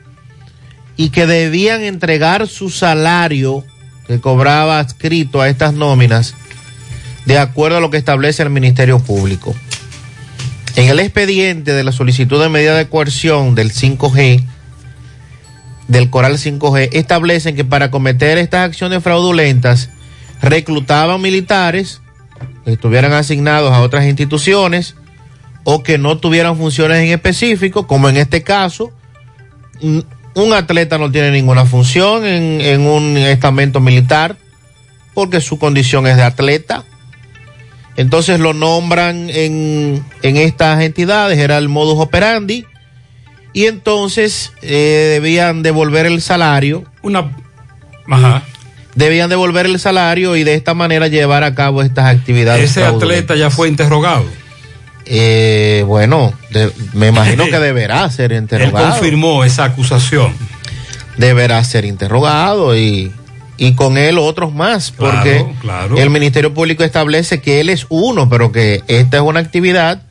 y 0.97 1.11
que 1.11 1.27
debían 1.27 1.83
entregar 1.83 2.47
su 2.47 2.71
salario 2.71 3.65
que 4.07 4.21
cobraba 4.21 4.79
adscrito 4.79 5.41
a 5.41 5.49
estas 5.49 5.75
nóminas 5.75 6.35
de 7.25 7.39
acuerdo 7.39 7.79
a 7.79 7.81
lo 7.81 7.91
que 7.91 7.97
establece 7.97 8.43
el 8.43 8.51
Ministerio 8.51 8.99
Público. 8.99 9.55
En 10.75 10.89
el 10.89 11.01
expediente 11.01 11.73
de 11.73 11.85
la 11.85 11.93
solicitud 11.93 12.41
de 12.43 12.49
medida 12.49 12.77
de 12.77 12.89
coerción 12.89 13.55
del 13.55 13.73
5G, 13.73 14.43
del 15.89 16.11
Coral 16.11 16.39
5G, 16.39 16.89
establecen 16.93 17.55
que 17.55 17.65
para 17.65 17.91
cometer 17.91 18.39
estas 18.39 18.67
acciones 18.69 19.03
fraudulentas 19.03 19.91
reclutaban 20.41 21.21
militares 21.21 22.01
que 22.65 22.73
estuvieran 22.73 23.13
asignados 23.13 23.73
a 23.73 23.81
otras 23.81 24.07
instituciones 24.07 24.97
o 25.65 25.83
que 25.83 25.99
no 25.99 26.19
tuvieran 26.19 26.57
funciones 26.57 26.99
en 26.99 27.11
específico, 27.11 27.87
como 27.87 28.09
en 28.09 28.17
este 28.17 28.43
caso, 28.43 28.93
un 30.35 30.53
atleta 30.53 30.99
no 30.99 31.11
tiene 31.11 31.31
ninguna 31.31 31.67
función 31.67 32.25
en, 32.27 32.61
en 32.61 32.87
un 32.87 33.17
estamento 33.17 33.81
militar 33.81 34.37
porque 35.15 35.41
su 35.41 35.59
condición 35.59 36.07
es 36.07 36.17
de 36.17 36.23
atleta. 36.23 36.85
Entonces 37.97 38.41
lo 38.41 38.55
nombran 38.55 39.29
en, 39.29 40.03
en 40.23 40.37
estas 40.37 40.83
entidades, 40.83 41.39
era 41.39 41.59
el 41.59 41.69
modus 41.69 41.99
operandi, 41.99 42.65
y 43.53 43.67
entonces 43.67 44.53
eh, 44.63 45.09
debían 45.13 45.63
devolver 45.63 46.07
el 46.07 46.23
salario. 46.23 46.85
Una. 47.03 47.37
Ajá. 48.09 48.45
Debían 48.95 49.29
devolver 49.29 49.67
el 49.67 49.79
salario 49.79 50.37
y 50.37 50.45
de 50.45 50.55
esta 50.55 50.75
manera 50.75 51.09
llevar 51.09 51.45
a 51.45 51.55
cabo 51.55 51.83
estas 51.83 52.07
actividades. 52.07 52.71
Ese 52.71 52.85
atleta 52.85 53.37
ya 53.37 53.51
fue 53.51 53.69
interrogado. 53.69 54.25
Eh, 55.07 55.85
bueno, 55.87 56.33
de- 56.51 56.71
me 56.93 57.09
imagino 57.09 57.45
que 57.47 57.59
deberá 57.59 58.09
ser 58.11 58.33
Él 58.33 58.39
interrogado. 58.43 58.91
confirmó 58.91 59.45
esa 59.45 59.65
acusación. 59.65 60.33
Deberá 61.17 61.63
ser 61.65 61.85
interrogado 61.85 62.77
y, 62.77 63.13
y 63.59 63.75
con 63.75 63.99
él 63.99 64.19
otros 64.19 64.55
más, 64.55 64.91
porque 64.93 65.45
claro. 65.61 65.99
el 65.99 66.09
Ministerio 66.11 66.55
Público 66.55 66.85
establece 66.85 67.41
que 67.43 67.61
él 67.61 67.69
es 67.69 67.87
uno, 67.91 68.29
pero 68.31 68.51
que 68.51 68.83
esta 68.89 69.19
es 69.19 69.23
una 69.23 69.41
actividad 69.41 70.03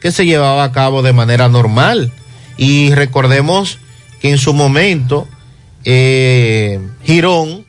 que 0.00 0.12
se 0.12 0.26
llevaba 0.26 0.64
a 0.64 0.72
cabo 0.72 1.02
de 1.02 1.12
manera 1.12 1.48
normal. 1.48 2.12
Y 2.58 2.92
recordemos 2.94 3.78
que 4.20 4.30
en 4.30 4.38
su 4.38 4.52
momento, 4.52 5.26
eh, 5.84 6.80
Girón, 7.04 7.64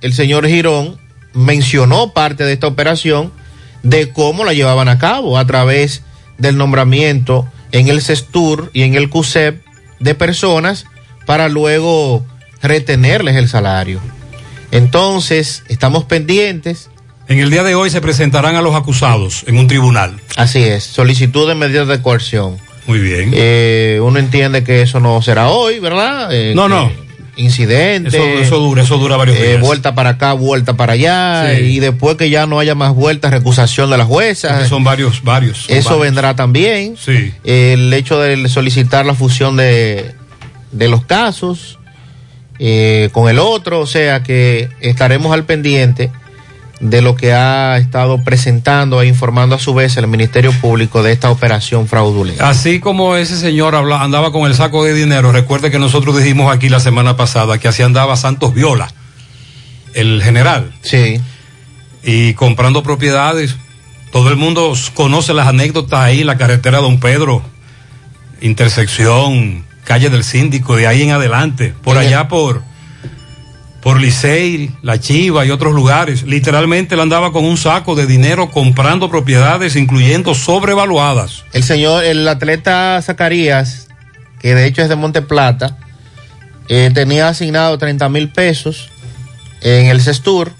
el 0.00 0.12
señor 0.14 0.46
Girón, 0.46 0.98
mencionó 1.34 2.12
parte 2.12 2.44
de 2.44 2.52
esta 2.52 2.66
operación 2.68 3.32
de 3.82 4.12
cómo 4.12 4.44
la 4.44 4.52
llevaban 4.54 4.88
a 4.88 4.98
cabo 4.98 5.38
a 5.38 5.46
través 5.46 6.02
del 6.38 6.56
nombramiento 6.56 7.46
en 7.72 7.88
el 7.88 8.00
CESTUR 8.02 8.70
y 8.72 8.82
en 8.82 8.94
el 8.94 9.08
CUSEP 9.10 9.62
de 10.00 10.14
personas 10.14 10.86
para 11.26 11.48
luego 11.48 12.24
retenerles 12.62 13.36
el 13.36 13.48
salario. 13.48 14.00
Entonces, 14.70 15.64
estamos 15.68 16.04
pendientes. 16.04 16.90
En 17.28 17.38
el 17.40 17.50
día 17.50 17.62
de 17.62 17.74
hoy 17.74 17.90
se 17.90 18.00
presentarán 18.00 18.56
a 18.56 18.62
los 18.62 18.74
acusados 18.74 19.44
en 19.46 19.58
un 19.58 19.66
tribunal. 19.66 20.20
Así 20.36 20.62
es, 20.62 20.84
solicitud 20.84 21.46
de 21.48 21.54
medidas 21.54 21.88
de 21.88 22.00
coerción. 22.00 22.56
Muy 22.86 23.00
bien. 23.00 23.32
Eh, 23.34 24.00
uno 24.02 24.18
entiende 24.18 24.64
que 24.64 24.80
eso 24.80 24.98
no 24.98 25.20
será 25.20 25.48
hoy, 25.48 25.78
¿verdad? 25.78 26.32
Eh, 26.32 26.54
No, 26.54 26.64
que 26.64 26.68
no. 26.70 27.07
Incidente. 27.38 28.08
Eso, 28.08 28.24
eso 28.40 28.58
dura, 28.58 28.82
eso 28.82 28.98
dura 28.98 29.16
varios 29.16 29.38
eh, 29.38 29.48
días. 29.50 29.60
vuelta 29.60 29.94
para 29.94 30.10
acá, 30.10 30.32
vuelta 30.34 30.74
para 30.74 30.92
allá, 30.94 31.54
Sí. 31.56 31.62
y 31.62 31.78
después 31.80 32.16
que 32.16 32.28
ya 32.30 32.46
no 32.46 32.58
haya 32.58 32.74
más 32.74 32.92
vueltas, 32.94 33.30
recusación 33.30 33.88
de 33.90 33.96
la 33.96 34.04
jueza. 34.04 34.48
Porque 34.50 34.68
son 34.68 34.84
varios, 34.84 35.22
varios. 35.22 35.58
son 35.58 35.76
Eso 35.76 35.88
varios. 35.90 36.02
vendrá 36.04 36.34
también. 36.36 36.96
Sí. 36.96 37.32
El 37.44 37.92
hecho 37.94 38.18
de 38.20 38.48
solicitar 38.48 39.06
la 39.06 39.14
fusión 39.14 39.56
de, 39.56 40.12
de 40.72 40.88
los 40.88 41.04
casos 41.04 41.78
eh, 42.58 43.08
con 43.12 43.28
el 43.30 43.38
otro, 43.38 43.80
o 43.80 43.86
sea 43.86 44.22
que 44.24 44.68
estaremos 44.80 45.32
al 45.32 45.44
pendiente 45.44 46.10
de 46.80 47.02
lo 47.02 47.16
que 47.16 47.32
ha 47.32 47.76
estado 47.78 48.22
presentando 48.22 49.02
e 49.02 49.06
informando 49.06 49.56
a 49.56 49.58
su 49.58 49.74
vez 49.74 49.96
el 49.96 50.06
Ministerio 50.06 50.52
Público 50.60 51.02
de 51.02 51.10
esta 51.12 51.30
operación 51.30 51.88
fraudulenta. 51.88 52.48
Así 52.48 52.78
como 52.78 53.16
ese 53.16 53.36
señor 53.36 53.74
andaba 53.74 54.30
con 54.30 54.46
el 54.48 54.54
saco 54.54 54.84
de 54.84 54.94
dinero, 54.94 55.32
recuerde 55.32 55.70
que 55.72 55.78
nosotros 55.80 56.16
dijimos 56.16 56.54
aquí 56.54 56.68
la 56.68 56.78
semana 56.80 57.16
pasada 57.16 57.58
que 57.58 57.66
así 57.68 57.82
andaba 57.82 58.16
Santos 58.16 58.54
Viola, 58.54 58.88
el 59.94 60.22
general. 60.22 60.72
Sí. 60.82 61.20
Y 62.04 62.34
comprando 62.34 62.82
propiedades. 62.84 63.56
Todo 64.12 64.30
el 64.30 64.36
mundo 64.36 64.72
conoce 64.94 65.34
las 65.34 65.48
anécdotas 65.48 66.00
ahí, 66.00 66.22
la 66.24 66.38
carretera 66.38 66.78
Don 66.78 67.00
Pedro, 67.00 67.42
intersección, 68.40 69.64
calle 69.84 70.10
del 70.10 70.24
síndico, 70.24 70.76
de 70.76 70.86
ahí 70.86 71.02
en 71.02 71.10
adelante, 71.10 71.74
por 71.82 71.96
En 71.96 72.02
el- 72.02 72.08
allá 72.08 72.28
por, 72.28 72.62
por 73.82 74.00
Licey, 74.00 74.70
La 74.82 74.98
Chiva 74.98 75.44
y 75.46 75.50
otros 75.50 75.74
lugares. 75.74 76.24
Literalmente 76.24 76.94
él 76.94 77.00
andaba 77.00 77.32
con 77.32 77.44
un 77.44 77.56
saco 77.56 77.94
de 77.94 78.06
dinero 78.06 78.50
comprando 78.50 79.08
propiedades, 79.08 79.76
incluyendo 79.76 80.34
sobrevaluadas. 80.34 81.44
El 81.52 81.62
señor, 81.62 82.04
el 82.04 82.26
atleta 82.26 83.00
Zacarías, 83.02 83.88
que 84.40 84.54
de 84.54 84.66
hecho 84.66 84.82
es 84.82 84.88
de 84.88 84.96
Monte 84.96 85.22
Plata, 85.22 85.76
eh, 86.68 86.90
tenía 86.92 87.28
asignado 87.28 87.78
30 87.78 88.08
mil 88.08 88.28
pesos 88.30 88.90
en 89.60 89.86
el 89.86 90.00
CESTUR, 90.00 90.52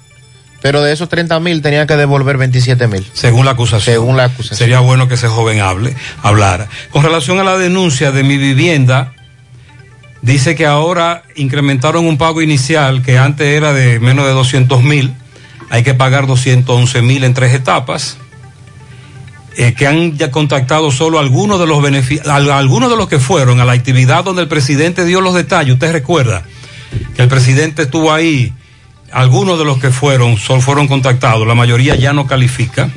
pero 0.62 0.82
de 0.82 0.92
esos 0.92 1.08
30 1.08 1.38
mil 1.40 1.60
tenía 1.60 1.86
que 1.86 1.96
devolver 1.96 2.36
27 2.36 2.86
mil. 2.88 3.06
Según 3.12 3.44
la 3.44 3.52
acusación. 3.52 3.94
Según 3.94 4.16
la 4.16 4.24
acusación. 4.24 4.58
Sería 4.58 4.80
bueno 4.80 5.08
que 5.08 5.14
ese 5.14 5.28
joven 5.28 5.60
hable, 5.60 5.94
hablara. 6.22 6.68
Con 6.90 7.02
relación 7.02 7.38
a 7.38 7.44
la 7.44 7.58
denuncia 7.58 8.10
de 8.10 8.22
mi 8.22 8.38
vivienda, 8.38 9.12
dice 10.22 10.54
que 10.54 10.66
ahora 10.66 11.22
incrementaron 11.36 12.06
un 12.06 12.18
pago 12.18 12.42
inicial 12.42 13.02
que 13.02 13.18
antes 13.18 13.46
era 13.46 13.72
de 13.72 14.00
menos 14.00 14.26
de 14.26 14.32
200 14.32 14.82
mil. 14.82 15.14
Hay 15.70 15.82
que 15.82 15.94
pagar 15.94 16.26
211 16.26 17.02
mil 17.02 17.24
en 17.24 17.34
tres 17.34 17.52
etapas. 17.54 18.18
eh, 19.60 19.74
que 19.74 19.88
han 19.88 20.16
ya 20.16 20.30
contactado 20.30 20.92
solo 20.92 21.18
algunos 21.18 21.58
de 21.58 21.66
los 21.66 21.78
benefi- 21.82 22.24
al- 22.28 22.48
algunos 22.52 22.88
de 22.90 22.96
los 22.96 23.08
que 23.08 23.18
fueron 23.18 23.58
a 23.60 23.64
la 23.64 23.72
actividad 23.72 24.22
donde 24.22 24.42
el 24.42 24.46
presidente 24.48 25.04
dio 25.04 25.20
los 25.20 25.34
detalles. 25.34 25.72
Usted 25.74 25.90
recuerda 25.90 26.44
que 27.16 27.22
el 27.22 27.28
presidente 27.28 27.82
estuvo 27.82 28.12
ahí. 28.12 28.52
Algunos 29.10 29.58
de 29.58 29.64
los 29.64 29.78
que 29.78 29.90
fueron 29.90 30.36
solo 30.36 30.60
fueron 30.60 30.86
contactados. 30.86 31.44
La 31.44 31.56
mayoría 31.56 31.96
ya 31.96 32.12
no 32.12 32.28
califica. 32.28 32.88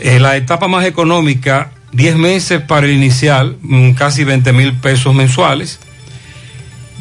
Eh, 0.00 0.18
la 0.18 0.36
etapa 0.36 0.66
más 0.66 0.84
económica, 0.84 1.70
10 1.92 2.16
meses 2.16 2.60
para 2.60 2.86
el 2.86 2.92
inicial, 2.94 3.56
mm, 3.62 3.92
casi 3.92 4.24
20 4.24 4.52
mil 4.52 4.72
pesos 4.74 5.14
mensuales. 5.14 5.78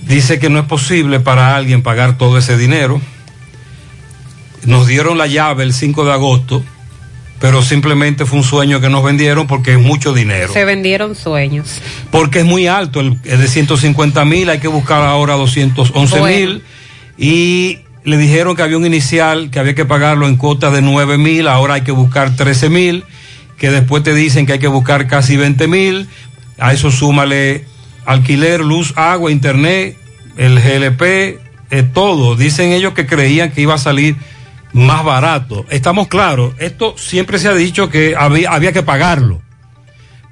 Dice 0.08 0.40
que 0.40 0.50
no 0.50 0.60
es 0.60 0.66
posible 0.66 1.20
para 1.20 1.56
alguien 1.56 1.82
pagar 1.82 2.18
todo 2.18 2.38
ese 2.38 2.58
dinero. 2.58 3.02
Nos 4.66 4.88
dieron 4.88 5.18
la 5.18 5.28
llave 5.28 5.64
el 5.64 5.74
5 5.74 6.06
de 6.06 6.14
agosto, 6.14 6.64
pero 7.40 7.62
simplemente 7.62 8.26
fue 8.26 8.40
un 8.40 8.44
sueño 8.44 8.80
que 8.80 8.90
nos 8.90 9.04
vendieron 9.04 9.48
porque 9.48 9.74
es 9.74 9.80
mucho 9.80 10.14
dinero. 10.14 10.52
Se 10.54 10.66
vendieron 10.66 11.16
sueños. 11.16 11.82
Porque 12.10 12.40
es 12.40 12.46
muy 12.46 12.68
alto, 12.68 13.02
el, 13.02 13.18
es 13.24 13.40
de 13.40 13.48
150 13.48 14.24
mil, 14.26 14.50
hay 14.50 14.60
que 14.60 14.68
buscar 14.68 15.02
ahora 15.04 15.36
211 15.36 16.22
mil. 16.22 16.64
Y 17.18 17.80
le 18.04 18.18
dijeron 18.18 18.56
que 18.56 18.62
había 18.62 18.78
un 18.78 18.86
inicial 18.86 19.50
que 19.52 19.60
había 19.60 19.76
que 19.76 19.86
pagarlo 19.86 20.28
en 20.28 20.38
cuotas 20.38 20.72
de 20.72 20.82
9 20.82 21.18
mil, 21.18 21.48
ahora 21.48 21.76
hay 21.76 21.82
que 21.82 21.92
buscar 21.92 22.36
13 22.36 22.70
mil, 22.70 23.04
que 23.58 23.72
después 23.72 24.04
te 24.04 24.14
dicen 24.14 24.46
que 24.46 24.54
hay 24.54 24.60
que 24.60 24.68
buscar 24.68 25.08
casi 25.08 25.36
20 25.36 25.68
mil. 25.68 26.08
A 26.60 26.74
eso 26.74 26.92
súmale 26.92 27.66
alquiler, 28.08 28.62
luz, 28.62 28.94
agua, 28.96 29.32
internet, 29.32 29.96
el 30.38 30.60
GLP, 30.60 31.02
eh, 31.70 31.84
todo. 31.94 32.36
Dicen 32.36 32.72
ellos 32.72 32.94
que 32.94 33.06
creían 33.06 33.52
que 33.52 33.62
iba 33.62 33.76
a 33.76 33.78
salir 33.78 34.16
más 34.74 35.04
barato. 35.04 35.66
Estamos 35.70 36.08
claros, 36.08 36.54
esto 36.58 36.96
siempre 36.98 37.38
se 37.38 37.48
ha 37.50 37.54
dicho 37.54 37.90
que 37.90 38.16
había, 38.18 38.52
había 38.52 38.72
que 38.74 38.82
pagarlo 38.84 39.42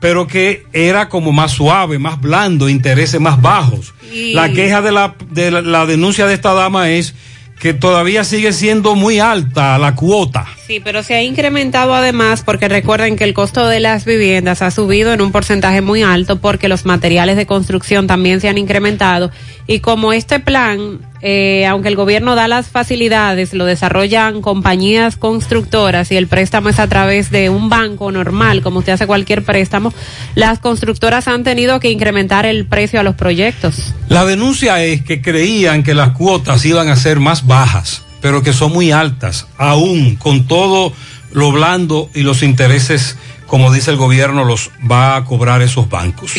pero 0.01 0.27
que 0.27 0.65
era 0.71 1.09
como 1.09 1.31
más 1.31 1.51
suave, 1.53 1.97
más 1.97 2.21
blando, 2.21 2.69
intereses 2.69 3.19
más 3.19 3.41
bajos. 3.41 3.95
Y- 4.13 4.33
La 4.33 4.51
queja 4.51 4.81
de, 4.83 4.91
la, 4.91 5.15
de 5.31 5.49
la, 5.49 5.61
la 5.61 5.85
denuncia 5.87 6.27
de 6.27 6.35
esta 6.35 6.53
dama 6.53 6.91
es 6.91 7.15
que 7.59 7.73
todavía 7.73 8.23
sigue 8.23 8.53
siendo 8.53 8.95
muy 8.95 9.19
alta 9.19 9.77
la 9.77 9.95
cuota. 9.95 10.45
Sí, 10.67 10.81
pero 10.83 11.03
se 11.03 11.15
ha 11.15 11.23
incrementado 11.23 11.93
además 11.93 12.43
porque 12.43 12.67
recuerden 12.67 13.15
que 13.15 13.23
el 13.23 13.33
costo 13.33 13.67
de 13.67 13.79
las 13.79 14.05
viviendas 14.05 14.61
ha 14.61 14.71
subido 14.71 15.13
en 15.13 15.21
un 15.21 15.31
porcentaje 15.31 15.81
muy 15.81 16.03
alto 16.03 16.37
porque 16.39 16.67
los 16.67 16.85
materiales 16.85 17.37
de 17.37 17.45
construcción 17.45 18.07
también 18.07 18.41
se 18.41 18.49
han 18.49 18.57
incrementado 18.57 19.31
y 19.67 19.79
como 19.79 20.11
este 20.11 20.39
plan 20.39 20.99
eh, 21.27 21.65
aunque 21.65 21.87
el 21.87 21.95
gobierno 21.95 22.35
da 22.35 22.47
las 22.47 22.67
facilidades, 22.67 23.55
lo 23.55 23.65
desarrollan 23.65 24.43
compañías 24.43 25.17
constructoras 25.17 26.11
y 26.11 26.17
el 26.17 26.27
préstamo 26.27 26.69
es 26.69 26.77
a 26.77 26.85
través 26.87 27.31
de 27.31 27.49
un 27.49 27.67
banco 27.67 28.11
normal, 28.11 28.61
como 28.61 28.77
usted 28.77 28.93
hace 28.93 29.07
cualquier 29.07 29.43
préstamo, 29.43 29.91
las 30.35 30.59
constructoras 30.59 31.27
han 31.27 31.43
tenido 31.43 31.79
que 31.79 31.89
incrementar 31.89 32.45
el 32.45 32.67
precio 32.67 32.99
a 32.99 33.03
los 33.03 33.15
proyectos. 33.15 33.95
La 34.07 34.23
denuncia 34.23 34.83
es 34.83 35.01
que 35.01 35.23
creían 35.23 35.81
que 35.81 35.95
las 35.95 36.11
cuotas 36.11 36.63
iban 36.63 36.89
a 36.89 36.95
ser 36.95 37.19
más 37.19 37.47
bajas, 37.47 38.03
pero 38.21 38.43
que 38.43 38.53
son 38.53 38.71
muy 38.71 38.91
altas, 38.91 39.47
aún 39.57 40.17
con 40.17 40.45
todo 40.45 40.93
lo 41.31 41.51
blando 41.51 42.07
y 42.13 42.21
los 42.21 42.43
intereses, 42.43 43.17
como 43.47 43.71
dice 43.71 43.91
el 43.91 43.97
gobierno, 43.97 44.43
los 44.43 44.71
va 44.89 45.15
a 45.17 45.23
cobrar 45.25 45.61
esos 45.61 45.87
bancos. 45.89 46.31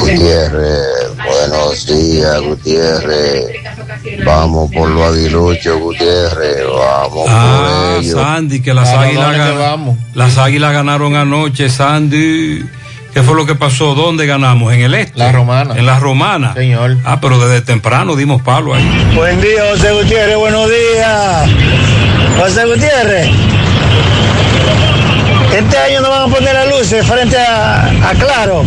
Gutiérrez, 0.00 1.16
buenos 1.16 1.86
días, 1.86 2.40
Gutiérrez. 2.42 3.44
Vamos 4.24 4.70
por 4.72 4.88
lo 4.90 5.04
aguilucho, 5.06 5.78
Gutiérrez. 5.78 6.64
Vamos 6.66 7.26
Ah, 7.28 7.94
por 7.96 8.02
ello. 8.04 8.16
Sandy, 8.20 8.60
que 8.60 8.74
las 8.74 8.88
¿Para 8.90 9.02
águilas 9.02 9.78
las 10.14 10.38
águilas 10.38 10.72
ganaron 10.72 11.16
anoche, 11.16 11.68
Sandy. 11.70 12.64
¿Qué 13.12 13.22
fue 13.22 13.36
lo 13.36 13.46
que 13.46 13.54
pasó? 13.54 13.94
¿Dónde 13.94 14.26
ganamos? 14.26 14.72
¿En 14.72 14.80
el 14.80 14.92
este? 14.94 15.16
La 15.18 15.30
Romana. 15.30 15.74
En 15.76 15.86
la 15.86 16.00
Romana. 16.00 16.52
Señor. 16.54 16.96
Ah, 17.04 17.20
pero 17.20 17.38
desde 17.38 17.64
temprano 17.64 18.16
dimos 18.16 18.42
palo 18.42 18.74
ahí. 18.74 18.84
Buen 19.14 19.40
día, 19.40 19.62
José 19.70 19.92
Gutiérrez, 19.92 20.36
buenos 20.36 20.68
días. 20.68 21.48
José 22.40 22.64
Gutiérrez, 22.66 23.28
este 25.54 25.78
año 25.78 26.00
no 26.00 26.10
van 26.10 26.30
a 26.30 26.34
poner 26.34 26.54
las 26.54 26.68
luces 26.68 27.06
frente 27.06 27.36
a, 27.38 27.86
a 27.86 28.14
Claro, 28.14 28.64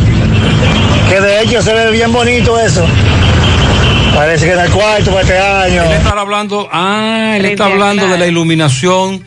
que 1.09 1.19
de 1.19 1.41
hecho 1.41 1.61
se 1.61 1.73
ve 1.73 1.91
bien 1.91 2.11
bonito 2.11 2.59
eso. 2.59 2.85
Parece 4.15 4.47
que 4.47 4.53
en 4.53 4.59
el 4.59 4.71
cuarto 4.71 5.11
para 5.11 5.21
este 5.21 5.37
año. 5.37 5.83
Él 5.83 5.91
está 5.91 6.09
hablando, 6.19 6.67
ah, 6.71 7.35
él 7.37 7.45
está 7.45 7.65
hablando 7.65 8.07
de 8.07 8.17
la 8.17 8.25
iluminación 8.25 9.23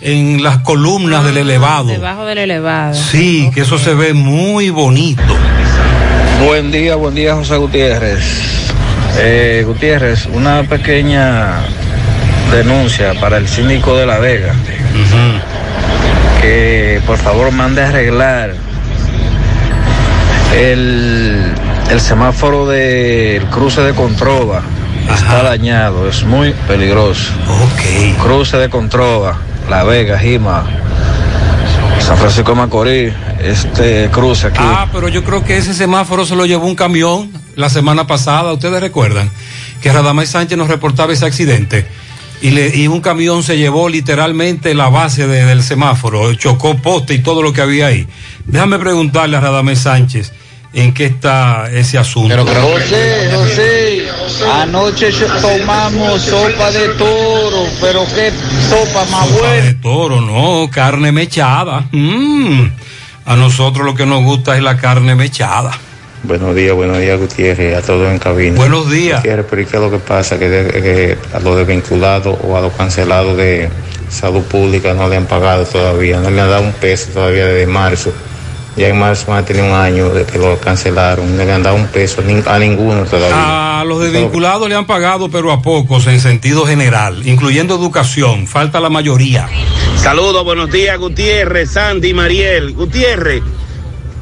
en 0.00 0.42
las 0.42 0.58
columnas 0.58 1.24
del 1.24 1.38
elevado. 1.38 1.86
Debajo 1.86 2.24
del 2.24 2.38
elevado. 2.38 2.94
Sí, 2.94 3.50
que 3.54 3.62
eso 3.62 3.78
se 3.78 3.94
ve 3.94 4.12
muy 4.12 4.70
bonito. 4.70 5.22
Buen 6.44 6.70
día, 6.70 6.96
buen 6.96 7.14
día, 7.14 7.34
José 7.34 7.56
Gutiérrez. 7.56 8.70
Eh, 9.18 9.64
Gutiérrez, 9.66 10.26
una 10.26 10.64
pequeña 10.64 11.62
denuncia 12.52 13.14
para 13.14 13.38
el 13.38 13.48
síndico 13.48 13.96
de 13.96 14.06
La 14.06 14.18
Vega. 14.18 14.54
Que 16.46 17.02
por 17.04 17.18
favor 17.18 17.50
mande 17.50 17.82
a 17.82 17.88
arreglar 17.88 18.54
el, 20.54 21.52
el 21.90 22.00
semáforo 22.00 22.68
del 22.68 23.42
cruce 23.46 23.80
de 23.80 23.92
Controva. 23.94 24.62
Está 25.12 25.42
dañado, 25.42 26.08
es 26.08 26.22
muy 26.22 26.52
peligroso. 26.68 27.32
Ok. 27.48 28.22
Cruce 28.22 28.58
de 28.58 28.70
Controva, 28.70 29.38
La 29.68 29.82
Vega, 29.82 30.20
Jima, 30.20 30.64
San 31.98 32.16
Francisco 32.16 32.52
de 32.52 32.56
Macorís, 32.58 33.12
este 33.40 34.08
cruce 34.12 34.46
aquí. 34.46 34.60
Ah, 34.62 34.86
pero 34.92 35.08
yo 35.08 35.24
creo 35.24 35.42
que 35.42 35.56
ese 35.56 35.74
semáforo 35.74 36.24
se 36.24 36.36
lo 36.36 36.46
llevó 36.46 36.68
un 36.68 36.76
camión 36.76 37.28
la 37.56 37.68
semana 37.70 38.06
pasada. 38.06 38.52
Ustedes 38.52 38.80
recuerdan 38.80 39.28
que 39.82 39.92
Radamés 39.92 40.28
Sánchez 40.28 40.56
nos 40.56 40.68
reportaba 40.68 41.12
ese 41.12 41.26
accidente 41.26 41.88
y, 42.42 42.50
le, 42.50 42.76
y 42.76 42.86
un 42.88 43.00
camión 43.00 43.42
se 43.42 43.56
llevó 43.56 43.88
literalmente 43.88 44.74
la 44.74 44.88
base 44.88 45.26
de- 45.26 45.44
del 45.46 45.62
semáforo, 45.62 46.34
chocó 46.34 46.76
poste 46.76 47.14
y 47.14 47.18
todo 47.20 47.42
lo 47.42 47.52
que 47.52 47.62
había 47.62 47.86
ahí. 47.88 48.06
Déjame 48.44 48.78
preguntarle 48.78 49.36
a 49.36 49.40
Radamés 49.40 49.80
Sánchez 49.80 50.32
en 50.72 50.92
qué 50.92 51.06
está 51.06 51.70
ese 51.72 51.96
asunto. 51.98 52.36
José, 52.44 53.30
José, 53.34 54.06
anoche 54.52 55.10
tomamos 55.40 56.20
sopa 56.22 56.70
de 56.70 56.88
toro, 56.90 57.64
pero 57.80 58.04
qué 58.14 58.30
sopa 58.68 59.04
más 59.10 59.30
buena. 59.32 59.52
de 59.64 59.74
toro, 59.74 60.20
no, 60.20 60.68
carne 60.70 61.12
mechada. 61.12 61.86
Mm. 61.92 62.66
A 63.24 63.36
nosotros 63.36 63.84
lo 63.86 63.94
que 63.94 64.04
nos 64.06 64.22
gusta 64.22 64.54
es 64.56 64.62
la 64.62 64.76
carne 64.76 65.14
mechada. 65.14 65.72
Buenos 66.22 66.54
días, 66.56 66.74
buenos 66.74 66.98
días, 66.98 67.18
Gutiérrez, 67.20 67.76
a 67.76 67.82
todos 67.82 68.10
en 68.10 68.18
cabina. 68.18 68.56
Buenos 68.56 68.90
días. 68.90 69.18
Gutiérrez, 69.20 69.46
pero 69.48 69.62
¿y 69.62 69.66
qué 69.66 69.76
es 69.76 69.82
lo 69.82 69.90
que 69.90 69.98
pasa? 69.98 70.38
Que, 70.38 70.48
de- 70.48 70.82
que 70.82 71.18
a 71.32 71.38
los 71.40 71.56
desvinculados 71.56 72.36
o 72.42 72.56
a 72.56 72.60
los 72.60 72.72
cancelados 72.72 73.36
de 73.36 73.68
salud 74.08 74.42
pública 74.42 74.92
no 74.94 75.08
le 75.08 75.16
han 75.16 75.26
pagado 75.26 75.64
todavía, 75.64 76.18
no 76.20 76.30
le 76.30 76.40
han 76.40 76.48
dado 76.48 76.62
un 76.64 76.72
peso 76.72 77.10
todavía 77.12 77.46
desde 77.46 77.66
marzo. 77.66 78.12
Ya 78.76 78.88
en 78.88 78.98
marzo 78.98 79.26
van 79.28 79.38
a 79.38 79.44
tener 79.46 79.62
un 79.62 79.70
año 79.72 80.10
de 80.10 80.24
que 80.24 80.36
lo 80.38 80.58
cancelaron, 80.58 81.34
no 81.36 81.44
le 81.44 81.50
han 81.52 81.62
dado 81.62 81.76
un 81.76 81.86
peso 81.86 82.20
ni- 82.22 82.42
a 82.44 82.58
ninguno 82.58 83.04
todavía. 83.04 83.80
A 83.80 83.84
los 83.84 84.00
desvinculados 84.02 84.68
le 84.68 84.74
han 84.74 84.86
pagado, 84.86 85.30
pero 85.30 85.52
a 85.52 85.62
pocos 85.62 86.06
en 86.08 86.20
sentido 86.20 86.66
general, 86.66 87.22
incluyendo 87.26 87.74
educación. 87.76 88.46
Falta 88.48 88.80
la 88.80 88.90
mayoría. 88.90 89.48
Saludos, 89.96 90.44
buenos 90.44 90.70
días, 90.72 90.98
Gutiérrez, 90.98 91.70
Sandy, 91.70 92.12
Mariel. 92.12 92.74
Gutiérrez, 92.74 93.42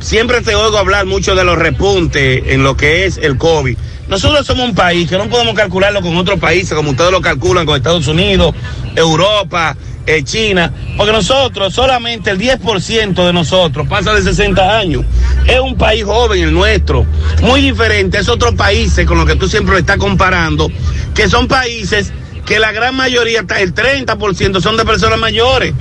siempre 0.04 0.42
te 0.42 0.54
oigo 0.54 0.76
hablar 0.76 1.06
mucho 1.06 1.34
de 1.34 1.44
los 1.44 1.56
repuntes 1.56 2.42
en 2.46 2.62
lo 2.62 2.76
que 2.76 3.06
es 3.06 3.16
el 3.16 3.38
COVID. 3.38 3.76
Nosotros 4.06 4.46
somos 4.46 4.68
un 4.68 4.74
país 4.74 5.08
que 5.08 5.16
no 5.16 5.30
podemos 5.30 5.54
calcularlo 5.54 6.02
con 6.02 6.14
otros 6.18 6.38
países, 6.38 6.74
como 6.74 6.90
ustedes 6.90 7.10
lo 7.10 7.22
calculan 7.22 7.64
con 7.64 7.74
Estados 7.74 8.06
Unidos, 8.06 8.54
Europa, 8.94 9.74
eh, 10.06 10.22
China, 10.22 10.70
porque 10.98 11.10
nosotros, 11.10 11.72
solamente 11.72 12.30
el 12.30 12.38
10% 12.38 13.26
de 13.26 13.32
nosotros 13.32 13.88
pasa 13.88 14.12
de 14.12 14.22
60 14.22 14.78
años. 14.78 15.04
Es 15.46 15.58
un 15.58 15.78
país 15.78 16.04
joven 16.04 16.42
el 16.42 16.52
nuestro, 16.52 17.06
muy 17.40 17.62
diferente 17.62 18.18
a 18.18 18.20
esos 18.20 18.34
otros 18.34 18.54
países 18.54 19.06
con 19.06 19.16
los 19.16 19.26
que 19.26 19.36
tú 19.36 19.48
siempre 19.48 19.72
lo 19.72 19.78
estás 19.78 19.96
comparando, 19.96 20.70
que 21.14 21.30
son 21.30 21.48
países 21.48 22.12
que 22.44 22.58
la 22.58 22.72
gran 22.72 22.94
mayoría, 22.94 23.40
el 23.58 23.74
30% 23.74 24.60
son 24.60 24.76
de 24.76 24.84
personas 24.84 25.18
mayores. 25.18 25.72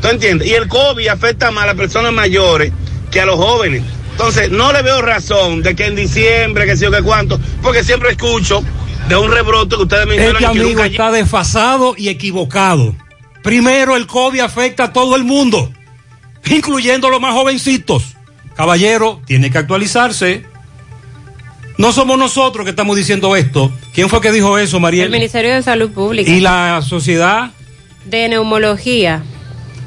¿Tú 0.00 0.06
entiendes? 0.06 0.46
Y 0.46 0.54
el 0.54 0.68
COVID 0.68 1.08
afecta 1.08 1.50
más 1.50 1.64
a 1.64 1.66
las 1.66 1.76
personas 1.76 2.12
mayores 2.12 2.72
que 3.10 3.20
a 3.20 3.26
los 3.26 3.36
jóvenes. 3.36 3.82
Entonces, 4.12 4.50
no 4.50 4.72
le 4.72 4.82
veo 4.82 5.00
razón 5.00 5.62
de 5.62 5.76
que 5.76 5.86
en 5.86 5.94
diciembre, 5.94 6.66
que 6.66 6.76
sé 6.76 6.84
yo 6.84 6.90
qué 6.90 7.02
cuánto, 7.02 7.38
porque 7.62 7.84
siempre 7.84 8.10
escucho 8.10 8.64
de 9.08 9.16
un 9.16 9.30
rebrote 9.30 9.76
que 9.76 9.82
ustedes 9.82 10.06
mencionan 10.06 10.42
Este 10.42 10.44
y 10.44 10.52
que 10.52 10.60
amigo 10.60 10.68
nunca 10.70 10.86
está 10.86 11.10
desfasado 11.12 11.94
y 11.96 12.08
equivocado. 12.08 12.94
Primero, 13.42 13.96
el 13.96 14.06
COVID 14.06 14.40
afecta 14.40 14.84
a 14.84 14.92
todo 14.92 15.14
el 15.16 15.24
mundo, 15.24 15.72
incluyendo 16.50 17.10
los 17.10 17.20
más 17.20 17.32
jovencitos. 17.32 18.16
Caballero, 18.56 19.22
tiene 19.24 19.50
que 19.50 19.58
actualizarse. 19.58 20.44
No 21.76 21.92
somos 21.92 22.18
nosotros 22.18 22.64
que 22.64 22.70
estamos 22.70 22.96
diciendo 22.96 23.36
esto. 23.36 23.70
¿Quién 23.94 24.08
fue 24.08 24.20
que 24.20 24.32
dijo 24.32 24.58
eso, 24.58 24.78
El 24.78 24.82
Mariel? 24.82 25.10
Ministerio 25.10 25.54
de 25.54 25.62
Salud 25.62 25.90
Pública. 25.92 26.28
Y 26.28 26.40
la 26.40 26.82
sociedad 26.82 27.52
De 28.04 28.28
neumología. 28.28 29.22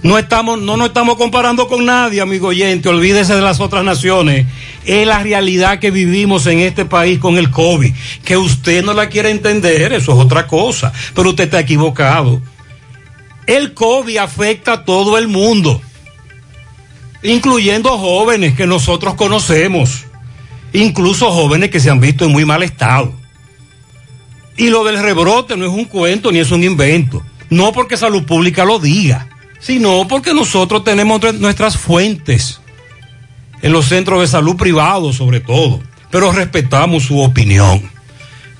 No 0.04 0.18
estamos, 0.18 0.60
no 0.60 0.78
nos 0.78 0.88
estamos 0.88 1.16
comparando 1.16 1.68
con 1.68 1.86
nadie, 1.86 2.22
amigo 2.22 2.48
oyente. 2.48 2.90
Olvídese 2.90 3.36
de 3.36 3.42
las 3.42 3.60
otras 3.60 3.84
naciones. 3.84 4.48
Es 4.84 5.06
la 5.06 5.22
realidad 5.22 5.80
que 5.80 5.92
vivimos 5.92 6.48
en 6.48 6.60
este 6.60 6.86
país 6.86 7.20
con 7.20 7.38
el 7.38 7.52
COVID. 7.52 7.94
Que 8.24 8.36
usted 8.36 8.84
no 8.84 8.94
la 8.94 9.10
quiere 9.10 9.30
entender, 9.30 9.94
eso 9.94 10.14
es 10.14 10.26
otra 10.26 10.48
cosa. 10.48 10.92
Pero 11.14 11.30
usted 11.30 11.44
está 11.44 11.60
equivocado. 11.60 12.42
El 13.46 13.76
COVID 13.76 14.18
afecta 14.18 14.74
a 14.74 14.86
todo 14.86 15.18
el 15.20 15.28
mundo, 15.28 15.82
incluyendo 17.22 17.98
jóvenes 17.98 18.56
que 18.56 18.66
nosotros 18.66 19.16
conocemos, 19.16 20.06
incluso 20.74 21.32
jóvenes 21.32 21.70
que 21.70 21.80
se 21.80 21.92
han 21.92 22.00
visto 22.00 22.26
en 22.26 22.32
muy 22.32 22.46
mal 22.46 22.64
estado. 22.64 23.14
Y 24.58 24.70
lo 24.70 24.84
del 24.84 25.00
rebrote 25.00 25.58
no 25.58 25.66
es 25.66 25.72
un 25.72 25.86
cuento 25.86 26.32
ni 26.32 26.40
es 26.40 26.52
un 26.52 26.64
invento. 26.64 27.24
No 27.50 27.72
porque 27.72 27.98
salud 27.98 28.24
pública 28.24 28.64
lo 28.64 28.80
diga, 28.80 29.28
sino 29.62 30.08
porque 30.08 30.34
nosotros 30.34 30.84
tenemos 30.84 31.22
nuestra- 31.22 31.40
nuestras 31.40 31.78
fuentes 31.78 32.60
en 33.62 33.72
los 33.72 33.86
centros 33.86 34.20
de 34.22 34.28
salud 34.28 34.56
privados 34.58 35.16
sobre 35.18 35.40
todo. 35.40 35.80
Pero 36.10 36.32
respetamos 36.32 37.04
su 37.04 37.22
opinión. 37.22 37.82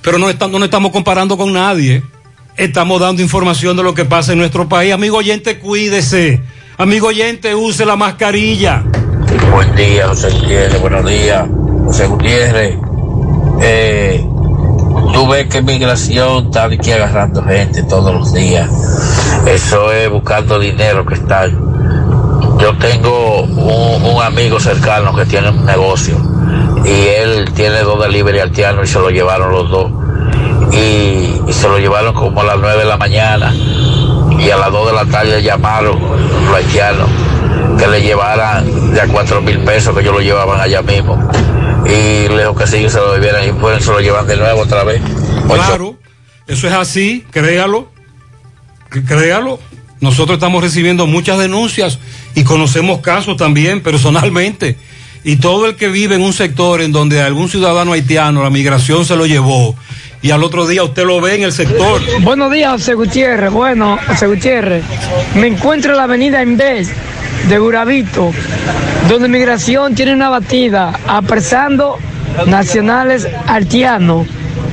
Pero 0.00 0.18
no, 0.18 0.26
no 0.32 0.48
nos 0.58 0.62
estamos 0.64 0.90
comparando 0.92 1.36
con 1.36 1.52
nadie. 1.52 2.02
Estamos 2.56 3.00
dando 3.00 3.20
información 3.22 3.76
de 3.76 3.82
lo 3.82 3.94
que 3.94 4.04
pasa 4.04 4.32
en 4.32 4.38
nuestro 4.38 4.68
país. 4.68 4.92
Amigo 4.92 5.18
oyente, 5.18 5.58
cuídese. 5.58 6.40
Amigo 6.78 7.08
oyente, 7.08 7.54
use 7.54 7.84
la 7.84 7.96
mascarilla. 7.96 8.82
Buen 9.52 9.74
día, 9.76 10.08
José 10.08 10.30
Gutiérrez. 10.30 10.80
Buenos 10.80 11.06
días, 11.08 11.46
José 11.84 12.06
Gutiérrez. 12.06 12.76
Eh, 13.62 14.24
tú 15.12 15.28
ves 15.28 15.46
que 15.48 15.62
migración 15.62 16.46
está 16.46 16.64
aquí 16.64 16.90
agarrando 16.90 17.42
gente 17.44 17.82
todos 17.84 18.12
los 18.14 18.32
días. 18.32 18.68
Eso 19.46 19.92
es 19.92 20.08
buscando 20.10 20.58
dinero 20.58 21.04
que 21.04 21.14
están. 21.14 21.50
Yo 22.58 22.76
tengo 22.78 23.42
un, 23.42 24.04
un 24.04 24.22
amigo 24.22 24.60
cercano 24.60 25.14
que 25.14 25.24
tiene 25.26 25.50
un 25.50 25.64
negocio 25.64 26.16
y 26.84 27.08
él 27.08 27.50
tiene 27.54 27.80
dos 27.80 28.00
delivery 28.02 28.38
haitianos 28.40 28.88
y 28.88 28.92
se 28.92 28.98
lo 28.98 29.10
llevaron 29.10 29.50
los 29.52 29.68
dos. 29.70 29.90
Y, 30.72 31.40
se 31.52 31.68
lo 31.68 31.78
llevaron 31.78 32.14
como 32.14 32.40
a 32.40 32.44
las 32.44 32.58
nueve 32.58 32.78
de 32.78 32.84
la 32.86 32.96
mañana 32.96 33.52
y 34.38 34.50
a 34.50 34.56
las 34.56 34.70
dos 34.72 34.86
de 34.86 34.92
la 34.94 35.04
tarde 35.04 35.42
llamaron 35.42 35.98
los 36.46 36.54
haitianos 36.56 37.08
que 37.78 37.86
le 37.88 38.00
llevaran 38.00 38.94
ya 38.94 39.06
cuatro 39.08 39.40
mil 39.42 39.58
pesos 39.58 39.94
que 39.94 40.00
ellos 40.00 40.14
lo 40.14 40.20
llevaban 40.20 40.60
allá 40.60 40.82
mismo. 40.82 41.18
Y 41.84 42.28
lejos 42.28 42.56
que 42.56 42.66
sí, 42.66 42.88
se 42.88 42.98
lo 42.98 43.12
debieran 43.12 43.46
y 43.48 43.52
pueden 43.52 43.80
se 43.82 43.90
lo 43.90 44.00
llevan 44.00 44.26
de 44.26 44.36
nuevo 44.36 44.62
otra 44.62 44.84
vez. 44.84 45.02
Ocho- 45.48 45.54
Claro, 45.66 45.94
Eso 46.46 46.66
es 46.68 46.72
así, 46.72 47.24
créalo, 47.30 47.88
créalo. 49.00 49.58
Nosotros 50.00 50.36
estamos 50.36 50.62
recibiendo 50.62 51.06
muchas 51.06 51.38
denuncias 51.38 51.98
y 52.34 52.44
conocemos 52.44 53.00
casos 53.00 53.36
también 53.36 53.80
personalmente. 53.80 54.76
Y 55.24 55.36
todo 55.36 55.66
el 55.66 55.76
que 55.76 55.88
vive 55.88 56.16
en 56.16 56.22
un 56.22 56.32
sector 56.32 56.80
en 56.80 56.90
donde 56.90 57.22
algún 57.22 57.48
ciudadano 57.48 57.92
haitiano, 57.92 58.42
la 58.42 58.50
migración 58.50 59.04
se 59.04 59.14
lo 59.14 59.24
llevó, 59.24 59.76
y 60.22 60.30
al 60.30 60.44
otro 60.44 60.66
día 60.66 60.84
usted 60.84 61.04
lo 61.04 61.20
ve 61.20 61.34
en 61.34 61.42
el 61.42 61.52
sector. 61.52 62.00
Buenos 62.22 62.50
días, 62.52 62.72
José 62.72 62.94
Gutiérrez. 62.94 63.50
Bueno, 63.50 63.98
José 64.06 64.28
Gutiérrez, 64.28 64.84
me 65.34 65.48
encuentro 65.48 65.92
en 65.92 65.96
la 65.98 66.04
avenida 66.04 66.42
Inves 66.42 66.90
de 67.48 67.58
Guravito, 67.58 68.32
donde 69.08 69.28
migración 69.28 69.94
tiene 69.96 70.14
una 70.14 70.28
batida 70.28 70.98
apresando 71.08 71.98
nacionales 72.46 73.26
haitianos 73.46 74.26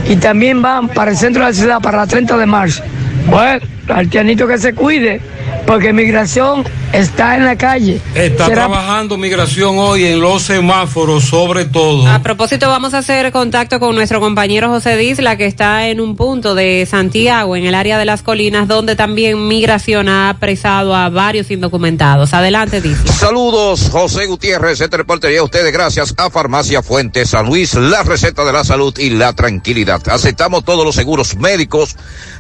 y 0.08 0.16
también 0.18 0.62
van 0.62 0.88
para 0.88 1.12
el 1.12 1.18
centro 1.18 1.44
de 1.44 1.50
la 1.50 1.56
ciudad 1.56 1.82
para 1.82 1.98
la 1.98 2.08
30 2.08 2.38
de 2.38 2.46
marzo. 2.46 2.84
Bueno, 3.28 3.66
haitianito 3.88 4.48
que 4.48 4.58
se 4.58 4.74
cuide, 4.74 5.22
porque 5.66 5.94
migración 5.94 6.64
está 6.94 7.36
en 7.36 7.46
la 7.46 7.58
calle. 7.58 8.02
Está 8.16 8.46
Será- 8.46 8.56
trabajando 8.68 9.18
migración 9.18 9.78
hoy 9.78 10.06
en 10.06 10.20
los 10.20 10.44
semáforos, 10.44 11.24
sobre 11.26 11.66
todo. 11.66 12.08
A 12.08 12.20
propósito, 12.20 12.68
vamos 12.70 12.94
a 12.94 13.00
hacer 13.00 13.32
contacto 13.32 13.80
con 13.80 13.96
nuestro 13.96 14.20
compañero 14.20 14.70
José 14.70 14.98
Disla, 14.98 15.38
que 15.38 15.46
está 15.46 15.88
en 15.88 16.02
un 16.02 16.16
punto 16.16 16.56
de 16.56 16.88
Santiago, 16.90 17.56
en 17.56 17.66
el 17.66 17.76
área 17.76 17.98
de 17.98 18.06
las 18.06 18.22
colinas, 18.22 18.68
donde 18.68 18.96
también 18.96 19.48
migración 19.48 20.10
ha 20.10 20.30
apresado 20.30 20.96
a 20.96 21.10
varios 21.10 21.52
indocumentados. 21.52 22.34
Adelante, 22.34 22.82
Disla. 22.82 23.12
Saludos, 23.12 23.90
José 23.92 24.26
Gutiérrez. 24.26 24.82
Este 24.82 24.98
reportería 24.98 25.40
a 25.42 25.44
ustedes 25.44 25.72
gracias 25.72 26.14
a 26.18 26.30
Farmacia 26.30 26.82
Fuente 26.82 27.26
San 27.26 27.46
Luis, 27.46 27.74
la 27.76 28.04
receta 28.04 28.44
de 28.46 28.54
la 28.54 28.64
salud 28.64 28.98
y 28.98 29.12
la 29.12 29.34
tranquilidad. 29.34 30.02
Aceptamos 30.10 30.64
todos 30.64 30.86
los 30.86 30.96
seguros 30.96 31.36
médicos, 31.38 31.96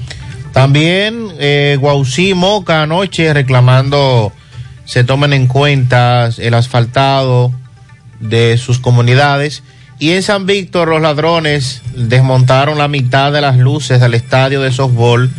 También 0.53 1.33
eh, 1.41 1.79
Moca 2.37 2.83
anoche 2.83 3.33
reclamando 3.35 4.33
se 4.85 5.03
tomen 5.03 5.33
en 5.33 5.47
cuenta 5.47 6.29
el 6.39 6.55
asfaltado 6.55 7.53
de 8.21 8.57
sus 8.59 8.79
comunidades. 8.79 9.63
Y 9.99 10.11
en 10.11 10.23
San 10.23 10.47
Víctor 10.47 10.89
los 10.89 11.01
ladrones 11.01 11.83
desmontaron 11.95 12.79
la 12.79 12.89
mitad 12.89 13.33
de 13.33 13.41
las 13.41 13.57
luces 13.57 14.01
del 14.01 14.15
estadio 14.15 14.61
de 14.61 14.73
softball 14.73 15.31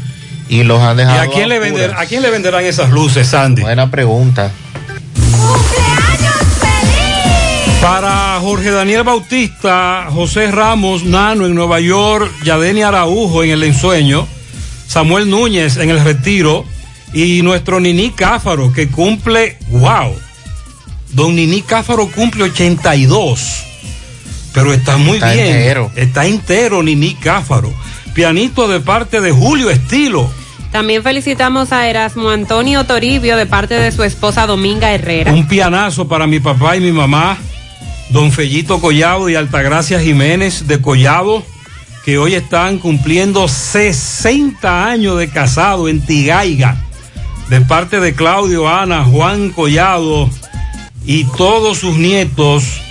y 0.48 0.64
los 0.64 0.82
han 0.82 0.96
¿Y 0.96 1.02
dejado. 1.02 1.22
a 1.22 1.28
quién, 1.28 1.50
le 1.50 1.60
vender, 1.60 1.94
a 1.96 2.06
quién 2.06 2.22
le 2.22 2.30
venderán 2.30 2.64
esas 2.66 2.90
luces, 2.92 3.28
Sandy? 3.28 3.62
Buena 3.64 3.92
pregunta. 3.92 4.52
Para 7.82 8.40
Jorge 8.42 8.72
Daniel 8.72 9.04
Bautista, 9.04 10.08
José 10.12 10.50
Ramos, 10.52 11.04
Nano 11.04 11.46
en 11.46 11.54
Nueva 11.54 11.80
York, 11.80 12.32
Yadeni 12.44 12.82
Araujo 12.82 13.44
en 13.44 13.52
el 13.52 13.64
ensueño, 13.64 14.28
Samuel 14.88 15.30
Núñez 15.30 15.78
en 15.78 15.92
el 15.92 16.04
retiro 16.04 16.66
y 17.14 17.42
nuestro 17.44 17.80
Nini 17.80 18.10
Cáfaro 18.10 18.74
que 18.74 18.88
cumple, 18.88 19.58
wow, 19.70 20.16
don 21.12 21.36
Nini 21.36 21.62
Cáfaro 21.62 22.10
cumple 22.10 22.46
82, 22.46 23.65
pero 24.56 24.74
está 24.74 24.98
muy 24.98 25.18
Está 25.18 25.34
bien, 25.34 25.48
entero. 25.48 25.92
está 25.96 26.26
entero 26.26 26.82
Nini 26.82 27.14
Cáfaro, 27.14 27.72
pianito 28.14 28.68
de 28.68 28.80
parte 28.80 29.22
de 29.22 29.32
Julio 29.32 29.70
Estilo. 29.70 30.32
También 30.72 31.04
felicitamos 31.04 31.72
a 31.72 31.88
Erasmo 31.88 32.30
Antonio 32.30 32.86
Toribio 32.86 33.38
de 33.38 33.46
parte 33.46 33.76
de 33.76 33.92
su 33.92 34.04
esposa 34.04 34.48
Dominga 34.48 34.92
Herrera. 34.94 35.32
Un 35.34 35.48
pianazo 35.48 36.08
para 36.08 36.26
mi 36.26 36.40
papá 36.40 36.76
y 36.76 36.80
mi 36.80 36.92
mamá, 36.92 37.38
don 38.10 38.32
Fellito 38.32 38.80
Collado 38.82 39.30
y 39.30 39.36
Altagracia 39.36 40.00
Jiménez 40.00 40.68
de 40.68 40.82
Collado, 40.82 41.44
que 42.04 42.18
hoy 42.18 42.36
están 42.36 42.80
cumpliendo 42.80 43.48
60 43.48 44.86
años 44.88 45.18
de 45.18 45.30
casado 45.30 45.90
en 45.90 46.02
Tigaiga, 46.02 46.78
de 47.50 47.62
parte 47.62 48.00
de 48.00 48.14
Claudio, 48.14 48.68
Ana, 48.70 49.04
Juan 49.04 49.50
Collado 49.50 50.30
y 51.06 51.24
todos 51.26 51.80
sus 51.80 51.98
nietos. 51.98 52.82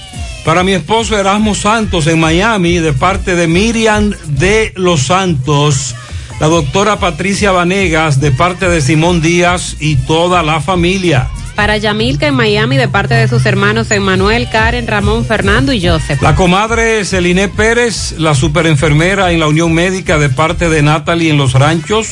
Para 0.45 0.63
mi 0.63 0.73
esposo 0.73 1.19
Erasmo 1.19 1.55
Santos 1.55 2.07
en 2.07 2.21
Miami, 2.21 2.79
de 2.79 2.93
parte 2.93 3.35
de 3.35 3.47
Miriam 3.47 4.13
de 4.27 4.75
los 4.77 5.05
Santos. 5.05 5.95
La 6.39 6.49
doctora 6.49 6.99
Patricia 6.99 7.51
Vanegas, 7.51 8.21
de 8.21 8.31
parte 8.31 8.69
de 8.69 8.83
Simón 8.83 9.23
Díaz 9.23 9.77
y 9.81 9.97
toda 9.97 10.43
la 10.43 10.61
familia. 10.61 11.29
Para 11.55 11.79
Yamilca 11.79 12.27
en 12.27 12.35
Miami 12.35 12.77
de 12.77 12.89
parte 12.89 13.15
de 13.15 13.27
sus 13.27 13.47
hermanos 13.47 13.91
Emmanuel, 13.91 14.49
Karen, 14.51 14.87
Ramón, 14.87 15.25
Fernando 15.25 15.73
y 15.73 15.87
Joseph. 15.87 16.21
La 16.21 16.35
comadre 16.35 17.07
Celine 17.07 17.49
Pérez, 17.49 18.17
la 18.19 18.35
superenfermera 18.35 19.33
en 19.33 19.41
la 19.41 19.47
Unión 19.47 19.73
Médica 19.73 20.19
de 20.19 20.29
parte 20.29 20.69
de 20.69 20.83
Natalie 20.83 21.31
en 21.31 21.39
Los 21.39 21.55
Ranchos. 21.55 22.09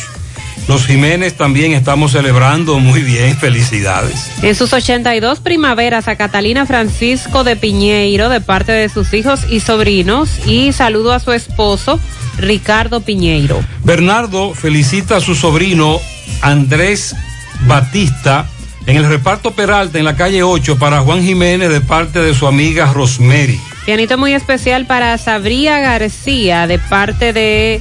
Los 0.68 0.86
Jiménez 0.86 1.34
también 1.34 1.72
estamos 1.72 2.12
celebrando 2.12 2.78
muy 2.78 3.02
bien, 3.02 3.36
felicidades. 3.36 4.30
En 4.42 4.54
sus 4.54 4.72
82 4.72 5.40
primaveras 5.40 6.08
a 6.08 6.16
Catalina 6.16 6.66
Francisco 6.66 7.44
de 7.44 7.56
Piñeiro 7.56 8.28
de 8.28 8.40
parte 8.40 8.72
de 8.72 8.88
sus 8.88 9.12
hijos 9.12 9.40
y 9.50 9.60
sobrinos 9.60 10.30
y 10.46 10.72
saludo 10.72 11.12
a 11.12 11.20
su 11.20 11.32
esposo 11.32 11.98
Ricardo 12.38 13.00
Piñeiro. 13.00 13.60
Bernardo 13.84 14.54
felicita 14.54 15.16
a 15.16 15.20
su 15.20 15.34
sobrino 15.34 16.00
Andrés 16.40 17.14
Batista 17.66 18.46
en 18.86 18.96
el 18.96 19.08
reparto 19.08 19.52
Peralta 19.52 19.98
en 19.98 20.04
la 20.04 20.16
calle 20.16 20.42
8 20.42 20.78
para 20.78 21.00
Juan 21.00 21.22
Jiménez 21.22 21.70
de 21.70 21.80
parte 21.80 22.20
de 22.20 22.34
su 22.34 22.46
amiga 22.46 22.92
Rosemary. 22.92 23.60
Pianito 23.84 24.16
muy 24.16 24.32
especial 24.32 24.86
para 24.86 25.16
Sabría 25.18 25.80
García 25.80 26.66
de 26.66 26.78
parte 26.78 27.32
de 27.32 27.80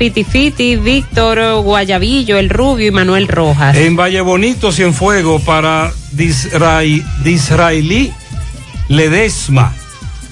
Fiti 0.00 0.24
Fiti, 0.24 0.76
Víctor 0.76 1.60
Guayabillo, 1.62 2.38
El 2.38 2.48
Rubio 2.48 2.86
y 2.86 2.90
Manuel 2.90 3.28
Rojas. 3.28 3.76
En 3.76 3.96
Valle 3.96 4.22
Bonito, 4.22 4.72
Cienfuego, 4.72 5.40
para 5.40 5.92
Disraí, 6.12 7.04
Disraelí 7.22 8.10
Ledesma. 8.88 9.74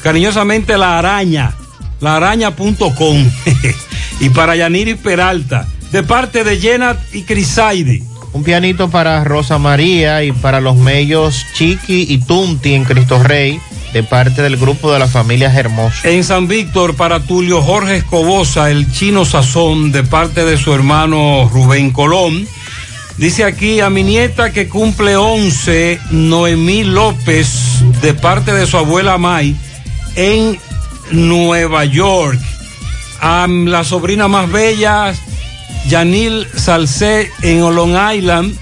Cariñosamente 0.03 0.78
la 0.78 0.99
araña, 0.99 1.53
laaraña.com. 2.01 3.31
y 4.20 4.31
para 4.31 4.57
Yaniri 4.57 4.95
Peralta, 4.95 5.69
de 5.93 6.03
parte 6.03 6.45
de 6.45 6.59
Jenat 6.59 6.99
y 7.12 7.24
Crisaidi. 7.24 8.03
Un 8.32 8.45
pianito 8.45 8.89
para 8.89 9.23
Rosa 9.23 9.59
María 9.59 10.24
y 10.24 10.32
para 10.32 10.62
los 10.62 10.77
mellos 10.77 11.45
Chiqui 11.53 12.07
y 12.09 12.16
Tunti 12.16 12.73
en 12.73 12.85
Cristo 12.85 13.23
Rey, 13.23 13.61
de 13.99 14.05
parte 14.05 14.43
del 14.43 14.57
grupo 14.57 14.93
de 14.93 15.01
la 15.01 15.09
familia 15.09 15.53
Hermoso. 15.53 16.07
En 16.07 16.23
San 16.23 16.47
Víctor, 16.47 16.95
para 16.95 17.19
Tulio 17.19 17.62
Jorge 17.62 17.97
Escobosa, 17.97 18.70
el 18.70 18.93
chino 18.93 19.25
sazón, 19.25 19.91
de 19.91 20.05
parte 20.05 20.45
de 20.45 20.57
su 20.57 20.73
hermano 20.73 21.51
Rubén 21.53 21.91
Colón. 21.91 22.47
Dice 23.16 23.43
aquí 23.43 23.81
a 23.81 23.91
mi 23.91 24.05
nieta 24.05 24.53
que 24.53 24.69
cumple 24.69 25.16
11, 25.16 25.99
Noemí 26.12 26.85
López, 26.85 27.83
de 28.01 28.15
parte 28.15 28.53
de 28.53 28.69
su 28.69 28.77
abuela 28.77 29.19
May, 29.19 29.57
en 30.15 30.57
Nueva 31.11 31.85
York. 31.85 32.39
A 33.20 33.49
la 33.49 33.83
sobrina 33.83 34.29
más 34.29 34.49
bella, 34.49 35.12
Yanil 35.89 36.47
Salcé, 36.55 37.33
en 37.43 37.62
Long 37.75 37.97
Island, 38.15 38.57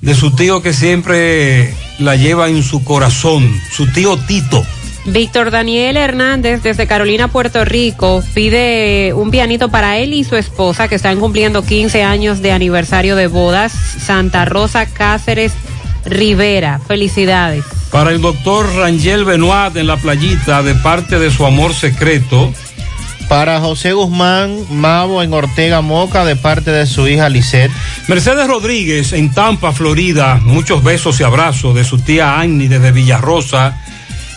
de 0.00 0.14
su 0.14 0.30
tío 0.30 0.62
que 0.62 0.72
siempre 0.72 1.74
la 1.98 2.16
lleva 2.16 2.48
en 2.48 2.62
su 2.62 2.84
corazón, 2.84 3.60
su 3.70 3.86
tío 3.92 4.16
Tito. 4.16 4.64
Víctor 5.04 5.50
Daniel 5.50 5.96
Hernández 5.96 6.62
desde 6.62 6.86
Carolina, 6.86 7.28
Puerto 7.28 7.64
Rico, 7.64 8.22
pide 8.34 9.12
un 9.14 9.30
pianito 9.30 9.68
para 9.68 9.98
él 9.98 10.14
y 10.14 10.22
su 10.22 10.36
esposa 10.36 10.86
que 10.88 10.94
están 10.94 11.18
cumpliendo 11.18 11.64
15 11.64 12.04
años 12.04 12.40
de 12.40 12.52
aniversario 12.52 13.16
de 13.16 13.26
bodas. 13.26 13.72
Santa 13.72 14.44
Rosa 14.44 14.86
Cáceres 14.86 15.52
Rivera. 16.04 16.80
Felicidades. 16.86 17.64
Para 17.90 18.10
el 18.10 18.20
doctor 18.22 18.66
Rangel 18.74 19.24
Benoit 19.24 19.76
en 19.76 19.86
la 19.86 19.96
playita 19.96 20.62
de 20.62 20.74
parte 20.76 21.18
de 21.18 21.30
su 21.30 21.44
amor 21.44 21.74
secreto. 21.74 22.52
Para 23.32 23.60
José 23.60 23.94
Guzmán 23.94 24.58
Mavo 24.68 25.22
en 25.22 25.32
Ortega 25.32 25.80
Moca 25.80 26.26
de 26.26 26.36
parte 26.36 26.70
de 26.70 26.86
su 26.86 27.08
hija 27.08 27.30
Lisette. 27.30 27.72
Mercedes 28.06 28.46
Rodríguez 28.46 29.14
en 29.14 29.32
Tampa, 29.32 29.72
Florida. 29.72 30.38
Muchos 30.44 30.84
besos 30.84 31.18
y 31.18 31.24
abrazos 31.24 31.74
de 31.74 31.82
su 31.82 31.98
tía 31.98 32.38
Annie 32.38 32.68
desde 32.68 32.92
Villarrosa 32.92 33.82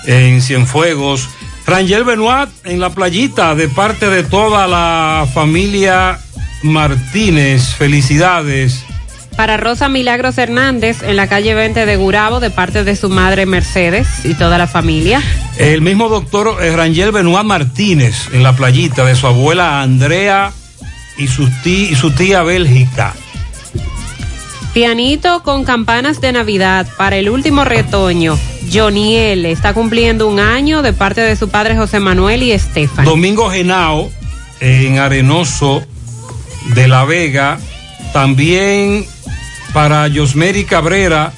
en 0.05 0.41
Cienfuegos. 0.41 1.27
Rangel 1.67 2.05
Benoit 2.05 2.49
en 2.63 2.79
la 2.79 2.89
playita 2.91 3.53
de 3.53 3.67
parte 3.67 4.09
de 4.09 4.23
toda 4.23 4.65
la 4.65 5.27
familia 5.33 6.17
Martínez. 6.63 7.75
Felicidades. 7.75 8.85
Para 9.35 9.57
Rosa 9.57 9.89
Milagros 9.89 10.37
Hernández 10.37 11.03
en 11.03 11.17
la 11.17 11.27
calle 11.27 11.53
20 11.53 11.85
de 11.85 11.97
Gurabo 11.97 12.39
de 12.39 12.49
parte 12.49 12.83
de 12.83 12.95
su 12.95 13.09
madre 13.09 13.45
Mercedes 13.45 14.07
y 14.23 14.33
toda 14.33 14.57
la 14.57 14.67
familia. 14.67 15.21
El 15.57 15.81
mismo 15.81 16.07
doctor 16.07 16.57
eh, 16.61 16.75
Rangel 16.75 17.11
Benoit 17.11 17.45
Martínez 17.45 18.29
en 18.31 18.43
la 18.43 18.55
playita 18.55 19.03
de 19.03 19.15
su 19.15 19.27
abuela 19.27 19.81
Andrea 19.81 20.51
y 21.17 21.27
su 21.27 21.49
tía, 21.63 21.91
y 21.91 21.95
su 21.95 22.11
tía 22.11 22.43
Bélgica. 22.43 23.13
Pianito 24.73 25.41
con 25.43 25.63
campanas 25.63 26.19
de 26.19 26.33
Navidad 26.33 26.85
para 26.97 27.15
el 27.15 27.29
último 27.29 27.63
retoño. 27.63 28.37
Joniel 28.71 29.45
está 29.45 29.73
cumpliendo 29.73 30.27
un 30.27 30.39
año 30.39 30.81
de 30.81 30.91
parte 30.91 31.21
de 31.21 31.35
su 31.35 31.49
padre 31.49 31.77
José 31.77 31.99
Manuel 31.99 32.43
y 32.43 32.51
Estefan. 32.51 33.05
Domingo 33.05 33.49
Genao 33.49 34.11
en 34.59 34.99
Arenoso 34.99 35.83
de 36.73 36.87
La 36.87 37.05
Vega. 37.05 37.57
También 38.11 39.05
para 39.75 40.07
Yosmeri 40.07 40.63
Cabrera, 40.63 41.33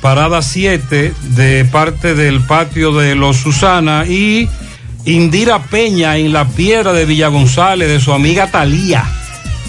parada 0.00 0.42
7 0.42 1.14
de 1.36 1.64
parte 1.66 2.16
del 2.16 2.40
patio 2.40 2.92
de 2.92 3.14
los 3.14 3.36
Susana. 3.36 4.06
Y 4.08 4.48
Indira 5.04 5.62
Peña 5.62 6.16
en 6.16 6.32
la 6.32 6.48
piedra 6.48 6.92
de 6.92 7.04
Villa 7.04 7.28
González 7.28 7.88
de 7.88 8.00
su 8.00 8.12
amiga 8.12 8.50
Talía. 8.50 9.04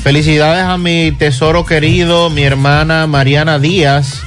Felicidades 0.02 0.64
a 0.64 0.80
mi 0.80 1.12
tesoro 1.12 1.64
querido, 1.64 2.32
mi 2.32 2.42
hermana 2.42 3.06
Mariana 3.06 3.60
Díaz. 3.60 4.24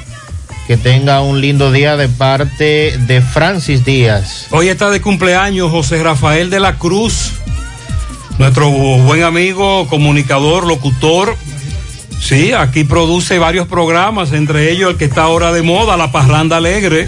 Que 0.68 0.76
tenga 0.76 1.20
un 1.22 1.40
lindo 1.40 1.72
día 1.72 1.96
de 1.96 2.08
parte 2.08 2.96
de 2.96 3.20
Francis 3.22 3.84
Díaz. 3.84 4.46
Hoy 4.52 4.68
está 4.68 4.90
de 4.90 5.00
cumpleaños 5.00 5.72
José 5.72 6.00
Rafael 6.00 6.48
de 6.48 6.60
la 6.60 6.78
Cruz, 6.78 7.32
nuestro 8.38 8.70
buen 8.70 9.24
amigo, 9.24 9.88
comunicador, 9.88 10.64
locutor. 10.64 11.36
Sí, 12.24 12.52
aquí 12.52 12.84
produce 12.84 13.38
varios 13.38 13.68
programas, 13.68 14.32
entre 14.32 14.70
ellos 14.70 14.92
el 14.92 14.96
que 14.96 15.04
está 15.04 15.24
ahora 15.24 15.52
de 15.52 15.60
moda, 15.60 15.98
La 15.98 16.10
Parranda 16.10 16.56
Alegre, 16.56 17.06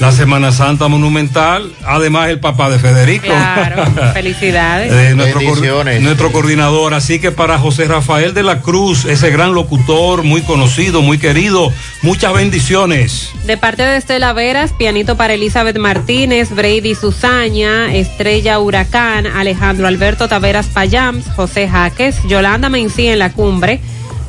la 0.00 0.10
Semana 0.10 0.50
Santa 0.50 0.88
Monumental, 0.88 1.70
además 1.86 2.30
el 2.30 2.40
papá 2.40 2.68
de 2.68 2.80
Federico. 2.80 3.26
Claro, 3.26 3.84
felicidades. 4.12 4.92
Eh, 4.92 5.14
nuestro, 5.14 5.40
coor- 5.42 6.00
nuestro 6.00 6.32
coordinador. 6.32 6.94
Así 6.94 7.20
que 7.20 7.30
para 7.30 7.58
José 7.60 7.84
Rafael 7.84 8.34
de 8.34 8.42
la 8.42 8.60
Cruz, 8.60 9.04
ese 9.04 9.30
gran 9.30 9.54
locutor, 9.54 10.24
muy 10.24 10.42
conocido, 10.42 11.00
muy 11.00 11.18
querido, 11.18 11.72
muchas 12.02 12.32
bendiciones. 12.32 13.30
De 13.46 13.56
parte 13.56 13.84
de 13.84 13.98
Estela 13.98 14.32
Veras, 14.32 14.72
pianito 14.72 15.16
para 15.16 15.34
Elizabeth 15.34 15.78
Martínez, 15.78 16.50
Brady 16.50 16.96
Susaña, 16.96 17.94
Estrella 17.94 18.58
Huracán, 18.58 19.28
Alejandro 19.28 19.86
Alberto 19.86 20.26
Taveras 20.26 20.66
Payams, 20.66 21.26
José 21.36 21.68
Jaques, 21.68 22.16
Yolanda 22.26 22.68
Mencí 22.68 23.06
en 23.06 23.20
la 23.20 23.30
cumbre, 23.32 23.78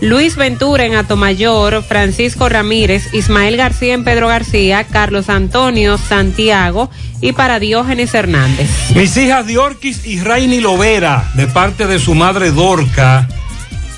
Luis 0.02 0.36
Ventura 0.36 0.88
en 0.88 0.95
Atomayor, 0.95 1.84
Francisco 1.84 2.49
Ramírez, 2.49 3.14
Ismael 3.14 3.56
García 3.56 3.94
en 3.94 4.03
Pedro 4.03 4.28
García, 4.28 4.84
Carlos 4.84 5.30
Antonio 5.30 5.99
Santiago 5.99 6.90
y 7.22 7.34
para 7.34 7.60
Diógenes 7.60 8.11
Hernández. 8.15 8.68
Mis 8.95 9.15
hijas 9.18 9.45
Diorquis 9.45 10.07
y 10.07 10.19
Rainy 10.19 10.60
Lovera, 10.60 11.32
de 11.36 11.45
parte 11.45 11.86
de 11.86 11.99
su 11.99 12.15
madre 12.15 12.49
Dorca. 12.49 13.28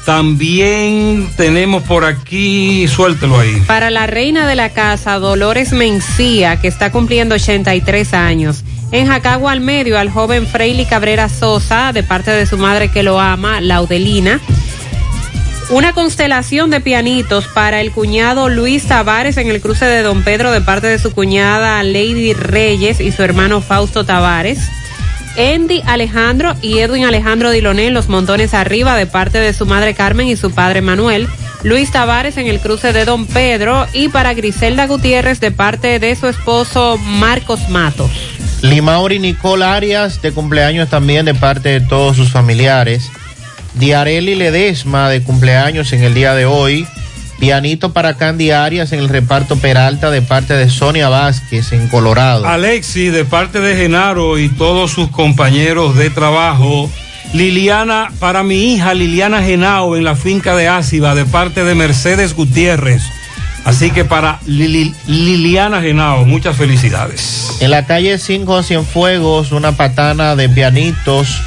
También 0.06 1.30
tenemos 1.38 1.84
por 1.84 2.04
aquí, 2.04 2.86
suéltelo 2.90 3.40
ahí. 3.40 3.64
Para 3.66 3.90
la 3.90 4.06
reina 4.06 4.46
de 4.46 4.56
la 4.56 4.72
casa, 4.72 5.18
Dolores 5.20 5.72
Mencía, 5.72 6.60
que 6.60 6.68
está 6.68 6.92
cumpliendo 6.92 7.36
83 7.36 8.14
años. 8.14 8.66
En 8.92 9.08
Jacagua 9.08 9.54
al 9.54 9.62
medio, 9.62 9.98
al 9.98 10.10
joven 10.10 10.46
Freily 10.46 10.86
Cabrera 10.86 11.30
Sosa, 11.30 11.94
de 11.94 12.04
parte 12.04 12.32
de 12.32 12.46
su 12.46 12.58
madre 12.58 12.92
que 12.92 13.04
lo 13.04 13.22
ama, 13.22 13.62
Laudelina. 13.62 14.42
Una 15.70 15.94
constelación 15.94 16.70
de 16.70 16.82
pianitos 16.82 17.48
para 17.48 17.82
el 17.82 17.92
cuñado 17.92 18.50
Luis 18.50 18.86
Tavares 18.86 19.38
en 19.38 19.50
el 19.50 19.62
cruce 19.62 19.86
de 19.86 20.04
Don 20.04 20.24
Pedro 20.24 20.52
de 20.52 20.62
parte 20.62 20.88
de 20.88 21.00
su 21.00 21.12
cuñada 21.14 21.82
Lady 21.84 22.34
Reyes 22.34 23.00
y 23.00 23.12
su 23.12 23.24
hermano 23.24 23.62
Fausto 23.62 24.06
Tavares. 24.06 24.60
Andy 25.38 25.82
Alejandro 25.88 26.54
y 26.62 26.80
Edwin 26.80 27.06
Alejandro 27.06 27.50
Diloné 27.50 27.88
en 27.88 27.94
los 27.94 28.08
montones 28.08 28.54
arriba 28.54 28.96
de 28.96 29.08
parte 29.08 29.40
de 29.40 29.54
su 29.54 29.66
madre 29.66 29.96
Carmen 29.96 30.28
y 30.28 30.36
su 30.36 30.52
padre 30.52 30.82
Manuel. 30.82 31.28
Luis 31.64 31.92
Tavares 31.92 32.38
en 32.38 32.48
el 32.48 32.60
cruce 32.60 32.92
de 32.92 33.06
Don 33.06 33.26
Pedro 33.26 33.88
y 33.94 34.10
para 34.10 34.34
Griselda 34.34 34.86
Gutiérrez 34.86 35.40
de 35.40 35.52
parte 35.52 35.98
de 35.98 36.16
su 36.16 36.28
esposo 36.28 36.98
Marcos 36.98 37.70
Matos. 37.70 38.12
Limauri 38.62 39.18
Nicole 39.20 39.66
Arias, 39.66 40.22
de 40.22 40.32
cumpleaños 40.34 40.90
también 40.90 41.26
de 41.26 41.34
parte 41.34 41.70
de 41.70 41.82
todos 41.82 42.16
sus 42.16 42.32
familiares. 42.32 43.10
Diareli 43.76 44.36
Ledesma, 44.36 45.10
de 45.10 45.22
cumpleaños 45.24 45.92
en 45.94 46.04
el 46.04 46.14
día 46.14 46.34
de 46.36 46.46
hoy. 46.46 46.88
Pianito 47.40 47.92
para 47.92 48.14
Candy 48.16 48.52
Arias 48.52 48.94
en 48.94 49.00
el 49.00 49.10
reparto 49.10 49.58
Peralta 49.58 50.10
de 50.12 50.22
parte 50.22 50.54
de 50.54 50.70
Sonia 50.70 51.10
Vázquez 51.10 51.74
en 51.74 51.88
Colorado. 51.90 52.48
Alexi, 52.48 53.08
de 53.10 53.26
parte 53.26 53.60
de 53.60 53.76
Genaro 53.76 54.38
y 54.40 54.48
todos 54.50 54.92
sus 54.92 55.10
compañeros 55.10 55.96
de 55.98 56.10
trabajo. 56.10 56.90
Liliana, 57.34 58.12
para 58.20 58.44
mi 58.44 58.74
hija 58.74 58.94
Liliana 58.94 59.42
Genao 59.42 59.98
en 59.98 60.04
la 60.04 60.16
finca 60.16 60.56
de 60.56 60.68
Áciba, 60.68 61.16
de 61.16 61.26
parte 61.26 61.64
de 61.64 61.74
Mercedes 61.76 62.36
Gutiérrez. 62.36 63.02
Así 63.66 63.92
que 63.92 64.06
para 64.06 64.40
Lili- 64.46 64.94
Liliana 65.08 65.82
Genao, 65.82 66.26
muchas 66.26 66.56
felicidades. 66.56 67.58
En 67.60 67.72
la 67.72 67.86
calle 67.86 68.20
5 68.20 68.62
Cienfuegos, 68.62 69.52
una 69.52 69.72
patana 69.72 70.36
de 70.36 70.48
pianitos 70.50 71.42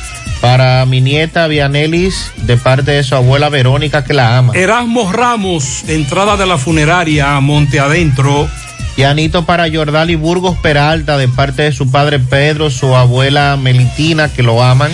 para 0.46 0.86
mi 0.86 1.00
nieta 1.00 1.48
Vianelis 1.48 2.30
de 2.36 2.56
parte 2.56 2.92
de 2.92 3.02
su 3.02 3.16
abuela 3.16 3.48
Verónica 3.48 4.04
que 4.04 4.14
la 4.14 4.38
ama. 4.38 4.52
Erasmo 4.54 5.10
Ramos, 5.10 5.82
entrada 5.88 6.36
de 6.36 6.46
la 6.46 6.56
funeraria 6.56 7.40
Monte 7.40 7.80
Adentro. 7.80 8.48
Pianito 8.94 9.44
para 9.44 9.68
Jordali 9.68 10.14
Burgos 10.14 10.56
Peralta 10.58 11.18
de 11.18 11.26
parte 11.26 11.62
de 11.62 11.72
su 11.72 11.90
padre 11.90 12.20
Pedro, 12.20 12.70
su 12.70 12.94
abuela 12.94 13.58
Melitina 13.60 14.32
que 14.32 14.44
lo 14.44 14.62
aman. 14.62 14.92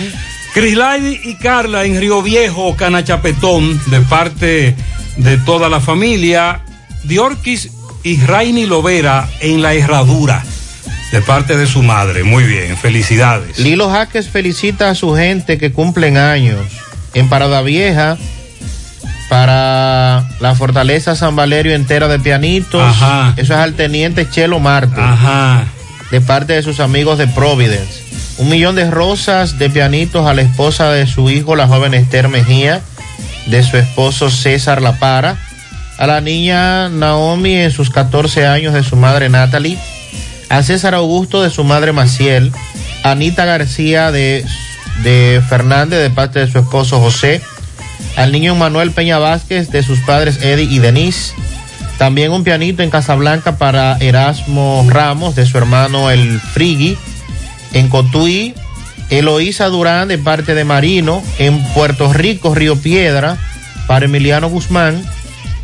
Crislaidi 0.55 1.19
y 1.23 1.35
Carla 1.35 1.85
en 1.85 1.99
Río 1.99 2.23
Viejo, 2.23 2.75
Canachapetón, 2.75 3.79
de 3.91 4.01
parte 4.01 4.75
de 5.17 5.37
toda 5.37 5.69
la 5.69 5.79
familia. 5.79 6.61
Diorquis 7.03 7.69
y 8.01 8.19
Rainy 8.19 8.65
Lovera 8.65 9.29
en 9.39 9.61
la 9.61 9.75
Herradura, 9.75 10.43
de 11.13 11.21
parte 11.21 11.55
de 11.55 11.67
su 11.67 11.83
madre. 11.83 12.23
Muy 12.23 12.43
bien, 12.43 12.75
felicidades. 12.75 13.59
Lilo 13.59 13.87
Jaques 13.87 14.29
felicita 14.29 14.89
a 14.89 14.95
su 14.95 15.15
gente 15.15 15.59
que 15.59 15.71
cumplen 15.71 16.17
años. 16.17 16.59
En 17.13 17.29
Parada 17.29 17.61
Vieja, 17.61 18.17
para 19.29 20.27
la 20.39 20.55
Fortaleza 20.55 21.15
San 21.15 21.35
Valerio 21.35 21.75
entera 21.75 22.07
de 22.07 22.17
pianitos. 22.17 22.81
Ajá. 22.81 23.35
Eso 23.37 23.53
es 23.53 23.59
al 23.59 23.75
teniente 23.75 24.27
Chelo 24.27 24.59
Marte. 24.59 24.99
Ajá. 24.99 25.65
De 26.09 26.19
parte 26.19 26.53
de 26.53 26.63
sus 26.63 26.79
amigos 26.79 27.19
de 27.19 27.27
Providence. 27.27 28.01
Un 28.39 28.49
millón 28.49 28.73
de 28.73 28.89
rosas 28.89 29.59
de 29.59 29.69
pianitos 29.69 30.25
a 30.25 30.33
la 30.33 30.41
esposa 30.41 30.89
de 30.89 31.05
su 31.05 31.29
hijo, 31.29 31.55
la 31.55 31.67
joven 31.67 31.93
Esther 31.93 32.27
Mejía, 32.27 32.81
de 33.45 33.61
su 33.61 33.77
esposo 33.77 34.31
César 34.31 34.81
La 34.81 34.97
Para. 34.97 35.37
A 35.99 36.07
la 36.07 36.21
niña 36.21 36.89
Naomi 36.89 37.53
en 37.53 37.69
sus 37.69 37.91
14 37.91 38.47
años 38.47 38.73
de 38.73 38.81
su 38.81 38.95
madre 38.95 39.29
Natalie. 39.29 39.77
A 40.53 40.61
César 40.61 40.93
Augusto 40.93 41.41
de 41.41 41.49
su 41.49 41.63
madre 41.63 41.93
Maciel, 41.93 42.51
Anita 43.03 43.43
García 43.43 44.11
de, 44.11 44.45
de 45.01 45.41
Fernández 45.49 45.99
de 45.99 46.11
parte 46.11 46.37
de 46.37 46.51
su 46.51 46.59
esposo 46.59 46.99
José, 46.99 47.41
al 48.17 48.31
niño 48.31 48.53
Manuel 48.53 48.91
Peña 48.91 49.17
Vázquez 49.17 49.71
de 49.71 49.81
sus 49.81 49.97
padres 50.01 50.43
Eddie 50.43 50.67
y 50.69 50.77
Denise, 50.77 51.33
también 51.97 52.31
un 52.31 52.43
pianito 52.43 52.83
en 52.83 52.91
Casablanca 52.91 53.57
para 53.57 53.97
Erasmo 53.97 54.85
Ramos 54.87 55.35
de 55.35 55.47
su 55.47 55.57
hermano 55.57 56.11
El 56.11 56.39
Frigui, 56.39 56.99
en 57.73 57.89
Cotuí, 57.89 58.53
Eloísa 59.09 59.69
Durán 59.69 60.07
de 60.07 60.19
parte 60.19 60.53
de 60.53 60.65
Marino, 60.65 61.23
en 61.39 61.63
Puerto 61.73 62.13
Rico, 62.13 62.53
Río 62.53 62.75
Piedra, 62.75 63.39
para 63.87 64.05
Emiliano 64.05 64.49
Guzmán, 64.49 65.03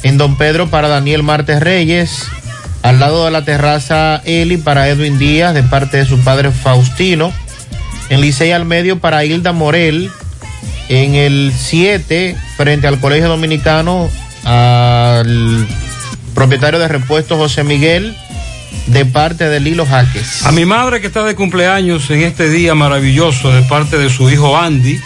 en 0.01 0.17
Don 0.17 0.35
Pedro 0.35 0.71
para 0.71 0.87
Daniel 0.87 1.21
Martes 1.21 1.59
Reyes, 1.59 2.25
al 2.81 2.99
lado 2.99 3.25
de 3.25 3.31
la 3.31 3.43
terraza 3.43 4.21
Eli 4.25 4.57
para 4.57 4.87
Edwin 4.89 5.19
Díaz 5.19 5.53
de 5.53 5.63
parte 5.63 5.97
de 5.97 6.05
su 6.05 6.19
padre 6.19 6.51
Faustino, 6.51 7.31
en 8.09 8.21
Licey 8.21 8.51
al 8.51 8.65
medio 8.65 8.99
para 8.99 9.25
Hilda 9.25 9.51
Morel, 9.51 10.09
en 10.89 11.15
el 11.15 11.53
7 11.55 12.35
frente 12.57 12.87
al 12.87 12.99
Colegio 12.99 13.29
Dominicano 13.29 14.09
al 14.43 15.67
propietario 16.33 16.79
de 16.79 16.87
repuestos 16.87 17.37
José 17.37 17.63
Miguel 17.63 18.15
de 18.87 19.05
parte 19.05 19.49
de 19.49 19.59
Lilo 19.59 19.85
Jaques. 19.85 20.45
A 20.45 20.51
mi 20.51 20.65
madre 20.65 21.01
que 21.01 21.07
está 21.07 21.23
de 21.23 21.35
cumpleaños 21.35 22.09
en 22.09 22.23
este 22.23 22.49
día 22.49 22.75
maravilloso 22.75 23.51
de 23.51 23.61
parte 23.63 23.97
de 23.97 24.09
su 24.09 24.29
hijo 24.29 24.57
Andy. 24.57 24.99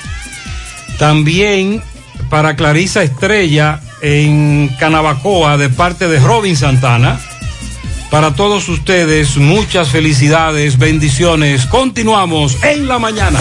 También 0.98 1.82
para 2.30 2.56
Clarisa 2.56 3.04
Estrella 3.04 3.82
en 4.02 4.70
Canabacoa 4.80 5.58
de 5.58 5.70
parte 5.70 6.08
de 6.08 6.20
Robin 6.20 6.56
Santana. 6.56 7.20
Para 8.14 8.35
todos 8.35 8.69
ustedes, 8.69 9.38
muchas 9.38 9.90
felicidades, 9.90 10.77
bendiciones. 10.77 11.65
Continuamos 11.65 12.64
en 12.64 12.88
la 12.88 12.99
mañana. 12.99 13.40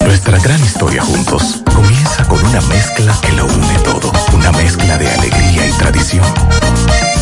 Nuestra 0.00 0.38
gran 0.38 0.62
historia 0.64 1.02
juntos 1.02 1.60
una 2.44 2.60
mezcla 2.62 3.18
que 3.20 3.32
lo 3.32 3.46
une 3.46 3.78
todo. 3.84 4.12
Una 4.32 4.52
mezcla 4.52 4.98
de 4.98 5.08
alegría 5.08 5.66
y 5.66 5.72
tradición, 5.72 6.24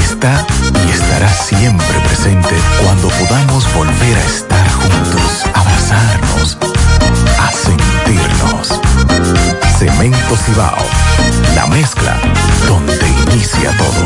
está 0.00 0.46
y 0.86 0.90
estará 0.90 1.28
siempre 1.32 1.98
presente 2.06 2.54
cuando 2.82 3.08
podamos 3.08 3.72
volver 3.74 4.16
a 4.16 4.24
estar 4.24 4.70
juntos, 4.70 5.44
abrazarnos, 5.54 6.58
a 7.38 7.52
sentirnos. 7.52 8.80
Cemento 9.78 10.36
Cibao, 10.36 10.76
la 11.54 11.66
mezcla 11.66 12.20
donde 12.66 13.08
inicia 13.32 13.70
todo. 13.76 14.04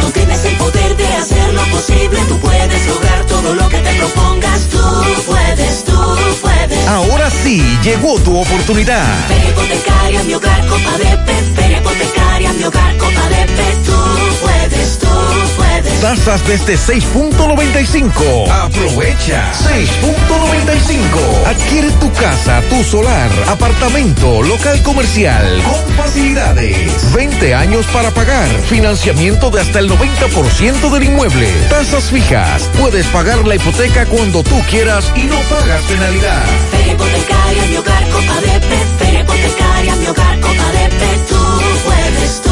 Tú 0.00 0.10
tienes 0.10 0.44
el 0.44 0.56
poder 0.56 0.96
de 0.96 1.06
hacer 1.16 1.41
lo 1.52 1.62
posible. 1.66 2.18
Tú 2.28 2.38
puedes 2.38 2.86
lograr 2.86 3.24
todo 3.26 3.54
lo 3.54 3.68
que 3.68 3.78
te 3.78 3.92
propongas. 3.94 4.68
Tú 4.68 4.78
puedes, 5.26 5.84
tú 5.84 6.16
puedes. 6.40 6.88
Ahora 6.88 7.30
sí, 7.30 7.62
llegó 7.82 8.18
tu 8.20 8.38
oportunidad. 8.38 9.06
Feria 9.28 9.50
hipotecaria, 9.50 10.22
mi 10.24 10.34
hogar, 10.34 10.66
copa 10.66 10.98
de 10.98 11.16
pez. 11.26 11.44
Feria 11.54 11.78
hipotecaria, 11.78 12.52
mi 12.52 12.64
hogar, 12.64 12.96
copa 12.96 13.28
de 13.28 13.46
pez. 13.46 13.82
Tú 13.84 13.92
puedes, 14.40 14.98
tú 14.98 15.08
puedes. 15.56 16.00
Tasas 16.00 16.46
desde 16.46 16.74
6.95. 16.76 18.50
Aprovecha. 18.50 19.52
6.95. 19.52 21.46
Adquiere 21.46 21.90
tu 21.92 22.12
casa, 22.12 22.62
tu 22.68 22.82
solar, 22.82 23.30
apartamento, 23.48 24.42
local 24.42 24.82
comercial 24.82 25.62
con 25.62 25.94
facilidades. 25.96 27.12
20 27.14 27.54
años 27.54 27.86
para 27.86 28.10
pagar. 28.10 28.48
Financiamiento 28.68 29.50
de 29.50 29.60
hasta 29.60 29.78
el 29.78 29.88
90% 29.90 30.90
del 30.90 31.04
inmueble. 31.04 31.41
Tasas 31.68 32.04
fijas. 32.04 32.68
Puedes 32.78 33.06
pagar 33.06 33.46
la 33.46 33.56
hipoteca 33.56 34.06
cuando 34.06 34.42
tú 34.42 34.60
quieras 34.70 35.10
y 35.16 35.22
no 35.22 35.36
pagas 35.42 35.82
penalidad. 35.82 36.44
Hipotecaria, 36.90 37.62
mi 37.68 37.76
hogar, 37.76 38.08
copa 38.10 38.40
de 38.40 38.60
pez. 38.60 39.20
Hipotecaria, 39.20 39.96
mi 39.96 40.06
hogar, 40.06 40.40
copa 40.40 40.72
de 40.72 40.88
pez. 40.88 41.26
Tú 41.28 41.36
puedes, 41.84 42.42
tú 42.42 42.50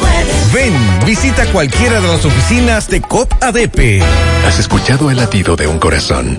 puedes. 0.00 0.52
Ven, 0.52 1.04
visita 1.06 1.46
cualquiera 1.46 2.00
de 2.00 2.08
las 2.08 2.24
oficinas 2.24 2.88
de 2.88 3.00
COP 3.00 3.32
ADP. 3.42 4.02
¿Has 4.46 4.58
escuchado 4.58 5.10
el 5.10 5.16
latido 5.16 5.56
de 5.56 5.66
un 5.66 5.78
corazón? 5.78 6.38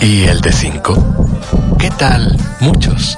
¿Y 0.00 0.24
el 0.24 0.40
de 0.40 0.52
cinco? 0.52 1.28
¿Qué 1.78 1.90
tal? 1.90 2.36
Muchos. 2.60 3.16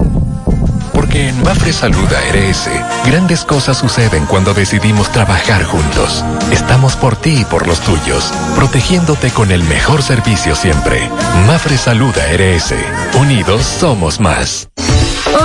Porque 1.02 1.30
en 1.30 1.42
Mafre 1.42 1.72
Salud 1.72 2.08
ARS, 2.12 2.70
grandes 3.04 3.44
cosas 3.44 3.76
suceden 3.76 4.24
cuando 4.24 4.54
decidimos 4.54 5.10
trabajar 5.10 5.64
juntos. 5.64 6.24
Estamos 6.52 6.94
por 6.94 7.16
ti 7.16 7.40
y 7.40 7.44
por 7.44 7.66
los 7.66 7.80
tuyos, 7.80 8.32
protegiéndote 8.54 9.30
con 9.32 9.50
el 9.50 9.64
mejor 9.64 10.04
servicio 10.04 10.54
siempre. 10.54 11.10
Mafre 11.48 11.76
Salud 11.76 12.14
ARS. 12.16 12.72
Unidos 13.20 13.64
somos 13.64 14.20
más. 14.20 14.68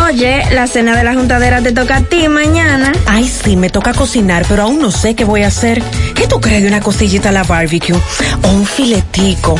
Oye, 0.05 0.43
la 0.51 0.67
cena 0.67 0.95
de 0.95 1.03
la 1.03 1.15
juntadera 1.15 1.59
te 1.59 1.71
toca 1.71 1.97
a 1.97 2.01
ti 2.01 2.27
mañana. 2.27 2.91
Ay, 3.07 3.27
sí, 3.27 3.55
me 3.55 3.71
toca 3.71 3.95
cocinar, 3.95 4.45
pero 4.47 4.61
aún 4.61 4.79
no 4.79 4.91
sé 4.91 5.15
qué 5.15 5.25
voy 5.25 5.41
a 5.41 5.47
hacer. 5.47 5.81
¿Qué 6.13 6.27
tú 6.27 6.39
crees 6.39 6.61
de 6.61 6.67
una 6.67 6.81
costillita 6.81 7.29
a 7.29 7.31
la 7.31 7.41
barbecue? 7.41 7.95
O 8.43 8.47
un 8.51 8.67
filetico. 8.67 9.59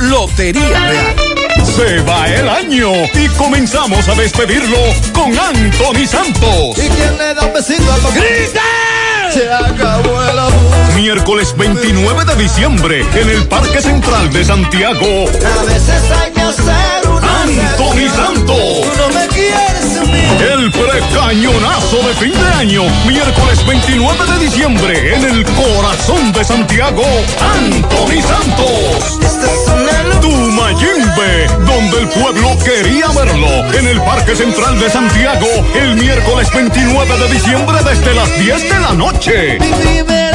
Lotería 0.00 0.62
Real. 0.62 1.16
Se 1.64 2.00
va 2.02 2.28
el 2.28 2.48
año 2.48 2.92
y 3.14 3.26
comenzamos 3.36 4.08
a 4.08 4.14
despedirlo 4.14 4.78
con 5.12 5.36
Anthony 5.36 6.06
Santos. 6.06 6.78
¿Y 6.78 6.88
quién 6.88 7.18
le 7.18 7.34
da 7.34 7.44
un 7.44 7.52
besito 7.52 7.92
al 7.92 8.00
¡Grita! 8.14 8.62
Se 9.32 9.52
acabó 9.52 10.22
el 10.22 10.38
amor. 10.38 10.94
Miércoles 10.94 11.52
29 11.56 12.24
de 12.24 12.36
diciembre 12.36 13.04
en 13.14 13.30
el 13.30 13.48
Parque 13.48 13.82
Central 13.82 14.32
de 14.32 14.44
Santiago. 14.44 15.28
A 15.58 15.64
veces 15.64 16.02
hay 16.22 16.32
que 16.32 16.40
hacer 16.40 17.08
una 17.08 17.42
Anthony. 17.42 18.08
Santos. 18.14 18.56
Tú 18.56 18.92
no 18.96 19.08
me 19.08 19.26
quieres. 19.26 19.87
El 20.40 20.70
precañonazo 20.70 21.96
de 22.06 22.14
fin 22.14 22.32
de 22.32 22.48
año, 22.58 22.82
miércoles 23.06 23.64
29 23.66 24.32
de 24.32 24.38
diciembre, 24.44 25.14
en 25.14 25.24
el 25.24 25.44
corazón 25.44 26.32
de 26.32 26.44
Santiago, 26.44 27.02
Anthony 27.40 28.22
Santos. 28.22 29.18
Tu 30.20 30.30
Mayimbe, 30.30 31.46
donde 31.66 32.00
el 32.00 32.08
pueblo 32.08 32.56
quería 32.64 33.08
verlo, 33.08 33.72
en 33.72 33.86
el 33.86 34.00
Parque 34.02 34.36
Central 34.36 34.78
de 34.78 34.90
Santiago, 34.90 35.46
el 35.74 35.96
miércoles 35.96 36.48
29 36.52 37.18
de 37.18 37.28
diciembre 37.32 37.78
desde 37.84 38.14
las 38.14 38.38
10 38.38 38.62
de 38.62 38.80
la 38.80 38.92
noche. 38.94 40.27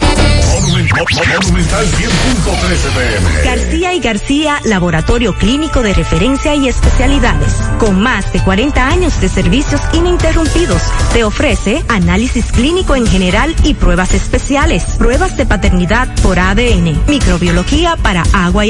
Monumental 0.61 1.86
10.13 1.86 2.94
pm. 2.94 3.43
García 3.44 3.94
y 3.94 4.01
García, 4.01 4.61
laboratorio 4.65 5.35
clínico 5.35 5.82
de 5.82 5.94
referencia 5.94 6.55
y 6.55 6.69
especialidades, 6.69 7.55
con 7.78 8.01
más 8.01 8.32
de 8.32 8.43
40 8.43 8.86
años 8.86 9.20
de 9.20 9.28
servicios 9.28 9.81
ininterrumpidos, 9.93 10.82
te 11.12 11.24
ofrece 11.24 11.85
análisis 11.89 12.52
clínico 12.52 12.94
en 12.94 13.07
general 13.07 13.55
y 13.65 13.74
pruebas 13.74 14.15
especiales, 14.15 14.85
pruebas 14.98 15.36
de 15.36 15.47
paternidad 15.47 16.09
por 16.23 16.39
ADN, 16.39 17.02
microbiología 17.07 17.97
para 17.97 18.23
agua 18.32 18.66
y 18.66 18.69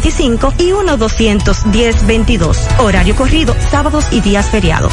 809-575-9025 0.00 0.54
y 0.58 0.70
1-210-22. 0.70 2.80
Horario 2.80 3.16
corrido, 3.16 3.54
sábados 3.70 4.06
y 4.10 4.20
días 4.20 4.50
feriados. 4.50 4.92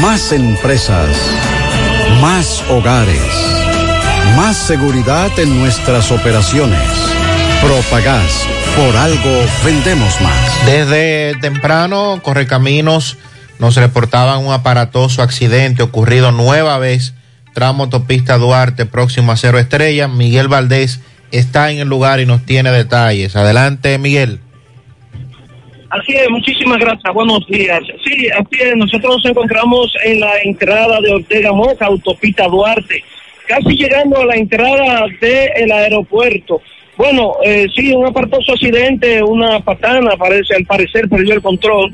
Más 0.00 0.32
empresas. 0.32 1.08
Más 2.20 2.62
hogares. 2.68 3.22
Más 4.36 4.56
seguridad 4.56 5.30
en 5.38 5.58
nuestras 5.58 6.12
operaciones. 6.12 6.80
Propagás. 7.62 8.46
Por 8.76 8.96
algo 8.96 9.44
vendemos 9.64 10.20
más. 10.20 10.66
Desde 10.66 11.34
temprano, 11.40 12.20
Correcaminos 12.22 13.16
nos 13.58 13.76
reportaban 13.76 14.44
un 14.44 14.52
aparatoso 14.52 15.22
accidente 15.22 15.82
ocurrido 15.82 16.30
nueva 16.30 16.78
vez, 16.78 17.14
tramo 17.54 17.84
autopista 17.84 18.36
Duarte, 18.36 18.84
próximo 18.84 19.32
a 19.32 19.36
Cero 19.36 19.58
Estrella. 19.58 20.08
Miguel 20.08 20.48
Valdés 20.48 21.00
está 21.30 21.70
en 21.70 21.78
el 21.78 21.88
lugar 21.88 22.20
y 22.20 22.26
nos 22.26 22.44
tiene 22.44 22.70
detalles. 22.70 23.34
Adelante, 23.34 23.96
Miguel. 23.98 24.40
Así 25.90 26.12
es, 26.14 26.28
muchísimas 26.30 26.78
gracias, 26.78 27.14
buenos 27.14 27.46
días. 27.46 27.80
Sí, 28.04 28.28
así 28.28 28.60
es, 28.60 28.76
nosotros 28.76 29.16
nos 29.16 29.24
encontramos 29.26 29.92
en 30.04 30.20
la 30.20 30.38
entrada 30.42 31.00
de 31.00 31.12
Ortega 31.12 31.52
Moca, 31.52 31.86
autopista 31.86 32.48
Duarte, 32.48 33.02
casi 33.46 33.76
llegando 33.76 34.20
a 34.20 34.26
la 34.26 34.34
entrada 34.36 35.04
del 35.20 35.70
aeropuerto. 35.72 36.60
Bueno, 36.96 37.34
eh, 37.44 37.66
sí, 37.74 37.92
un 37.94 38.06
apartoso 38.06 38.52
accidente, 38.52 39.22
una 39.22 39.60
patana, 39.60 40.16
parece, 40.16 40.56
al 40.56 40.64
parecer 40.64 41.08
perdió 41.08 41.34
el 41.34 41.42
control, 41.42 41.92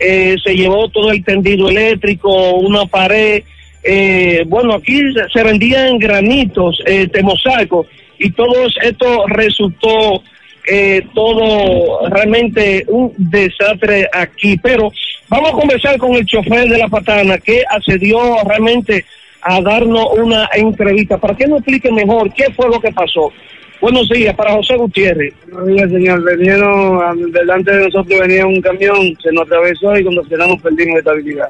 eh, 0.00 0.36
se 0.42 0.54
llevó 0.56 0.88
todo 0.88 1.10
el 1.10 1.22
tendido 1.22 1.68
eléctrico, 1.68 2.54
una 2.54 2.86
pared, 2.86 3.42
eh, 3.82 4.42
bueno, 4.46 4.74
aquí 4.74 5.00
se- 5.32 5.42
vendían 5.42 5.98
granitos 5.98 6.80
eh, 6.86 7.06
de 7.12 7.22
mosaico 7.22 7.86
y 8.18 8.30
todo 8.32 8.54
esto 8.82 9.26
resultó 9.26 10.22
eh, 10.66 11.02
todo 11.14 12.08
realmente 12.08 12.84
un 12.88 13.12
desastre 13.16 14.08
aquí. 14.12 14.56
Pero 14.58 14.90
vamos 15.28 15.50
a 15.50 15.54
conversar 15.54 15.98
con 15.98 16.14
el 16.14 16.26
chofer 16.26 16.68
de 16.68 16.78
la 16.78 16.88
patana 16.88 17.38
que 17.38 17.62
accedió 17.68 18.18
realmente 18.46 19.04
a 19.42 19.60
darnos 19.60 20.06
una 20.18 20.48
entrevista 20.54 21.18
para 21.18 21.34
que 21.34 21.46
nos 21.46 21.58
explique 21.58 21.92
mejor 21.92 22.32
qué 22.32 22.50
fue 22.52 22.68
lo 22.68 22.80
que 22.80 22.92
pasó. 22.92 23.32
Buenos 23.80 24.08
días, 24.08 24.34
para 24.34 24.54
José 24.54 24.76
Gutiérrez. 24.76 25.34
Buenos 25.50 25.66
días, 25.68 25.90
señor. 25.90 26.38
Vinieron, 26.38 27.02
ah, 27.02 27.12
delante 27.14 27.70
de 27.70 27.84
nosotros 27.84 28.18
venía 28.20 28.46
un 28.46 28.60
camión, 28.62 29.14
se 29.22 29.30
nos 29.32 29.42
atravesó 29.42 29.94
y 29.96 30.02
cuando 30.02 30.24
frenamos 30.24 30.62
perdimos 30.62 30.98
estabilidad. 30.98 31.48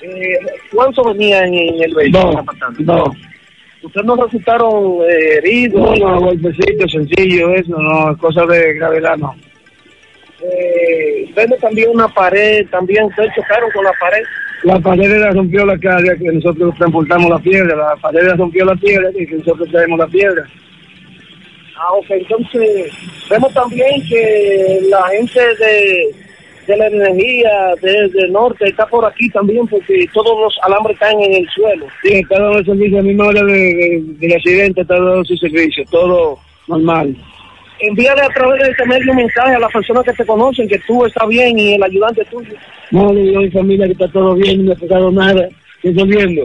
Eh, 0.00 0.38
¿Cuántos 0.72 1.04
venían 1.12 1.52
en 1.52 1.82
el 1.82 1.94
vehículo? 1.94 2.42
Dos, 2.78 2.78
dos. 2.78 3.08
¿Ustedes 3.82 4.06
no 4.06 4.16
resultaron 4.16 4.98
eh, 5.08 5.36
heridos? 5.38 5.98
No, 5.98 6.10
no, 6.10 6.20
golpecito, 6.20 6.88
sencillo, 6.88 7.54
eso, 7.54 7.76
no, 7.78 8.16
cosas 8.18 8.48
de 8.48 8.74
gravedad, 8.74 9.16
no. 9.16 9.34
Eh, 10.42 11.30
vemos 11.34 11.58
también 11.58 11.90
una 11.90 12.08
pared, 12.08 12.66
también 12.70 13.04
ustedes 13.04 13.32
chocaron 13.34 13.70
con 13.70 13.84
la 13.84 13.92
pared. 14.00 14.22
La 14.64 14.78
pared 14.80 15.20
la 15.20 15.30
rompió 15.30 15.64
la 15.64 15.78
calle 15.78 16.16
que 16.18 16.32
nosotros 16.32 16.74
transportamos 16.76 17.30
la 17.30 17.38
piedra, 17.38 17.76
la 17.76 17.96
pared 17.96 18.26
la 18.26 18.34
rompió 18.34 18.64
la 18.64 18.74
piedra 18.74 19.10
y 19.14 19.26
que 19.26 19.36
nosotros 19.36 19.68
traemos 19.70 19.98
la 19.98 20.06
piedra. 20.06 20.44
Ah, 21.76 21.92
ok, 21.92 22.10
entonces 22.10 22.92
vemos 23.30 23.54
también 23.54 24.02
que 24.08 24.80
la 24.88 25.06
gente 25.08 25.40
de, 25.40 26.14
de 26.68 26.76
la 26.76 26.86
energía 26.86 27.50
desde 27.82 28.20
el 28.26 28.32
norte 28.32 28.66
está 28.68 28.86
por 28.86 29.04
aquí 29.04 29.28
también 29.30 29.66
porque 29.66 30.06
todos 30.12 30.38
los 30.40 30.58
alambres 30.62 30.98
caen 30.98 31.20
en 31.22 31.34
el 31.34 31.48
suelo. 31.48 31.86
Sí, 32.02 32.14
está 32.14 32.40
dando 32.40 32.62
servicio 32.64 32.98
a 32.98 33.02
misma 33.02 33.26
hora 33.26 33.42
de, 33.42 33.52
de- 33.52 34.02
del 34.18 34.32
accidente, 34.34 34.82
está 34.82 34.94
dando 34.94 35.24
su 35.24 35.36
servicio, 35.38 35.82
todo 35.90 36.38
normal. 36.68 37.16
Envíale 37.80 38.22
a 38.22 38.28
través 38.28 38.62
de 38.62 38.70
este 38.70 38.84
medio 38.86 39.10
un 39.12 39.16
mensaje 39.18 39.54
a 39.54 39.58
las 39.60 39.72
personas 39.72 40.04
que 40.04 40.12
te 40.12 40.26
conocen 40.26 40.68
que 40.68 40.78
tú 40.80 41.04
estás 41.06 41.26
bien 41.28 41.58
y 41.58 41.74
el 41.74 41.82
ayudante 41.82 42.24
tuyo. 42.24 42.54
No, 42.90 43.12
le 43.12 43.22
digo 43.22 43.38
a 43.38 43.42
mi 43.42 43.50
familia 43.50 43.86
que 43.86 43.92
está 43.92 44.08
todo 44.08 44.34
bien, 44.34 44.58
no 44.58 44.64
me 44.64 44.72
ha 44.72 44.76
pasado 44.76 45.10
nada, 45.12 45.48
resolviendo. 45.82 46.42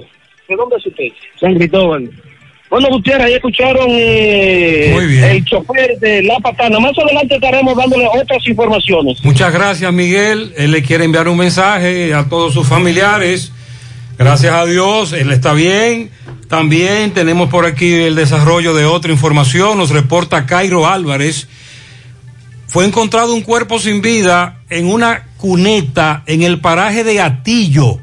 ¿De 0.48 0.56
dónde 0.56 0.76
es 0.78 0.86
usted? 0.86 1.08
San 1.40 1.56
Cristóbal. 1.56 2.10
Bueno, 2.74 2.88
Gutiérrez, 2.90 3.28
ahí 3.28 3.34
escucharon 3.36 3.86
eh, 3.88 5.36
el 5.36 5.46
chofer 5.46 5.96
de 6.00 6.24
La 6.24 6.40
Patana. 6.40 6.80
Más 6.80 6.98
adelante 6.98 7.36
estaremos 7.36 7.78
dándole 7.78 8.08
otras 8.20 8.48
informaciones. 8.48 9.24
Muchas 9.24 9.54
gracias, 9.54 9.94
Miguel. 9.94 10.52
Él 10.58 10.72
le 10.72 10.82
quiere 10.82 11.06
enviar 11.06 11.28
un 11.28 11.38
mensaje 11.38 12.16
a 12.16 12.28
todos 12.28 12.52
sus 12.52 12.68
familiares. 12.68 13.52
Gracias 14.18 14.52
a 14.52 14.66
Dios, 14.66 15.14
él 15.14 15.32
está 15.32 15.54
bien. 15.54 16.10
También 16.50 17.12
tenemos 17.12 17.48
por 17.52 17.68
aquí 17.68 17.94
el 17.94 18.16
desarrollo 18.16 18.74
de 18.74 18.86
otra 18.86 19.12
información. 19.12 19.78
Nos 19.78 19.92
reporta 19.92 20.48
Cairo 20.48 20.88
Álvarez. 20.88 21.48
Fue 22.66 22.86
encontrado 22.86 23.36
un 23.36 23.42
cuerpo 23.42 23.78
sin 23.78 24.02
vida 24.02 24.62
en 24.72 24.88
una 24.88 25.28
cuneta 25.38 26.24
en 26.26 26.42
el 26.42 26.60
paraje 26.60 27.04
de 27.04 27.22
Atillo, 27.22 28.00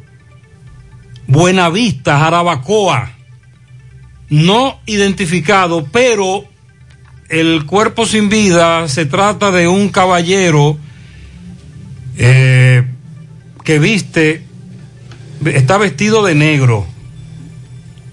Buenavista, 1.26 2.20
Jarabacoa. 2.20 3.16
No 4.30 4.80
identificado, 4.86 5.86
pero 5.92 6.44
el 7.28 7.66
cuerpo 7.66 8.06
sin 8.06 8.28
vida 8.28 8.88
se 8.88 9.06
trata 9.06 9.50
de 9.50 9.68
un 9.68 9.88
caballero 9.88 10.78
eh, 12.16 12.84
que 13.64 13.78
viste, 13.78 14.44
está 15.44 15.78
vestido 15.78 16.24
de 16.24 16.34
negro, 16.34 16.86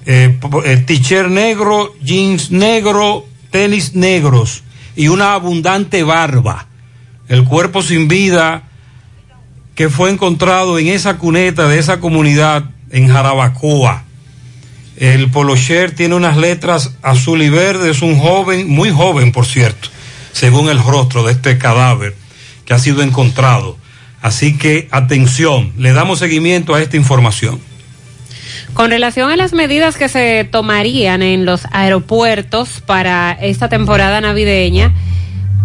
eh, 0.05 0.37
t-shirt 0.85 1.29
negro, 1.29 1.93
jeans 2.01 2.51
negro, 2.51 3.25
tenis 3.49 3.95
negros 3.95 4.63
y 4.95 5.09
una 5.09 5.33
abundante 5.33 6.03
barba. 6.03 6.67
El 7.27 7.43
cuerpo 7.43 7.81
sin 7.81 8.07
vida 8.07 8.63
que 9.75 9.89
fue 9.89 10.09
encontrado 10.09 10.79
en 10.79 10.87
esa 10.87 11.17
cuneta 11.17 11.67
de 11.67 11.77
esa 11.79 11.99
comunidad 11.99 12.65
en 12.89 13.07
Jarabacoa. 13.07 14.05
El 14.97 15.29
polo 15.29 15.55
shirt 15.55 15.95
tiene 15.95 16.15
unas 16.15 16.37
letras 16.37 16.95
azul 17.03 17.43
y 17.43 17.49
verde, 17.49 17.91
es 17.91 18.01
un 18.01 18.17
joven, 18.17 18.67
muy 18.67 18.89
joven 18.89 19.31
por 19.31 19.45
cierto, 19.45 19.89
según 20.31 20.69
el 20.69 20.79
rostro 20.79 21.23
de 21.23 21.33
este 21.33 21.59
cadáver 21.59 22.15
que 22.65 22.73
ha 22.73 22.79
sido 22.79 23.03
encontrado. 23.03 23.77
Así 24.23 24.57
que 24.57 24.87
atención, 24.89 25.71
le 25.77 25.93
damos 25.93 26.17
seguimiento 26.17 26.73
a 26.73 26.81
esta 26.81 26.97
información. 26.97 27.59
Con 28.73 28.89
relación 28.89 29.29
a 29.29 29.35
las 29.35 29.53
medidas 29.53 29.97
que 29.97 30.09
se 30.09 30.47
tomarían 30.51 31.21
en 31.21 31.45
los 31.45 31.67
aeropuertos 31.71 32.81
para 32.83 33.33
esta 33.33 33.69
temporada 33.69 34.19
navideña, 34.19 34.95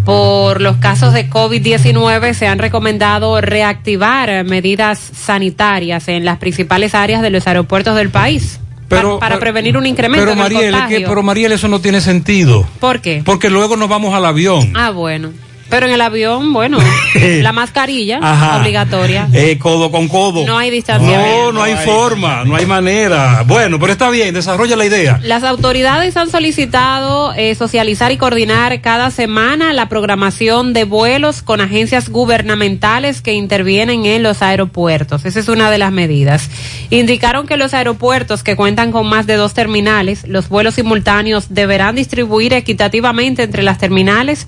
por 0.05 0.61
los 0.61 0.77
casos 0.77 1.15
de 1.15 1.31
COVID-19 1.31 2.35
se 2.35 2.49
han 2.49 2.59
recomendado 2.59 3.41
reactivar 3.41 4.45
medidas 4.45 4.99
sanitarias 4.99 6.09
en 6.09 6.27
las 6.27 6.37
principales 6.37 6.95
áreas 6.95 7.23
de 7.23 7.31
los 7.31 7.47
aeropuertos 7.47 7.97
del 7.97 8.11
país 8.11 8.59
Pero- 8.97 9.19
para, 9.19 9.31
para 9.31 9.41
prevenir 9.41 9.77
un 9.77 9.87
incremento 9.87 10.25
Pero 10.25 10.37
Mariel, 10.37 10.75
es 10.75 10.83
que- 10.89 11.01
pero 11.07 11.23
Mariel, 11.23 11.53
eso 11.53 11.69
no 11.69 11.81
tiene 11.81 12.01
sentido. 12.01 12.67
¿Por 12.81 13.01
qué? 13.01 13.23
Porque 13.25 13.51
luego 13.51 13.77
nos 13.77 13.89
vamos 13.89 14.15
al 14.15 14.25
avión. 14.25 14.73
Ah, 14.75 14.91
bueno. 14.91 15.31
Pero 15.73 15.87
en 15.87 15.95
el 15.95 16.03
avión, 16.03 16.53
bueno, 16.53 16.77
la 17.15 17.53
mascarilla 17.53 18.19
Ajá. 18.21 18.59
obligatoria. 18.61 19.27
Eh, 19.33 19.57
codo 19.59 19.91
con 19.91 20.07
codo. 20.07 20.45
No 20.45 20.59
hay 20.59 20.69
distanciamiento. 20.69 21.51
No, 21.51 21.53
no 21.53 21.63
hay 21.63 21.77
forma, 21.77 22.45
no 22.45 22.57
hay 22.57 22.67
manera. 22.67 23.43
Bueno, 23.47 23.81
pero 23.81 23.93
está 23.93 24.11
bien, 24.11 24.35
desarrolla 24.35 24.77
la 24.77 24.85
idea. 24.85 25.19
Las 25.23 25.45
autoridades 25.45 26.15
han 26.19 26.29
solicitado 26.29 27.33
eh, 27.33 27.55
socializar 27.55 28.13
y 28.13 28.19
coordinar 28.19 28.83
cada 28.83 29.11
semana 29.11 29.73
la 29.73 29.89
programación 29.89 30.75
de 30.75 30.85
vuelos 30.85 31.41
con 31.41 31.63
agencias 31.63 32.11
gubernamentales 32.11 33.23
que 33.23 33.33
intervienen 33.33 34.05
en 34.05 34.23
los 34.23 34.43
aeropuertos. 34.43 35.25
Esa 35.25 35.41
es 35.41 35.49
una 35.49 35.71
de 35.71 35.79
las 35.79 35.91
medidas. 35.91 36.51
Indicaron 36.91 37.47
que 37.47 37.57
los 37.57 37.73
aeropuertos 37.73 38.43
que 38.43 38.57
cuentan 38.57 38.93
con 38.93 39.09
más 39.09 39.27
de 39.27 39.37
dos 39.37 39.55
terminales, 39.55 40.29
los 40.29 40.51
vuelos 40.51 40.75
simultáneos 40.75 41.47
deberán 41.49 41.95
distribuir 41.95 42.53
equitativamente 42.53 43.45
entre 43.45 43.63
las 43.63 43.79
terminales. 43.79 44.47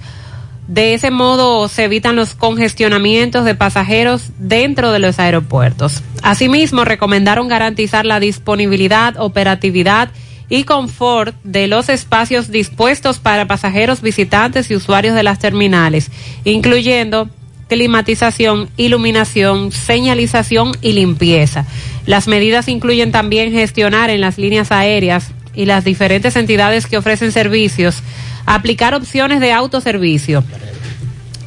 De 0.67 0.95
ese 0.95 1.11
modo 1.11 1.69
se 1.69 1.85
evitan 1.85 2.17
los 2.17 2.35
congestionamientos 2.35 3.45
de 3.45 3.55
pasajeros 3.55 4.31
dentro 4.39 4.93
de 4.93 4.99
los 4.99 5.19
aeropuertos. 5.19 6.03
Asimismo, 6.23 6.85
recomendaron 6.85 7.49
garantizar 7.49 8.07
la 8.07 8.19
disponibilidad, 8.19 9.15
operatividad 9.19 10.11
y 10.49 10.65
confort 10.65 11.35
de 11.43 11.67
los 11.67 11.89
espacios 11.89 12.51
dispuestos 12.51 13.19
para 13.19 13.47
pasajeros, 13.47 14.01
visitantes 14.01 14.71
y 14.71 14.77
usuarios 14.77 15.15
de 15.15 15.23
las 15.23 15.39
terminales, 15.39 16.11
incluyendo 16.45 17.29
climatización, 17.69 18.69
iluminación, 18.77 19.73
señalización 19.73 20.73
y 20.81 20.93
limpieza. 20.93 21.67
Las 22.07 22.29
medidas 22.29 22.69
incluyen 22.69 23.13
también 23.13 23.53
gestionar 23.53 24.11
en 24.11 24.21
las 24.21 24.39
líneas 24.39 24.71
aéreas 24.71 25.33
y 25.55 25.67
las 25.67 25.85
diferentes 25.85 26.37
entidades 26.37 26.87
que 26.87 26.99
ofrecen 26.99 27.33
servicios, 27.33 28.03
aplicar 28.47 28.95
opciones 28.95 29.41
de 29.41 29.53
autoservicio 29.53 30.45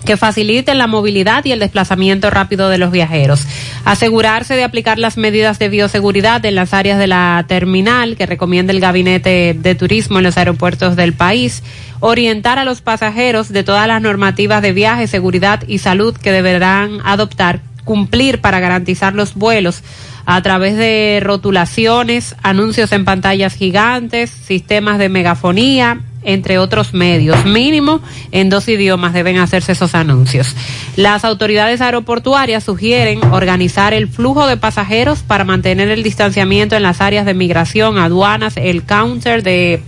que 0.08 0.18
faciliten 0.18 0.78
la 0.78 0.88
movilidad 0.88 1.44
y 1.44 1.52
el 1.52 1.60
desplazamiento 1.60 2.30
rápido 2.30 2.70
de 2.70 2.78
los 2.78 2.92
viajeros. 2.92 3.46
Asegurarse 3.84 4.56
de 4.56 4.64
aplicar 4.64 4.98
las 4.98 5.18
medidas 5.18 5.60
de 5.60 5.68
bioseguridad 5.68 6.44
en 6.46 6.56
las 6.56 6.74
áreas 6.74 6.98
de 6.98 7.08
la 7.08 7.44
terminal 7.48 8.16
que 8.16 8.26
recomienda 8.26 8.72
el 8.72 8.80
Gabinete 8.80 9.54
de 9.54 9.76
Turismo 9.76 10.20
en 10.20 10.24
los 10.24 10.38
aeropuertos 10.38 10.96
del 10.96 11.12
país. 11.12 11.62
Orientar 12.00 12.58
a 12.58 12.64
los 12.64 12.80
pasajeros 12.80 13.50
de 13.50 13.64
todas 13.64 13.86
las 13.86 14.02
normativas 14.02 14.62
de 14.62 14.72
viaje, 14.72 15.08
seguridad 15.08 15.64
y 15.68 15.80
salud 15.80 16.16
que 16.16 16.32
deberán 16.32 17.00
adoptar, 17.04 17.60
cumplir 17.84 18.40
para 18.40 18.62
garantizar 18.62 19.14
los 19.14 19.34
vuelos 19.34 19.84
a 20.30 20.42
través 20.42 20.76
de 20.76 21.22
rotulaciones, 21.24 22.36
anuncios 22.44 22.92
en 22.92 23.06
pantallas 23.06 23.54
gigantes, 23.56 24.30
sistemas 24.30 25.00
de 25.00 25.08
megafonía, 25.08 26.02
entre 26.22 26.60
otros 26.60 26.94
medios. 26.94 27.46
Mínimo 27.46 28.02
en 28.34 28.50
dos 28.50 28.68
idiomas 28.68 29.14
deben 29.14 29.38
hacerse 29.38 29.72
esos 29.72 29.96
anuncios. 29.96 30.54
Las 30.98 31.24
autoridades 31.24 31.80
aeroportuarias 31.80 32.66
sugieren 32.66 33.24
organizar 33.32 33.94
el 33.94 34.10
flujo 34.10 34.48
de 34.48 34.58
pasajeros 34.58 35.20
para 35.20 35.46
mantener 35.46 35.88
el 35.88 36.04
distanciamiento 36.04 36.76
en 36.76 36.84
las 36.84 37.00
áreas 37.00 37.26
de 37.26 37.34
migración, 37.34 37.98
aduanas, 37.98 38.58
el 38.58 38.84
counter 38.84 39.44
de 39.44 39.82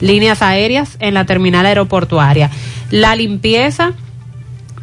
líneas 0.00 0.42
aéreas 0.42 0.98
en 1.00 1.14
la 1.14 1.24
terminal 1.24 1.64
aeroportuaria. 1.64 2.50
La 2.90 3.16
limpieza 3.16 3.94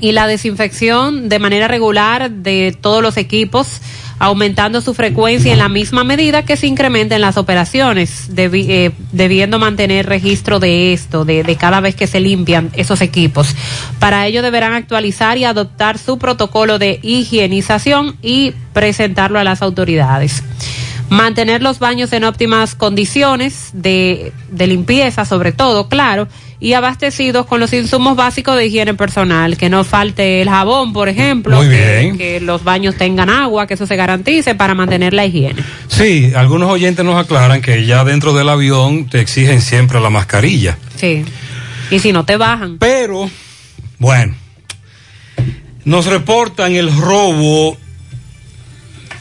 y 0.06 0.12
la 0.12 0.28
desinfección 0.28 1.30
de 1.30 1.40
manera 1.40 1.68
regular 1.68 2.30
de 2.30 2.78
todos 2.80 3.02
los 3.02 3.18
equipos, 3.18 3.82
aumentando 4.20 4.80
su 4.82 4.94
frecuencia 4.94 5.52
en 5.52 5.58
la 5.58 5.68
misma 5.68 6.04
medida 6.04 6.46
que 6.46 6.58
se 6.58 6.68
incrementen 6.68 7.22
las 7.22 7.38
operaciones, 7.38 8.30
eh, 8.38 8.92
debiendo 9.12 9.58
mantener 9.58 10.06
registro 10.06 10.60
de 10.60 10.94
esto, 10.94 11.26
de, 11.26 11.44
cada 11.60 11.80
vez 11.80 11.96
que 11.96 12.06
se 12.06 12.20
limpian 12.20 12.70
esos 12.74 13.02
equipos. 13.02 13.56
Para 13.98 14.28
ello 14.28 14.44
deberán 14.44 14.74
actualizar 14.74 15.40
y 15.40 15.44
adoptar 15.44 15.98
su 15.98 16.20
protocolo 16.20 16.78
de 16.78 17.00
higienización 17.02 18.16
y 18.22 18.54
presentarlo 18.74 19.40
a 19.40 19.44
las 19.44 19.64
autoridades 19.64 20.44
mantener 21.08 21.62
los 21.62 21.78
baños 21.78 22.12
en 22.14 22.24
óptimas 22.24 22.74
condiciones 22.74 23.70
de 23.74 24.34
limpieza, 24.58 25.24
sobre 25.24 25.52
todo, 25.52 25.88
claro, 25.88 26.28
y 26.60 26.74
abastecidos 26.74 27.46
con 27.46 27.60
los 27.60 27.74
insumos 27.74 28.16
básicos 28.16 28.56
de 28.56 28.68
higiene 28.68 28.94
personal, 28.94 29.58
que 29.58 29.70
no 29.70 29.84
falte 29.84 30.42
el 30.42 30.50
jabón, 30.50 30.94
por 30.94 31.10
ejemplo, 31.10 31.58
Muy 31.58 31.68
que- 31.70 32.00
bien. 32.02 32.18
que 32.18 32.40
los 32.40 32.64
baños 32.64 32.96
tengan 32.96 33.30
agua, 33.30 33.68
que 33.68 33.74
eso 33.74 33.86
se 33.86 33.96
garantice 33.96 34.56
para 34.56 34.74
mantener 34.74 35.14
la 35.14 35.26
higiene. 35.26 35.62
Sí, 35.88 36.32
algunos 36.36 36.70
oyentes 36.70 37.04
nos 37.06 37.18
aclaran 37.24 37.62
que 37.62 37.86
ya 37.86 38.04
dentro 38.06 38.34
del 38.34 38.50
avión 38.50 39.08
te 39.10 39.20
exigen 39.20 39.62
siempre 39.62 40.00
la 40.00 40.10
mascarilla. 40.10 40.78
Sí. 40.96 41.24
Y 41.92 42.00
si 42.00 42.12
no 42.14 42.24
te 42.26 42.38
bajan. 42.38 42.78
Pero, 42.80 43.30
bueno, 44.00 44.34
nos 45.84 46.06
reportan 46.08 46.74
el 46.74 46.96
robo. 46.96 47.78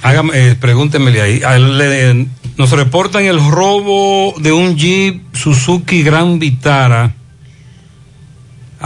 Hágame, 0.02 0.31
eh, 0.35 0.55
pregúntenmele 0.59 1.20
ahí. 1.20 2.27
nos 2.56 2.70
reportan 2.70 3.24
el 3.24 3.39
robo 3.51 4.32
de 4.39 4.52
un 4.52 4.77
Jeep 4.77 5.35
Suzuki 5.35 6.02
Gran 6.05 6.39
Vitara 6.39 7.12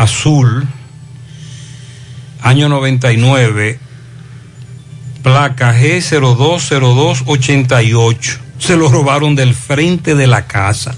azul, 0.02 0.66
año 2.40 2.68
99, 2.68 3.78
placa 5.24 5.74
G020288. 5.78 8.38
Se 8.58 8.76
lo 8.76 8.88
robaron 8.90 9.34
del 9.34 9.54
frente 9.54 10.14
de 10.14 10.26
la 10.28 10.46
casa. 10.46 10.94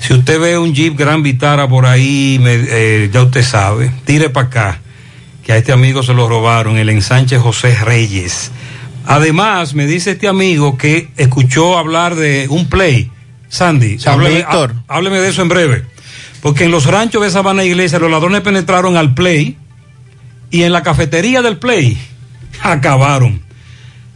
Si 0.00 0.12
usted 0.12 0.38
ve 0.38 0.58
un 0.58 0.74
Jeep 0.74 0.96
Gran 0.98 1.22
Vitara 1.22 1.66
por 1.68 1.86
ahí, 1.86 2.38
me- 2.42 2.56
eh, 2.68 3.08
ya 3.12 3.22
usted 3.22 3.42
sabe, 3.42 3.90
tire 4.04 4.28
para 4.28 4.46
acá, 4.48 4.80
que 5.42 5.52
a 5.52 5.56
este 5.56 5.72
amigo 5.72 6.02
se 6.02 6.12
lo 6.14 6.28
robaron, 6.28 6.76
el 6.76 6.90
ensanche 6.90 7.38
José 7.38 7.74
Reyes. 7.82 8.50
Además, 9.06 9.74
me 9.74 9.86
dice 9.86 10.10
este 10.12 10.28
amigo 10.28 10.76
que 10.78 11.08
escuchó 11.16 11.78
hablar 11.78 12.14
de 12.16 12.46
un 12.50 12.68
play. 12.68 13.10
Sandy, 13.48 13.98
San 13.98 14.14
hábleme, 14.14 14.44
hábleme 14.88 15.18
de 15.20 15.28
eso 15.28 15.42
en 15.42 15.48
breve. 15.48 15.84
Porque 16.44 16.64
en 16.64 16.70
los 16.70 16.84
ranchos 16.84 17.22
de 17.22 17.30
Sabana 17.30 17.64
Iglesia 17.64 17.98
los 17.98 18.10
ladrones 18.10 18.42
penetraron 18.42 18.98
al 18.98 19.14
play 19.14 19.56
y 20.50 20.64
en 20.64 20.72
la 20.72 20.82
cafetería 20.82 21.40
del 21.40 21.56
play 21.56 21.96
acabaron. 22.62 23.40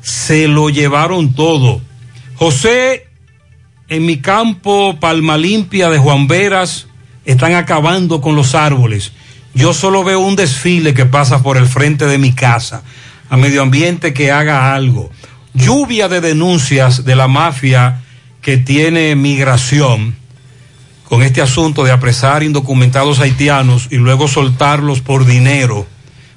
Se 0.03 0.47
lo 0.47 0.69
llevaron 0.69 1.33
todo. 1.33 1.81
José 2.35 3.07
en 3.89 4.05
mi 4.05 4.19
campo, 4.19 4.99
Palma 5.01 5.39
Limpia 5.39 5.89
de 5.89 5.97
Juan 5.97 6.29
Veras, 6.29 6.87
están 7.25 7.55
acabando 7.55 8.21
con 8.21 8.37
los 8.37 8.55
árboles. 8.55 9.13
Yo 9.55 9.73
solo 9.73 10.05
veo 10.05 10.21
un 10.21 10.37
desfile 10.37 10.93
que 10.93 11.07
pasa 11.07 11.43
por 11.43 11.57
el 11.57 11.67
frente 11.67 12.05
de 12.05 12.19
mi 12.19 12.35
casa. 12.35 12.83
A 13.31 13.39
medio 13.39 13.63
ambiente 13.63 14.13
que 14.13 14.31
haga 14.31 14.75
algo. 14.75 15.11
Lluvia 15.55 16.09
de 16.09 16.21
denuncias 16.21 17.07
de 17.07 17.17
la 17.17 17.27
mafia 17.27 18.03
que 18.43 18.59
tiene 18.59 19.17
migración 19.17 20.19
con 21.09 21.23
este 21.23 21.41
asunto 21.41 21.85
de 21.85 21.91
apresar 21.91 22.43
indocumentados 22.43 23.21
haitianos 23.21 23.89
y 23.91 23.97
luego 23.97 24.29
soltarlos 24.29 25.01
por 25.01 25.25
dinero. 25.25 25.87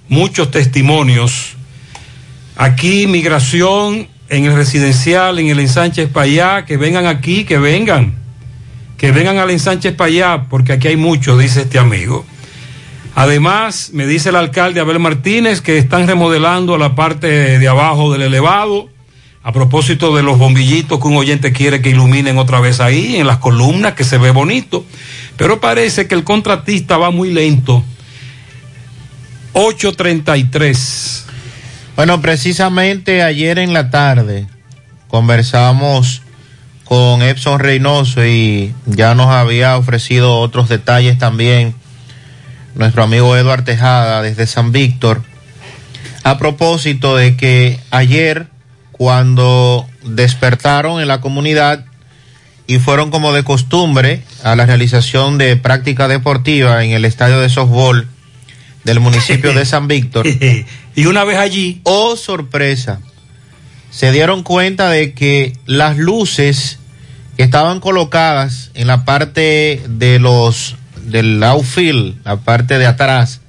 Muchos 0.08 0.50
testimonios. 0.50 1.58
Aquí 2.56 3.06
migración 3.06 4.08
en 4.30 4.46
el 4.46 4.56
residencial, 4.56 5.40
en 5.40 5.48
el 5.48 5.60
ensanche 5.60 6.08
Payá, 6.08 6.64
que 6.64 6.78
vengan 6.78 7.06
aquí, 7.06 7.44
que 7.44 7.58
vengan. 7.58 8.16
Que 8.98 9.12
vengan 9.12 9.40
al 9.40 9.50
ensanche 9.50 9.92
Payá, 9.92 10.48
porque 10.50 10.72
aquí 10.72 10.88
hay 10.88 10.98
muchos, 10.98 11.38
dice 11.38 11.64
este 11.64 11.78
amigo. 11.78 12.26
Además, 13.14 13.90
me 13.92 14.08
dice 14.08 14.30
el 14.30 14.38
alcalde 14.38 14.80
Abel 14.80 15.00
Martínez 15.00 15.60
que 15.60 15.78
están 15.78 16.08
remodelando 16.08 16.78
la 16.78 16.96
parte 16.96 17.60
de 17.60 17.68
abajo 17.68 18.14
del 18.14 18.22
elevado. 18.22 18.90
A 19.44 19.52
propósito 19.52 20.16
de 20.16 20.22
los 20.22 20.38
bombillitos 20.38 21.00
que 21.00 21.08
un 21.08 21.18
oyente 21.18 21.52
quiere 21.52 21.82
que 21.82 21.90
iluminen 21.90 22.38
otra 22.38 22.60
vez 22.60 22.80
ahí, 22.80 23.16
en 23.16 23.26
las 23.26 23.38
columnas, 23.38 23.94
que 23.94 24.04
se 24.04 24.18
ve 24.18 24.32
bonito. 24.32 24.86
Pero 25.36 25.60
parece 25.60 26.08
que 26.08 26.14
el 26.14 26.24
contratista 26.24 26.98
va 26.98 27.10
muy 27.10 27.32
lento. 27.32 27.84
833. 29.54 31.26
Bueno, 31.96 32.22
precisamente 32.22 33.24
ayer 33.24 33.60
en 33.60 33.74
la 33.74 33.90
tarde 33.90 34.48
conversamos 35.08 36.22
con 36.86 37.22
Epson 37.22 37.60
Reynoso 37.60 38.26
y 38.26 38.74
ya 38.86 39.16
nos 39.16 39.28
había 39.28 39.78
ofrecido 39.78 40.40
otros 40.40 40.70
detalles 40.70 41.18
también 41.18 41.76
nuestro 42.76 43.04
amigo 43.04 43.36
Eduardo 43.36 43.66
Tejada 43.66 44.22
desde 44.22 44.48
San 44.48 44.72
Víctor 44.72 45.22
a 46.24 46.38
propósito 46.38 47.16
de 47.16 47.36
que 47.36 47.80
ayer 47.92 48.48
cuando 49.02 49.90
despertaron 50.04 51.02
en 51.02 51.08
la 51.08 51.22
comunidad 51.22 51.86
y 52.68 52.78
fueron 52.78 53.10
como 53.10 53.34
de 53.34 53.44
costumbre 53.44 54.22
a 54.44 54.56
la 54.56 54.68
realización 54.68 55.40
de 55.40 55.56
práctica 55.58 56.08
deportiva 56.08 56.84
en 56.84 56.92
el 56.92 57.04
estadio 57.06 57.40
de 57.40 57.50
softball 57.50 58.08
del 58.84 59.00
municipio 59.00 59.56
de 59.56 59.66
San 59.66 59.88
Víctor. 59.88 60.28
y 60.96 61.06
una 61.08 61.24
vez 61.24 61.40
allí, 61.40 61.82
oh 61.82 62.16
sorpresa, 62.16 63.00
se 63.90 64.12
dieron 64.12 64.44
cuenta 64.44 64.92
de 64.92 65.14
que 65.16 65.54
las 65.66 65.98
luces 65.98 66.78
que 67.38 67.42
estaban 67.42 67.80
colocadas 67.80 68.70
en 68.76 68.86
la 68.86 69.04
parte 69.04 69.82
de 69.90 70.20
los 70.20 70.76
del 71.08 71.42
outfield, 71.42 72.24
la 72.24 72.38
parte 72.38 72.78
de 72.78 72.86
atrás 72.86 73.42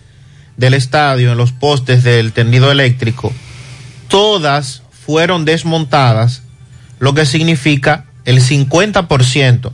del 0.56 0.72
estadio, 0.72 1.32
en 1.32 1.36
los 1.36 1.52
postes 1.52 2.04
del 2.04 2.32
tendido 2.32 2.72
eléctrico, 2.72 3.34
todas 4.08 4.81
fueron 5.04 5.44
desmontadas, 5.44 6.42
lo 6.98 7.14
que 7.14 7.26
significa 7.26 8.04
el 8.24 8.40
50% 8.40 9.72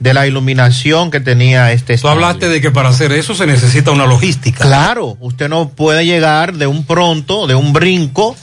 de 0.00 0.14
la 0.14 0.26
iluminación 0.26 1.10
que 1.10 1.20
tenía 1.20 1.70
este 1.72 1.92
Tú 1.92 2.08
estadio. 2.08 2.12
hablaste 2.14 2.48
de 2.48 2.60
que 2.60 2.70
para 2.70 2.88
hacer 2.88 3.12
eso 3.12 3.34
se 3.34 3.46
necesita 3.46 3.90
una 3.92 4.06
logística. 4.06 4.64
Claro, 4.64 5.16
usted 5.20 5.48
no 5.48 5.68
puede 5.68 6.04
llegar 6.04 6.54
de 6.54 6.66
un 6.66 6.84
pronto, 6.84 7.46
de 7.46 7.54
un 7.54 7.72
brinco, 7.72 8.34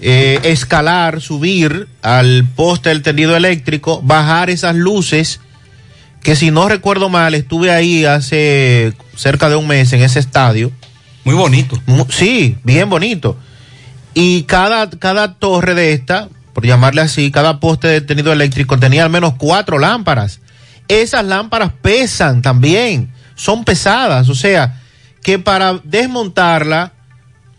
eh, 0.00 0.40
escalar, 0.42 1.20
subir 1.20 1.86
al 2.02 2.44
poste 2.56 2.88
del 2.88 3.02
tendido 3.02 3.36
eléctrico, 3.36 4.00
bajar 4.02 4.50
esas 4.50 4.74
luces, 4.74 5.40
que 6.22 6.34
si 6.34 6.50
no 6.50 6.68
recuerdo 6.68 7.08
mal, 7.08 7.34
estuve 7.34 7.70
ahí 7.70 8.04
hace 8.04 8.92
cerca 9.14 9.48
de 9.48 9.56
un 9.56 9.68
mes 9.68 9.92
en 9.92 10.02
ese 10.02 10.18
estadio. 10.18 10.72
Muy 11.24 11.34
bonito. 11.36 11.80
Sí, 12.10 12.56
bien 12.64 12.88
bonito. 12.90 13.36
Y 14.14 14.42
cada, 14.44 14.90
cada 14.90 15.34
torre 15.34 15.74
de 15.74 15.92
esta, 15.92 16.28
por 16.52 16.66
llamarle 16.66 17.00
así, 17.00 17.30
cada 17.30 17.60
poste 17.60 17.88
de 17.88 18.00
tendido 18.00 18.32
eléctrico 18.32 18.78
tenía 18.78 19.04
al 19.04 19.10
menos 19.10 19.34
cuatro 19.38 19.78
lámparas. 19.78 20.40
Esas 20.88 21.24
lámparas 21.24 21.72
pesan 21.80 22.42
también, 22.42 23.12
son 23.34 23.64
pesadas, 23.64 24.28
o 24.28 24.34
sea, 24.34 24.80
que 25.22 25.38
para 25.38 25.80
desmontarla, 25.84 26.92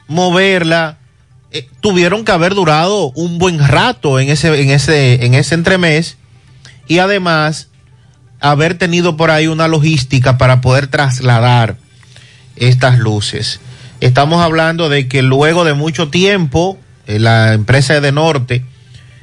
moverla, 0.08 0.98
eh, 1.52 1.68
tuvieron 1.82 2.26
que 2.26 2.32
haber 2.32 2.54
durado 2.54 3.12
un 3.12 3.38
buen 3.38 3.60
rato 3.60 4.20
en 4.20 4.30
ese, 4.30 4.62
en 4.62 4.70
ese, 4.70 5.26
en 5.26 5.34
ese 5.34 5.56
entremés 5.56 6.18
y 6.88 7.00
además 7.00 7.70
haber 8.40 8.78
tenido 8.78 9.16
por 9.18 9.32
ahí 9.32 9.48
una 9.48 9.68
logística 9.68 10.38
para 10.38 10.62
poder 10.62 10.88
trasladar 10.88 11.78
estas 12.56 13.00
luces. 13.00 13.60
Estamos 14.04 14.42
hablando 14.42 14.90
de 14.90 15.08
que 15.08 15.22
luego 15.22 15.64
de 15.64 15.74
mucho 15.74 16.10
tiempo, 16.10 16.78
eh, 17.08 17.20
la 17.20 17.54
empresa 17.54 18.02
de 18.02 18.12
Norte 18.12 18.66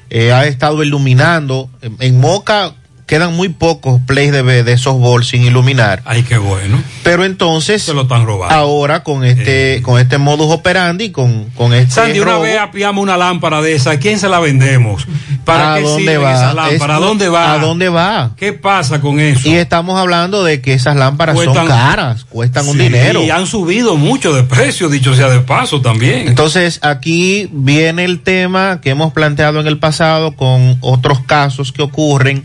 eh, 0.08 0.32
ha 0.32 0.46
estado 0.46 0.82
iluminando. 0.82 1.68
En, 1.82 1.96
en 2.00 2.18
Moca 2.18 2.72
quedan 3.10 3.34
muy 3.34 3.48
pocos 3.48 4.00
plays 4.06 4.30
de, 4.30 4.62
de 4.62 4.78
softball 4.78 5.24
sin 5.24 5.42
iluminar. 5.42 6.00
Ay, 6.04 6.22
qué 6.22 6.38
bueno. 6.38 6.80
Pero 7.02 7.24
entonces, 7.24 7.82
Se 7.82 7.92
lo 7.92 8.02
están 8.02 8.24
robando. 8.24 8.54
ahora 8.54 9.02
con 9.02 9.24
este, 9.24 9.82
con 9.82 9.98
este 10.00 10.16
modus 10.16 10.46
operandi, 10.52 11.10
con, 11.10 11.46
con 11.56 11.74
este 11.74 11.90
Sandy, 11.92 12.20
una 12.20 12.32
robo, 12.34 12.42
vez 12.44 12.58
apiamos 12.60 13.02
una 13.02 13.16
lámpara 13.16 13.60
de 13.62 13.74
esa, 13.74 13.90
¿a 13.90 13.96
quién 13.98 14.20
se 14.20 14.28
la 14.28 14.38
vendemos? 14.38 15.08
¿Para 15.44 15.74
¿a 15.74 15.76
qué 15.78 15.82
dónde 15.82 16.18
va? 16.18 16.34
esas 16.34 16.54
lámparas? 16.54 16.96
¿A 16.96 17.00
dónde 17.00 17.28
va? 17.28 17.52
¿A 17.52 17.58
dónde 17.58 17.88
va? 17.88 18.30
¿Qué 18.36 18.52
pasa 18.52 19.00
con 19.00 19.18
eso? 19.18 19.48
Y 19.48 19.54
estamos 19.54 19.98
hablando 19.98 20.44
de 20.44 20.60
que 20.60 20.74
esas 20.74 20.94
lámparas 20.94 21.34
son 21.36 21.46
Cuestan- 21.46 21.66
caras, 21.66 22.24
cuestan 22.26 22.68
un 22.68 22.78
dinero. 22.78 23.24
Y 23.24 23.30
han 23.30 23.48
subido 23.48 23.96
mucho 23.96 24.32
de 24.32 24.44
precio, 24.44 24.88
dicho 24.88 25.16
sea 25.16 25.28
de 25.30 25.40
paso 25.40 25.80
también. 25.80 26.28
Entonces 26.28 26.78
aquí 26.82 27.48
viene 27.52 28.04
el 28.04 28.20
tema 28.22 28.80
que 28.80 28.90
hemos 28.90 29.12
planteado 29.12 29.58
en 29.58 29.66
el 29.66 29.78
pasado 29.78 30.36
con 30.36 30.76
otros 30.80 31.18
casos 31.26 31.72
que 31.72 31.82
ocurren 31.82 32.44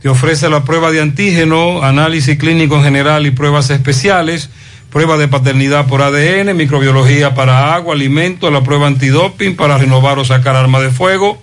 Te 0.02 0.08
ofrece 0.08 0.50
la 0.50 0.64
prueba 0.64 0.92
de 0.92 1.02
antígeno, 1.02 1.84
análisis 1.84 2.38
clínico 2.38 2.78
en 2.78 2.84
general 2.84 3.28
y 3.28 3.32
pruebas 3.32 3.70
especiales, 3.70 4.50
prueba 4.90 5.18
de 5.18 5.28
paternidad 5.28 5.88
por 5.88 6.02
ADN, 6.02 6.56
microbiología 6.56 7.36
para 7.36 7.74
agua, 7.74 7.96
alimento, 7.96 8.50
la 8.50 8.64
prueba 8.64 8.88
antidoping 8.88 9.58
para 9.58 9.78
renovar 9.78 10.18
o 10.18 10.24
sacar 10.24 10.56
arma 10.56 10.80
de 10.80 10.90
fuego. 10.90 11.42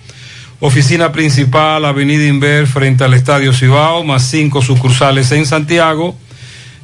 Oficina 0.61 1.13
principal, 1.13 1.85
Avenida 1.85 2.25
Inver, 2.25 2.67
frente 2.67 3.05
al 3.05 3.13
Estadio 3.13 3.53
Cibao, 3.53 4.05
más 4.05 4.23
cinco 4.23 4.63
sucursales 4.63 5.31
en 5.33 5.45
Santiago. 5.45 6.17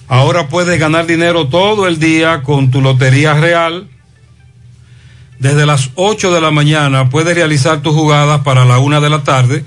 Ahora 0.06 0.48
puedes 0.48 0.78
ganar 0.78 1.06
dinero 1.06 1.48
todo 1.48 1.88
el 1.88 1.98
día 1.98 2.42
con 2.42 2.70
tu 2.70 2.80
Lotería 2.80 3.34
Real. 3.34 3.88
Desde 5.38 5.66
las 5.66 5.90
8 5.96 6.32
de 6.32 6.40
la 6.40 6.50
mañana 6.50 7.10
puedes 7.10 7.34
realizar 7.34 7.82
tus 7.82 7.94
jugadas 7.94 8.42
para 8.42 8.64
la 8.64 8.78
una 8.78 9.00
de 9.00 9.10
la 9.10 9.24
tarde, 9.24 9.64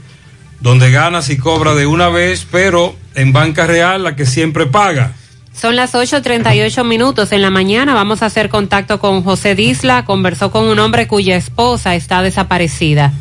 donde 0.62 0.92
ganas 0.92 1.30
y 1.30 1.38
cobras 1.38 1.76
de 1.76 1.86
una 1.86 2.10
vez, 2.10 2.48
pero 2.50 2.96
en 3.16 3.34
Banca 3.34 3.68
Real 3.68 4.04
la 4.04 4.16
que 4.16 4.26
siempre 4.26 4.66
paga. 4.66 5.14
Son 5.54 5.76
las 5.76 5.94
8.38 5.94 6.86
minutos 6.86 7.34
en 7.34 7.42
la 7.42 7.50
mañana. 7.50 7.94
Vamos 7.94 8.24
a 8.24 8.28
hacer 8.28 8.48
contacto 8.48 9.00
con 9.00 9.24
José 9.24 9.56
Disla. 9.56 10.06
Conversó 10.06 10.50
con 10.52 10.64
un 10.66 10.80
hombre 10.80 11.08
cuya 11.08 11.36
esposa 11.36 11.96
está 11.96 12.22
desaparecida. 12.22 13.12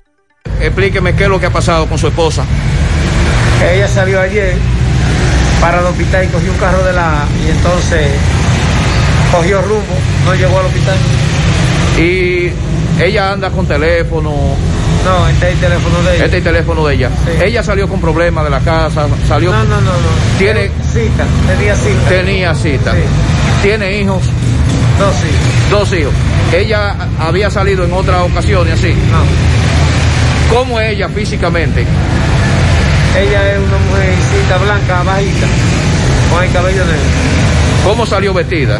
Explíqueme 0.61 1.15
qué 1.15 1.23
es 1.23 1.29
lo 1.29 1.39
que 1.39 1.47
ha 1.47 1.53
pasado 1.53 1.87
con 1.87 1.97
su 1.97 2.07
esposa. 2.07 2.45
Ella 3.61 3.87
salió 3.87 4.21
ayer 4.21 4.55
para 5.59 5.79
el 5.79 5.85
hospital 5.85 6.25
y 6.25 6.27
cogió 6.29 6.51
un 6.51 6.57
carro 6.57 6.83
de 6.83 6.93
la 6.93 7.27
y 7.45 7.51
entonces 7.51 8.07
cogió 9.31 9.61
rumbo, 9.61 9.95
no 10.25 10.33
llegó 10.33 10.59
al 10.59 10.65
hospital. 10.67 10.97
Y 11.97 12.51
ella 12.99 13.31
anda 13.31 13.49
con 13.49 13.65
teléfono. 13.65 14.31
No, 15.05 15.27
este 15.27 15.47
es 15.47 15.53
el 15.53 15.59
teléfono 15.59 16.01
de 16.03 16.15
ella. 16.15 16.25
Este 16.25 16.37
es 16.37 16.45
el 16.45 16.51
teléfono 16.51 16.87
de 16.87 16.95
ella. 16.95 17.09
Sí. 17.25 17.43
Ella 17.43 17.63
salió 17.63 17.87
con 17.87 18.01
problemas 18.01 18.43
de 18.43 18.49
la 18.49 18.59
casa, 18.59 19.07
salió. 19.27 19.51
No, 19.51 19.63
no, 19.63 19.81
no, 19.81 19.91
no. 19.91 20.37
Tiene 20.37 20.69
cita, 20.91 21.25
tenía 21.47 21.75
cita. 21.75 22.09
Tenía 22.09 22.55
cita. 22.55 22.91
Sí. 22.91 22.99
Tiene 23.61 23.99
hijos. 23.99 24.23
Dos 24.99 25.15
hijos. 25.15 25.69
Dos 25.69 25.93
hijos. 25.93 26.13
Ella 26.53 26.95
había 27.19 27.49
salido 27.49 27.85
en 27.85 27.93
otras 27.93 28.21
ocasiones 28.21 28.73
así. 28.73 28.93
No. 29.11 29.23
¿Cómo 30.55 30.79
es 30.79 30.93
ella 30.93 31.07
físicamente? 31.09 31.85
Ella 33.17 33.53
es 33.53 33.59
una 33.59 33.77
mujercita 33.89 34.57
blanca, 34.57 35.03
bajita, 35.03 35.47
con 36.31 36.43
el 36.43 36.51
cabello 36.51 36.85
negro. 36.85 36.99
¿Cómo 37.85 38.05
salió 38.05 38.33
vestida? 38.33 38.79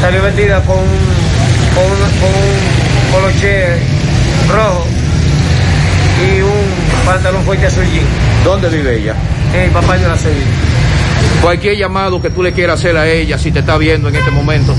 Salió 0.00 0.22
vestida 0.22 0.60
con, 0.62 0.76
con, 0.76 1.84
con 2.20 2.30
un 2.30 2.83
poloche 3.14 3.64
rojo 4.48 4.86
y 6.26 6.40
un 6.40 7.06
pantalón 7.06 7.44
fuerte 7.44 7.66
azul 7.66 7.84
jean. 7.84 8.06
¿Dónde 8.44 8.68
vive 8.68 9.00
ella? 9.00 9.14
En 9.54 9.60
el 9.60 9.70
papá 9.70 9.96
de 9.96 10.08
la 10.08 10.16
Sevilla. 10.16 10.46
Cualquier 11.40 11.76
llamado 11.76 12.20
que 12.20 12.30
tú 12.30 12.42
le 12.42 12.52
quieras 12.52 12.80
hacer 12.80 12.96
a 12.96 13.06
ella, 13.06 13.38
si 13.38 13.52
te 13.52 13.60
está 13.60 13.76
viendo 13.78 14.08
en 14.08 14.16
este 14.16 14.30
momento. 14.30 14.74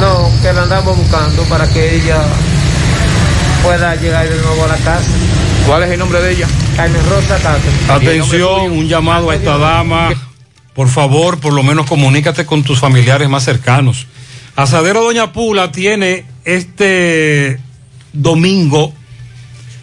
No, 0.00 0.30
que 0.42 0.52
la 0.52 0.62
andamos 0.62 0.96
buscando 0.96 1.42
para 1.44 1.68
que 1.68 1.96
ella 1.96 2.16
pueda 3.62 3.94
llegar 3.96 4.28
de 4.28 4.36
nuevo 4.36 4.64
a 4.64 4.68
la 4.68 4.76
casa. 4.76 5.10
¿Cuál 5.66 5.82
es 5.82 5.90
el 5.90 5.98
nombre 5.98 6.22
de 6.22 6.32
ella? 6.32 6.48
Carmen 6.76 7.02
Rosa 7.10 7.38
Castro. 7.38 7.94
Atención, 7.94 8.72
un 8.72 8.88
llamado 8.88 9.30
a 9.30 9.34
esta 9.34 9.58
dama. 9.58 10.10
Por 10.74 10.88
favor, 10.88 11.38
por 11.38 11.52
lo 11.52 11.62
menos 11.62 11.86
comunícate 11.86 12.46
con 12.46 12.62
tus 12.62 12.78
familiares 12.78 13.28
más 13.28 13.44
cercanos. 13.44 14.06
Asadero 14.56 15.02
Doña 15.02 15.32
Pula 15.32 15.70
tiene 15.70 16.24
este 16.44 17.58
domingo, 18.12 18.92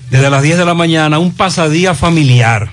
desde 0.10 0.30
las 0.30 0.44
10 0.44 0.58
de 0.58 0.66
la 0.66 0.74
mañana, 0.74 1.20
un 1.20 1.34
pasadía 1.34 1.94
familiar. 1.94 2.70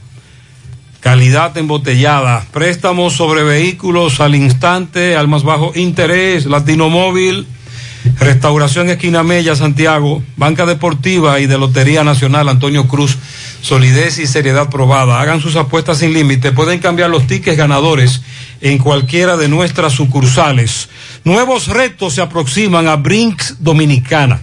Calidad 1.01 1.57
embotellada. 1.57 2.45
Préstamos 2.53 3.15
sobre 3.15 3.45
vehículos 3.45 4.21
al 4.21 4.35
instante, 4.35 5.17
al 5.17 5.27
más 5.27 5.43
bajo 5.43 5.73
interés. 5.75 6.45
Latino 6.45 6.91
Móvil. 6.91 7.47
Restauración 8.19 8.91
Esquina 8.91 9.23
Mella, 9.23 9.55
Santiago. 9.55 10.23
Banca 10.37 10.67
Deportiva 10.67 11.41
y 11.41 11.47
de 11.47 11.59
Lotería 11.59 12.05
Nacional 12.05 12.49
Antonio 12.49 12.89
Cruz. 12.89 13.19
Solidez 13.61 14.19
y 14.19 14.27
seriedad 14.27 14.69
probada. 14.71 15.21
Hagan 15.21 15.41
sus 15.41 15.57
apuestas 15.57 15.99
sin 15.99 16.13
límite. 16.13 16.53
Pueden 16.53 16.81
cambiar 16.81 17.11
los 17.11 17.27
tickets 17.27 17.57
ganadores 17.57 18.23
en 18.61 18.79
cualquiera 18.79 19.37
de 19.37 19.49
nuestras 19.49 19.93
sucursales. 19.93 20.89
Nuevos 21.25 21.69
retos 21.69 22.15
se 22.15 22.23
aproximan 22.23 22.89
a 22.89 22.97
Brinks 22.97 23.57
Dominicana. 23.61 24.41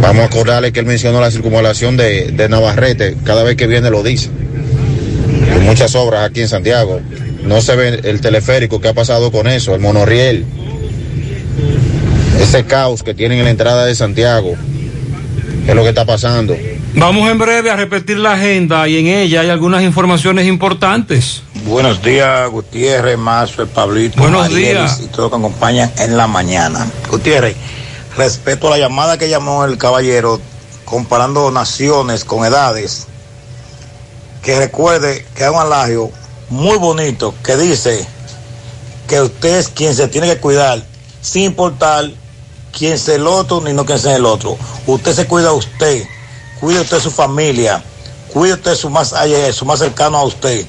Vamos 0.00 0.22
a 0.22 0.26
acordarle 0.26 0.72
que 0.72 0.80
él 0.80 0.86
mencionó 0.86 1.20
la 1.20 1.30
circunvalación 1.30 1.96
de, 1.96 2.30
de 2.30 2.48
Navarrete, 2.48 3.16
cada 3.24 3.42
vez 3.42 3.56
que 3.56 3.66
viene 3.66 3.90
lo 3.90 4.02
dice. 4.02 4.30
Y 5.56 5.60
muchas 5.60 5.94
obras 5.94 6.28
aquí 6.28 6.40
en 6.42 6.48
Santiago. 6.48 7.00
No 7.42 7.60
se 7.60 7.76
ve 7.76 8.00
el 8.04 8.20
teleférico, 8.20 8.80
¿qué 8.80 8.88
ha 8.88 8.94
pasado 8.94 9.30
con 9.32 9.46
eso? 9.48 9.74
El 9.74 9.80
monorriel. 9.80 10.44
Ese 12.40 12.64
caos 12.64 13.02
que 13.02 13.14
tienen 13.14 13.38
en 13.38 13.44
la 13.44 13.50
entrada 13.50 13.84
de 13.84 13.94
Santiago. 13.94 14.54
¿Qué 15.64 15.70
es 15.72 15.76
lo 15.76 15.82
que 15.82 15.88
está 15.90 16.06
pasando? 16.06 16.56
Vamos 16.94 17.30
en 17.30 17.38
breve 17.38 17.70
a 17.70 17.76
repetir 17.76 18.18
la 18.18 18.32
agenda 18.32 18.88
y 18.88 18.98
en 18.98 19.06
ella 19.06 19.42
hay 19.42 19.50
algunas 19.50 19.82
informaciones 19.82 20.46
importantes. 20.46 21.42
Buenos 21.66 22.02
días, 22.02 22.48
Gutiérrez, 22.50 23.18
Mazo, 23.18 23.66
Pablito, 23.66 24.20
Buenos 24.20 24.42
Marielis 24.48 24.72
días. 24.72 25.00
y 25.04 25.06
todos 25.08 25.30
los 25.30 25.30
que 25.30 25.36
acompañan 25.36 25.90
en 25.98 26.16
la 26.16 26.26
mañana. 26.26 26.86
Gutiérrez, 27.10 27.56
respecto 28.18 28.66
a 28.66 28.70
la 28.70 28.78
llamada 28.78 29.16
que 29.16 29.28
llamó 29.28 29.64
el 29.64 29.78
caballero 29.78 30.40
comparando 30.84 31.52
naciones 31.52 32.24
con 32.24 32.44
edades, 32.44 33.06
que 34.42 34.58
recuerde 34.58 35.24
que 35.36 35.44
hay 35.44 35.50
un 35.50 35.60
alagio 35.60 36.10
muy 36.50 36.76
bonito 36.78 37.32
que 37.44 37.56
dice 37.56 38.04
que 39.06 39.20
usted 39.22 39.58
es 39.58 39.68
quien 39.68 39.94
se 39.94 40.08
tiene 40.08 40.26
que 40.26 40.40
cuidar, 40.40 40.82
sin 41.22 41.44
importar 41.44 42.10
quién 42.76 42.98
sea 42.98 43.14
el 43.14 43.26
otro 43.28 43.60
ni 43.60 43.72
no 43.72 43.86
quién 43.86 44.00
sea 44.00 44.16
el 44.16 44.26
otro. 44.26 44.58
Usted 44.88 45.14
se 45.14 45.26
cuida 45.28 45.50
a 45.50 45.52
usted, 45.52 46.02
cuide 46.60 46.80
usted 46.80 46.98
su 46.98 47.12
familia, 47.12 47.84
cuide 48.32 48.54
usted 48.54 48.74
su 48.74 48.90
más 48.90 49.12
allá, 49.12 49.52
su 49.52 49.64
más 49.64 49.78
cercano 49.78 50.18
a 50.18 50.24
usted. 50.24 50.66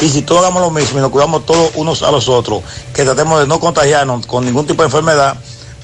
Y 0.00 0.08
si 0.08 0.22
todos 0.22 0.40
hagamos 0.40 0.60
lo 0.60 0.70
mismo 0.72 0.98
y 0.98 1.00
nos 1.00 1.12
cuidamos 1.12 1.46
todos 1.46 1.70
unos 1.76 2.02
a 2.02 2.10
los 2.10 2.28
otros, 2.28 2.64
que 2.92 3.04
tratemos 3.04 3.38
de 3.38 3.46
no 3.46 3.60
contagiarnos 3.60 4.26
con 4.26 4.44
ningún 4.44 4.66
tipo 4.66 4.82
de 4.82 4.86
enfermedad, 4.86 5.36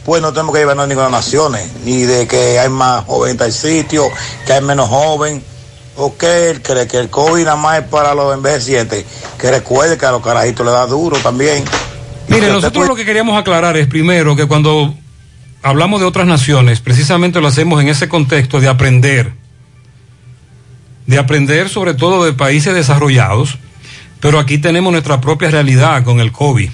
pues 0.08 0.22
no 0.22 0.32
tenemos 0.32 0.54
que 0.54 0.60
llevarnos 0.60 0.84
a 0.84 0.86
ninguna 0.86 1.10
naciones, 1.10 1.70
ni 1.84 2.04
de 2.04 2.26
que 2.26 2.58
hay 2.58 2.70
más 2.70 3.04
joven 3.04 3.32
en 3.32 3.36
tal 3.36 3.52
sitio, 3.52 4.04
que 4.46 4.54
hay 4.54 4.62
menos 4.62 4.88
joven. 4.88 5.42
O 5.96 6.16
que 6.16 6.48
él 6.48 6.62
cree 6.62 6.86
que 6.86 6.96
el 6.96 7.10
COVID 7.10 7.44
nada 7.44 7.56
más 7.56 7.80
es 7.80 7.88
para 7.88 8.14
los 8.14 8.34
envejecientes, 8.34 9.04
que 9.38 9.50
recuerde 9.50 9.98
que 9.98 10.06
a 10.06 10.12
los 10.12 10.22
carajitos 10.22 10.64
le 10.64 10.72
da 10.72 10.86
duro 10.86 11.18
también. 11.18 11.62
Mire, 12.26 12.48
nosotros 12.48 12.88
lo 12.88 12.96
que 12.96 13.04
queríamos 13.04 13.38
aclarar 13.38 13.76
es 13.76 13.86
primero 13.86 14.34
que 14.34 14.46
cuando 14.46 14.94
hablamos 15.62 16.00
de 16.00 16.06
otras 16.06 16.26
naciones, 16.26 16.80
precisamente 16.80 17.42
lo 17.42 17.48
hacemos 17.48 17.78
en 17.82 17.88
ese 17.88 18.08
contexto 18.08 18.60
de 18.60 18.68
aprender, 18.68 19.34
de 21.06 21.18
aprender 21.18 21.68
sobre 21.68 21.92
todo 21.92 22.24
de 22.24 22.32
países 22.32 22.74
desarrollados, 22.74 23.58
pero 24.20 24.38
aquí 24.38 24.56
tenemos 24.56 24.90
nuestra 24.90 25.20
propia 25.20 25.50
realidad 25.50 26.02
con 26.02 26.20
el 26.20 26.32
COVID 26.32 26.70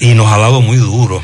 y 0.00 0.14
nos 0.14 0.32
ha 0.32 0.38
dado 0.38 0.60
muy 0.62 0.78
duro. 0.78 1.22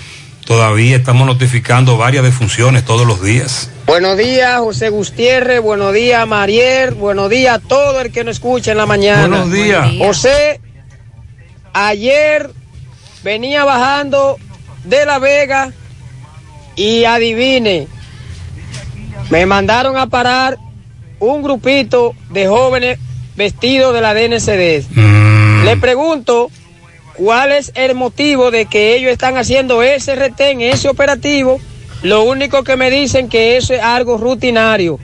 Todavía 0.48 0.96
estamos 0.96 1.26
notificando 1.26 1.98
varias 1.98 2.24
defunciones 2.24 2.82
todos 2.82 3.06
los 3.06 3.22
días. 3.22 3.70
Buenos 3.84 4.16
días, 4.16 4.58
José 4.60 4.88
Gutiérrez. 4.88 5.60
Buenos 5.60 5.92
días, 5.92 6.26
Mariel. 6.26 6.94
Buenos 6.94 7.28
días 7.28 7.56
a 7.56 7.58
todo 7.58 8.00
el 8.00 8.10
que 8.10 8.24
nos 8.24 8.36
escucha 8.36 8.72
en 8.72 8.78
la 8.78 8.86
mañana. 8.86 9.28
Buenos 9.28 9.52
días. 9.52 9.86
José, 9.98 10.62
ayer 11.74 12.48
venía 13.22 13.66
bajando 13.66 14.38
de 14.84 15.04
La 15.04 15.18
Vega 15.18 15.70
y 16.76 17.04
adivine, 17.04 17.86
me 19.28 19.44
mandaron 19.44 19.98
a 19.98 20.06
parar 20.06 20.56
un 21.18 21.42
grupito 21.42 22.14
de 22.30 22.46
jóvenes 22.46 22.98
vestidos 23.36 23.92
de 23.92 24.00
la 24.00 24.14
DNCD. 24.14 25.66
Le 25.66 25.76
pregunto 25.76 26.50
cuál 27.18 27.52
es 27.52 27.72
el 27.74 27.94
motivo 27.96 28.50
de 28.50 28.66
que 28.66 28.94
ellos 28.94 29.10
están 29.10 29.36
haciendo 29.36 29.82
ese 29.82 30.14
retén, 30.14 30.60
ese 30.60 30.88
operativo. 30.88 31.60
Lo 32.02 32.22
único 32.22 32.62
que 32.62 32.76
me 32.76 32.90
dicen 32.90 33.28
que 33.28 33.56
eso 33.56 33.74
es 33.74 33.82
algo 33.82 34.16
rutinario. 34.18 35.00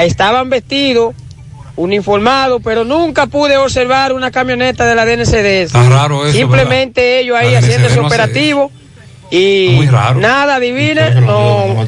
Estaban 0.00 0.50
vestidos, 0.50 1.14
uniformados, 1.76 2.60
pero 2.64 2.84
nunca 2.84 3.26
pude 3.26 3.56
observar 3.56 4.12
una 4.12 4.32
camioneta 4.32 4.84
de 4.84 4.94
la 4.96 5.06
DNCD. 5.06 5.62
Está 5.62 5.88
raro 5.88 6.26
eso, 6.26 6.36
Simplemente 6.36 7.20
ellos 7.20 7.36
ahí 7.36 7.54
haciendo 7.54 7.86
ese 7.86 7.96
no 7.96 8.06
hace 8.06 8.14
operativo 8.14 8.72
y 9.30 9.70
Muy 9.76 9.86
raro. 9.86 10.20
nada, 10.20 10.56
adivine, 10.56 11.20
no, 11.20 11.86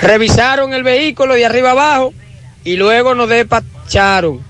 revisaron 0.00 0.72
el 0.72 0.84
vehículo 0.84 1.34
de 1.34 1.44
arriba 1.44 1.72
abajo 1.72 2.14
y 2.64 2.76
luego 2.76 3.14
nos 3.14 3.28
despacharon. 3.28 4.47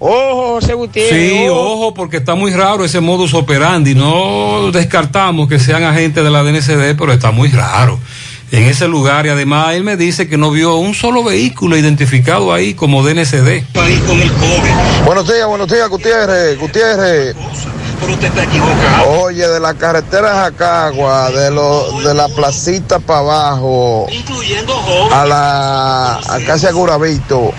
Ojo, 0.00 0.54
José 0.54 0.74
Gutiérrez. 0.74 1.32
Sí, 1.32 1.46
ojo, 1.48 1.92
porque 1.92 2.18
está 2.18 2.34
muy 2.34 2.52
raro 2.52 2.84
ese 2.84 3.00
modus 3.00 3.34
operandi. 3.34 3.94
No 3.94 4.70
descartamos 4.70 5.48
que 5.48 5.58
sean 5.58 5.82
agentes 5.82 6.22
de 6.22 6.30
la 6.30 6.42
DNCD, 6.42 6.96
pero 6.96 7.12
está 7.12 7.32
muy 7.32 7.48
raro 7.48 7.98
en 8.50 8.64
ese 8.64 8.88
lugar. 8.88 9.26
Y 9.26 9.30
además 9.30 9.74
él 9.74 9.84
me 9.84 9.96
dice 9.96 10.28
que 10.28 10.36
no 10.36 10.50
vio 10.50 10.76
un 10.76 10.94
solo 10.94 11.24
vehículo 11.24 11.76
identificado 11.76 12.52
ahí 12.52 12.74
como 12.74 13.02
DNCD. 13.02 13.64
Buenos 15.04 15.26
días, 15.26 15.46
buenos 15.46 15.68
días, 15.68 15.88
Gutiérrez. 15.88 16.58
Gutiérrez, 16.58 17.36
Oye, 19.06 19.46
de 19.46 19.60
la 19.60 19.74
carretera 19.74 20.34
Jacagua, 20.34 21.30
de 21.30 21.50
lo, 21.50 22.00
de 22.00 22.14
la 22.14 22.28
placita 22.28 23.00
para 23.00 23.20
abajo, 23.20 24.06
a 25.12 25.26
la 25.26 26.14
a 26.14 26.38
casi 26.46 26.66
a 26.66 26.72
Guravito. 26.72 27.52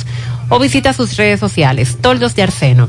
o 0.49 0.59
visita 0.59 0.93
sus 0.93 1.17
redes 1.17 1.41
sociales. 1.41 1.99
Toldos 2.01 2.35
de 2.35 2.43
Arseno. 2.43 2.89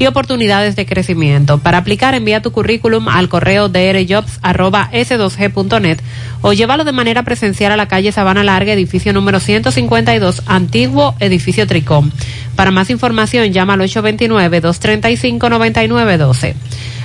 y 0.00 0.06
oportunidades 0.06 0.74
de 0.76 0.86
crecimiento. 0.86 1.58
Para 1.58 1.76
aplicar, 1.78 2.14
envía 2.14 2.40
tu 2.40 2.52
currículum 2.52 3.08
al 3.08 3.28
correo 3.28 3.68
drjobs.s2g.net 3.68 5.98
o 6.40 6.54
llévalo 6.54 6.84
de 6.84 6.92
manera 6.92 7.22
presencial 7.22 7.70
a 7.70 7.76
la 7.76 7.86
calle 7.86 8.10
Sabana 8.10 8.42
Larga, 8.42 8.72
edificio 8.72 9.12
número 9.12 9.40
152, 9.40 10.44
antiguo 10.46 11.14
edificio 11.20 11.66
Tricom. 11.66 12.10
Para 12.56 12.70
más 12.70 12.88
información, 12.88 13.52
llama 13.52 13.74
al 13.74 13.80
829-235-9912. 13.80 16.54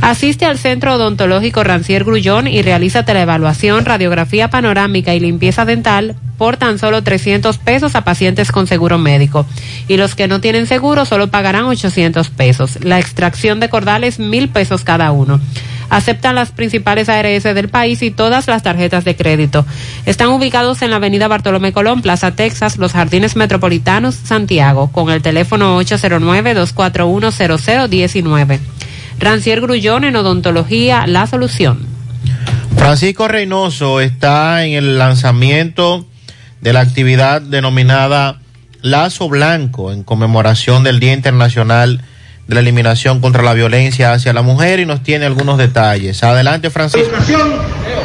Asiste 0.00 0.46
al 0.46 0.58
Centro 0.58 0.94
Odontológico 0.94 1.62
Rancier 1.62 2.04
Grullón 2.04 2.46
y 2.46 2.62
realízate 2.62 3.12
la 3.12 3.20
evaluación, 3.22 3.84
radiografía 3.84 4.48
panorámica 4.48 5.14
y 5.14 5.20
limpieza 5.20 5.66
dental 5.66 6.16
por 6.38 6.56
tan 6.56 6.78
solo 6.78 7.02
300 7.02 7.58
pesos 7.58 7.94
a 7.94 8.02
pacientes 8.02 8.50
con 8.50 8.66
seguro 8.66 8.96
médico. 8.96 9.44
Y 9.88 9.98
los 9.98 10.14
que 10.14 10.26
no 10.26 10.40
tienen 10.40 10.66
seguro 10.66 11.04
solo 11.04 11.28
pagarán 11.28 11.66
800 11.66 12.30
pesos. 12.30 12.82
La 12.82 12.98
extracción 12.98 13.60
de 13.60 13.68
cordales, 13.68 14.18
mil 14.18 14.48
pesos 14.48 14.84
cada 14.84 15.12
uno. 15.12 15.38
Aceptan 15.90 16.34
las 16.34 16.50
principales 16.50 17.10
ARS 17.10 17.42
del 17.42 17.68
país 17.68 18.02
y 18.02 18.10
todas 18.10 18.46
las 18.46 18.62
tarjetas 18.62 19.04
de 19.04 19.16
crédito. 19.16 19.66
Están 20.06 20.28
ubicados 20.28 20.80
en 20.80 20.88
la 20.90 20.96
avenida 20.96 21.28
Bartolomé 21.28 21.74
Colón, 21.74 22.00
Plaza 22.00 22.30
Texas, 22.30 22.78
Los 22.78 22.92
Jardines 22.92 23.36
Metropolitanos, 23.36 24.14
Santiago, 24.14 24.90
con 24.92 25.10
el 25.10 25.20
teléfono 25.20 25.78
809-241-0019. 25.82 28.60
Rancier 29.20 29.60
Grullón 29.60 30.04
en 30.04 30.16
Odontología, 30.16 31.06
la 31.06 31.26
solución. 31.26 31.86
Francisco 32.76 33.28
Reynoso 33.28 34.00
está 34.00 34.64
en 34.64 34.72
el 34.72 34.98
lanzamiento 34.98 36.06
de 36.62 36.72
la 36.72 36.80
actividad 36.80 37.42
denominada 37.42 38.40
Lazo 38.80 39.28
Blanco 39.28 39.92
en 39.92 40.04
conmemoración 40.04 40.84
del 40.84 41.00
Día 41.00 41.12
Internacional 41.12 42.00
de 42.46 42.54
la 42.54 42.60
Eliminación 42.62 43.20
contra 43.20 43.42
la 43.42 43.52
Violencia 43.52 44.12
hacia 44.12 44.32
la 44.32 44.40
Mujer 44.40 44.80
y 44.80 44.86
nos 44.86 45.02
tiene 45.02 45.26
algunos 45.26 45.58
detalles. 45.58 46.22
Adelante, 46.24 46.70
Francisco. 46.70 47.10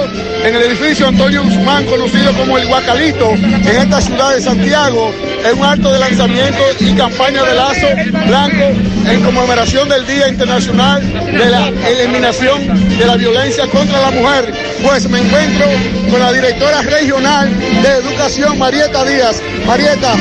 en 0.45 0.55
el 0.55 0.63
edificio 0.63 1.09
Antonio 1.09 1.43
Guzmán, 1.43 1.87
conocido 1.87 2.33
como 2.35 2.59
el 2.59 2.69
Guacalito, 2.69 3.31
en 3.31 3.67
esta 3.67 4.01
ciudad 4.01 4.35
de 4.35 4.43
Santiago, 4.43 5.13
en 5.45 5.59
un 5.59 5.65
acto 5.65 5.93
de 5.93 5.99
lanzamiento 5.99 6.63
y 6.81 6.93
campaña 6.93 7.43
de 7.43 7.55
lazo 7.55 7.87
blanco 8.27 8.65
en 9.07 9.23
conmemoración 9.23 9.89
del 9.89 10.07
Día 10.07 10.29
Internacional 10.29 11.03
de 11.27 11.51
la 11.51 11.69
Eliminación 11.69 12.99
de 12.99 13.07
la 13.07 13.17
Violencia 13.17 13.67
contra 13.69 14.01
la 14.01 14.11
Mujer. 14.11 14.53
Pues 14.83 15.09
me 15.09 15.21
encuentro 15.21 15.67
con 16.11 16.18
la 16.19 16.33
directora 16.33 16.83
regional 16.83 17.49
de 17.59 17.89
Educación, 17.89 18.59
Marieta 18.59 19.05
Díaz. 19.05 19.41
Marieta, 19.67 20.15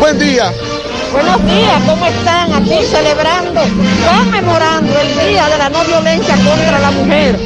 buen 0.00 0.18
día. 0.18 0.52
Buenos 1.12 1.44
días, 1.46 1.82
¿cómo 1.86 2.06
están? 2.06 2.54
Aquí 2.54 2.84
celebrando, 2.90 3.60
conmemorando 4.08 4.98
el 5.00 5.28
Día 5.28 5.48
de 5.48 5.58
la 5.58 5.68
No 5.68 5.84
Violencia 5.84 6.34
contra 6.36 6.78
la 6.78 6.90
Mujer, 6.90 7.38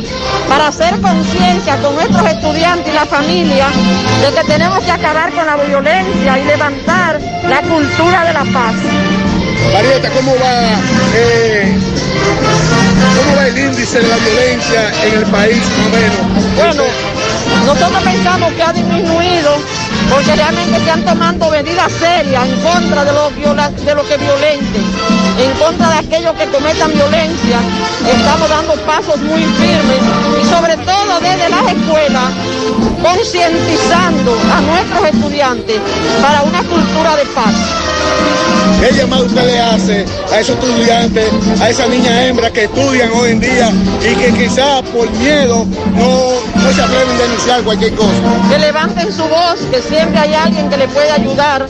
para 0.49 0.69
hacer 0.69 1.01
conciencia 1.01 1.77
con 1.83 1.95
nuestros 1.95 2.27
estudiantes 2.31 2.93
y 2.93 2.95
la 2.95 3.05
familia 3.05 3.67
de 4.23 4.35
que 4.35 4.47
tenemos 4.47 4.83
que 4.85 4.93
acabar 4.93 5.33
con 5.33 5.47
la 5.47 5.57
violencia 5.57 6.39
y 6.39 6.45
levantar 6.45 7.21
la 7.49 7.61
cultura 7.63 8.25
de 8.25 8.33
la 8.33 8.45
paz. 8.45 8.75
Marieta, 9.73 10.11
¿cómo 10.11 10.33
va 10.37 10.81
eh, 11.15 11.77
¿Cómo 13.17 13.37
va 13.37 13.47
el 13.49 13.59
índice 13.59 14.01
de 14.01 14.09
la 14.09 14.17
violencia 14.17 14.93
en 15.05 15.19
el 15.19 15.27
país, 15.27 15.63
más 15.77 15.87
o 15.87 15.91
menos? 15.91 16.57
Bueno, 16.57 16.85
nosotros 17.69 18.03
pensamos 18.03 18.51
que 18.55 18.63
ha 18.63 18.73
disminuido 18.73 19.51
porque 20.11 20.35
realmente 20.35 20.81
se 20.81 20.91
han 20.91 21.05
tomado 21.05 21.51
medidas 21.51 21.93
serias 21.93 22.49
en 22.49 22.61
contra 22.63 23.05
de 23.05 23.13
los 23.13 23.37
viola- 23.37 23.69
de 23.71 23.95
lo 23.95 24.07
que 24.09 24.15
es 24.15 24.21
violente, 24.21 24.79
en 25.39 25.53
contra 25.63 25.89
de 25.91 25.99
aquellos 25.99 26.35
que 26.37 26.47
cometan 26.47 26.91
violencia. 26.95 27.59
Estamos 28.11 28.49
dando 28.49 28.73
pasos 28.87 29.19
muy 29.21 29.45
firmes 29.45 30.01
y 30.43 30.47
sobre 30.49 30.77
todo 30.79 31.21
desde 31.21 31.49
las 31.51 31.67
escuelas 31.73 32.33
concientizando 33.03 34.33
a 34.57 34.61
nuestros 34.63 35.05
estudiantes 35.13 35.81
para 36.23 36.43
una 36.43 36.63
cultura 36.63 37.17
de 37.17 37.27
paz. 37.27 37.53
¿Qué 38.81 38.95
llamado 38.95 39.25
usted 39.25 39.45
le 39.45 39.61
hace 39.61 40.07
a 40.33 40.41
esos 40.41 40.57
estudiantes, 40.57 41.29
a 41.61 41.69
esas 41.69 41.89
niñas 41.89 42.13
hembras 42.27 42.53
que 42.53 42.65
estudian 42.65 43.11
hoy 43.13 43.33
en 43.33 43.41
día 43.41 43.73
y 44.01 44.15
que 44.15 44.33
quizás 44.33 44.83
por 44.83 45.11
miedo 45.11 45.67
no, 45.97 46.63
no 46.63 46.73
se 46.73 46.83
atreven 46.83 47.17
a 47.17 47.23
denunciar 47.23 47.63
cualquier 47.63 47.95
cosa? 47.95 48.13
que 48.49 48.59
levanten 48.59 49.13
su 49.13 49.25
voz, 49.25 49.59
que 49.71 49.83
siempre 49.83 50.19
hay 50.21 50.35
alguien 50.35 50.71
que 50.71 50.77
le 50.77 50.87
puede 50.89 51.11
ayudar, 51.11 51.67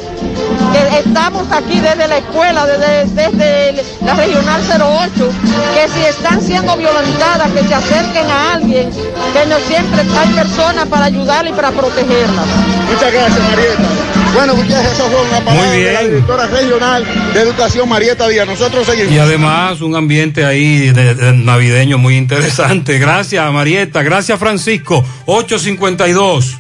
que 0.73 0.99
estamos 0.99 1.51
aquí 1.51 1.81
desde 1.81 2.09
la 2.09 2.19
escuela, 2.19 2.67
desde, 2.67 3.07
desde 3.15 3.85
la 4.05 4.15
regional 4.15 4.61
08, 4.71 5.31
que 5.75 5.89
si 5.89 6.05
están 6.05 6.43
siendo 6.43 6.77
violentadas, 6.77 7.51
que 7.53 7.67
se 7.67 7.75
acerquen 7.75 8.31
a 8.31 8.53
alguien, 8.55 8.91
que 8.91 9.47
no 9.47 9.57
siempre 9.67 10.03
hay 10.03 10.29
personas 10.35 10.87
para 10.89 11.07
ayudarla 11.07 11.51
y 11.51 11.53
para 11.55 11.71
protegerlas. 11.71 12.47
Muchas 12.91 13.13
gracias, 13.13 13.41
Marieta. 13.49 14.08
Bueno, 14.35 14.55
muchas 14.55 14.71
gracias, 14.71 14.93
eso 14.95 15.09
fue 15.11 15.23
una 15.23 15.41
palabra 15.45 15.69
Muy 15.73 15.83
de 15.83 15.93
la 15.93 16.03
directora 16.05 16.47
regional 16.47 17.05
de 17.35 17.41
educación, 17.41 17.89
Marieta 17.89 18.29
Díaz. 18.29 18.47
Nosotros 18.47 18.87
seguimos. 18.87 19.13
Y 19.13 19.19
además 19.19 19.81
un 19.81 19.97
ambiente 19.97 20.45
ahí 20.45 20.91
de- 20.91 21.15
de 21.15 21.33
navideño 21.33 21.99
muy 21.99 22.17
interesante. 22.17 22.99
Gracias, 22.99 23.53
Marieta. 23.53 24.03
Gracias, 24.03 24.39
Francisco. 24.39 25.05
852. 25.27 26.57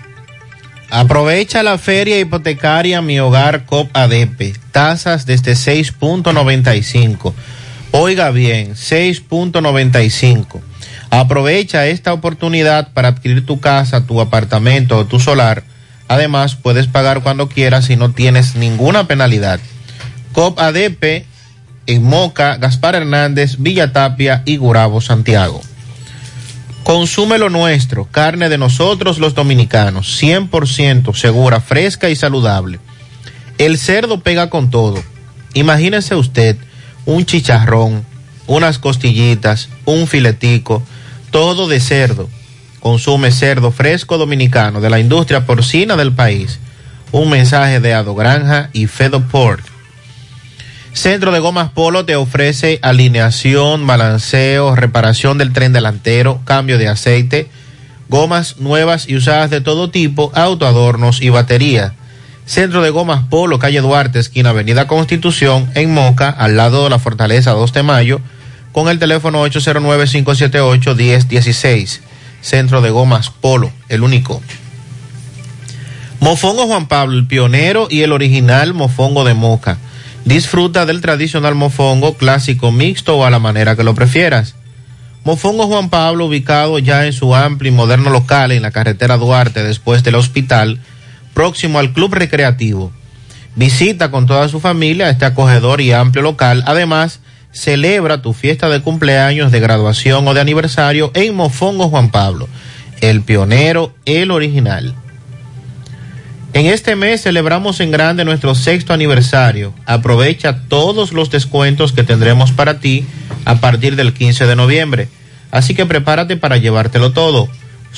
Aprovecha 0.90 1.62
la 1.62 1.76
feria 1.78 2.18
hipotecaria 2.18 3.00
Mi 3.02 3.20
Hogar 3.20 3.66
COP 3.66 3.90
ADP. 3.94 4.54
Tasas 4.72 5.26
desde 5.26 5.54
6.95. 5.54 7.34
Oiga 7.92 8.30
bien, 8.30 8.74
6.95. 8.74 10.60
Aprovecha 11.10 11.86
esta 11.86 12.12
oportunidad 12.12 12.92
para 12.92 13.08
adquirir 13.08 13.44
tu 13.46 13.60
casa, 13.60 14.06
tu 14.06 14.20
apartamento 14.20 14.96
o 14.98 15.06
tu 15.06 15.20
solar. 15.20 15.62
Además, 16.08 16.56
puedes 16.56 16.86
pagar 16.86 17.22
cuando 17.22 17.48
quieras 17.48 17.90
y 17.90 17.96
no 17.96 18.10
tienes 18.12 18.56
ninguna 18.56 19.06
penalidad. 19.06 19.60
COP 20.32 20.58
ADP 20.58 21.26
en 21.86 22.02
Moca, 22.02 22.56
Gaspar 22.56 22.94
Hernández, 22.94 23.56
Villa 23.58 23.92
Tapia 23.92 24.42
y 24.44 24.56
Gurabo, 24.56 25.00
Santiago. 25.00 25.60
Consume 26.82 27.38
lo 27.38 27.50
nuestro, 27.50 28.06
carne 28.06 28.48
de 28.48 28.56
nosotros 28.56 29.18
los 29.18 29.34
dominicanos, 29.34 30.22
100% 30.22 31.14
segura, 31.14 31.60
fresca 31.60 32.08
y 32.08 32.16
saludable. 32.16 32.78
El 33.58 33.78
cerdo 33.78 34.20
pega 34.20 34.48
con 34.48 34.70
todo. 34.70 35.02
Imagínese 35.52 36.14
usted 36.14 36.56
un 37.04 37.26
chicharrón, 37.26 38.04
unas 38.46 38.78
costillitas, 38.78 39.68
un 39.84 40.06
filetico, 40.06 40.82
todo 41.30 41.68
de 41.68 41.80
cerdo. 41.80 42.28
Consume 42.88 43.30
cerdo 43.32 43.70
fresco 43.70 44.16
dominicano 44.16 44.80
de 44.80 44.88
la 44.88 44.98
industria 44.98 45.44
porcina 45.44 45.94
del 45.94 46.12
país. 46.12 46.58
Un 47.12 47.28
mensaje 47.28 47.80
de 47.80 47.92
Ado 47.92 48.14
Granja 48.14 48.70
y 48.72 48.86
Fedo 48.86 49.20
Pork. 49.20 49.62
Centro 50.94 51.30
de 51.30 51.38
Gomas 51.38 51.70
Polo 51.72 52.06
te 52.06 52.16
ofrece 52.16 52.78
alineación, 52.80 53.86
balanceo, 53.86 54.74
reparación 54.74 55.36
del 55.36 55.52
tren 55.52 55.74
delantero, 55.74 56.40
cambio 56.46 56.78
de 56.78 56.88
aceite, 56.88 57.50
gomas 58.08 58.56
nuevas 58.56 59.06
y 59.06 59.16
usadas 59.16 59.50
de 59.50 59.60
todo 59.60 59.90
tipo, 59.90 60.32
autoadornos 60.34 61.20
y 61.20 61.28
batería. 61.28 61.92
Centro 62.46 62.80
de 62.80 62.88
Gomas 62.88 63.24
Polo, 63.28 63.58
calle 63.58 63.82
Duarte, 63.82 64.18
esquina 64.18 64.48
Avenida 64.48 64.86
Constitución, 64.86 65.70
en 65.74 65.92
Moca, 65.92 66.30
al 66.30 66.56
lado 66.56 66.84
de 66.84 66.90
la 66.90 66.98
Fortaleza 66.98 67.50
2 67.50 67.70
de 67.74 67.82
Mayo, 67.82 68.22
con 68.72 68.88
el 68.88 68.98
teléfono 68.98 69.46
809-578-1016. 69.46 72.07
Centro 72.40 72.80
de 72.80 72.90
Gomas 72.90 73.30
Polo, 73.30 73.72
el 73.88 74.02
único. 74.02 74.42
Mofongo 76.20 76.66
Juan 76.66 76.88
Pablo, 76.88 77.16
el 77.16 77.26
pionero 77.26 77.86
y 77.90 78.02
el 78.02 78.12
original 78.12 78.74
mofongo 78.74 79.24
de 79.24 79.34
Moca. 79.34 79.78
Disfruta 80.24 80.84
del 80.84 81.00
tradicional 81.00 81.54
mofongo 81.54 82.14
clásico 82.14 82.72
mixto 82.72 83.16
o 83.16 83.24
a 83.24 83.30
la 83.30 83.38
manera 83.38 83.76
que 83.76 83.84
lo 83.84 83.94
prefieras. 83.94 84.56
Mofongo 85.24 85.66
Juan 85.66 85.90
Pablo, 85.90 86.26
ubicado 86.26 86.78
ya 86.78 87.06
en 87.06 87.12
su 87.12 87.34
amplio 87.34 87.70
y 87.70 87.74
moderno 87.74 88.10
local 88.10 88.50
en 88.52 88.62
la 88.62 88.70
carretera 88.70 89.16
Duarte 89.16 89.62
después 89.62 90.02
del 90.02 90.16
hospital, 90.16 90.80
próximo 91.34 91.78
al 91.78 91.92
club 91.92 92.14
recreativo. 92.14 92.92
Visita 93.54 94.10
con 94.10 94.26
toda 94.26 94.48
su 94.48 94.60
familia 94.60 95.10
este 95.10 95.24
acogedor 95.24 95.80
y 95.80 95.92
amplio 95.92 96.22
local. 96.22 96.62
Además, 96.66 97.20
celebra 97.52 98.22
tu 98.22 98.32
fiesta 98.32 98.68
de 98.68 98.80
cumpleaños, 98.82 99.52
de 99.52 99.60
graduación 99.60 100.26
o 100.28 100.34
de 100.34 100.40
aniversario 100.40 101.10
en 101.14 101.34
Mofongo 101.34 101.88
Juan 101.88 102.10
Pablo, 102.10 102.48
el 103.00 103.22
pionero, 103.22 103.94
el 104.04 104.30
original. 104.30 104.94
En 106.54 106.66
este 106.66 106.96
mes 106.96 107.22
celebramos 107.22 107.80
en 107.80 107.90
grande 107.90 108.24
nuestro 108.24 108.54
sexto 108.54 108.92
aniversario. 108.94 109.74
Aprovecha 109.84 110.62
todos 110.68 111.12
los 111.12 111.30
descuentos 111.30 111.92
que 111.92 112.04
tendremos 112.04 112.52
para 112.52 112.80
ti 112.80 113.04
a 113.44 113.56
partir 113.56 113.96
del 113.96 114.14
15 114.14 114.46
de 114.46 114.56
noviembre. 114.56 115.08
Así 115.50 115.74
que 115.74 115.86
prepárate 115.86 116.36
para 116.36 116.56
llevártelo 116.56 117.12
todo. 117.12 117.48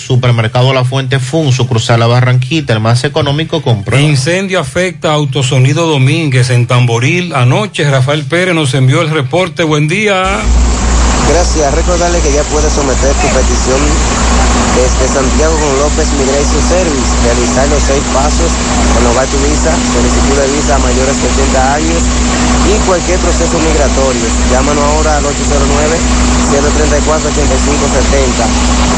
Supermercado 0.06 0.72
La 0.72 0.84
Fuente 0.84 1.18
Fun, 1.18 1.52
sucursal 1.52 2.00
La 2.00 2.06
Barranquita, 2.06 2.72
el 2.72 2.80
más 2.80 3.04
económico 3.04 3.62
compró. 3.62 3.98
Incendio 3.98 4.58
afecta 4.60 5.10
a 5.10 5.14
Autosonido 5.14 5.86
Domínguez 5.86 6.50
en 6.50 6.66
Tamboril. 6.66 7.34
Anoche 7.34 7.88
Rafael 7.88 8.24
Pérez 8.24 8.54
nos 8.54 8.74
envió 8.74 9.02
el 9.02 9.10
reporte. 9.10 9.64
Buen 9.64 9.88
día. 9.88 10.40
Gracias. 11.28 11.74
Recordarle 11.74 12.20
que 12.20 12.32
ya 12.32 12.42
puedes 12.44 12.72
someter 12.72 13.12
tu 13.14 13.28
petición 13.28 13.80
desde 14.74 15.14
Santiago 15.14 15.54
con 15.54 15.78
López 15.78 16.08
Migration 16.18 16.62
Service. 16.68 17.10
Realizar 17.24 17.68
los 17.68 17.82
seis 17.82 18.02
pasos, 18.12 18.50
renovar 18.98 19.26
tu 19.26 19.38
visa, 19.38 19.72
solicitud 19.94 20.36
de 20.40 20.46
visa 20.56 20.76
a 20.76 20.78
mayores 20.78 21.16
de 21.22 21.28
80 21.28 21.74
años 21.74 22.02
y 22.66 22.78
cualquier 22.86 23.18
proceso 23.20 23.58
migratorio. 23.58 24.26
Llámanos 24.50 24.84
ahora 24.84 25.18
al 25.18 25.26
809-134-8570. 26.50 28.50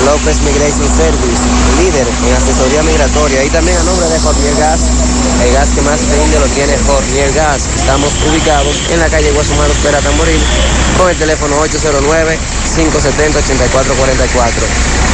López 0.07 0.41
Migration 0.43 0.89
Service, 0.97 1.43
líder 1.79 2.09
en 2.09 2.35
asesoría 2.35 2.83
migratoria. 2.83 3.45
Y 3.45 3.51
también 3.51 3.77
a 3.77 3.83
nombre 3.85 4.09
de 4.09 4.19
Jornier 4.19 4.57
Gas, 4.57 4.81
el 5.45 5.53
gas 5.53 5.69
que 5.71 5.83
más 5.83 6.01
rinde 6.09 6.41
lo 6.41 6.47
tiene 6.49 6.77
Jornier 6.87 7.31
Gas. 7.33 7.69
Estamos 7.77 8.11
ubicados 8.29 8.81
en 8.91 8.99
la 9.01 9.09
calle 9.09 9.31
Guasumaro 9.33 9.73
Espera 9.73 10.01
Tamboril 10.01 10.41
con 10.99 11.09
el 11.11 11.17
teléfono 11.17 11.57
809-570-8444. 11.65 14.53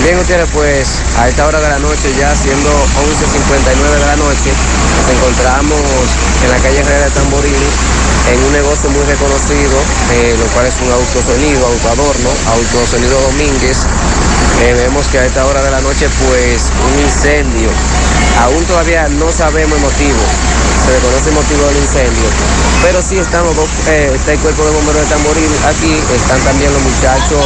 Bien, 0.03 0.19
ustedes, 0.19 0.49
pues 0.53 1.01
a 1.19 1.29
esta 1.29 1.47
hora 1.47 1.61
de 1.61 1.69
la 1.69 1.79
noche, 1.79 2.13
ya 2.19 2.35
siendo 2.35 2.71
11.59 2.71 3.99
de 3.99 4.07
la 4.07 4.17
noche, 4.17 4.51
nos 4.97 5.09
encontramos 5.11 5.79
en 6.45 6.51
la 6.51 6.57
calle 6.59 6.81
Herrera 6.81 7.05
de 7.07 7.11
Tamboril 7.11 7.55
en 8.31 8.39
un 8.45 8.53
negocio 8.53 8.91
muy 8.91 9.03
reconocido, 9.05 9.81
eh, 10.13 10.37
lo 10.39 10.45
cual 10.53 10.67
es 10.67 10.79
un 10.81 10.93
autosonido, 10.93 11.67
autoadorno, 11.67 12.28
autosonido 12.53 13.21
Domínguez. 13.21 13.87
Eh, 14.61 14.75
vemos 14.75 15.07
que 15.09 15.19
a 15.19 15.27
esta 15.27 15.47
hora 15.47 15.63
de 15.63 15.71
la 15.71 15.81
noche, 15.81 16.09
pues 16.27 16.71
un 16.71 17.01
incendio. 17.01 17.71
Aún 18.43 18.65
todavía 18.67 19.09
no 19.09 19.31
sabemos 19.33 19.77
el 19.77 19.83
motivo, 19.83 20.23
se 20.87 20.93
desconoce 20.93 21.29
el 21.31 21.35
motivo 21.35 21.67
del 21.67 21.77
incendio, 21.79 22.29
pero 22.83 23.03
sí 23.03 23.19
están 23.19 23.45
eh, 23.89 24.13
está 24.15 24.33
el 24.33 24.39
cuerpo 24.39 24.65
de 24.65 24.71
bomberos 24.71 25.03
de 25.03 25.09
Tamboril 25.09 25.51
aquí, 25.67 25.99
están 26.15 26.39
también 26.43 26.73
los 26.73 26.83
muchachos 26.83 27.43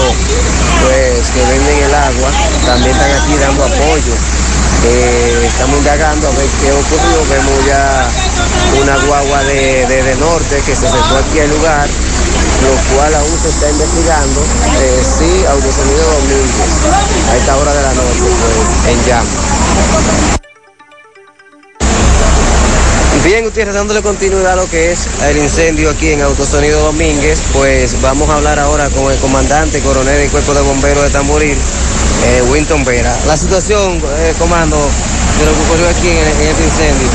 pues 0.84 1.30
que 1.30 1.40
venden 1.40 1.78
el 1.84 1.94
agua, 1.94 2.30
también 2.66 2.92
están 2.92 3.10
aquí 3.10 3.34
dando 3.40 3.64
apoyo. 3.64 4.12
Eh, 4.84 5.46
estamos 5.46 5.78
indagando 5.78 6.28
a 6.28 6.30
ver 6.32 6.48
qué 6.60 6.72
ocurrió, 6.72 7.16
vemos 7.30 7.66
ya 7.66 8.08
una 8.82 8.96
guagua 9.06 9.44
de, 9.44 9.86
de, 9.86 10.02
de 10.02 10.14
norte 10.16 10.60
que 10.66 10.76
se 10.76 10.86
acercó 10.86 11.16
aquí 11.16 11.40
al 11.40 11.50
lugar, 11.50 11.88
lo 12.62 12.94
cual 12.94 13.14
aún 13.14 13.38
se 13.42 13.48
está 13.48 13.70
investigando. 13.70 14.40
Eh, 14.40 15.02
sí, 15.02 15.44
Autosonido 15.46 16.04
Domínguez, 16.20 16.72
a 17.30 17.36
esta 17.36 17.56
hora 17.56 17.74
de 17.74 17.82
la 17.82 17.94
noche, 17.94 18.24
pues 18.40 18.94
en 18.94 19.04
llamas. 19.06 20.38
Bien, 23.24 23.44
Gutiérrez, 23.44 23.74
dándole 23.74 24.02
continuidad 24.02 24.54
a 24.54 24.56
lo 24.56 24.68
que 24.68 24.90
es 24.90 25.06
el 25.22 25.36
incendio 25.36 25.90
aquí 25.90 26.10
en 26.10 26.22
Autosonido 26.22 26.80
Domínguez, 26.80 27.40
pues 27.52 28.00
vamos 28.02 28.28
a 28.28 28.34
hablar 28.34 28.58
ahora 28.58 28.88
con 28.90 29.12
el 29.12 29.18
comandante, 29.20 29.80
coronel 29.80 30.18
del 30.18 30.30
Cuerpo 30.30 30.54
de 30.54 30.60
Bomberos 30.60 31.04
de 31.04 31.10
Tamboril, 31.10 31.56
eh, 32.26 32.42
Winton 32.50 32.84
Vera. 32.84 33.16
La 33.28 33.36
situación, 33.36 34.02
eh, 34.18 34.34
comando, 34.40 34.76
de 35.42 35.50
lo 35.50 35.56
que 35.56 35.62
ocurrió 35.62 35.88
aquí 35.88 36.08
en, 36.08 36.16
en, 36.16 36.48
este 36.48 36.64
incendio. 36.64 37.08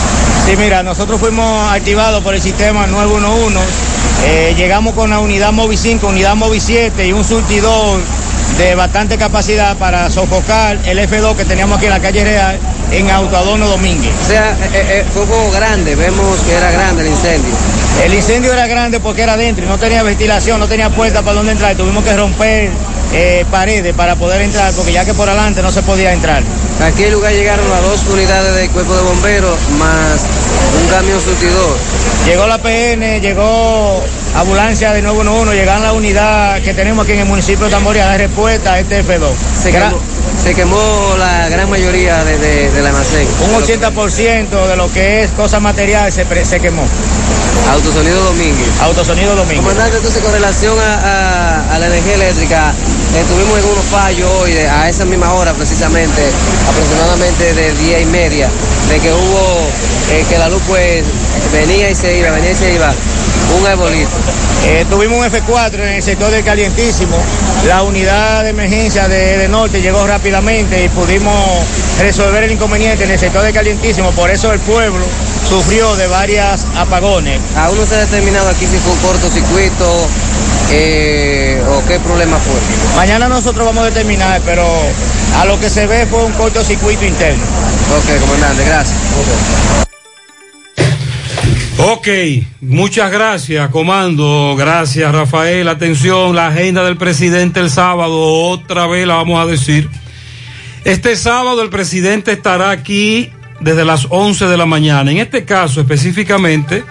Sí, 0.45 0.55
mira, 0.57 0.83
nosotros 0.83 1.19
fuimos 1.19 1.71
activados 1.71 2.23
por 2.23 2.33
el 2.35 2.41
sistema 2.41 2.87
911 2.87 3.59
Eh, 4.25 4.55
llegamos 4.57 4.93
con 4.95 5.11
la 5.11 5.19
unidad 5.19 5.51
Movi 5.51 5.77
5, 5.77 6.07
unidad 6.07 6.35
Movi 6.35 6.59
7 6.59 7.07
y 7.07 7.13
un 7.13 7.23
surtidor 7.23 7.99
de 8.57 8.73
bastante 8.73 9.17
capacidad 9.17 9.77
para 9.77 10.09
sofocar 10.09 10.79
el 10.85 10.97
F2 10.97 11.35
que 11.35 11.45
teníamos 11.45 11.77
aquí 11.77 11.85
en 11.85 11.91
la 11.91 11.99
calle 11.99 12.23
Real 12.23 12.57
en 12.91 13.11
Autoadorno 13.11 13.67
Domínguez. 13.67 14.11
O 14.23 14.27
sea, 14.27 14.51
eh, 14.73 14.85
eh, 14.89 15.05
fue 15.13 15.21
un 15.23 15.29
poco 15.29 15.51
grande, 15.51 15.95
vemos 15.95 16.39
que 16.39 16.53
era 16.53 16.71
grande 16.71 17.03
el 17.03 17.09
incendio. 17.09 17.53
El 18.03 18.13
incendio 18.13 18.51
era 18.53 18.65
grande 18.65 18.99
porque 18.99 19.21
era 19.21 19.37
dentro 19.37 19.65
y 19.65 19.67
no 19.67 19.77
tenía 19.77 20.01
ventilación, 20.01 20.59
no 20.59 20.67
tenía 20.67 20.89
puerta 20.89 21.21
para 21.21 21.35
donde 21.37 21.51
entrar. 21.51 21.75
Tuvimos 21.75 22.03
que 22.03 22.17
romper 22.17 22.71
eh, 23.13 23.45
paredes 23.49 23.93
para 23.95 24.15
poder 24.15 24.41
entrar 24.41 24.73
porque 24.73 24.91
ya 24.91 25.05
que 25.05 25.13
por 25.13 25.29
adelante 25.29 25.61
no 25.61 25.71
se 25.71 25.81
podía 25.83 26.13
entrar. 26.13 26.43
A 26.81 26.87
aquel 26.87 27.13
lugar 27.13 27.33
llegaron 27.33 27.69
las 27.69 27.81
dos 27.81 28.05
unidades 28.11 28.55
del 28.55 28.69
cuerpo 28.69 28.95
de 28.95 29.01
bomberos 29.03 29.57
más 29.79 30.25
un 30.81 30.89
camión 30.89 31.21
surtidor. 31.21 31.77
Llegó 32.25 32.47
la 32.47 32.57
PN, 32.57 33.21
llegó 33.21 34.03
ambulancia 34.41 34.93
de 34.93 35.01
911, 35.01 35.55
llegaron 35.55 35.83
la 35.83 35.93
unidad 35.93 36.61
que 36.61 36.73
tenemos 36.73 37.03
aquí 37.03 37.13
en 37.13 37.19
el 37.19 37.25
municipio 37.25 37.65
de 37.65 37.71
Tamborí 37.71 37.99
a 37.99 38.05
dar 38.05 38.19
respuesta 38.19 38.73
a 38.73 38.79
este 38.79 39.03
F2. 39.03 39.31
Se 39.61 39.71
quemó, 39.71 39.99
se 40.43 40.53
quemó 40.55 41.15
la 41.17 41.49
gran 41.49 41.69
mayoría 41.69 42.23
de, 42.23 42.37
de, 42.37 42.71
del 42.71 42.85
almacén. 42.85 43.27
Un 43.53 43.61
80% 43.63 44.67
de 44.67 44.75
lo 44.75 44.91
que 44.93 45.23
es 45.23 45.31
cosa 45.31 45.59
material 45.59 46.11
se, 46.11 46.25
pre- 46.25 46.45
se 46.45 46.59
quemó. 46.59 46.83
Autosonido 47.71 48.23
Domínguez. 48.25 48.67
Autosonido 48.81 49.35
Domínguez. 49.35 49.59
Comandante, 49.59 49.97
entonces 49.97 50.21
con 50.21 50.31
relación 50.31 50.77
a, 50.79 50.93
a- 51.69 51.75
a 51.75 51.79
la 51.79 51.87
energía 51.87 52.13
eléctrica, 52.15 52.73
estuvimos 53.19 53.57
en 53.59 53.65
unos 53.65 53.85
fallos 53.85 54.29
hoy 54.41 54.51
de- 54.53 54.69
a 54.69 54.87
esa 54.87 55.03
misma 55.05 55.33
hora 55.33 55.53
precisamente, 55.53 56.21
aproximadamente 56.69 57.53
de 57.55 57.73
día 57.73 57.99
y 57.99 58.05
media, 58.05 58.49
de 58.89 58.99
que 58.99 59.11
hubo, 59.11 59.67
eh, 60.11 60.23
que 60.29 60.37
la 60.37 60.47
luz 60.49 60.61
pues 60.67 61.03
venía 61.51 61.89
y 61.89 61.95
se 61.95 62.17
iba, 62.19 62.31
venía 62.31 62.51
y 62.51 62.55
se 62.55 62.73
iba, 62.73 62.93
un 63.55 63.65
arbolito. 63.65 64.09
Eh, 64.65 64.85
tuvimos 64.89 65.19
un 65.19 65.25
F4 65.25 65.75
en 65.75 65.93
el 65.93 66.03
sector 66.03 66.31
del 66.31 66.43
Calientísimo. 66.43 67.17
La 67.67 67.83
unidad 67.83 68.43
de 68.43 68.49
emergencia 68.49 69.07
de, 69.07 69.37
de 69.37 69.47
Norte 69.47 69.81
llegó 69.81 70.05
rápidamente 70.05 70.83
y 70.83 70.89
pudimos 70.89 71.33
resolver 71.99 72.43
el 72.43 72.51
inconveniente 72.51 73.03
en 73.03 73.11
el 73.11 73.19
sector 73.19 73.43
del 73.43 73.53
Calientísimo. 73.53 74.11
Por 74.11 74.29
eso 74.29 74.51
el 74.51 74.59
pueblo 74.59 75.05
sufrió 75.47 75.95
de 75.95 76.07
varias 76.07 76.65
apagones. 76.75 77.39
Aún 77.55 77.77
no 77.77 77.85
se 77.85 77.95
ha 77.95 77.99
determinado 77.99 78.49
aquí 78.49 78.65
si 78.65 78.77
fue 78.77 78.91
un 78.91 78.99
cortocircuito 78.99 80.07
eh, 80.71 81.61
o 81.69 81.85
qué 81.87 81.99
problema 81.99 82.37
fue. 82.37 82.55
Mañana 82.95 83.29
nosotros 83.29 83.65
vamos 83.65 83.83
a 83.83 83.87
determinar, 83.87 84.41
pero 84.45 84.65
a 85.39 85.45
lo 85.45 85.59
que 85.59 85.69
se 85.69 85.87
ve 85.87 86.05
fue 86.07 86.23
un 86.23 86.33
cortocircuito 86.33 87.05
interno. 87.05 87.43
Ok, 87.43 88.19
comandante, 88.21 88.65
gracias. 88.65 89.86
Ok, 91.79 92.07
muchas 92.59 93.11
gracias, 93.11 93.69
comando. 93.69 94.55
Gracias, 94.57 95.11
Rafael. 95.11 95.67
Atención, 95.67 96.35
la 96.35 96.47
agenda 96.47 96.83
del 96.83 96.97
presidente 96.97 97.59
el 97.59 97.69
sábado, 97.69 98.17
otra 98.49 98.87
vez 98.87 99.05
la 99.05 99.13
vamos 99.13 99.39
a 99.39 99.45
decir. 99.45 99.87
Este 100.85 101.15
sábado 101.15 101.61
el 101.61 101.69
presidente 101.69 102.31
estará 102.31 102.71
aquí 102.71 103.29
desde 103.59 103.85
las 103.85 104.07
11 104.09 104.47
de 104.47 104.57
la 104.57 104.65
mañana. 104.65 105.11
En 105.11 105.17
este 105.17 105.45
caso 105.45 105.79
específicamente, 105.79 106.83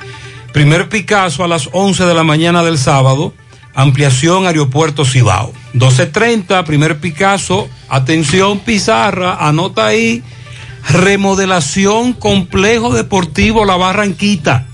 primer 0.52 0.88
Picasso 0.88 1.42
a 1.42 1.48
las 1.48 1.68
11 1.72 2.04
de 2.04 2.14
la 2.14 2.22
mañana 2.22 2.62
del 2.62 2.78
sábado, 2.78 3.34
ampliación 3.74 4.46
Aeropuerto 4.46 5.04
Cibao. 5.04 5.52
12.30, 5.74 6.62
primer 6.64 7.00
Picasso, 7.00 7.68
atención 7.88 8.60
Pizarra, 8.60 9.48
anota 9.48 9.86
ahí, 9.86 10.22
remodelación 10.90 12.12
complejo 12.12 12.94
deportivo 12.94 13.64
La 13.64 13.76
Barranquita. 13.76 14.66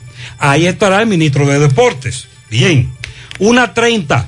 Ahí 0.43 0.67
estará 0.67 1.01
el 1.01 1.07
ministro 1.07 1.47
de 1.47 1.61
Deportes. 1.61 2.27
Bien. 2.51 2.93
Una 3.39 3.75
30, 3.75 4.27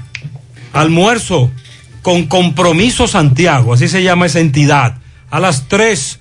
almuerzo 0.73 1.51
con 2.03 2.27
compromiso 2.27 3.09
Santiago, 3.09 3.75
así 3.75 3.89
se 3.89 4.05
llama 4.05 4.27
esa 4.27 4.39
entidad. 4.39 4.99
A 5.29 5.41
las 5.41 5.67
3, 5.67 6.21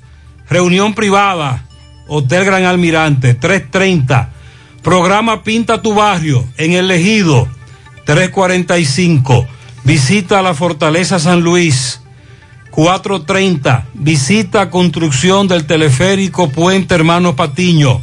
reunión 0.49 0.95
privada, 0.95 1.65
Hotel 2.07 2.43
Gran 2.43 2.65
Almirante, 2.65 3.39
3.30. 3.39 4.29
Programa 4.81 5.43
Pinta 5.43 5.83
tu 5.83 5.93
Barrio 5.93 6.43
en 6.57 6.73
el 6.73 6.89
Ejido, 6.89 7.47
3.45. 8.07 9.45
Visita 9.83 10.39
a 10.39 10.41
la 10.41 10.55
Fortaleza 10.55 11.19
San 11.19 11.41
Luis, 11.41 12.01
4.30. 12.71 13.83
Visita 13.93 14.71
construcción 14.71 15.47
del 15.47 15.67
teleférico 15.67 16.49
Puente 16.49 16.95
Hermano 16.95 17.35
Patiño. 17.35 18.01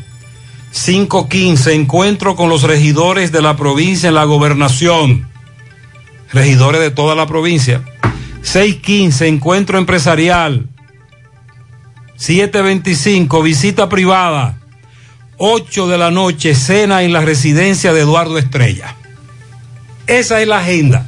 5.15. 0.73 1.73
Encuentro 1.73 2.37
con 2.37 2.49
los 2.49 2.63
regidores 2.63 3.33
de 3.33 3.43
la 3.43 3.57
provincia 3.57 4.09
en 4.09 4.15
la 4.15 4.25
gobernación. 4.25 5.29
Regidores 6.33 6.81
de 6.81 6.91
toda 6.91 7.15
la 7.15 7.27
provincia. 7.27 7.83
6.15. 8.43 9.27
Encuentro 9.27 9.79
empresarial. 9.79 10.69
7.25. 12.19 13.43
Visita 13.43 13.89
privada. 13.89 14.59
8 15.39 15.89
de 15.89 15.99
la 15.99 16.11
noche. 16.11 16.55
Cena 16.55 17.03
en 17.03 17.13
la 17.13 17.21
residencia 17.21 17.93
de 17.93 18.01
Eduardo 18.01 18.39
Estrella. 18.39 18.95
Esa 20.07 20.41
es 20.41 20.49
la 20.49 20.59
agenda. 20.59 21.07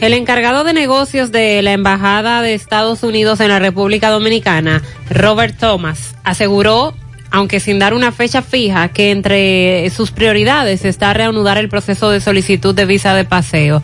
El 0.00 0.14
encargado 0.14 0.64
de 0.64 0.72
negocios 0.72 1.30
de 1.30 1.62
la 1.62 1.72
Embajada 1.72 2.42
de 2.42 2.54
Estados 2.54 3.04
Unidos 3.04 3.38
en 3.38 3.48
la 3.48 3.60
República 3.60 4.10
Dominicana, 4.10 4.82
Robert 5.08 5.56
Thomas, 5.56 6.16
aseguró, 6.24 6.92
aunque 7.32 7.60
sin 7.60 7.78
dar 7.78 7.94
una 7.94 8.12
fecha 8.12 8.42
fija, 8.42 8.88
que 8.88 9.10
entre 9.10 9.90
sus 9.90 10.10
prioridades 10.10 10.84
está 10.84 11.12
reanudar 11.14 11.58
el 11.58 11.68
proceso 11.68 12.10
de 12.10 12.20
solicitud 12.20 12.74
de 12.74 12.84
visa 12.84 13.14
de 13.14 13.24
paseo. 13.24 13.82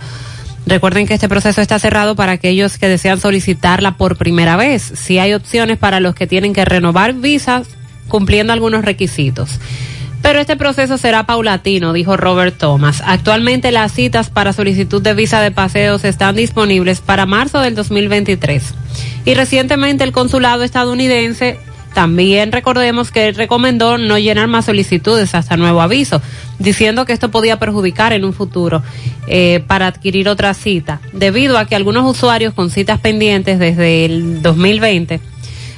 Recuerden 0.66 1.06
que 1.06 1.14
este 1.14 1.30
proceso 1.30 1.62
está 1.62 1.78
cerrado 1.78 2.14
para 2.14 2.32
aquellos 2.32 2.76
que 2.76 2.88
desean 2.88 3.18
solicitarla 3.18 3.96
por 3.96 4.16
primera 4.16 4.56
vez. 4.56 4.82
Si 4.82 5.18
hay 5.18 5.32
opciones 5.32 5.78
para 5.78 5.98
los 5.98 6.14
que 6.14 6.26
tienen 6.26 6.52
que 6.52 6.66
renovar 6.66 7.14
visas 7.14 7.68
cumpliendo 8.08 8.52
algunos 8.52 8.84
requisitos. 8.84 9.58
Pero 10.20 10.40
este 10.40 10.56
proceso 10.56 10.98
será 10.98 11.24
paulatino, 11.24 11.94
dijo 11.94 12.18
Robert 12.18 12.58
Thomas. 12.58 13.02
Actualmente 13.06 13.72
las 13.72 13.92
citas 13.92 14.28
para 14.28 14.52
solicitud 14.52 15.00
de 15.00 15.14
visa 15.14 15.40
de 15.40 15.52
paseos 15.52 16.04
están 16.04 16.36
disponibles 16.36 17.00
para 17.00 17.24
marzo 17.24 17.60
del 17.60 17.74
2023. 17.74 18.74
Y 19.24 19.34
recientemente 19.34 20.04
el 20.04 20.12
consulado 20.12 20.64
estadounidense 20.64 21.58
también 21.98 22.52
recordemos 22.52 23.10
que 23.10 23.32
recomendó 23.32 23.98
no 23.98 24.18
llenar 24.20 24.46
más 24.46 24.66
solicitudes 24.66 25.34
hasta 25.34 25.56
nuevo 25.56 25.82
aviso, 25.82 26.22
diciendo 26.60 27.04
que 27.04 27.12
esto 27.12 27.32
podía 27.32 27.58
perjudicar 27.58 28.12
en 28.12 28.24
un 28.24 28.32
futuro 28.32 28.84
eh, 29.26 29.64
para 29.66 29.88
adquirir 29.88 30.28
otra 30.28 30.54
cita, 30.54 31.00
debido 31.12 31.58
a 31.58 31.64
que 31.64 31.74
algunos 31.74 32.08
usuarios 32.08 32.54
con 32.54 32.70
citas 32.70 33.00
pendientes 33.00 33.58
desde 33.58 34.04
el 34.04 34.42
2020 34.42 35.18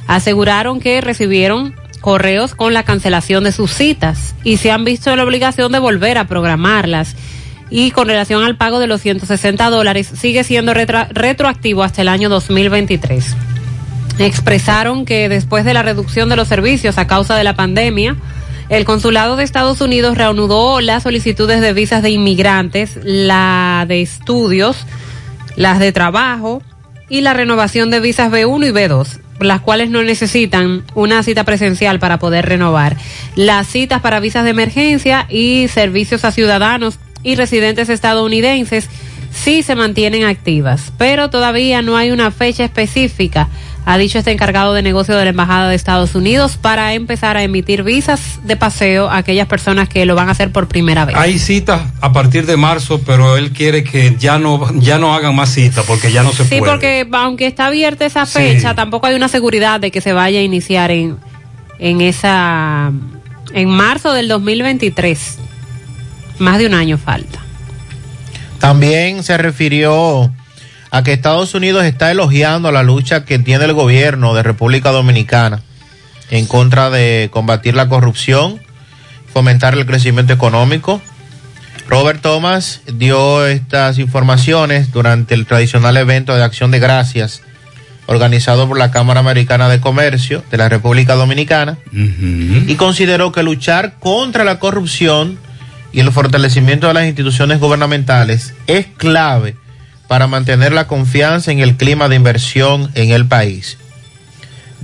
aseguraron 0.09 0.79
que 0.79 1.01
recibieron 1.01 1.75
correos 2.03 2.55
con 2.55 2.75
la 2.75 2.83
cancelación 2.83 3.43
de 3.45 3.53
sus 3.53 3.71
citas 3.71 4.35
y 4.45 4.59
se 4.59 4.71
han 4.71 4.85
visto 4.85 5.17
la 5.17 5.25
obligación 5.25 5.73
de 5.73 5.79
volver 5.79 6.19
a 6.19 6.27
programarlas. 6.27 7.17
Y 7.71 7.93
con 7.93 8.09
relación 8.09 8.45
al 8.45 8.59
pago 8.59 8.79
de 8.79 8.89
los 8.89 9.01
160 9.01 9.71
dólares, 9.71 10.13
sigue 10.15 10.45
siendo 10.45 10.75
retro 10.75 11.07
retroactivo 11.13 11.83
hasta 11.83 12.03
el 12.03 12.09
año 12.09 12.29
2023. 12.29 13.37
Expresaron 14.21 15.07
que 15.07 15.29
después 15.29 15.65
de 15.65 15.73
la 15.73 15.83
reducción 15.83 16.29
de 16.29 16.37
los 16.37 16.47
servicios 16.47 16.99
a 16.99 17.07
causa 17.07 17.37
de 17.37 17.45
la 17.45 17.57
pandemia, 17.57 18.17
el 18.69 18.85
consulado 18.85 19.37
de 19.37 19.45
Estados 19.45 19.81
Unidos 19.81 20.17
reanudó 20.17 20.81
las 20.81 21.05
solicitudes 21.05 21.61
de 21.61 21.73
visas 21.73 22.03
de 22.03 22.11
inmigrantes, 22.11 22.99
la 23.03 23.87
de 23.89 24.03
estudios, 24.03 24.85
las 25.57 25.79
de 25.79 25.93
trabajo 25.93 26.63
y 27.09 27.23
la 27.23 27.33
renovación 27.33 27.91
de 27.91 28.01
visas 28.01 28.31
B1 28.31 28.69
y 28.69 28.73
B2 28.73 29.21
las 29.41 29.63
cuales 29.63 29.89
no 29.89 30.03
necesitan 30.03 30.85
una 30.95 31.23
cita 31.23 31.45
presencial 31.45 31.99
para 31.99 32.19
poder 32.19 32.45
renovar. 32.45 32.99
Las 33.37 33.67
citas 33.67 34.03
para 34.03 34.21
visas 34.21 34.45
de 34.45 34.51
emergencia 34.51 35.27
y 35.31 35.67
servicios 35.69 36.27
a 36.27 36.31
ciudadanos 36.31 36.99
y 37.23 37.37
residentes 37.37 37.89
estadounidenses 37.89 38.91
sí 39.33 39.63
se 39.63 39.77
mantienen 39.77 40.25
activas, 40.25 40.93
pero 40.99 41.31
todavía 41.31 41.83
no 41.83 41.97
hay 41.97 42.11
una 42.11 42.31
fecha 42.31 42.65
específica, 42.65 43.49
ha 43.87 43.99
dicho 43.99 44.19
este 44.19 44.31
encargado 44.31 44.75
de 44.75 44.83
negocio 44.83 45.17
de 45.17 45.25
la 45.25 45.31
Embajada 45.31 45.69
de 45.69 45.75
Estados 45.75 46.15
Unidos, 46.15 46.57
para 46.57 46.95
empezar 46.95 47.37
a 47.37 47.43
emitir 47.43 47.83
visas 47.83 48.39
de 48.45 48.57
paseo 48.57 49.09
a 49.09 49.17
aquellas 49.17 49.47
personas 49.49 49.89
que 49.89 50.05
lo 50.07 50.15
van 50.15 50.29
a 50.29 50.33
hacer 50.33 50.53
por 50.53 50.69
primera 50.69 51.05
vez. 51.07 51.17
Hay 51.17 51.39
citas 51.39 51.81
a 52.01 52.13
partir 52.13 52.47
de 52.47 52.57
marzo, 52.57 53.01
pero 53.05 53.37
él 53.37 53.53
quiere 53.53 53.83
que 53.83 54.17
ya 54.19 54.39
no, 54.39 54.69
ya 54.79 54.99
no 54.99 55.15
hagan 55.15 55.35
más 55.35 55.51
citas 55.51 55.85
porque 55.87 56.13
ya 56.13 56.23
no 56.23 56.33
se 56.33 56.45
Sí, 56.45 56.59
puede. 56.59 56.71
porque 56.73 57.09
aunque 57.13 57.47
está 57.47 57.67
abierta 57.67 58.05
esa 58.05 58.27
fecha, 58.27 58.75
tampoco 58.75 59.07
hay 59.07 59.15
una 59.15 59.29
seguridad 59.29 59.81
de 59.81 59.91
que 59.91 60.01
se 60.01 60.13
vaya 60.13 60.39
a 60.41 60.43
iniciar 60.43 60.91
en, 60.91 61.17
en 61.79 62.01
esa 62.03 62.93
en 63.53 63.69
marzo 63.69 64.13
del 64.13 64.29
2023. 64.29 65.39
Más 66.39 66.59
de 66.59 66.67
un 66.67 66.75
año 66.75 66.97
falta. 66.99 67.39
También 68.59 69.23
se 69.23 69.37
refirió 69.39 70.31
a 70.91 71.03
que 71.03 71.13
Estados 71.13 71.55
Unidos 71.55 71.85
está 71.85 72.11
elogiando 72.11 72.73
la 72.73 72.83
lucha 72.83 73.25
que 73.25 73.39
tiene 73.39 73.65
el 73.65 73.73
gobierno 73.75 74.35
de 74.35 74.43
República 74.43 74.91
Dominicana 74.91 75.63
en 76.31 76.47
contra 76.47 76.91
de 76.91 77.29
combatir 77.33 77.75
la 77.75 77.89
corrupción, 77.89 78.61
fomentar 79.33 79.75
el 79.75 79.87
crecimiento 79.87 80.33
económico. 80.33 81.01
Robert 81.89 82.21
Thomas 82.23 82.83
dio 82.93 83.47
estas 83.47 83.99
informaciones 83.99 84.93
durante 84.93 85.35
el 85.35 85.47
tradicional 85.47 85.97
evento 85.97 86.37
de 86.37 86.45
acción 86.45 86.71
de 86.71 86.79
gracias 86.79 87.43
organizado 88.07 88.67
por 88.67 88.77
la 88.77 88.91
Cámara 88.91 89.21
Americana 89.21 89.69
de 89.69 89.81
Comercio 89.81 90.43
de 90.51 90.57
la 90.57 90.69
República 90.69 91.15
Dominicana 91.15 91.79
y 91.93 92.75
consideró 92.75 93.31
que 93.31 93.45
luchar 93.45 93.95
contra 94.01 94.43
la 94.43 94.59
corrupción 94.59 95.39
y 95.93 96.01
el 96.01 96.11
fortalecimiento 96.11 96.89
de 96.89 96.95
las 96.95 97.07
instituciones 97.07 97.61
gubernamentales 97.61 98.55
es 98.67 98.87
clave 98.97 99.55
para 100.11 100.27
mantener 100.27 100.73
la 100.73 100.89
confianza 100.89 101.53
en 101.53 101.61
el 101.61 101.77
clima 101.77 102.09
de 102.09 102.17
inversión 102.17 102.91
en 102.97 103.11
el 103.11 103.27
país. 103.27 103.79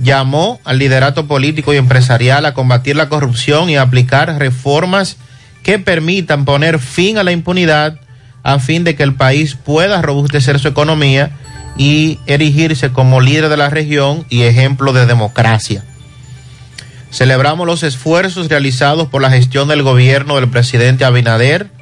Llamó 0.01 0.61
al 0.63 0.79
liderato 0.79 1.27
político 1.27 1.73
y 1.73 1.75
empresarial 1.77 2.45
a 2.45 2.53
combatir 2.53 2.95
la 2.95 3.09
corrupción 3.09 3.69
y 3.69 3.75
a 3.75 3.81
aplicar 3.81 4.39
reformas 4.39 5.17
que 5.63 5.79
permitan 5.79 6.45
poner 6.45 6.79
fin 6.79 7.17
a 7.17 7.25
la 7.25 7.33
impunidad 7.33 7.99
a 8.41 8.59
fin 8.59 8.85
de 8.85 8.95
que 8.95 9.03
el 9.03 9.15
país 9.15 9.55
pueda 9.55 10.01
robustecer 10.01 10.59
su 10.59 10.69
economía 10.69 11.31
y 11.75 12.19
erigirse 12.25 12.93
como 12.93 13.19
líder 13.19 13.49
de 13.49 13.57
la 13.57 13.69
región 13.69 14.25
y 14.29 14.43
ejemplo 14.43 14.93
de 14.93 15.07
democracia. 15.07 15.83
Celebramos 17.11 17.67
los 17.67 17.83
esfuerzos 17.83 18.47
realizados 18.47 19.09
por 19.09 19.21
la 19.21 19.29
gestión 19.29 19.67
del 19.67 19.83
gobierno 19.83 20.37
del 20.37 20.47
presidente 20.47 21.03
Abinader 21.03 21.76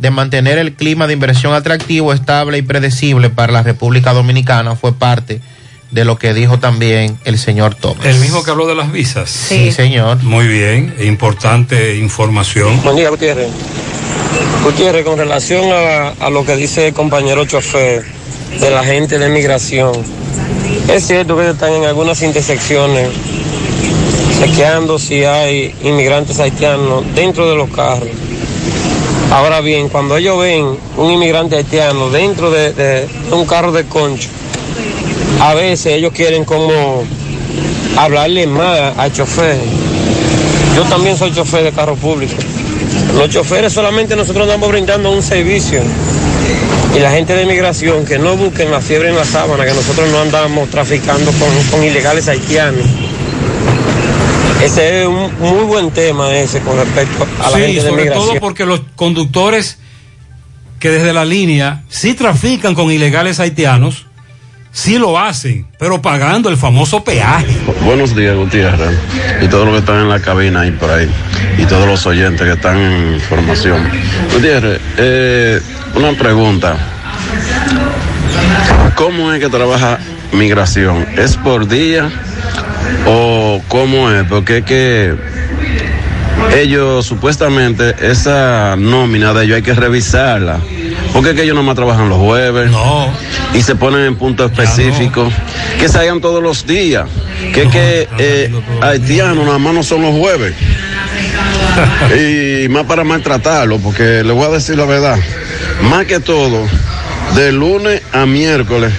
de 0.00 0.10
mantener 0.10 0.56
el 0.58 0.72
clima 0.72 1.06
de 1.06 1.12
inversión 1.12 1.52
atractivo, 1.52 2.14
estable 2.14 2.56
y 2.56 2.62
predecible 2.62 3.28
para 3.28 3.52
la 3.52 3.62
República 3.62 4.14
Dominicana. 4.14 4.74
Fue 4.74 4.94
parte 4.94 5.42
de 5.90 6.04
lo 6.06 6.18
que 6.18 6.32
dijo 6.32 6.58
también 6.58 7.18
el 7.24 7.38
señor 7.38 7.74
Thomas. 7.74 8.06
El 8.06 8.18
mismo 8.18 8.42
que 8.42 8.50
habló 8.50 8.66
de 8.66 8.74
las 8.74 8.90
visas. 8.90 9.28
Sí, 9.28 9.70
señor. 9.72 10.22
Muy 10.22 10.48
bien, 10.48 10.94
importante 11.00 11.98
información. 11.98 12.82
Buen 12.82 12.96
día, 12.96 13.10
Gutiérrez. 13.10 13.50
Gutiérrez, 14.64 15.04
con 15.04 15.18
relación 15.18 15.70
a, 15.70 16.08
a 16.24 16.30
lo 16.30 16.46
que 16.46 16.56
dice 16.56 16.88
el 16.88 16.94
compañero 16.94 17.44
chofer 17.44 18.04
de 18.58 18.70
la 18.70 18.82
gente 18.82 19.18
de 19.18 19.28
migración, 19.28 19.92
es 20.88 21.06
cierto 21.06 21.36
que 21.36 21.50
están 21.50 21.74
en 21.74 21.84
algunas 21.84 22.22
intersecciones 22.22 23.10
chequeando 24.38 24.98
si 24.98 25.24
hay 25.24 25.74
inmigrantes 25.82 26.40
haitianos 26.40 27.04
dentro 27.14 27.50
de 27.50 27.56
los 27.56 27.68
carros. 27.68 28.08
Ahora 29.30 29.60
bien, 29.60 29.88
cuando 29.88 30.16
ellos 30.16 30.40
ven 30.40 30.76
un 30.96 31.10
inmigrante 31.10 31.54
haitiano 31.54 32.10
dentro 32.10 32.50
de, 32.50 33.06
un 33.30 33.46
carro 33.46 33.70
de 33.70 33.84
concho, 33.84 34.28
a 35.40 35.54
veces 35.54 35.94
ellos 35.94 36.12
quieren 36.12 36.44
como 36.44 37.04
hablarle 37.96 38.48
más 38.48 38.98
al 38.98 39.12
chofer. 39.12 39.56
Yo 40.74 40.82
también 40.84 41.16
soy 41.16 41.32
chofer 41.32 41.62
de 41.62 41.70
carro 41.70 41.94
público. 41.94 42.34
Los 43.16 43.30
choferes 43.30 43.72
solamente 43.72 44.16
nosotros 44.16 44.44
andamos 44.44 44.68
brindando 44.68 45.12
un 45.12 45.22
servicio. 45.22 45.80
Y 46.96 46.98
la 46.98 47.12
gente 47.12 47.36
de 47.36 47.46
migración 47.46 48.04
que 48.04 48.18
no 48.18 48.36
busquen 48.36 48.72
la 48.72 48.80
fiebre 48.80 49.10
en 49.10 49.16
la 49.16 49.24
sábana, 49.24 49.64
que 49.64 49.72
nosotros 49.72 50.10
no 50.10 50.20
andamos 50.20 50.68
traficando 50.70 51.30
con, 51.32 51.48
con 51.70 51.84
ilegales 51.84 52.26
haitianos. 52.26 52.84
Ese 54.62 55.02
es 55.02 55.08
un 55.08 55.32
muy 55.38 55.64
buen 55.64 55.90
tema 55.90 56.30
ese 56.34 56.60
con 56.60 56.76
respecto 56.76 57.26
a 57.42 57.50
la 57.50 57.56
sí, 57.56 57.62
gente 57.62 57.82
de 57.82 57.88
sobre 57.88 58.02
migración. 58.02 58.28
todo 58.28 58.40
porque 58.40 58.66
los 58.66 58.82
conductores 58.94 59.78
que 60.78 60.90
desde 60.90 61.12
la 61.12 61.24
línea 61.24 61.82
sí 61.88 62.14
trafican 62.14 62.74
con 62.74 62.90
ilegales 62.90 63.40
haitianos, 63.40 64.06
sí 64.70 64.98
lo 64.98 65.18
hacen, 65.18 65.66
pero 65.78 66.02
pagando 66.02 66.48
el 66.50 66.56
famoso 66.56 67.02
peaje. 67.02 67.56
Buenos 67.84 68.14
días, 68.14 68.36
Gutiérrez, 68.36 68.98
y 69.42 69.48
todos 69.48 69.64
los 69.64 69.74
que 69.74 69.80
están 69.80 70.00
en 70.00 70.08
la 70.08 70.20
cabina 70.20 70.66
y 70.66 70.72
por 70.72 70.90
ahí, 70.90 71.08
y 71.58 71.64
todos 71.64 71.86
los 71.86 72.04
oyentes 72.06 72.46
que 72.46 72.52
están 72.52 72.78
en 72.78 73.20
formación. 73.20 73.88
Gutiérrez, 74.34 74.80
eh, 74.98 75.60
una 75.94 76.12
pregunta. 76.12 76.76
¿Cómo 78.94 79.32
es 79.32 79.40
que 79.40 79.48
trabaja 79.48 79.98
migración? 80.32 81.06
¿Es 81.16 81.36
por 81.36 81.68
día 81.68 82.10
o 83.06 83.62
cómo 83.68 84.10
es? 84.10 84.24
Porque 84.24 84.58
es 84.58 84.64
que 84.64 85.14
ellos 86.56 87.06
supuestamente 87.06 87.94
esa 88.00 88.74
nómina 88.76 89.32
de 89.32 89.44
ellos 89.44 89.56
hay 89.56 89.62
que 89.62 89.74
revisarla. 89.74 90.60
Porque 91.12 91.30
es 91.30 91.36
que 91.36 91.42
ellos 91.42 91.54
nomás 91.54 91.74
trabajan 91.74 92.08
los 92.08 92.18
jueves. 92.18 92.70
No. 92.70 93.12
Y 93.54 93.62
se 93.62 93.74
ponen 93.74 94.02
en 94.02 94.16
puntos 94.16 94.50
específicos. 94.50 95.32
Que 95.78 95.88
se 95.88 95.98
hagan 95.98 96.20
todos 96.20 96.42
los 96.42 96.66
días. 96.66 97.08
Que 97.52 97.62
es 97.62 97.68
que 97.70 98.08
eh, 98.18 98.52
haitianos 98.80 99.44
nada 99.44 99.58
más 99.58 99.74
no 99.74 99.82
son 99.82 100.02
los 100.02 100.14
jueves. 100.16 100.54
y 102.64 102.68
más 102.68 102.84
para 102.84 103.04
maltratarlo, 103.04 103.78
porque 103.78 104.22
le 104.24 104.32
voy 104.32 104.44
a 104.44 104.50
decir 104.50 104.76
la 104.76 104.84
verdad. 104.84 105.18
Más 105.82 106.06
que 106.06 106.20
todo, 106.20 106.66
de 107.34 107.52
lunes 107.52 108.02
a 108.12 108.26
miércoles, 108.26 108.92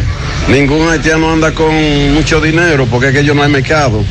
ningún 0.47 0.89
haitiano 0.89 1.31
anda 1.31 1.51
con 1.51 1.73
mucho 2.13 2.41
dinero, 2.41 2.85
porque 2.89 3.07
es 3.07 3.13
que 3.13 3.19
ellos 3.21 3.35
no 3.35 3.43
hay 3.43 3.49
mercado. 3.49 4.03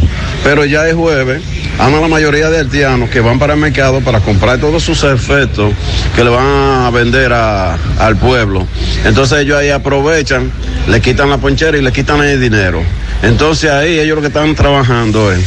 Pero 0.43 0.65
ya 0.65 0.89
es 0.89 0.94
jueves, 0.94 1.43
anda 1.78 2.01
la 2.01 2.09
mayoría 2.09 2.48
de 2.51 2.59
haitianos 2.61 3.11
que 3.11 3.20
van 3.20 3.39
para 3.39 3.55
el 3.55 3.61
mercado 3.61 4.01
para 4.01 4.20
comprar 4.20 4.59
todos 4.59 4.82
sus 4.82 5.02
efectos 5.05 5.73
que 6.16 6.24
le 6.24 6.31
van 6.31 6.47
a 6.47 6.90
vender 6.90 7.32
a- 7.32 7.77
al 7.98 8.16
pueblo. 8.16 8.66
Entonces 9.05 9.40
ellos 9.40 9.59
ahí 9.59 9.70
aprovechan, 9.70 10.51
le 10.89 11.01
quitan 11.01 11.28
la 11.31 11.39
ponchera 11.39 11.77
y 11.77 11.82
le 11.82 11.93
quitan 11.93 12.23
el 12.23 12.40
dinero. 12.40 12.82
Entonces 13.23 13.70
ahí 13.70 13.98
ellos 13.98 14.16
lo 14.16 14.23
que 14.23 14.28
están 14.28 14.55
trabajando 14.55 15.31
es 15.31 15.40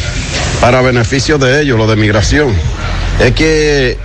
para 0.61 0.81
beneficio 0.81 1.37
de 1.39 1.61
ellos, 1.61 1.77
lo 1.77 1.87
de 1.87 1.95
migración. 1.95 2.53
Es 3.19 3.31
que 3.33 3.97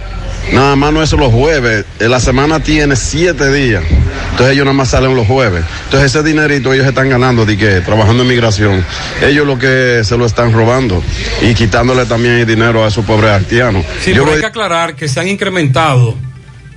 nada 0.53 0.77
más 0.77 0.93
no 0.93 1.03
es 1.03 1.12
los 1.12 1.33
jueves, 1.33 1.85
eh, 1.99 2.09
la 2.09 2.20
semana 2.20 2.61
tiene 2.61 2.97
siete 2.97 3.53
días. 3.53 3.83
Entonces 4.31 4.55
ellos 4.55 4.65
nada 4.65 4.77
más 4.77 4.91
salen 4.91 5.15
los 5.15 5.27
jueves. 5.27 5.65
Entonces 5.85 6.15
ese 6.15 6.23
dinerito 6.23 6.73
ellos 6.73 6.87
están 6.87 7.09
ganando 7.09 7.45
de 7.45 7.57
que 7.57 7.81
trabajando 7.81 8.23
en 8.23 8.29
migración. 8.29 8.85
Ellos 9.23 9.47
lo 9.47 9.59
que 9.59 10.03
se 10.05 10.16
lo 10.16 10.27
están 10.27 10.53
robando 10.53 11.03
y 11.43 11.55
quitándole 11.55 12.07
también 12.07 12.35
el 12.35 12.47
dinero 12.47 12.85
a 12.85 12.89
esos 12.89 13.05
pobres 13.05 13.31
haitianos. 13.31 13.85
Sí, 14.01 14.15
Yo 14.15 14.23
pero 14.23 14.35
hay 14.35 14.41
que 14.41 14.47
aclarar 14.47 14.95
que 14.95 15.09
se 15.09 15.20
han 15.20 15.29
incrementado 15.29 16.15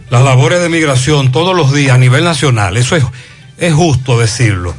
las 0.10 0.24
labores 0.24 0.62
de 0.62 0.70
migración 0.70 1.32
todos 1.32 1.56
los 1.56 1.74
días 1.74 1.96
a 1.96 1.98
nivel 1.98 2.24
nacional. 2.24 2.78
Eso 2.78 2.96
es, 2.96 3.04
es 3.58 3.74
justo 3.74 4.20
decirlo. 4.20 4.74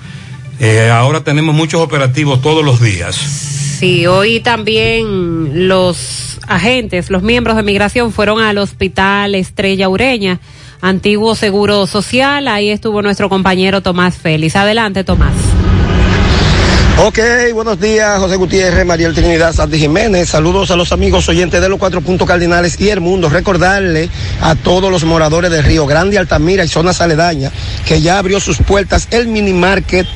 Eh, 0.61 0.91
ahora 0.91 1.25
tenemos 1.25 1.55
muchos 1.55 1.81
operativos 1.81 2.43
todos 2.43 2.65
los 2.65 2.81
días. 2.81 3.17
Sí, 3.17 4.07
hoy 4.07 4.41
también 4.41 5.69
los 5.69 6.32
agentes, 6.49 7.11
los 7.11 7.23
miembros 7.23 7.57
de 7.57 7.63
migración 7.63 8.13
fueron 8.13 8.41
al 8.41 8.59
hospital 8.59 9.35
Estrella 9.35 9.89
Ureña, 9.89 10.41
antiguo 10.81 11.35
Seguro 11.35 11.87
Social. 11.87 12.49
Ahí 12.49 12.71
estuvo 12.71 13.03
nuestro 13.03 13.29
compañero 13.29 13.81
Tomás 13.81 14.17
Félix. 14.17 14.57
Adelante, 14.57 15.05
Tomás. 15.05 15.35
Ok, 16.99 17.19
buenos 17.55 17.81
días, 17.81 18.19
José 18.21 18.37
Gutiérrez, 18.37 18.85
Mariel 18.85 19.15
Trinidad, 19.15 19.53
Sandy 19.53 19.79
Jiménez. 19.79 20.29
Saludos 20.29 20.71
a 20.71 20.77
los 20.77 20.93
amigos 20.93 21.29
oyentes 21.29 21.61
de 21.61 21.69
los 21.69 21.79
cuatro 21.79 22.01
puntos 22.01 22.29
cardinales 22.29 22.79
y 22.81 22.91
el 22.91 23.01
mundo. 23.01 23.29
Recordarle 23.29 24.09
a 24.41 24.55
todos 24.55 24.91
los 24.91 25.03
moradores 25.05 25.51
de 25.51 25.63
Río 25.63 25.87
Grande, 25.87 26.19
Altamira 26.19 26.65
y 26.65 26.69
zonas 26.69 27.01
aledañas 27.01 27.53
que 27.87 28.01
ya 28.03 28.19
abrió 28.19 28.39
sus 28.41 28.59
puertas 28.59 29.09
el 29.11 29.27
mini 29.27 29.53
market 29.53 30.07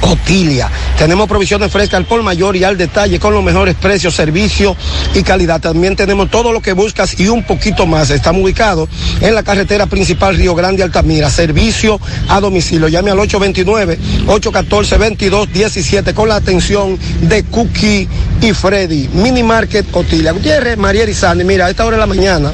Cotilia. 0.00 0.70
Tenemos 0.98 1.28
provisiones 1.28 1.72
frescas 1.72 1.98
al 1.98 2.06
por 2.06 2.22
mayor 2.22 2.56
y 2.56 2.64
al 2.64 2.78
detalle 2.78 3.18
con 3.18 3.34
los 3.34 3.42
mejores 3.42 3.74
precios, 3.74 4.14
servicio 4.14 4.76
y 5.14 5.22
calidad. 5.22 5.60
También 5.60 5.96
tenemos 5.96 6.30
todo 6.30 6.52
lo 6.52 6.62
que 6.62 6.72
buscas 6.72 7.18
y 7.18 7.28
un 7.28 7.42
poquito 7.44 7.86
más. 7.86 8.10
Estamos 8.10 8.42
ubicados 8.42 8.90
en 9.20 9.34
la 9.34 9.42
carretera 9.42 9.86
principal 9.86 10.36
Río 10.36 10.54
Grande 10.54 10.82
Altamira. 10.82 11.30
Servicio 11.30 11.98
a 12.28 12.38
domicilio. 12.40 12.88
Llame 12.88 13.10
al 13.10 13.18
829-814-2217 13.18 16.14
con 16.14 16.28
la 16.28 16.36
atención 16.36 16.98
de 17.22 17.42
Cookie 17.44 18.08
y 18.40 18.52
Freddy. 18.52 19.08
Mini 19.12 19.42
Market 19.42 19.90
Cotilia. 19.90 20.30
Gutiérrez, 20.32 20.78
María 20.78 21.06
Sandy, 21.14 21.44
mira, 21.44 21.66
a 21.66 21.70
esta 21.70 21.84
hora 21.84 21.96
de 21.96 22.00
la 22.00 22.06
mañana 22.06 22.52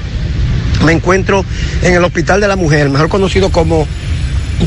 me 0.85 0.93
encuentro 0.93 1.45
en 1.83 1.95
el 1.95 2.05
Hospital 2.05 2.41
de 2.41 2.49
la 2.49 2.57
Mujer, 2.57 2.91
mejor 2.91 3.09
conocido 3.09 3.51
como 3.51 3.87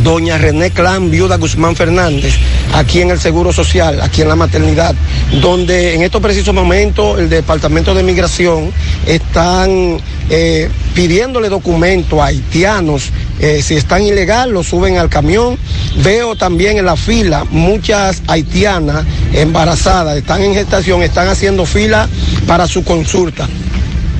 Doña 0.03 0.37
René 0.37 0.71
Clan, 0.71 1.09
viuda 1.09 1.37
Guzmán 1.37 1.75
Fernández, 1.75 2.35
aquí 2.73 3.01
en 3.01 3.11
el 3.11 3.19
Seguro 3.19 3.53
Social, 3.53 4.01
aquí 4.01 4.21
en 4.21 4.27
la 4.27 4.35
maternidad, 4.35 4.93
donde 5.41 5.95
en 5.95 6.01
estos 6.01 6.21
precisos 6.21 6.53
momentos 6.53 7.17
el 7.17 7.29
Departamento 7.29 7.93
de 7.93 8.03
Migración 8.03 8.71
están 9.05 9.97
eh, 10.29 10.69
pidiéndole 10.93 11.49
documentos 11.49 12.19
a 12.19 12.25
haitianos, 12.25 13.09
eh, 13.39 13.61
si 13.61 13.75
están 13.75 14.03
ilegal, 14.03 14.51
lo 14.51 14.63
suben 14.63 14.97
al 14.97 15.09
camión. 15.09 15.57
Veo 16.03 16.35
también 16.35 16.77
en 16.77 16.85
la 16.85 16.97
fila 16.97 17.45
muchas 17.49 18.21
haitianas 18.27 19.05
embarazadas, 19.33 20.17
están 20.17 20.41
en 20.41 20.53
gestación, 20.53 21.03
están 21.03 21.29
haciendo 21.29 21.65
fila 21.65 22.09
para 22.45 22.67
su 22.67 22.83
consulta. 22.83 23.47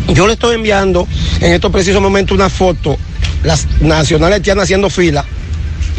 Yo 0.08 0.26
le 0.26 0.34
estoy 0.34 0.56
enviando 0.56 1.08
en 1.42 1.52
estos 1.52 1.72
precisos 1.72 2.02
momentos 2.02 2.36
una 2.36 2.50
foto, 2.50 2.98
las 3.44 3.68
nacionales 3.82 4.38
haitianas 4.38 4.64
haciendo 4.64 4.90
fila 4.90 5.26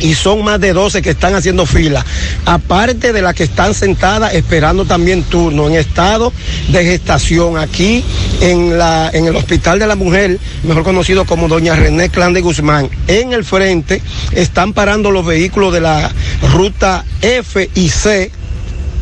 y 0.01 0.15
son 0.15 0.45
más 0.45 0.61
de 0.61 0.73
12 0.73 1.03
que 1.03 1.11
están 1.11 1.35
haciendo 1.35 1.67
fila, 1.67 2.05
aparte 2.45 3.13
de 3.13 3.23
las 3.23 3.35
que 3.35 3.45
están 3.45 3.75
sentadas 3.75 4.35
esperando 4.35 4.85
también 4.85 5.23
turno 5.23 5.69
en 5.69 5.75
estado 5.75 6.33
de 6.69 6.85
gestación 6.85 7.59
aquí 7.59 8.05
en, 8.41 8.79
la, 8.79 9.11
en 9.13 9.27
el 9.27 9.37
Hospital 9.37 9.79
de 9.79 9.87
la 9.87 9.97
Mujer, 9.97 10.39
mejor 10.63 10.83
conocido 10.83 11.25
como 11.25 11.49
Doña 11.49 11.75
René 11.77 12.09
Clan 12.11 12.33
de 12.33 12.41
Guzmán. 12.41 12.91
En 13.07 13.33
el 13.33 13.45
frente 13.45 14.03
están 14.33 14.73
parando 14.73 15.11
los 15.11 15.25
vehículos 15.25 15.73
de 15.73 15.81
la 15.81 16.11
ruta 16.53 17.05
F 17.23 17.71
y 17.75 17.89
C 17.89 18.31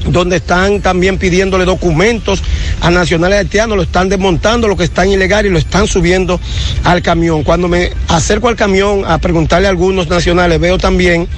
donde 0.06 0.36
están 0.36 0.80
también 0.80 1.18
pidiéndole 1.18 1.64
documentos 1.64 2.42
a 2.80 2.90
nacionales 2.90 3.38
haitianos, 3.38 3.76
lo 3.76 3.82
están 3.82 4.08
desmontando, 4.08 4.68
lo 4.68 4.76
que 4.76 4.84
están 4.84 5.10
ilegal 5.10 5.46
y 5.46 5.50
lo 5.50 5.58
están 5.58 5.86
subiendo 5.86 6.40
al 6.84 7.02
camión. 7.02 7.42
Cuando 7.42 7.68
me 7.68 7.90
acerco 8.08 8.48
al 8.48 8.56
camión 8.56 9.04
a 9.06 9.18
preguntarle 9.18 9.66
a 9.66 9.70
algunos 9.70 10.08
nacionales, 10.08 10.60
veo 10.60 10.78
también 10.78 11.28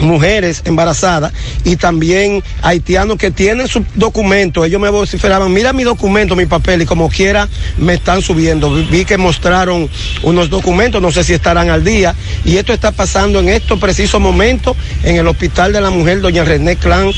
mujeres 0.00 0.62
embarazadas 0.64 1.32
y 1.64 1.76
también 1.76 2.42
haitianos 2.62 3.16
que 3.16 3.30
tienen 3.30 3.68
sus 3.68 3.82
documentos. 3.94 4.66
Ellos 4.66 4.80
me 4.80 4.90
vociferaban, 4.90 5.52
mira 5.52 5.72
mi 5.72 5.84
documento, 5.84 6.36
mi 6.36 6.46
papel, 6.46 6.82
y 6.82 6.86
como 6.86 7.08
quiera 7.08 7.48
me 7.78 7.94
están 7.94 8.22
subiendo. 8.22 8.72
Vi 8.90 9.04
que 9.04 9.18
mostraron 9.18 9.88
unos 10.22 10.50
documentos, 10.50 11.02
no 11.02 11.10
sé 11.10 11.24
si 11.24 11.34
estarán 11.34 11.70
al 11.70 11.84
día, 11.84 12.14
y 12.44 12.56
esto 12.56 12.72
está 12.72 12.92
pasando 12.92 13.40
en 13.40 13.48
estos 13.48 13.78
precisos 13.78 14.20
momentos 14.20 14.76
en 15.02 15.16
el 15.16 15.26
Hospital 15.26 15.72
de 15.72 15.80
la 15.80 15.90
Mujer, 15.90 16.20
doña 16.20 16.44
René 16.44 16.76
Clan 16.76 17.12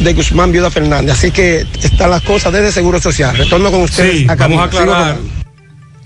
de 0.00 0.12
Guzmán 0.14 0.52
Viuda 0.52 0.70
Fernández. 0.70 1.12
Así 1.12 1.30
que 1.30 1.66
están 1.82 2.10
las 2.10 2.22
cosas 2.22 2.52
desde 2.52 2.72
Seguro 2.72 3.00
Social. 3.00 3.36
Retorno 3.36 3.70
con 3.70 3.82
ustedes 3.82 4.20
Sí, 4.20 4.26
a 4.28 4.34
vamos 4.34 4.60
a 4.60 4.64
aclarar, 4.64 5.18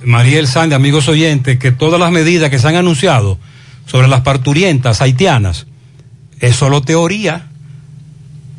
Mariel 0.05 0.47
Sande, 0.47 0.75
amigos 0.75 1.09
oyentes, 1.09 1.59
que 1.59 1.73
todas 1.73 1.99
las 1.99 2.13
medidas 2.13 2.51
que 2.51 2.59
se 2.59 2.69
han 2.69 2.77
anunciado 2.77 3.39
sobre 3.87 4.09
las 4.09 4.21
parturientas 4.21 5.01
haitianas 5.01 5.67
es 6.41 6.57
solo 6.57 6.83
teoría. 6.83 7.49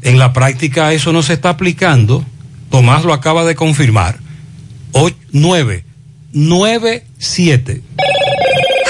En 0.02 0.18
la 0.18 0.34
práctica 0.34 0.94
eso 0.94 1.12
no 1.14 1.22
se 1.24 1.34
está 1.34 1.50
aplicando. 1.50 2.24
Tomás 2.70 3.04
lo 3.04 3.14
acaba 3.14 3.46
de 3.46 3.56
confirmar. 3.56 4.20
9, 5.32 5.86
9, 6.34 7.06
7. 7.18 7.82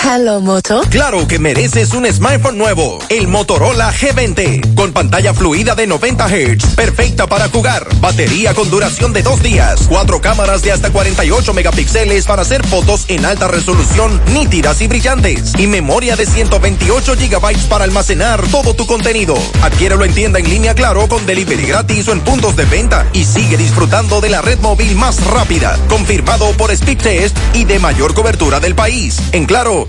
Hello, 0.01 0.39
Moto. 0.39 0.81
Claro 0.89 1.27
que 1.27 1.39
mereces 1.39 1.93
un 1.93 2.05
smartphone 2.05 2.57
nuevo, 2.57 2.99
el 3.09 3.27
Motorola 3.27 3.93
G20, 3.93 4.73
con 4.73 4.93
pantalla 4.93 5.33
fluida 5.33 5.75
de 5.75 5.87
90 5.87 6.27
Hz, 6.27 6.75
perfecta 6.75 7.27
para 7.27 7.49
jugar, 7.49 7.85
batería 7.99 8.53
con 8.53 8.69
duración 8.69 9.11
de 9.13 9.21
dos 9.21 9.43
días, 9.43 9.87
cuatro 9.89 10.21
cámaras 10.21 10.61
de 10.61 10.71
hasta 10.71 10.91
48 10.91 11.53
megapíxeles 11.53 12.25
para 12.25 12.43
hacer 12.43 12.65
fotos 12.65 13.05
en 13.09 13.25
alta 13.25 13.49
resolución, 13.49 14.21
nítidas 14.33 14.81
y 14.81 14.87
brillantes, 14.87 15.53
y 15.59 15.67
memoria 15.67 16.15
de 16.15 16.25
128 16.25 17.17
gigabytes 17.17 17.65
para 17.65 17.83
almacenar 17.83 18.41
todo 18.47 18.73
tu 18.73 18.87
contenido. 18.87 19.35
Adquiérelo 19.61 20.05
en 20.05 20.13
tienda 20.13 20.39
en 20.39 20.49
línea 20.49 20.73
Claro 20.73 21.07
con 21.07 21.25
delivery 21.25 21.65
gratis 21.65 22.07
o 22.07 22.13
en 22.13 22.21
puntos 22.21 22.55
de 22.55 22.65
venta 22.65 23.05
y 23.13 23.25
sigue 23.25 23.57
disfrutando 23.57 24.21
de 24.21 24.29
la 24.29 24.41
red 24.41 24.59
móvil 24.59 24.95
más 24.95 25.23
rápida, 25.25 25.77
confirmado 25.89 26.51
por 26.53 26.75
Speedtest 26.75 27.37
y 27.53 27.65
de 27.65 27.79
mayor 27.79 28.13
cobertura 28.13 28.59
del 28.61 28.75
país. 28.75 29.19
En 29.33 29.49
Claro, 29.49 29.88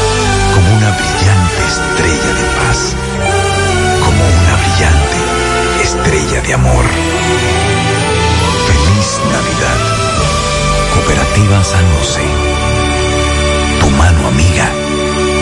como 0.71 0.77
una 0.77 0.91
brillante 0.91 1.63
estrella 1.67 2.33
de 2.33 2.45
paz 2.57 2.95
como 3.99 4.23
una 4.23 4.55
brillante 4.55 5.83
estrella 5.83 6.41
de 6.41 6.53
amor. 6.53 6.85
Feliz 8.67 9.19
Navidad. 9.33 9.79
Cooperativa 10.93 11.63
San 11.63 11.85
José. 11.97 12.21
Tu 13.81 13.89
mano 13.89 14.27
amiga 14.27 14.90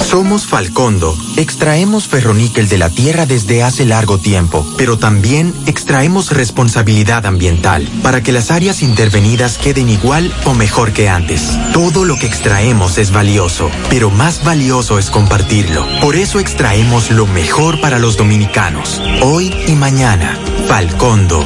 Somos 0.00 0.46
Falcondo. 0.46 1.16
Extraemos 1.36 2.08
ferroníquel 2.08 2.68
de 2.68 2.78
la 2.78 2.90
tierra 2.90 3.26
desde 3.26 3.62
hace 3.62 3.84
largo 3.84 4.18
tiempo, 4.18 4.66
pero 4.76 4.98
también 4.98 5.54
extraemos 5.66 6.32
responsabilidad 6.32 7.26
ambiental 7.26 7.88
para 8.02 8.22
que 8.22 8.32
las 8.32 8.50
áreas 8.50 8.82
intervenidas 8.82 9.58
queden 9.58 9.88
igual 9.88 10.32
o 10.44 10.54
mejor 10.54 10.92
que 10.92 11.08
antes. 11.08 11.56
Todo 11.72 12.04
lo 12.04 12.16
que 12.16 12.26
extraemos 12.26 12.98
es 12.98 13.12
valioso, 13.12 13.70
pero 13.88 14.10
más 14.10 14.42
valioso 14.44 14.98
es 14.98 15.10
compartirlo. 15.10 15.86
Por 16.00 16.16
eso 16.16 16.40
extraemos 16.40 17.10
lo 17.10 17.26
mejor 17.26 17.80
para 17.80 17.98
los 17.98 18.16
dominicanos, 18.16 19.00
hoy 19.22 19.54
y 19.66 19.72
mañana. 19.72 20.38
Falcondo. 20.66 21.44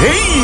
¡Hey! 0.00 0.37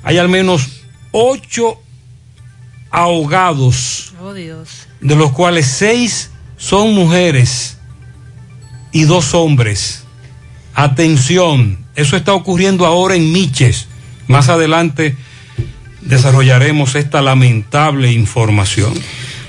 hay 0.03 0.17
al 0.17 0.29
menos 0.29 0.81
8 1.11 1.79
ahogados, 2.91 4.13
Oh 4.21 4.33
Dios. 4.33 4.87
de 5.01 5.15
los 5.15 5.31
cuales 5.31 5.67
6 5.67 6.31
son 6.57 6.93
mujeres 6.95 7.77
y 8.91 9.03
2 9.03 9.33
hombres. 9.35 10.03
Atención, 10.73 11.85
eso 11.95 12.15
está 12.17 12.33
ocurriendo 12.33 12.85
ahora 12.85 13.15
en 13.15 13.31
Miches. 13.31 13.87
Más 14.27 14.49
adelante 14.49 15.15
desarrollaremos 16.01 16.95
esta 16.95 17.21
lamentable 17.21 18.11
información. 18.11 18.93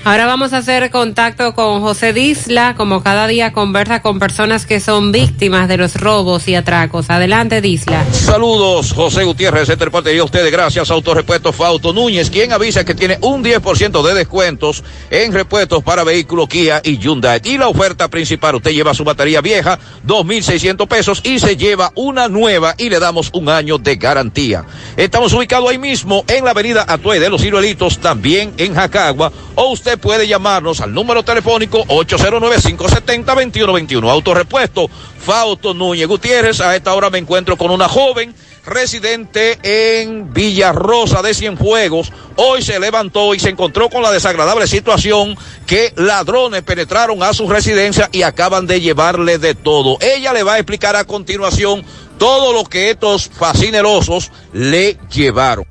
Ahora 0.05 0.25
vamos 0.25 0.53
a 0.53 0.57
hacer 0.57 0.89
contacto 0.91 1.53
con 1.53 1.81
José 1.81 2.13
Disla, 2.13 2.73
como 2.75 3.03
cada 3.03 3.27
día 3.27 3.51
conversa 3.51 4.01
con 4.01 4.17
personas 4.17 4.65
que 4.65 4.79
son 4.79 5.11
víctimas 5.11 5.67
de 5.67 5.75
los 5.75 5.95
robos 5.95 6.47
y 6.47 6.55
atracos. 6.55 7.09
Adelante, 7.09 7.59
Disla. 7.61 8.05
Saludos, 8.11 8.93
José 8.93 9.25
Gutiérrez, 9.25 9.67
este 9.67 9.91
parte 9.91 10.11
de 10.11 10.21
ustedes 10.21 10.51
gracias 10.51 10.89
Autorepuestos 10.89 11.55
Fauto 11.55 11.91
Núñez, 11.91 12.29
quien 12.29 12.53
avisa 12.53 12.85
que 12.85 12.95
tiene 12.95 13.17
un 13.21 13.43
10% 13.43 14.01
de 14.01 14.13
descuentos 14.13 14.83
en 15.09 15.33
repuestos 15.33 15.83
para 15.83 16.03
vehículos 16.03 16.47
Kia 16.47 16.81
y 16.83 16.97
Hyundai. 16.97 17.41
Y 17.43 17.57
la 17.57 17.67
oferta 17.67 18.07
principal, 18.07 18.55
usted 18.55 18.71
lleva 18.71 18.93
su 18.93 19.03
batería 19.03 19.41
vieja, 19.41 19.79
2.600 20.07 20.87
pesos 20.87 21.21
y 21.23 21.39
se 21.39 21.57
lleva 21.57 21.91
una 21.95 22.29
nueva 22.29 22.73
y 22.77 22.89
le 22.89 22.99
damos 22.99 23.29
un 23.33 23.49
año 23.49 23.77
de 23.77 23.97
garantía. 23.97 24.65
Estamos 24.95 25.33
ubicados 25.33 25.69
ahí 25.69 25.77
mismo 25.77 26.23
en 26.27 26.45
la 26.45 26.51
avenida 26.51 26.85
Atuey 26.87 27.19
de 27.19 27.29
los 27.29 27.41
Ciruelitos, 27.41 27.99
también 27.99 28.53
en 28.57 28.73
Jacagua, 28.73 29.31
o 29.55 29.71
usted 29.71 29.88
puede 29.97 30.27
llamarnos 30.27 30.81
al 30.81 30.93
número 30.93 31.23
telefónico 31.23 31.85
809-570-2121. 31.85 34.09
Autorepuesto 34.09 34.89
Fausto 35.19 35.73
Núñez 35.73 36.07
Gutiérrez. 36.07 36.61
A 36.61 36.75
esta 36.75 36.93
hora 36.93 37.09
me 37.09 37.17
encuentro 37.17 37.57
con 37.57 37.71
una 37.71 37.89
joven 37.89 38.35
residente 38.65 39.57
en 39.63 40.33
Villarrosa 40.33 41.21
de 41.21 41.33
Cienfuegos. 41.33 42.11
Hoy 42.35 42.61
se 42.61 42.79
levantó 42.79 43.33
y 43.33 43.39
se 43.39 43.49
encontró 43.49 43.89
con 43.89 44.01
la 44.01 44.11
desagradable 44.11 44.67
situación 44.67 45.37
que 45.65 45.93
ladrones 45.95 46.63
penetraron 46.63 47.23
a 47.23 47.33
su 47.33 47.49
residencia 47.49 48.09
y 48.11 48.21
acaban 48.21 48.67
de 48.67 48.81
llevarle 48.81 49.37
de 49.37 49.55
todo. 49.55 49.97
Ella 50.01 50.33
le 50.33 50.43
va 50.43 50.53
a 50.53 50.59
explicar 50.59 50.95
a 50.95 51.05
continuación 51.05 51.83
todo 52.17 52.53
lo 52.53 52.65
que 52.65 52.91
estos 52.91 53.29
fascinerosos 53.29 54.31
le 54.53 54.97
llevaron. 55.11 55.65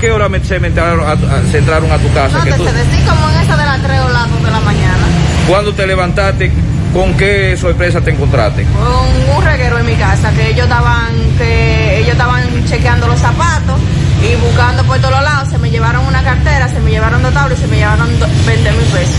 ¿A 0.00 0.02
qué 0.02 0.12
hora 0.12 0.30
se, 0.42 0.56
entraron 0.56 1.06
a, 1.06 1.14
se 1.50 1.58
entraron 1.58 1.92
a 1.92 1.98
tu 1.98 2.10
casa? 2.14 2.38
No, 2.38 2.56
tú... 2.56 2.64
como 2.64 3.28
en 3.28 3.40
esa 3.42 3.54
de 3.54 3.64
las 3.66 3.82
3 3.82 4.00
o 4.00 4.08
las 4.08 4.30
2 4.30 4.44
de 4.44 4.50
la 4.50 4.60
mañana. 4.60 5.06
¿Cuándo 5.46 5.74
te 5.74 5.86
levantaste? 5.86 6.50
¿Con 6.94 7.12
qué 7.18 7.54
sorpresa 7.58 8.00
te 8.00 8.12
encontraste? 8.12 8.64
Con 8.64 9.36
un 9.36 9.44
reguero 9.44 9.78
en 9.78 9.84
mi 9.84 9.96
casa, 9.96 10.32
que 10.32 10.52
ellos 10.52 10.62
estaban, 10.62 11.12
que 11.36 11.98
ellos 11.98 12.12
estaban 12.12 12.64
chequeando 12.66 13.08
los 13.08 13.18
zapatos 13.18 13.78
y 14.22 14.36
buscando 14.36 14.84
por 14.84 14.98
todos 15.00 15.22
lados. 15.22 15.50
Se 15.50 15.58
me 15.58 15.70
llevaron 15.70 16.06
una 16.06 16.22
cartera, 16.22 16.66
se 16.70 16.80
me 16.80 16.92
llevaron 16.92 17.22
dos 17.22 17.34
tablas 17.34 17.58
y 17.58 17.60
se 17.60 17.68
me 17.68 17.76
llevaron 17.76 18.08
20 18.46 18.72
mil 18.72 18.86
pesos. 18.86 19.16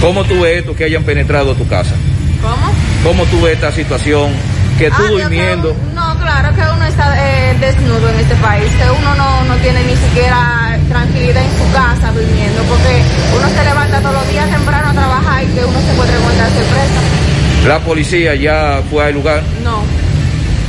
¿Cómo 0.00 0.22
tú 0.22 0.42
ves 0.42 0.58
esto 0.58 0.76
que 0.76 0.84
hayan 0.84 1.02
penetrado 1.02 1.50
a 1.50 1.54
tu 1.56 1.66
casa? 1.66 1.96
¿Cómo? 2.40 2.72
¿Cómo 3.02 3.24
tú 3.24 3.42
ves 3.42 3.54
esta 3.54 3.72
situación? 3.72 4.30
Que 4.82 4.90
tú 4.90 4.96
ah, 4.98 5.10
durmiendo. 5.12 5.76
No, 5.94 6.18
claro 6.18 6.52
que 6.56 6.60
uno 6.60 6.84
está 6.84 7.14
eh, 7.14 7.56
desnudo 7.60 8.08
en 8.08 8.18
este 8.18 8.34
país, 8.34 8.66
que 8.72 8.90
uno 8.90 9.14
no, 9.14 9.44
no 9.44 9.54
tiene 9.58 9.80
ni 9.84 9.94
siquiera 9.94 10.76
tranquilidad 10.88 11.40
en 11.40 11.50
su 11.56 11.72
casa 11.72 12.10
durmiendo, 12.10 12.64
porque 12.64 13.00
uno 13.38 13.48
se 13.48 13.62
levanta 13.62 14.00
todos 14.00 14.14
los 14.14 14.28
días 14.32 14.50
temprano 14.50 14.88
a 14.88 14.92
trabajar 14.92 15.44
y 15.44 15.46
que 15.46 15.64
uno 15.64 15.78
se 15.78 15.92
puede 15.94 16.18
encontrar 16.18 16.48
sorpresa. 16.48 17.68
¿La 17.68 17.78
policía 17.78 18.34
ya 18.34 18.82
fue 18.90 19.04
al 19.04 19.14
lugar? 19.14 19.44
No. 19.62 19.84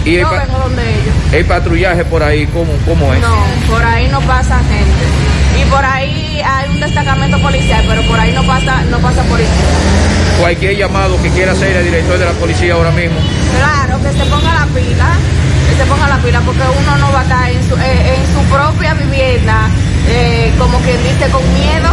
¿Y 0.05 0.17
no 0.17 0.29
vengo 0.29 0.59
donde 0.59 0.83
ellos. 0.83 1.15
¿El 1.31 1.45
patrullaje 1.45 2.05
por 2.05 2.21
ahí 2.21 2.45
cómo, 2.53 2.71
cómo 2.85 3.11
es? 3.15 3.19
No, 3.19 3.35
por 3.67 3.83
ahí 3.83 4.09
no 4.09 4.21
pasa 4.21 4.59
gente. 4.59 5.59
Y 5.59 5.65
por 5.71 5.83
ahí 5.83 6.39
hay 6.45 6.69
un 6.69 6.79
destacamento 6.79 7.41
policial, 7.41 7.83
pero 7.87 8.03
por 8.03 8.19
ahí 8.19 8.31
no 8.31 8.43
pasa, 8.43 8.79
no 8.91 8.99
pasa 8.99 9.23
policía. 9.23 10.22
Cualquier 10.39 10.77
llamado 10.77 11.21
que 11.21 11.29
quiera 11.29 11.51
hacer 11.53 11.75
el 11.75 11.85
director 11.85 12.17
de 12.17 12.25
la 12.25 12.31
policía 12.33 12.73
ahora 12.73 12.91
mismo. 12.91 13.17
Claro, 13.57 14.01
que 14.01 14.11
se 14.11 14.25
ponga 14.25 14.53
la 14.53 14.65
pila, 14.67 15.09
que 15.69 15.75
se 15.75 15.85
ponga 15.85 16.07
la 16.07 16.17
pila, 16.17 16.41
porque 16.41 16.61
uno 16.61 16.97
no 16.97 17.11
va 17.11 17.19
a 17.19 17.23
estar 17.23 17.49
en 17.49 17.69
su, 17.69 17.75
eh, 17.75 18.15
en 18.15 18.25
su 18.33 18.41
propia 18.49 18.93
vivienda, 18.93 19.69
eh, 20.07 20.51
como 20.57 20.79
quien 20.79 21.01
dice, 21.03 21.29
con 21.31 21.41
miedo 21.53 21.89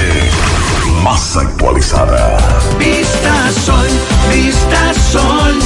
Más 1.03 1.37
actualizada. 1.37 2.39
Vista 2.79 3.51
Sol, 3.67 3.89
Vista 4.33 4.95
Sol. 5.11 5.59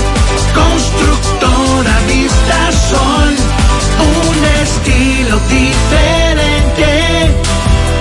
Constructora 0.55 1.99
Vista 2.09 2.73
Sol. 2.89 3.37
Un 4.01 4.45
estilo 4.63 5.39
diferente. 5.51 6.22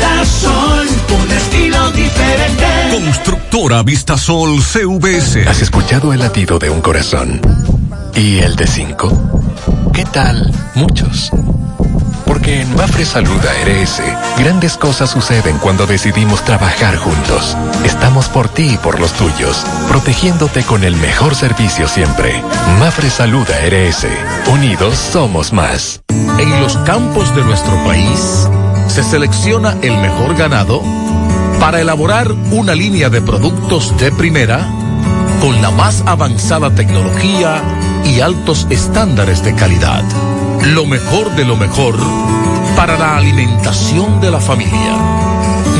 Vista 0.00 0.24
Sol. 0.24 0.88
Un 1.22 1.30
estilo 1.30 1.90
diferente. 1.90 2.64
Constructora 2.90 3.82
Vistasol 3.82 4.62
CVS. 4.62 5.46
¿Has 5.46 5.60
escuchado 5.60 6.14
el 6.14 6.20
latido 6.20 6.58
de 6.58 6.70
un 6.70 6.80
corazón? 6.80 7.38
¿Y 8.14 8.38
el 8.38 8.56
de 8.56 8.66
cinco? 8.66 9.12
¿Qué 9.92 10.06
tal? 10.06 10.50
Muchos. 10.74 11.30
Porque 12.24 12.62
en 12.62 12.74
Mafre 12.76 13.04
Salud 13.04 13.40
ARS, 13.44 14.00
grandes 14.38 14.78
cosas 14.78 15.10
suceden 15.10 15.58
cuando 15.58 15.86
decidimos 15.86 16.42
trabajar 16.46 16.96
juntos. 16.96 17.54
Estamos 17.84 18.28
por 18.28 18.48
ti 18.48 18.70
y 18.72 18.78
por 18.78 19.00
los 19.00 19.12
tuyos, 19.12 19.66
protegiéndote 19.88 20.62
con 20.62 20.82
el 20.82 20.96
mejor 20.96 21.34
servicio 21.34 21.86
siempre. 21.88 22.42
Mafre 22.78 23.10
Salud 23.10 23.46
ARS. 23.50 24.06
Unidos 24.46 24.96
somos 24.96 25.52
más. 25.52 26.00
En 26.38 26.62
los 26.62 26.78
campos 26.78 27.34
de 27.36 27.44
nuestro 27.44 27.74
país 27.84 28.48
se 28.90 29.04
selecciona 29.04 29.76
el 29.82 29.96
mejor 29.98 30.34
ganado 30.34 30.82
para 31.60 31.80
elaborar 31.80 32.32
una 32.50 32.74
línea 32.74 33.08
de 33.08 33.22
productos 33.22 33.96
de 33.98 34.10
primera 34.10 34.68
con 35.40 35.62
la 35.62 35.70
más 35.70 36.02
avanzada 36.06 36.74
tecnología 36.74 37.62
y 38.04 38.18
altos 38.18 38.66
estándares 38.68 39.44
de 39.44 39.54
calidad. 39.54 40.02
Lo 40.74 40.86
mejor 40.86 41.30
de 41.36 41.44
lo 41.44 41.56
mejor 41.56 41.96
para 42.74 42.98
la 42.98 43.16
alimentación 43.16 44.20
de 44.20 44.32
la 44.32 44.40
familia. 44.40 44.96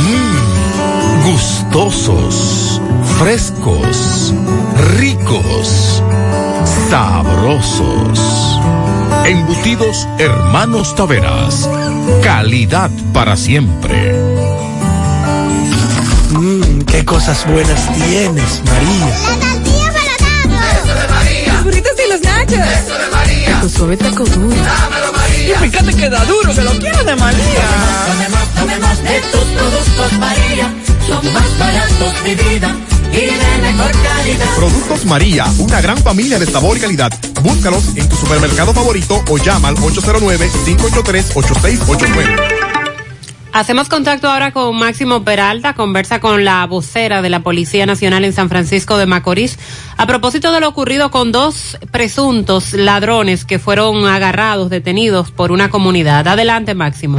Mmm, 0.06 1.32
gustosos, 1.32 2.80
frescos, 3.18 4.32
ricos, 4.98 6.00
sabrosos. 6.88 8.60
Embutidos 9.24 10.08
Hermanos 10.18 10.94
Taveras. 10.94 11.68
Calidad 12.22 12.90
para 13.12 13.36
siempre. 13.36 14.12
Mmm, 16.30 16.80
qué 16.82 17.04
cosas 17.04 17.46
buenas 17.46 17.92
tienes, 17.94 18.62
María. 18.64 19.06
La 19.06 19.52
tortilla 19.52 19.92
para 20.48 20.72
Eso 20.72 20.94
de 20.94 21.08
María. 21.08 21.52
Los 21.52 21.64
burritos 21.64 21.92
y 22.04 22.10
los 22.10 22.20
nachos. 22.22 22.58
Eso 22.58 22.98
de 22.98 23.10
María. 23.10 23.60
Tu 23.60 23.68
suave 23.68 23.96
taco 23.96 24.24
duro. 24.24 24.56
Dámelo, 24.56 25.12
María. 25.12 25.54
Y 25.54 25.70
fíjate 25.70 25.94
que 25.94 26.08
da 26.08 26.24
duro, 26.24 26.54
que 26.54 26.62
lo 26.62 26.70
quiero 26.72 27.04
de 27.04 27.16
María. 27.16 27.66
Tomemos, 28.06 28.48
tomemos 28.54 29.02
de 29.02 29.20
tus 29.32 29.44
productos, 29.44 30.12
María. 30.18 30.74
Son 31.06 31.32
más 31.32 31.58
baratos 31.58 32.24
de 32.24 32.34
vida. 32.34 32.76
Y 33.12 33.16
de 33.16 33.32
mejor 33.62 33.90
calidad. 34.02 34.46
Productos 34.56 35.04
María, 35.04 35.44
una 35.58 35.80
gran 35.80 35.98
familia 35.98 36.38
de 36.38 36.46
sabor 36.46 36.76
y 36.76 36.80
calidad. 36.80 37.12
Búscalos 37.42 37.96
en 37.96 38.08
tu 38.08 38.14
supermercado 38.16 38.72
favorito 38.72 39.22
o 39.28 39.36
llama 39.36 39.66
al 39.68 39.74
809-583-8689. 39.76 42.70
Hacemos 43.52 43.88
contacto 43.88 44.28
ahora 44.28 44.52
con 44.52 44.76
Máximo 44.76 45.24
Peralta, 45.24 45.74
conversa 45.74 46.20
con 46.20 46.44
la 46.44 46.64
vocera 46.66 47.20
de 47.20 47.30
la 47.30 47.40
Policía 47.40 47.84
Nacional 47.84 48.24
en 48.24 48.32
San 48.32 48.48
Francisco 48.48 48.96
de 48.96 49.06
Macorís 49.06 49.58
a 49.96 50.06
propósito 50.06 50.52
de 50.52 50.60
lo 50.60 50.68
ocurrido 50.68 51.10
con 51.10 51.32
dos 51.32 51.76
presuntos 51.90 52.74
ladrones 52.74 53.44
que 53.44 53.58
fueron 53.58 54.06
agarrados, 54.06 54.70
detenidos 54.70 55.32
por 55.32 55.50
una 55.50 55.68
comunidad. 55.68 56.28
Adelante, 56.28 56.76
Máximo. 56.76 57.18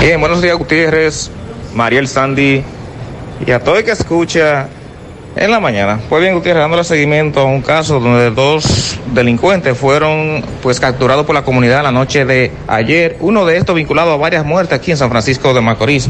Bien, 0.00 0.20
buenos 0.20 0.40
días 0.40 0.56
Gutiérrez, 0.56 1.32
Mariel 1.74 2.06
Sandy 2.06 2.62
y 3.46 3.50
a 3.52 3.58
todo 3.58 3.76
el 3.76 3.84
que 3.84 3.92
escucha 3.92 4.68
en 5.36 5.50
la 5.50 5.60
mañana. 5.60 6.00
Pues 6.08 6.22
bien, 6.22 6.34
Gutiérrez, 6.34 6.62
dándole 6.62 6.84
seguimiento 6.84 7.40
a 7.40 7.44
un 7.44 7.62
caso 7.62 8.00
donde 8.00 8.30
dos 8.30 8.98
delincuentes 9.14 9.76
fueron 9.76 10.44
pues 10.62 10.80
capturados 10.80 11.24
por 11.26 11.34
la 11.34 11.42
comunidad 11.42 11.82
la 11.82 11.92
noche 11.92 12.24
de 12.24 12.52
ayer. 12.66 13.16
Uno 13.20 13.46
de 13.46 13.56
estos 13.56 13.74
vinculado 13.74 14.12
a 14.12 14.16
varias 14.16 14.44
muertes 14.44 14.78
aquí 14.78 14.90
en 14.90 14.96
San 14.96 15.10
Francisco 15.10 15.54
de 15.54 15.60
Macorís. 15.60 16.08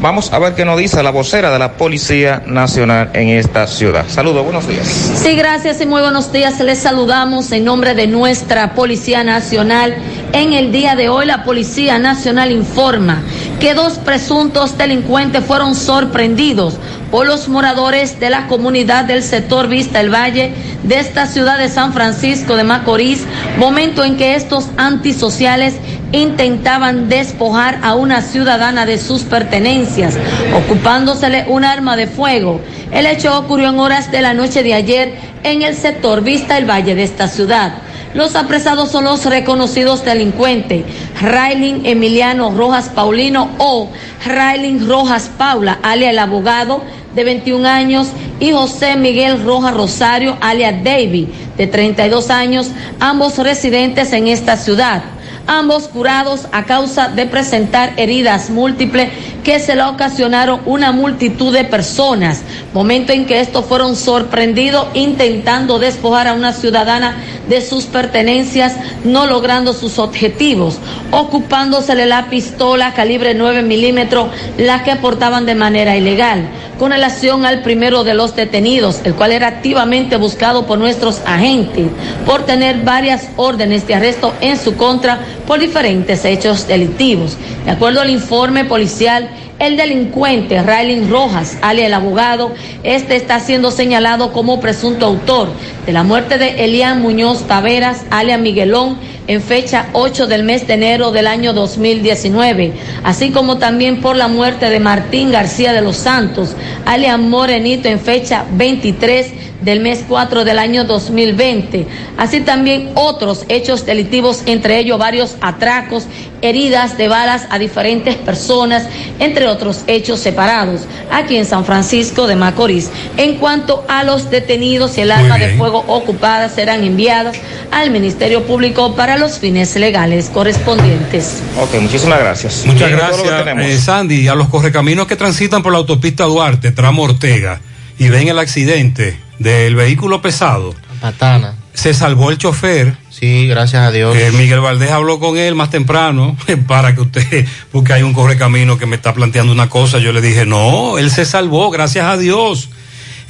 Vamos 0.00 0.32
a 0.32 0.38
ver 0.40 0.54
qué 0.54 0.64
nos 0.64 0.78
dice 0.78 1.00
la 1.02 1.10
vocera 1.10 1.52
de 1.52 1.58
la 1.60 1.74
Policía 1.74 2.42
Nacional 2.46 3.10
en 3.12 3.28
esta 3.28 3.68
ciudad. 3.68 4.04
Saludos, 4.08 4.42
buenos 4.42 4.66
días. 4.66 4.86
Sí, 4.86 5.36
gracias 5.36 5.80
y 5.80 5.86
muy 5.86 6.00
buenos 6.00 6.32
días. 6.32 6.58
Les 6.60 6.78
saludamos 6.78 7.52
en 7.52 7.64
nombre 7.64 7.94
de 7.94 8.08
nuestra 8.08 8.74
Policía 8.74 9.22
Nacional. 9.22 9.94
En 10.32 10.54
el 10.54 10.72
día 10.72 10.96
de 10.96 11.08
hoy 11.08 11.26
la 11.26 11.44
Policía 11.44 11.98
Nacional 11.98 12.50
informa 12.50 13.22
que 13.60 13.74
dos 13.74 13.98
presuntos 13.98 14.76
delincuentes 14.76 15.44
fueron 15.44 15.76
sorprendidos 15.76 16.78
por 17.12 17.26
los 17.26 17.46
moradores 17.46 18.18
de 18.20 18.30
la 18.30 18.46
comunidad 18.46 19.04
del 19.04 19.22
sector 19.22 19.68
Vista 19.68 20.00
el 20.00 20.08
Valle 20.12 20.54
de 20.82 20.98
esta 20.98 21.26
ciudad 21.26 21.58
de 21.58 21.68
San 21.68 21.92
Francisco 21.92 22.56
de 22.56 22.64
Macorís, 22.64 23.26
momento 23.58 24.02
en 24.02 24.16
que 24.16 24.34
estos 24.34 24.70
antisociales 24.78 25.74
intentaban 26.12 27.10
despojar 27.10 27.80
a 27.82 27.96
una 27.96 28.22
ciudadana 28.22 28.86
de 28.86 28.96
sus 28.96 29.24
pertenencias, 29.24 30.16
ocupándosele 30.56 31.44
un 31.48 31.64
arma 31.64 31.96
de 31.96 32.06
fuego. 32.06 32.62
El 32.90 33.04
hecho 33.04 33.38
ocurrió 33.38 33.68
en 33.68 33.78
horas 33.78 34.10
de 34.10 34.22
la 34.22 34.32
noche 34.32 34.62
de 34.62 34.72
ayer 34.72 35.14
en 35.44 35.60
el 35.60 35.76
sector 35.76 36.22
Vista 36.22 36.56
el 36.56 36.68
Valle 36.68 36.94
de 36.94 37.02
esta 37.02 37.28
ciudad. 37.28 37.74
Los 38.14 38.36
apresados 38.36 38.90
son 38.90 39.04
los 39.04 39.24
reconocidos 39.24 40.04
delincuentes. 40.04 40.84
Raylin 41.20 41.86
Emiliano 41.86 42.50
Rojas 42.50 42.90
Paulino 42.90 43.48
o 43.58 43.88
Raylin 44.26 44.86
Rojas 44.86 45.30
Paula, 45.38 45.78
alia 45.82 46.10
el 46.10 46.18
abogado 46.18 46.82
de 47.14 47.24
21 47.24 47.66
años, 47.66 48.08
y 48.38 48.52
José 48.52 48.96
Miguel 48.96 49.42
Rojas 49.42 49.74
Rosario, 49.74 50.36
alia 50.40 50.72
David, 50.72 51.28
de 51.56 51.66
32 51.66 52.30
años, 52.30 52.70
ambos 53.00 53.38
residentes 53.38 54.12
en 54.12 54.28
esta 54.28 54.56
ciudad 54.56 55.02
ambos 55.46 55.88
curados 55.88 56.46
a 56.52 56.64
causa 56.64 57.08
de 57.08 57.26
presentar 57.26 57.92
heridas 57.96 58.50
múltiples 58.50 59.10
que 59.44 59.58
se 59.58 59.74
le 59.74 59.82
ocasionaron 59.82 60.60
una 60.66 60.92
multitud 60.92 61.52
de 61.52 61.64
personas, 61.64 62.42
momento 62.72 63.12
en 63.12 63.26
que 63.26 63.40
estos 63.40 63.64
fueron 63.64 63.96
sorprendidos 63.96 64.86
intentando 64.94 65.78
despojar 65.78 66.28
a 66.28 66.34
una 66.34 66.52
ciudadana 66.52 67.16
de 67.48 67.60
sus 67.60 67.86
pertenencias, 67.86 68.76
no 69.04 69.26
logrando 69.26 69.72
sus 69.72 69.98
objetivos, 69.98 70.78
ocupándosele 71.10 72.06
la 72.06 72.30
pistola 72.30 72.94
calibre 72.94 73.34
9 73.34 73.62
milímetros, 73.62 74.28
la 74.58 74.84
que 74.84 74.96
portaban 74.96 75.44
de 75.44 75.56
manera 75.56 75.96
ilegal, 75.96 76.48
con 76.78 76.92
relación 76.92 77.44
al 77.44 77.62
primero 77.62 78.04
de 78.04 78.14
los 78.14 78.34
detenidos, 78.36 79.00
el 79.04 79.14
cual 79.14 79.32
era 79.32 79.48
activamente 79.48 80.16
buscado 80.16 80.66
por 80.66 80.78
nuestros 80.78 81.20
agentes 81.26 81.88
por 82.26 82.44
tener 82.44 82.82
varias 82.82 83.28
órdenes 83.36 83.86
de 83.86 83.94
arresto 83.94 84.32
en 84.40 84.58
su 84.58 84.76
contra 84.76 85.20
por 85.46 85.60
diferentes 85.60 86.24
hechos 86.24 86.66
delictivos. 86.66 87.36
De 87.64 87.70
acuerdo 87.72 88.00
al 88.00 88.10
informe 88.10 88.64
policial, 88.64 89.28
el 89.58 89.76
delincuente 89.76 90.60
Raylin 90.60 91.08
Rojas, 91.08 91.58
alias 91.62 91.86
el 91.86 91.94
abogado, 91.94 92.52
este 92.82 93.14
está 93.14 93.38
siendo 93.38 93.70
señalado 93.70 94.32
como 94.32 94.60
presunto 94.60 95.06
autor 95.06 95.48
de 95.86 95.92
la 95.92 96.02
muerte 96.02 96.36
de 96.38 96.64
Elian 96.64 97.00
Muñoz 97.00 97.46
Taveras, 97.46 98.04
alias 98.10 98.40
Miguelón, 98.40 98.98
en 99.26 99.42
fecha 99.42 99.88
8 99.92 100.26
del 100.26 100.42
mes 100.42 100.66
de 100.66 100.74
enero 100.74 101.12
del 101.12 101.26
año 101.26 101.52
2019, 101.52 102.72
así 103.04 103.30
como 103.30 103.58
también 103.58 104.00
por 104.00 104.16
la 104.16 104.28
muerte 104.28 104.70
de 104.70 104.80
Martín 104.80 105.30
García 105.30 105.72
de 105.72 105.82
los 105.82 105.96
Santos, 105.96 106.56
alias 106.84 107.18
Morenito, 107.18 107.88
en 107.88 108.00
fecha 108.00 108.44
23 108.52 109.32
del 109.62 109.80
mes 109.80 110.04
4 110.08 110.44
del 110.44 110.58
año 110.58 110.84
2020. 110.84 111.86
Así 112.18 112.40
también 112.40 112.90
otros 112.94 113.44
hechos 113.48 113.86
delictivos, 113.86 114.42
entre 114.46 114.78
ellos 114.78 114.98
varios 114.98 115.36
atracos, 115.40 116.06
heridas 116.42 116.98
de 116.98 117.08
balas 117.08 117.46
a 117.50 117.58
diferentes 117.58 118.16
personas, 118.16 118.86
entre 119.20 119.46
otros 119.46 119.84
hechos 119.86 120.18
separados, 120.18 120.82
aquí 121.10 121.36
en 121.36 121.46
San 121.46 121.64
Francisco 121.64 122.26
de 122.26 122.36
Macorís. 122.36 122.90
En 123.16 123.36
cuanto 123.36 123.84
a 123.88 124.02
los 124.02 124.30
detenidos, 124.30 124.98
el 124.98 125.12
arma 125.12 125.38
de 125.38 125.56
fuego 125.56 125.84
ocupada 125.86 126.48
serán 126.48 126.82
enviadas 126.82 127.36
al 127.70 127.90
Ministerio 127.90 128.42
Público 128.44 128.94
para 128.94 129.11
los 129.16 129.38
fines 129.38 129.76
legales 129.76 130.28
correspondientes. 130.28 131.42
Ok, 131.58 131.80
muchísimas 131.80 132.18
gracias. 132.18 132.64
Muchas 132.66 132.88
Bien, 132.88 132.98
gracias, 132.98 133.46
eh, 133.58 133.78
Sandy. 133.78 134.28
A 134.28 134.34
los 134.34 134.48
correcaminos 134.48 135.06
que 135.06 135.16
transitan 135.16 135.62
por 135.62 135.72
la 135.72 135.78
autopista 135.78 136.24
Duarte, 136.24 136.72
tramo 136.72 137.02
Ortega, 137.02 137.60
y 137.98 138.08
ven 138.08 138.28
el 138.28 138.38
accidente 138.38 139.18
del 139.38 139.74
vehículo 139.74 140.22
pesado. 140.22 140.74
Patana. 141.00 141.56
Se 141.74 141.94
salvó 141.94 142.30
el 142.30 142.38
chofer. 142.38 142.96
Sí, 143.10 143.46
gracias 143.46 143.82
a 143.82 143.90
Dios. 143.90 144.16
Eh, 144.16 144.30
Miguel 144.32 144.60
Valdés 144.60 144.90
habló 144.90 145.18
con 145.18 145.36
él 145.38 145.54
más 145.54 145.70
temprano 145.70 146.36
para 146.66 146.94
que 146.94 147.00
usted, 147.00 147.46
porque 147.70 147.92
hay 147.92 148.02
un 148.02 148.12
correcamino 148.12 148.78
que 148.78 148.86
me 148.86 148.96
está 148.96 149.14
planteando 149.14 149.52
una 149.52 149.68
cosa. 149.68 149.98
Yo 149.98 150.12
le 150.12 150.20
dije, 150.20 150.46
no, 150.46 150.98
él 150.98 151.10
se 151.10 151.24
salvó, 151.24 151.70
gracias 151.70 152.06
a 152.06 152.16
Dios. 152.16 152.70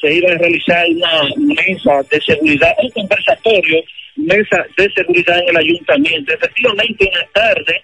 se 0.00 0.12
iba 0.12 0.30
a 0.30 0.38
realizar 0.38 0.86
una 0.88 1.22
mesa 1.36 2.02
de 2.10 2.20
seguridad, 2.20 2.72
un 2.82 2.90
conversatorio, 2.90 3.82
mesa 4.16 4.64
de 4.76 4.90
seguridad 4.92 5.38
en 5.38 5.48
el 5.50 5.56
ayuntamiento. 5.56 6.34
Efectivamente, 6.34 7.08
en 7.08 7.18
la 7.18 7.26
tarde 7.32 7.82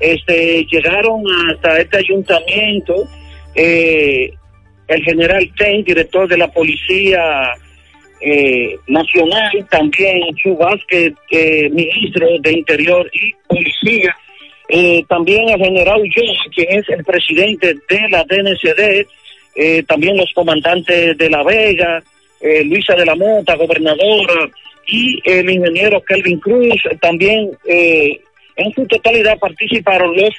este, 0.00 0.64
llegaron 0.70 1.22
hasta 1.50 1.80
este 1.80 1.98
ayuntamiento 1.98 3.08
eh, 3.54 4.30
el 4.88 5.02
general 5.02 5.50
Ten, 5.56 5.82
director 5.82 6.28
de 6.28 6.38
la 6.38 6.48
Policía 6.48 7.54
eh, 8.20 8.76
Nacional, 8.86 9.66
también 9.70 10.34
Chu 10.36 10.56
Vázquez, 10.56 11.12
eh, 11.30 11.68
ministro 11.70 12.26
de 12.40 12.52
Interior 12.52 13.10
y 13.12 13.32
Policía, 13.48 14.16
eh, 14.68 15.04
también 15.08 15.48
el 15.48 15.58
general 15.58 16.00
Ulloa, 16.00 16.36
quien 16.54 16.78
es 16.78 16.88
el 16.88 17.04
presidente 17.04 17.74
de 17.74 18.08
la 18.10 18.24
DNCD, 18.24 19.06
eh, 19.56 19.82
también 19.84 20.16
los 20.16 20.30
comandantes 20.34 21.16
de 21.16 21.30
La 21.30 21.42
Vega, 21.42 22.02
eh, 22.40 22.62
Luisa 22.64 22.94
de 22.94 23.06
la 23.06 23.14
Mota, 23.14 23.56
gobernadora, 23.56 24.50
y 24.86 25.20
el 25.24 25.48
ingeniero 25.50 26.02
Kelvin 26.02 26.38
Cruz, 26.38 26.80
también 27.00 27.50
eh, 27.66 28.20
en 28.56 28.72
su 28.72 28.86
totalidad 28.86 29.38
participaron 29.38 30.14
los 30.14 30.34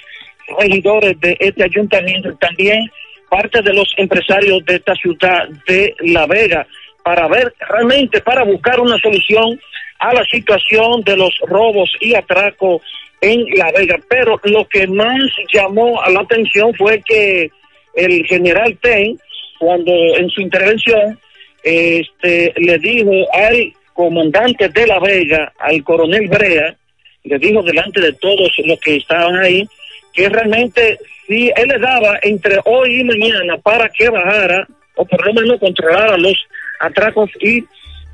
regidores 0.59 1.19
de 1.19 1.35
este 1.39 1.63
ayuntamiento, 1.63 2.33
también 2.35 2.89
parte 3.29 3.61
de 3.61 3.73
los 3.73 3.93
empresarios 3.97 4.63
de 4.65 4.75
esta 4.75 4.93
ciudad 4.95 5.49
de 5.67 5.93
La 5.99 6.25
Vega, 6.27 6.65
para 7.03 7.27
ver 7.27 7.53
realmente, 7.69 8.21
para 8.21 8.43
buscar 8.43 8.79
una 8.79 8.97
solución 8.99 9.59
a 9.99 10.13
la 10.13 10.23
situación 10.25 11.01
de 11.01 11.17
los 11.17 11.35
robos 11.47 11.91
y 11.99 12.13
atracos 12.15 12.81
en 13.21 13.45
La 13.55 13.71
Vega. 13.71 13.97
Pero 14.07 14.39
lo 14.43 14.65
que 14.67 14.87
más 14.87 15.19
llamó 15.51 16.01
a 16.01 16.09
la 16.09 16.21
atención 16.21 16.73
fue 16.75 17.01
que 17.05 17.49
el 17.97 18.25
general 18.25 18.77
Ten, 18.81 19.19
cuando 19.59 19.91
en 19.91 20.29
su 20.29 20.41
intervención, 20.41 21.19
este, 21.63 22.53
le 22.55 22.77
dijo 22.77 23.11
al 23.33 23.73
comandante 23.93 24.69
de 24.69 24.87
La 24.87 24.99
Vega, 24.99 25.51
al 25.59 25.83
coronel 25.83 26.27
Brea, 26.27 26.75
le 27.23 27.39
dijo 27.39 27.61
delante 27.63 27.99
de 27.99 28.13
todos 28.13 28.51
los 28.63 28.79
que 28.79 28.97
estaban 28.97 29.35
ahí, 29.37 29.67
que 30.13 30.29
realmente 30.29 30.97
si 31.27 31.51
él 31.55 31.67
le 31.67 31.79
daba 31.79 32.19
entre 32.21 32.57
hoy 32.65 33.01
y 33.01 33.03
mañana 33.03 33.57
para 33.57 33.89
que 33.89 34.09
bajara, 34.09 34.67
o 34.95 35.05
por 35.05 35.25
lo 35.25 35.33
menos 35.33 35.59
controlara 35.59 36.17
los 36.17 36.35
atracos 36.79 37.29
y 37.41 37.63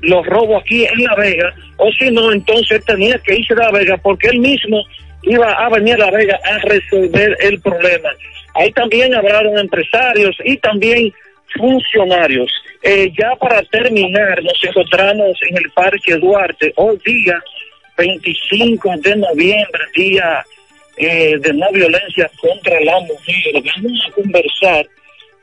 los 0.00 0.26
robos 0.26 0.62
aquí 0.62 0.84
en 0.84 1.04
La 1.04 1.14
Vega, 1.14 1.54
o 1.76 1.90
si 1.92 2.10
no, 2.10 2.32
entonces 2.32 2.84
tenía 2.84 3.18
que 3.18 3.36
irse 3.36 3.54
a 3.54 3.56
La 3.56 3.70
Vega 3.70 3.96
porque 3.98 4.28
él 4.28 4.40
mismo 4.40 4.82
iba 5.22 5.52
a 5.52 5.68
venir 5.68 5.94
a 5.94 6.06
La 6.06 6.10
Vega 6.10 6.38
a 6.44 6.58
resolver 6.58 7.36
el 7.40 7.60
problema. 7.60 8.10
Ahí 8.54 8.72
también 8.72 9.14
hablaron 9.14 9.58
empresarios 9.58 10.36
y 10.44 10.56
también 10.58 11.12
funcionarios. 11.56 12.52
Eh, 12.82 13.10
ya 13.18 13.34
para 13.36 13.62
terminar, 13.62 14.42
nos 14.42 14.62
encontramos 14.64 15.38
en 15.48 15.56
el 15.56 15.70
Parque 15.72 16.16
Duarte, 16.16 16.72
hoy 16.76 16.98
día 17.04 17.42
25 17.96 18.94
de 18.98 19.16
noviembre, 19.16 19.84
día 19.94 20.44
eh, 20.96 21.36
de 21.38 21.52
no 21.52 21.70
violencia 21.72 22.30
contra 22.40 22.80
la 22.80 23.00
mujer. 23.00 23.62
Vamos 23.76 24.06
a 24.06 24.12
conversar 24.12 24.86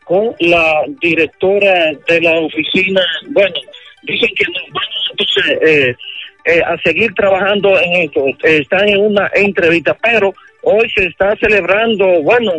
con 0.04 0.36
la 0.40 0.84
directora 1.02 1.92
de 2.08 2.22
la 2.22 2.40
oficina. 2.40 3.02
Bueno, 3.30 3.56
dicen 4.04 4.30
que 4.36 4.46
nos 4.46 4.64
vamos 4.74 5.12
entonces 5.12 5.58
eh, 5.62 5.96
eh, 6.46 6.62
a 6.66 6.78
seguir 6.82 7.14
trabajando 7.14 7.78
en 7.80 7.94
esto. 8.04 8.26
Están 8.44 8.90
en 8.90 9.00
una 9.00 9.30
entrevista, 9.34 9.96
pero 10.02 10.34
hoy 10.64 10.90
se 10.90 11.06
está 11.06 11.36
celebrando, 11.38 12.22
bueno, 12.22 12.54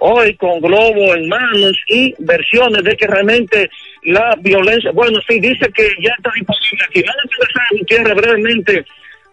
hoy 0.00 0.36
con 0.36 0.60
globo 0.60 1.14
en 1.14 1.28
manos 1.28 1.76
y 1.88 2.14
versiones 2.18 2.82
de 2.84 2.96
que 2.96 3.06
realmente 3.06 3.70
la 4.04 4.34
violencia, 4.40 4.90
bueno, 4.92 5.18
sí, 5.28 5.40
dice 5.40 5.70
que 5.72 5.88
ya 6.00 6.12
está 6.16 6.30
disponible 6.34 6.84
aquí. 6.88 7.02
Vamos 7.02 7.24
a 7.24 7.36
conversar, 7.36 7.78
Gutiérrez, 7.78 8.14
brevemente 8.14 8.84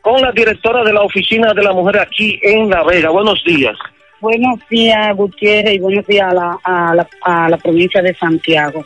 con 0.01 0.21
la 0.21 0.31
directora 0.31 0.83
de 0.83 0.93
la 0.93 1.01
Oficina 1.01 1.53
de 1.53 1.63
la 1.63 1.73
Mujer 1.73 1.99
aquí 1.99 2.39
en 2.43 2.69
La 2.69 2.83
Vega. 2.83 3.09
Buenos 3.09 3.43
días. 3.43 3.75
Buenos 4.21 4.59
días, 4.69 5.15
Gutiérrez, 5.15 5.75
y 5.75 5.79
buenos 5.79 6.05
días 6.05 6.31
a 6.31 6.33
la, 6.33 6.59
a 6.63 6.95
la, 6.95 7.07
a 7.21 7.49
la 7.49 7.57
provincia 7.57 8.01
de 8.01 8.13
Santiago. 8.15 8.85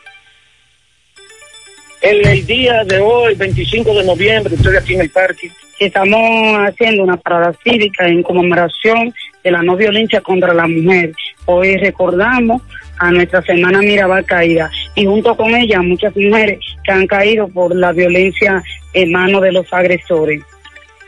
En 2.02 2.26
el 2.26 2.46
día 2.46 2.86
de 2.86 3.00
hoy, 3.00 3.36
25 3.36 3.94
de 3.94 4.06
noviembre, 4.06 4.56
estoy 4.56 4.78
aquí 4.78 4.96
en 4.96 5.02
el 5.02 5.10
parque. 5.10 5.52
Estamos 5.80 6.58
haciendo 6.70 7.04
una 7.04 7.18
parada 7.18 7.54
cívica 7.64 8.08
en 8.08 8.24
conmemoración 8.24 9.14
de 9.44 9.52
la 9.52 9.62
no 9.62 9.76
violencia 9.76 10.22
contra 10.22 10.54
la 10.54 10.68
mujer. 10.68 11.12
Hoy 11.52 11.78
recordamos 11.78 12.62
a 13.00 13.10
nuestra 13.10 13.42
semana 13.42 13.80
Mirabal 13.80 14.24
caída 14.24 14.70
y 14.94 15.08
junto 15.08 15.36
con 15.36 15.56
ella 15.56 15.82
muchas 15.82 16.16
mujeres 16.16 16.60
que 16.84 16.92
han 16.92 17.08
caído 17.08 17.48
por 17.48 17.76
la 17.76 17.92
violencia 17.92 18.62
en 18.94 19.12
manos 19.12 19.42
de 19.42 19.52
los 19.54 19.74
agresores. 19.74 20.44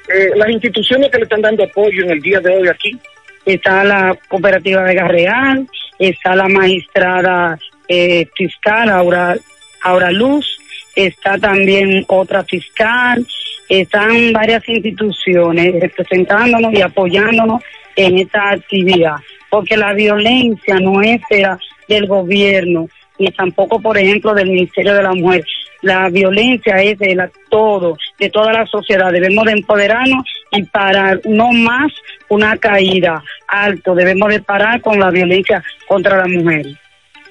Eh, 0.08 0.32
las 0.36 0.50
instituciones 0.50 1.12
que 1.12 1.20
le 1.20 1.24
están 1.26 1.44
dando 1.44 1.64
apoyo 1.64 2.06
en 2.06 2.10
el 2.10 2.22
día 2.22 2.40
de 2.40 2.58
hoy 2.58 2.68
aquí. 2.68 3.00
Está 3.46 3.84
la 3.84 4.18
cooperativa 4.30 4.82
Vega 4.82 5.08
Real, 5.08 5.68
está 6.00 6.36
la 6.36 6.48
magistrada 6.48 7.60
eh, 7.88 8.26
fiscal 8.36 8.90
Aura, 8.90 9.38
Aura 9.84 10.10
Luz, 10.10 10.58
está 10.96 11.38
también 11.38 12.04
otra 12.08 12.44
fiscal, 12.44 13.28
están 13.70 14.34
varias 14.34 14.68
instituciones 14.68 15.80
representándonos 15.80 16.74
y 16.74 16.82
apoyándonos 16.82 17.62
en 17.96 18.18
esta 18.18 18.50
actividad, 18.50 19.18
porque 19.52 19.78
la 19.78 19.94
violencia 19.94 20.80
no 20.80 21.02
es 21.04 21.22
de 21.30 21.42
la- 21.42 21.60
del 21.88 22.08
gobierno, 22.08 22.88
ni 23.20 23.28
tampoco, 23.28 23.80
por 23.80 23.98
ejemplo, 23.98 24.34
del 24.34 24.50
Ministerio 24.50 24.96
de 24.96 25.04
la 25.04 25.14
Mujer. 25.14 25.44
La 25.84 26.10
violencia 26.10 26.76
es 26.82 26.98
de 27.00 27.16
la, 27.16 27.30
todo, 27.50 27.98
de 28.20 28.30
toda 28.30 28.54
la 28.54 28.66
sociedad. 28.66 29.12
Debemos 29.12 29.46
de 29.46 29.52
empoderarnos 29.54 30.24
y 30.52 30.64
parar, 30.64 31.20
no 31.26 31.52
más 31.52 31.92
una 32.30 32.56
caída 32.58 33.22
alto. 33.48 33.94
Debemos 33.96 34.30
de 34.30 34.42
parar 34.42 34.80
con 34.82 35.00
la 35.00 35.10
violencia 35.10 35.62
contra 35.88 36.18
la 36.18 36.28
mujer. 36.28 36.66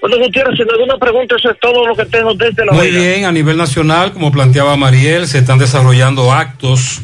Bueno, 0.01 0.17
Gutiérrez, 0.17 0.57
si 0.57 0.63
no 0.63 0.69
hay 0.73 0.79
alguna 0.81 0.97
pregunta, 0.97 1.35
eso 1.37 1.51
es 1.51 1.59
todo 1.59 1.85
lo 1.87 1.95
que 1.95 2.05
tengo 2.05 2.33
desde 2.33 2.65
La 2.65 2.73
Muy 2.73 2.87
Vega. 2.91 2.99
bien, 2.99 3.25
a 3.25 3.31
nivel 3.31 3.55
nacional, 3.55 4.11
como 4.11 4.31
planteaba 4.31 4.75
Mariel, 4.75 5.27
se 5.27 5.37
están 5.39 5.59
desarrollando 5.59 6.31
actos 6.33 7.01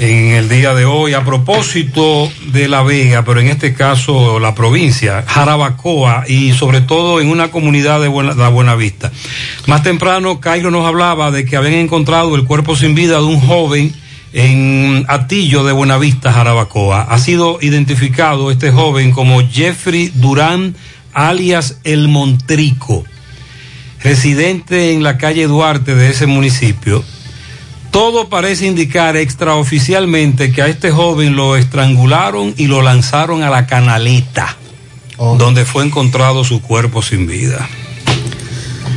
en 0.00 0.28
el 0.28 0.48
día 0.48 0.72
de 0.72 0.86
hoy 0.86 1.12
a 1.12 1.26
propósito 1.26 2.32
de 2.52 2.68
La 2.68 2.82
Vega, 2.82 3.22
pero 3.22 3.38
en 3.38 3.48
este 3.48 3.74
caso 3.74 4.40
la 4.40 4.54
provincia, 4.54 5.24
Jarabacoa 5.26 6.24
y 6.26 6.54
sobre 6.54 6.80
todo 6.80 7.20
en 7.20 7.28
una 7.28 7.50
comunidad 7.50 8.00
de 8.00 8.08
Buena, 8.08 8.32
La 8.32 8.48
Buenavista. 8.48 9.12
Más 9.66 9.82
temprano, 9.82 10.40
Cairo 10.40 10.70
nos 10.70 10.86
hablaba 10.86 11.30
de 11.30 11.44
que 11.44 11.58
habían 11.58 11.74
encontrado 11.74 12.34
el 12.34 12.46
cuerpo 12.46 12.76
sin 12.76 12.94
vida 12.94 13.18
de 13.18 13.24
un 13.24 13.40
joven 13.40 13.92
en 14.32 15.04
Atillo 15.06 15.64
de 15.64 15.72
Buenavista, 15.72 16.32
Jarabacoa. 16.32 17.02
Ha 17.02 17.18
sido 17.18 17.58
identificado 17.60 18.50
este 18.50 18.70
joven 18.70 19.10
como 19.10 19.46
Jeffrey 19.46 20.10
Durán, 20.14 20.76
alias 21.12 21.78
El 21.84 22.08
Montrico 22.08 23.04
residente 24.02 24.92
en 24.92 25.02
la 25.02 25.18
calle 25.18 25.46
Duarte 25.46 25.94
de 25.94 26.08
ese 26.08 26.26
municipio, 26.26 27.04
todo 27.90 28.28
parece 28.28 28.66
indicar 28.66 29.16
extraoficialmente 29.16 30.52
que 30.52 30.62
a 30.62 30.68
este 30.68 30.90
joven 30.90 31.36
lo 31.36 31.56
estrangularon 31.56 32.54
y 32.56 32.66
lo 32.66 32.82
lanzaron 32.82 33.42
a 33.42 33.50
la 33.50 33.66
canaleta, 33.66 34.56
donde 35.16 35.64
fue 35.64 35.84
encontrado 35.84 36.44
su 36.44 36.62
cuerpo 36.62 37.02
sin 37.02 37.26
vida. 37.26 37.68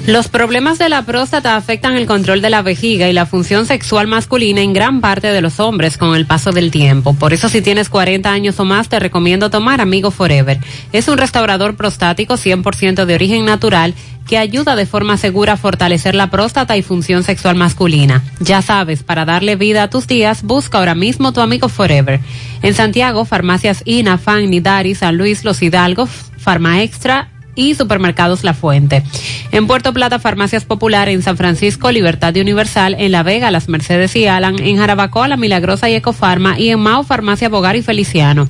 Los 0.06 0.28
problemas 0.28 0.80
de 0.80 0.90
la 0.90 1.04
próstata 1.04 1.56
afectan 1.56 1.96
el 1.96 2.08
control 2.08 2.42
de 2.42 2.50
la 2.50 2.62
vejiga 2.62 3.08
y 3.08 3.14
la 3.14 3.26
función 3.26 3.66
sexual 3.66 4.06
masculina 4.06 4.60
en 4.60 4.74
gran 4.74 5.00
parte 5.00 5.28
de 5.28 5.40
los 5.40 5.62
hombres 5.62 5.98
con 5.98 6.14
el 6.14 6.26
paso 6.26 6.52
del 6.52 6.72
tiempo. 6.72 7.14
Por 7.14 7.32
eso 7.32 7.48
si 7.48 7.62
tienes 7.62 7.88
40 7.88 8.30
años 8.30 8.60
o 8.60 8.66
más 8.66 8.90
te 8.90 9.00
recomiendo 9.00 9.50
tomar 9.50 9.80
Amigo 9.80 10.12
Forever. 10.12 10.60
Es 10.92 11.08
un 11.08 11.18
restaurador 11.18 11.78
prostático 11.78 12.34
100% 12.34 13.06
de 13.06 13.16
origen 13.16 13.46
natural 13.46 13.94
que 14.27 14.38
ayuda 14.38 14.76
de 14.76 14.85
forma 14.85 15.18
segura 15.18 15.53
a 15.53 15.58
fortalecer 15.58 16.16
la 16.16 16.30
próstata 16.30 16.77
y 16.77 16.82
función 16.82 17.24
sexual 17.24 17.56
masculina. 17.56 18.24
Ya 18.40 18.61
sabes, 18.61 19.03
para 19.03 19.26
darle 19.26 19.56
vida 19.56 19.84
a 19.84 19.90
tus 19.90 20.08
días, 20.08 20.43
busca 20.43 20.77
ahora 20.77 20.95
mismo 20.95 21.34
tu 21.34 21.42
Amigo 21.42 21.69
Forever. 21.69 22.19
En 22.61 22.74
Santiago, 22.74 23.26
farmacias 23.26 23.82
INA, 23.85 24.18
FAN, 24.18 24.50
Nidari, 24.50 24.95
San 24.95 25.18
Luis, 25.18 25.43
Los 25.43 25.61
Hidalgos, 25.61 26.10
Farma 26.38 26.82
Extra, 26.82 27.30
y 27.56 27.76
Supermercados 27.76 28.44
La 28.44 28.54
Fuente. 28.54 29.04
En 29.52 29.68
Puerto 29.68 29.94
Plata, 29.94 30.20
Farmacias 30.20 30.66
Popular, 30.66 31.08
en 31.10 31.22
San 31.22 31.38
Francisco, 31.38 31.92
Libertad 31.92 32.34
y 32.36 32.42
Universal, 32.42 32.96
en 32.98 33.12
La 33.12 33.22
Vega, 33.24 33.52
Las 33.52 33.70
Mercedes 33.70 34.16
y 34.16 34.26
Alan, 34.28 34.60
en 34.60 34.78
Jarabacoa, 34.78 35.28
La 35.28 35.38
Milagrosa 35.38 35.90
y 35.90 35.96
Ecofarma 35.96 36.60
y 36.60 36.70
en 36.70 36.80
Mao, 36.80 37.04
Farmacia 37.04 37.50
Bogar 37.50 37.76
y 37.76 37.82
Feliciano. 37.82 38.48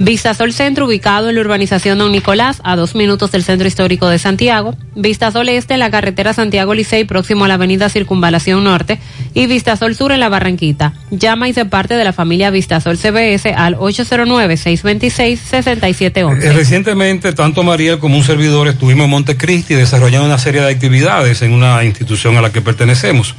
Vistasol 0.00 0.52
Centro, 0.54 0.86
ubicado 0.86 1.28
en 1.28 1.34
la 1.34 1.42
urbanización 1.42 1.98
Don 1.98 2.10
Nicolás, 2.10 2.62
a 2.64 2.74
dos 2.74 2.94
minutos 2.94 3.32
del 3.32 3.44
Centro 3.44 3.68
Histórico 3.68 4.08
de 4.08 4.18
Santiago. 4.18 4.74
Vistasol 4.96 5.50
Este, 5.50 5.74
en 5.74 5.80
la 5.80 5.90
carretera 5.90 6.32
Santiago 6.32 6.72
Licey, 6.72 7.04
próximo 7.04 7.44
a 7.44 7.48
la 7.48 7.54
avenida 7.54 7.90
Circunvalación 7.90 8.64
Norte. 8.64 8.98
Y 9.34 9.46
Vistasol 9.46 9.94
Sur, 9.94 10.12
en 10.12 10.20
la 10.20 10.30
Barranquita. 10.30 10.94
Llama 11.10 11.50
y 11.50 11.52
se 11.52 11.66
parte 11.66 11.96
de 11.96 12.04
la 12.04 12.14
familia 12.14 12.48
Vistasol 12.48 12.96
CBS 12.96 13.52
al 13.52 13.76
809-626-6711. 13.76 16.44
Eh, 16.44 16.52
recientemente, 16.54 17.34
tanto 17.34 17.62
Mariel 17.62 17.98
como 17.98 18.16
un 18.16 18.24
servidor 18.24 18.68
estuvimos 18.68 19.04
en 19.04 19.10
Montecristi 19.10 19.74
desarrollando 19.74 20.26
una 20.26 20.38
serie 20.38 20.62
de 20.62 20.70
actividades 20.70 21.42
en 21.42 21.52
una 21.52 21.84
institución 21.84 22.38
a 22.38 22.40
la 22.40 22.50
que 22.50 22.62
pertenecemos. 22.62 23.34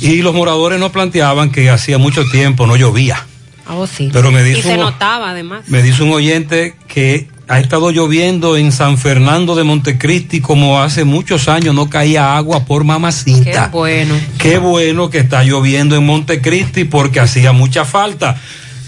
Y 0.00 0.22
los 0.22 0.36
moradores 0.36 0.78
nos 0.78 0.92
planteaban 0.92 1.50
que 1.50 1.68
hacía 1.68 1.98
mucho 1.98 2.22
tiempo 2.30 2.68
no 2.68 2.76
llovía. 2.76 3.26
Oh, 3.72 3.86
sí. 3.86 4.10
Pero 4.12 4.30
me 4.32 4.42
dice 4.42 4.58
y 4.58 4.62
se 4.62 4.74
un- 4.74 4.80
notaba 4.80 5.30
además. 5.30 5.64
Me 5.68 5.82
dice 5.82 6.02
un 6.02 6.10
oyente 6.12 6.74
que 6.88 7.28
ha 7.48 7.58
estado 7.58 7.90
lloviendo 7.90 8.56
en 8.56 8.70
San 8.72 8.96
Fernando 8.98 9.54
de 9.56 9.64
Montecristi 9.64 10.40
como 10.40 10.80
hace 10.80 11.04
muchos 11.04 11.48
años 11.48 11.74
no 11.74 11.90
caía 11.90 12.36
agua 12.36 12.64
por 12.64 12.82
Qué 12.82 12.86
mamacita. 12.86 13.68
bueno. 13.72 14.14
Qué 14.38 14.58
bueno 14.58 15.10
que 15.10 15.18
está 15.18 15.42
lloviendo 15.42 15.96
en 15.96 16.06
Montecristi 16.06 16.84
porque 16.84 17.18
hacía 17.20 17.52
mucha 17.52 17.84
falta. 17.84 18.36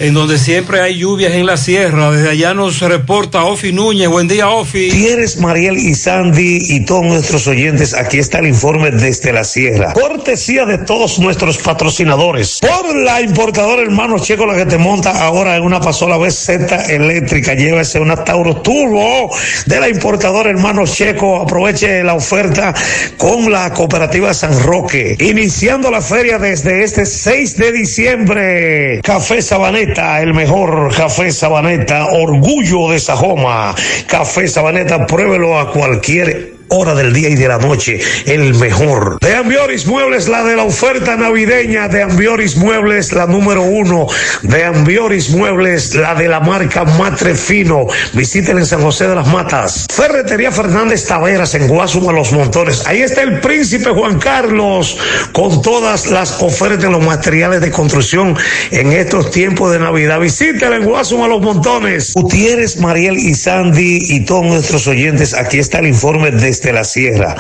En 0.03 0.15
donde 0.15 0.37
siempre 0.37 0.81
hay 0.81 0.99
lluvias 0.99 1.33
en 1.35 1.47
la 1.47 1.57
sierra. 1.57 2.11
Desde 2.11 2.31
allá 2.31 2.55
nos 2.55 2.81
reporta 2.81 3.45
Ofi 3.45 3.73
Núñez. 3.73 4.09
Buen 4.09 4.27
día, 4.27 4.51
Ofi. 4.51 4.91
Tienes 4.91 5.37
Mariel 5.37 5.79
y 5.79 5.95
Sandy 5.95 6.59
y 6.71 6.85
todos 6.85 7.05
nuestros 7.05 7.47
oyentes, 7.47 7.95
aquí 7.95 8.19
está 8.19 8.41
el 8.41 8.49
informe 8.49 8.91
desde 8.91 9.33
la 9.33 9.45
sierra. 9.45 9.93
Cortesía 9.93 10.67
de 10.67 10.79
todos 10.79 11.21
nuestros 11.21 11.59
patrocinadores. 11.59 12.59
Por 12.61 12.97
la 12.97 13.21
importadora 13.23 13.81
hermano 13.81 14.19
Checo, 14.19 14.45
la 14.45 14.57
que 14.57 14.67
te 14.67 14.77
monta 14.77 15.25
ahora 15.25 15.57
en 15.57 15.63
una 15.63 15.81
pasola 15.81 16.17
BZ 16.17 16.49
eléctrica. 16.89 17.55
Llévese 17.55 18.01
una 18.01 18.25
Tauro 18.25 18.57
Turbo 18.57 19.31
de 19.67 19.79
la 19.79 19.89
importadora 19.89 20.51
hermano 20.51 20.85
Checo. 20.85 21.43
Aproveche 21.43 22.03
la 22.03 22.15
oferta 22.15 22.75
con 23.19 23.53
la 23.53 23.73
cooperativa 23.73 24.35
San 24.35 24.65
Roque. 24.65 25.17
Iniciando 25.21 25.93
la 25.93 26.01
feria 26.01 26.41
desde 26.41 26.83
este 26.83 27.07
6 27.07 27.57
de 27.57 27.71
diciembre. 27.71 29.01
Café 29.05 29.41
Sabaneta, 29.41 29.92
el 29.99 30.35
mejor 30.35 30.95
café 30.95 31.31
Sabaneta, 31.31 32.07
orgullo 32.07 32.91
de 32.91 32.99
Sajoma. 32.99 33.75
Café 34.07 34.49
Sabaneta, 34.49 35.07
pruébelo 35.07 35.59
a 35.59 35.71
cualquier 35.71 36.52
hora 36.73 36.95
del 36.95 37.13
día 37.13 37.29
y 37.29 37.35
de 37.35 37.49
la 37.49 37.59
noche, 37.59 38.01
el 38.27 38.55
mejor. 38.55 39.19
De 39.21 39.35
Ambioris 39.35 39.87
Muebles, 39.87 40.29
la 40.29 40.43
de 40.43 40.57
la 40.57 40.65
oferta 40.65 41.17
navideña. 41.17 41.89
De 41.89 42.03
Ambioris 42.03 42.57
Muebles, 42.57 43.13
la 43.13 43.27
número 43.27 43.63
uno. 43.63 44.07
De 44.43 44.65
Ambioris 44.65 45.31
Muebles, 45.31 45.95
la 45.95 46.15
de 46.15 46.29
la 46.29 46.41
marca 46.41 46.85
Matre 46.85 47.35
Fino. 47.35 47.87
Visiten 48.15 48.59
en 48.59 48.67
San 48.67 48.81
José 48.81 49.07
de 49.07 49.15
las 49.15 49.29
Matas. 49.29 49.87
Ferretería 49.93 50.51
Fernández 50.51 51.07
Taveras 51.07 51.55
en 51.55 51.69
Guasuma 51.69 52.13
Los 52.13 52.33
Montones. 52.33 52.87
Ahí 52.87 53.03
está 53.03 53.23
el 53.23 53.41
príncipe 53.41 53.91
Juan 53.91 54.19
Carlos 54.19 54.99
con 55.33 55.63
todas 55.63 56.11
las 56.11 56.41
ofertas 56.43 56.81
de 56.81 56.91
los 56.91 57.05
materiales 57.05 57.61
de 57.61 57.71
construcción 57.71 58.37
en 58.71 58.93
estos 58.93 59.31
tiempos 59.31 59.73
de 59.73 59.79
Navidad. 59.79 60.21
Visítela 60.21 60.77
en 60.77 60.85
Guasuma 60.85 61.29
Los 61.29 61.43
Montones. 61.43 62.13
Gutiérrez, 62.15 62.79
Mariel 62.79 63.19
y 63.19 63.35
Sandy 63.35 63.99
y 64.09 64.21
todos 64.25 64.47
nuestros 64.47 64.87
oyentes, 64.87 65.35
aquí 65.35 65.59
está 65.59 65.79
el 65.79 65.89
informe 65.89 66.31
desde 66.63 66.73
la 66.73 66.85
sierra. 66.85 67.35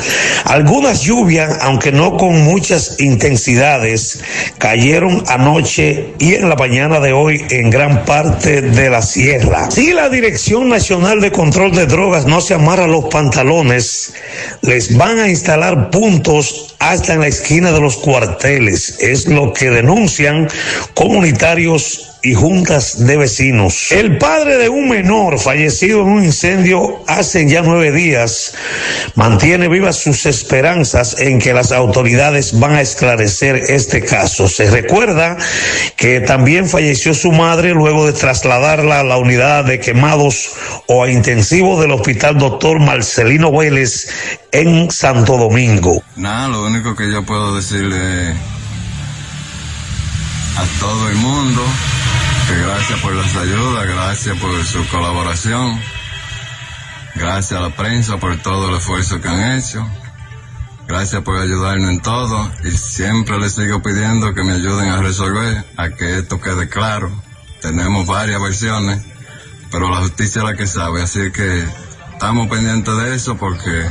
Algunas 0.44 1.02
lluvias, 1.02 1.59
aunque 1.62 1.92
no 1.92 2.17
con 2.17 2.42
muchas 2.42 2.99
intensidades, 2.99 4.20
cayeron 4.59 5.23
anoche 5.28 6.12
y 6.18 6.34
en 6.34 6.49
la 6.49 6.57
mañana 6.57 6.99
de 6.99 7.12
hoy 7.12 7.44
en 7.51 7.70
gran 7.70 8.05
parte 8.05 8.60
de 8.60 8.91
la 8.91 9.01
sierra. 9.01 9.70
Si 9.70 9.92
la 9.92 10.09
Dirección 10.09 10.68
Nacional 10.68 11.20
de 11.20 11.31
Control 11.31 11.73
de 11.73 11.86
Drogas 11.86 12.26
no 12.26 12.41
se 12.41 12.55
amarra 12.55 12.86
los 12.86 13.05
pantalones, 13.07 14.12
les 14.62 14.97
van 14.97 15.18
a 15.20 15.28
instalar 15.28 15.91
puntos 15.91 16.75
hasta 16.81 17.15
en 17.15 17.20
la 17.20 17.28
esquina 17.28 17.70
de 17.70 17.81
los 17.81 17.97
cuarteles. 17.97 18.97
Es 18.99 19.26
lo 19.26 19.52
que 19.52 19.70
denuncian 19.70 20.49
comunitarios 20.94 22.12
y 22.23 22.34
juntas 22.34 23.05
de 23.05 23.17
vecinos. 23.17 23.91
El 23.91 24.18
padre 24.18 24.57
de 24.57 24.68
un 24.68 24.89
menor 24.89 25.41
fallecido 25.41 26.02
en 26.02 26.09
un 26.09 26.25
incendio 26.25 27.02
hace 27.09 27.49
ya 27.49 27.62
nueve 27.62 27.91
días 27.91 28.55
mantiene 29.17 29.68
vivas 29.68 29.97
sus 29.97 30.26
esperanzas 30.26 31.18
en 31.18 31.41
que 31.41 31.52
las 31.52 31.73
autoridades 31.73 32.59
van 32.60 32.75
a 32.76 32.81
esclarecer 32.81 33.57
este 33.57 34.05
caso. 34.05 34.47
Se 34.47 34.70
recuerda 34.70 35.36
que 35.97 36.20
también 36.20 36.68
falleció 36.68 37.12
su 37.12 37.33
madre 37.33 37.70
luego 37.70 38.07
de 38.07 38.12
trasladarla 38.12 39.01
a 39.01 39.05
la 39.05 39.17
unidad 39.17 39.65
de 39.65 39.81
quemados 39.81 40.51
o 40.86 41.02
a 41.02 41.10
intensivo 41.10 41.81
del 41.81 41.91
hospital 41.91 42.39
doctor 42.39 42.78
Marcelino 42.78 43.51
Vélez 43.51 44.09
en 44.52 44.91
Santo 44.92 45.36
Domingo. 45.36 46.02
Nada, 46.15 46.49
lo 46.49 46.67
único 46.67 46.94
que 46.94 47.10
yo 47.10 47.25
puedo 47.25 47.57
decirle 47.57 48.33
a 50.57 50.65
todo 50.78 51.09
el 51.09 51.17
mundo 51.17 51.62
gracias 52.55 53.01
por 53.01 53.15
las 53.15 53.37
ayudas, 53.37 53.87
gracias 53.87 54.39
por 54.39 54.65
su 54.65 54.87
colaboración 54.89 55.81
Gracias 57.15 57.61
a 57.61 57.63
la 57.63 57.71
prensa 57.71 58.17
por 58.17 58.37
todo 58.39 58.71
el 58.71 58.77
esfuerzo 58.77 59.21
que 59.21 59.29
han 59.29 59.59
hecho. 59.59 59.87
Gracias 60.89 61.23
por 61.23 61.39
ayudarnos 61.39 61.91
en 61.91 62.01
todo 62.01 62.51
y 62.65 62.71
siempre 62.71 63.39
les 63.39 63.55
sigo 63.55 63.83
pidiendo 63.83 64.35
que 64.35 64.43
me 64.43 64.53
ayuden 64.53 64.91
a 64.91 65.01
resolver, 65.01 65.65
a 65.77 65.91
que 65.91 66.19
esto 66.19 66.41
quede 66.41 66.69
claro. 66.69 67.11
Tenemos 67.61 68.07
varias 68.07 68.41
versiones, 68.41 69.03
pero 69.71 69.91
la 69.91 69.99
justicia 69.99 70.41
es 70.41 70.45
la 70.45 70.57
que 70.57 70.67
sabe, 70.67 71.03
así 71.03 71.31
que 71.31 71.65
estamos 72.13 72.49
pendientes 72.49 72.97
de 72.97 73.15
eso 73.15 73.37
porque 73.37 73.87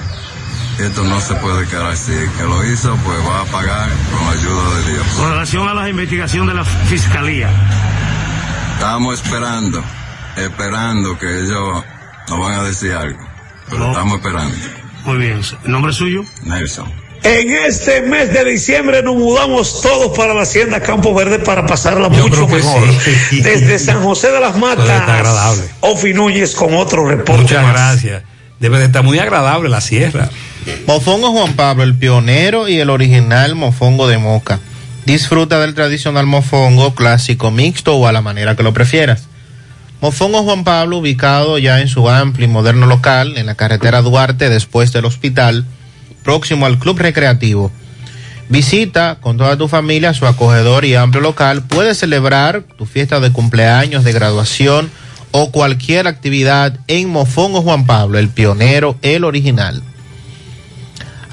esto 0.80 1.04
no 1.04 1.22
se 1.22 1.36
puede 1.36 1.68
quedar 1.68 1.92
así. 1.92 2.14
El 2.14 2.30
que 2.32 2.44
lo 2.44 2.66
hizo, 2.66 2.96
pues 2.98 3.18
va 3.20 3.42
a 3.42 3.46
pagar 3.46 3.90
con 4.12 4.26
la 4.26 4.32
ayuda 4.32 4.80
de 4.80 4.92
Dios. 4.92 5.08
Con 5.18 5.30
relación 5.30 5.70
a 5.70 5.74
la 5.74 5.90
investigación 5.90 6.48
de 6.48 6.56
la 6.56 6.66
fiscalía. 6.66 7.50
Estamos 8.82 9.22
esperando, 9.22 9.84
esperando 10.36 11.16
que 11.20 11.28
ellos 11.28 11.84
nos 12.28 12.40
van 12.40 12.54
a 12.54 12.64
decir 12.64 12.92
algo, 12.92 13.20
pero 13.70 13.78
No. 13.84 13.92
estamos 13.92 14.16
esperando. 14.16 14.56
Muy 15.06 15.18
bien. 15.18 15.40
¿El 15.64 15.72
nombre 15.72 15.94
suyo? 15.94 16.24
Nelson. 16.46 16.92
En 17.22 17.52
este 17.52 18.02
mes 18.02 18.34
de 18.34 18.44
diciembre 18.44 19.04
nos 19.04 19.14
mudamos 19.18 19.84
todos 19.84 20.18
para 20.18 20.34
la 20.34 20.42
hacienda 20.42 20.82
Campo 20.82 21.14
Verde 21.14 21.38
para 21.38 21.68
pasarla 21.68 22.10
mucho 22.10 22.48
mejor. 22.48 22.82
Desde 23.32 23.78
San 23.78 24.02
José 24.02 24.32
de 24.32 24.40
las 24.40 24.58
Matas, 24.58 24.90
agradable. 24.90 25.62
Ofi 25.82 26.16
Núñez 26.16 26.56
con 26.56 26.74
otro 26.74 27.08
reporte. 27.08 27.44
Muchas 27.44 27.62
más. 27.62 27.74
gracias. 27.74 28.24
Debe 28.60 28.80
de 28.80 28.86
estar 28.86 29.04
muy 29.04 29.20
agradable 29.20 29.70
la 29.70 29.82
sierra. 29.82 30.28
Mofongo 30.88 31.32
Juan 31.34 31.54
Pablo, 31.54 31.84
el 31.84 31.94
pionero 31.96 32.68
y 32.68 32.80
el 32.80 32.90
original 32.90 33.54
mofongo 33.54 34.08
de 34.08 34.18
moca. 34.18 34.60
Disfruta 35.06 35.60
del 35.60 35.74
tradicional 35.74 36.28
mofongo 36.28 36.94
clásico 36.94 37.50
mixto 37.50 37.96
o 37.96 38.08
a 38.08 38.12
la 38.12 38.22
manera 38.22 38.56
que 38.56 38.64
lo 38.64 38.74
prefieras. 38.74 39.28
Mofongo 40.00 40.44
Juan 40.44 40.64
Pablo, 40.64 40.98
ubicado 40.98 41.58
ya 41.58 41.82
en 41.82 41.88
su 41.88 42.10
amplio 42.10 42.48
y 42.48 42.52
moderno 42.52 42.86
local 42.86 43.38
en 43.38 43.46
la 43.46 43.56
carretera 43.56 44.02
Duarte 44.02 44.50
después 44.50 44.92
del 44.92 45.06
hospital, 45.06 45.66
próximo 46.24 46.66
al 46.66 46.80
club 46.80 47.00
recreativo. 47.00 47.72
Visita 48.50 49.18
con 49.22 49.38
toda 49.38 49.58
tu 49.58 49.68
familia 49.68 50.14
su 50.14 50.28
acogedor 50.28 50.86
y 50.86 50.96
amplio 50.96 51.22
local. 51.22 51.64
Puedes 51.64 52.00
celebrar 52.00 52.64
tu 52.78 52.86
fiesta 52.86 53.20
de 53.20 53.32
cumpleaños, 53.32 54.04
de 54.04 54.12
graduación 54.12 54.92
o 55.32 55.52
cualquier 55.52 56.08
actividad 56.08 56.78
en 56.88 57.10
Mofongo 57.10 57.62
Juan 57.62 57.86
Pablo, 57.86 58.20
el 58.20 58.30
pionero, 58.30 58.98
el 59.02 59.24
original. 59.24 59.82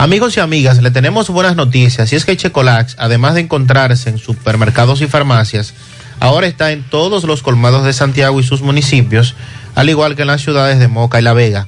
Amigos 0.01 0.37
y 0.37 0.41
amigas, 0.41 0.81
le 0.81 0.93
tenemos 0.93 1.29
buenas 1.29 1.57
noticias 1.57 2.13
y 2.13 2.17
es 2.17 2.25
que 2.25 2.37
Checolax, 2.37 2.95
además 3.01 3.35
de 3.35 3.41
encontrarse 3.41 4.09
en 4.09 4.19
supermercados 4.19 5.01
y 5.01 5.09
farmacias, 5.09 5.75
ahora 6.21 6.47
está 6.47 6.71
en 6.71 6.85
todos 6.85 7.25
los 7.25 7.43
colmados 7.43 7.85
de 7.85 7.93
Santiago 7.93 8.39
y 8.39 8.45
sus 8.45 8.63
municipios, 8.63 9.35
al 9.75 9.89
igual 9.91 10.15
que 10.15 10.23
en 10.23 10.29
las 10.29 10.41
ciudades 10.41 10.79
de 10.79 10.87
Moca 10.87 11.19
y 11.19 11.25
La 11.25 11.33
Vega. 11.33 11.67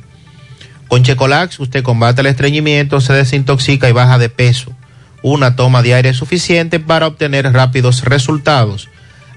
Con 0.86 1.02
Checolax 1.02 1.58
usted 1.58 1.82
combate 1.82 2.20
el 2.20 2.28
estreñimiento, 2.28 3.00
se 3.00 3.14
desintoxica 3.14 3.88
y 3.88 3.92
baja 3.92 4.16
de 4.16 4.28
peso. 4.28 4.70
Una 5.22 5.56
toma 5.56 5.82
diaria 5.82 6.12
es 6.12 6.16
suficiente 6.16 6.78
para 6.78 7.08
obtener 7.08 7.52
rápidos 7.52 8.04
resultados. 8.04 8.88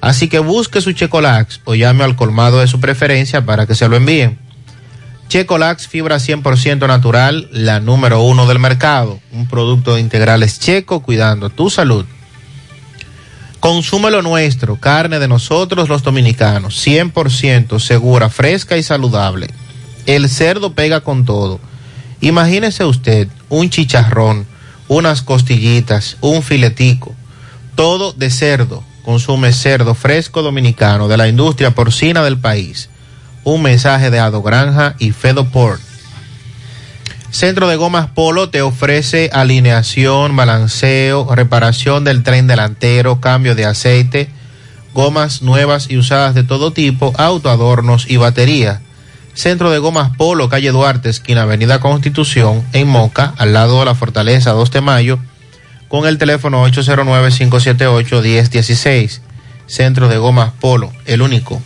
Así 0.01 0.27
que 0.27 0.37
busque 0.37 0.81
su 0.81 0.91
Checolax 0.91 1.61
o 1.63 1.73
llame 1.73 2.03
al 2.03 2.15
colmado 2.15 2.59
de 2.59 2.67
su 2.67 2.79
preferencia 2.79 3.43
para 3.43 3.65
que 3.65 3.73
se 3.73 3.89
lo 3.89 3.95
envíen. 3.95 4.37
Checolax, 5.27 5.87
fibra 5.87 6.17
100% 6.17 6.87
natural, 6.87 7.49
la 7.51 7.79
número 7.79 8.21
uno 8.21 8.45
del 8.45 8.59
mercado. 8.59 9.19
Un 9.31 9.47
producto 9.47 9.95
de 9.95 10.01
integrales 10.01 10.59
checo 10.59 11.01
cuidando 11.01 11.49
tu 11.49 11.69
salud. 11.69 12.05
Consume 13.59 14.11
lo 14.11 14.21
nuestro, 14.21 14.75
carne 14.75 15.19
de 15.19 15.27
nosotros 15.27 15.87
los 15.87 16.03
dominicanos, 16.03 16.85
100% 16.85 17.79
segura, 17.79 18.29
fresca 18.29 18.77
y 18.77 18.83
saludable. 18.83 19.49
El 20.05 20.27
cerdo 20.27 20.73
pega 20.73 20.99
con 20.99 21.23
todo. 21.23 21.61
Imagínese 22.19 22.83
usted 22.83 23.29
un 23.47 23.69
chicharrón, 23.69 24.45
unas 24.89 25.21
costillitas, 25.21 26.17
un 26.19 26.43
filetico, 26.43 27.15
todo 27.75 28.11
de 28.13 28.29
cerdo. 28.29 28.83
Consume 29.03 29.51
cerdo 29.53 29.95
fresco 29.95 30.41
dominicano 30.41 31.07
de 31.07 31.17
la 31.17 31.27
industria 31.27 31.73
porcina 31.73 32.23
del 32.23 32.37
país. 32.37 32.89
Un 33.43 33.61
mensaje 33.61 34.09
de 34.09 34.19
Ado 34.19 34.41
Granja 34.41 34.95
y 34.99 35.11
Fedoport. 35.11 35.81
Centro 37.33 37.67
de 37.67 37.75
Gomas 37.75 38.07
Polo 38.07 38.49
te 38.49 38.61
ofrece 38.61 39.29
alineación, 39.33 40.35
balanceo, 40.35 41.27
reparación 41.33 42.03
del 42.03 42.21
tren 42.21 42.45
delantero, 42.45 43.19
cambio 43.19 43.55
de 43.55 43.65
aceite, 43.65 44.29
gomas 44.93 45.41
nuevas 45.41 45.89
y 45.89 45.97
usadas 45.97 46.35
de 46.35 46.43
todo 46.43 46.71
tipo, 46.71 47.11
autoadornos 47.17 48.05
y 48.07 48.17
batería. 48.17 48.81
Centro 49.33 49.71
de 49.71 49.79
Gomas 49.79 50.15
Polo, 50.15 50.47
calle 50.47 50.69
Duarte, 50.71 51.09
esquina 51.09 51.41
Avenida 51.41 51.79
Constitución, 51.79 52.63
en 52.71 52.87
Moca, 52.87 53.33
al 53.37 53.53
lado 53.53 53.79
de 53.79 53.85
la 53.85 53.95
Fortaleza 53.95 54.51
2 54.51 54.69
de 54.69 54.81
Mayo, 54.81 55.17
con 55.87 56.05
el 56.05 56.19
teléfono 56.19 56.63
809-578-1016. 56.67 59.21
Centro 59.65 60.07
de 60.07 60.19
Gomas 60.19 60.51
Polo, 60.59 60.93
el 61.05 61.23
único. 61.23 61.59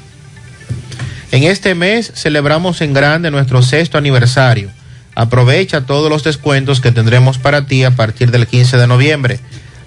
En 1.32 1.44
este 1.44 1.76
mes 1.76 2.12
celebramos 2.16 2.82
en 2.82 2.94
grande 2.94 3.32
nuestro 3.32 3.62
sexto 3.62 3.98
aniversario. 3.98 4.70
Aprovecha 5.14 5.86
todos 5.86 6.10
los 6.10 6.24
descuentos 6.24 6.80
que 6.80 6.92
tendremos 6.92 7.38
para 7.38 7.66
ti 7.66 7.84
a 7.84 7.96
partir 7.96 8.32
del 8.32 8.48
15 8.48 8.78
de 8.78 8.88
noviembre. 8.88 9.40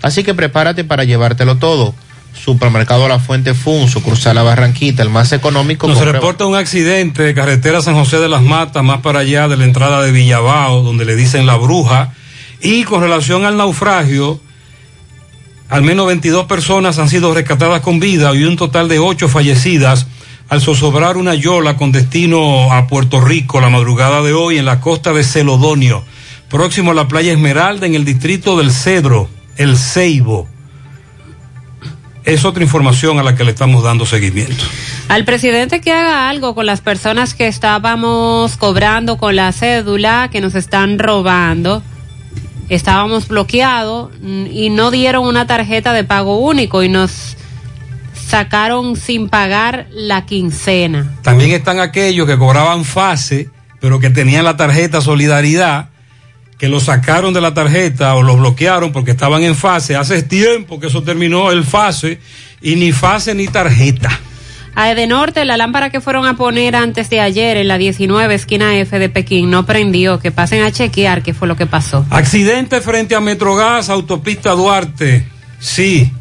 Así 0.03 0.23
que 0.23 0.35
prepárate 0.35 0.85
para 0.85 1.05
llevártelo 1.05 1.57
todo. 1.57 1.95
Supermercado 2.35 3.09
La 3.09 3.19
Fuente 3.19 3.55
Fun, 3.55 3.89
sucursal 3.89 4.35
La 4.35 4.43
Barranquita, 4.43 5.03
el 5.03 5.11
más 5.11 5.33
económico. 5.33 5.89
Nos 5.89 6.01
reporta 6.01 6.47
un 6.47 6.57
accidente 6.57 7.23
de 7.23 7.35
carretera 7.35 7.81
San 7.81 7.95
José 7.95 8.19
de 8.19 8.29
las 8.29 8.43
Matas, 8.43 8.85
más 8.85 9.01
para 9.01 9.21
allá 9.21 9.49
de 9.49 9.57
la 9.57 9.65
entrada 9.65 10.03
de 10.03 10.13
Villabao, 10.13 10.83
donde 10.83 11.05
le 11.05 11.17
dicen 11.17 11.47
la 11.47 11.57
bruja. 11.57 12.13
Y 12.61 12.85
con 12.85 13.01
relación 13.01 13.45
al 13.45 13.57
naufragio, 13.57 14.41
al 15.69 15.83
menos 15.83 16.07
22 16.07 16.47
personas 16.47 16.99
han 16.99 17.09
sido 17.09 17.33
rescatadas 17.33 17.81
con 17.81 17.99
vida 17.99 18.35
y 18.35 18.45
un 18.45 18.57
total 18.57 18.89
de 18.89 18.99
8 18.99 19.29
fallecidas 19.29 20.07
al 20.51 20.61
zozobrar 20.61 21.17
una 21.17 21.35
yola 21.35 21.77
con 21.77 21.93
destino 21.93 22.73
a 22.73 22.89
Puerto 22.89 23.21
Rico 23.21 23.61
la 23.61 23.71
madrugada 23.71 24.21
de 24.21 24.33
hoy 24.33 24.59
en 24.59 24.65
la 24.65 24.81
costa 24.81 25.13
de 25.13 25.23
Celodonio, 25.23 26.05
próximo 26.49 26.91
a 26.91 26.95
la 26.95 27.07
playa 27.07 27.33
Esmeralda 27.33 27.87
en 27.87 27.95
el 27.95 28.05
distrito 28.05 28.59
del 28.59 28.73
Cedro, 28.73 29.29
el 29.57 29.77
Ceibo. 29.77 30.49
Es 32.25 32.45
otra 32.45 32.65
información 32.65 33.21
a 33.21 33.23
la 33.23 33.37
que 33.37 33.45
le 33.45 33.53
estamos 33.53 33.85
dando 33.85 34.05
seguimiento. 34.05 34.65
Al 35.09 35.25
presidente 35.25 35.81
que 35.81 35.93
haga 35.93 36.29
algo 36.29 36.57
con 36.57 36.67
las 36.67 36.81
personas 36.81 37.35
que 37.35 37.47
estábamos 37.47 38.57
cobrando 38.57 39.19
con 39.19 39.37
la 39.37 39.53
cédula, 39.53 40.31
que 40.33 40.41
nos 40.41 40.57
están 40.57 40.99
robando. 40.99 41.81
Estábamos 42.69 43.29
bloqueados 43.29 44.11
mm, 44.21 44.47
y 44.51 44.71
no 44.71 44.91
dieron 44.91 45.27
una 45.27 45.47
tarjeta 45.47 45.93
de 45.93 46.03
pago 46.03 46.39
único 46.39 46.83
y 46.83 46.89
nos 46.89 47.37
sacaron 48.31 48.95
sin 48.95 49.29
pagar 49.29 49.89
la 49.91 50.25
quincena. 50.25 51.17
También 51.23 51.51
están 51.51 51.81
aquellos 51.81 52.29
que 52.29 52.39
cobraban 52.39 52.85
fase, 52.85 53.49
pero 53.81 53.99
que 53.99 54.09
tenían 54.09 54.45
la 54.45 54.57
tarjeta 54.57 55.01
Solidaridad, 55.01 55.89
que 56.57 56.69
lo 56.69 56.79
sacaron 56.79 57.35
de 57.35 57.41
la 57.41 57.55
tarjeta 57.55 58.15
o 58.15 58.23
lo 58.23 58.37
bloquearon 58.37 58.93
porque 58.93 59.11
estaban 59.11 59.43
en 59.43 59.57
fase. 59.57 59.97
Hace 59.97 60.23
tiempo 60.23 60.79
que 60.79 60.87
eso 60.87 61.03
terminó 61.03 61.51
el 61.51 61.65
fase 61.65 62.21
y 62.63 62.77
ni 62.77 62.93
fase 62.93 63.35
ni 63.35 63.49
tarjeta. 63.49 64.11
A 64.77 64.93
Edenorte, 64.93 65.45
la 65.45 65.57
lámpara 65.57 65.91
que 65.91 66.01
fueron 66.01 66.27
a 66.27 66.37
poner 66.37 66.77
antes 66.77 67.11
de 67.11 67.21
ayer 67.21 67.57
en 67.57 67.67
la 67.67 67.79
19 67.79 68.33
esquina 68.33 68.77
F 68.77 68.97
de 68.97 69.09
Pekín 69.09 69.51
no 69.51 69.67
prendió. 69.67 70.21
Que 70.21 70.31
pasen 70.31 70.63
a 70.63 70.71
chequear 70.71 71.23
qué 71.25 71.35
fue 71.35 71.49
lo 71.49 71.57
que 71.57 71.67
pasó. 71.67 72.07
Accidente 72.11 72.81
frente 72.81 73.17
a 73.17 73.21
Metrogas, 73.21 73.89
autopista 73.89 74.53
Duarte. 74.53 75.27
Sí. 75.59 76.13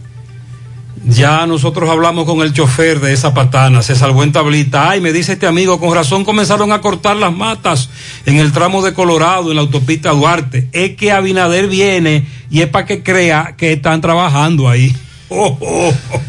Ya 1.06 1.46
nosotros 1.48 1.90
hablamos 1.90 2.26
con 2.26 2.42
el 2.42 2.54
chofer 2.54 3.00
de 3.00 3.14
esa 3.14 3.34
patana, 3.34 3.82
se 3.82 3.96
salvó 3.96 4.24
en 4.24 4.32
tablita. 4.32 4.90
Ay, 4.90 5.02
me 5.02 5.12
dice 5.12 5.34
este 5.34 5.48
amigo, 5.48 5.80
con 5.80 5.94
razón 5.96 6.26
comenzaron 6.26 6.72
a 6.72 6.82
cortar 6.82 7.18
las 7.18 7.34
matas 7.34 7.90
en 8.26 8.38
el 8.38 8.52
tramo 8.52 8.82
de 8.82 8.94
Colorado, 8.94 9.50
en 9.50 9.56
la 9.56 9.62
autopista 9.62 10.12
Duarte. 10.12 10.68
Es 10.72 10.96
que 10.96 11.12
Abinader 11.12 11.68
viene 11.68 12.28
y 12.50 12.62
es 12.62 12.68
para 12.68 12.86
que 12.86 13.04
crea 13.04 13.56
que 13.58 13.74
están 13.74 14.02
trabajando 14.02 14.70
ahí. 14.70 14.96
Oh, 15.32 15.56
oh, 15.62 15.90
oh. 15.92 16.20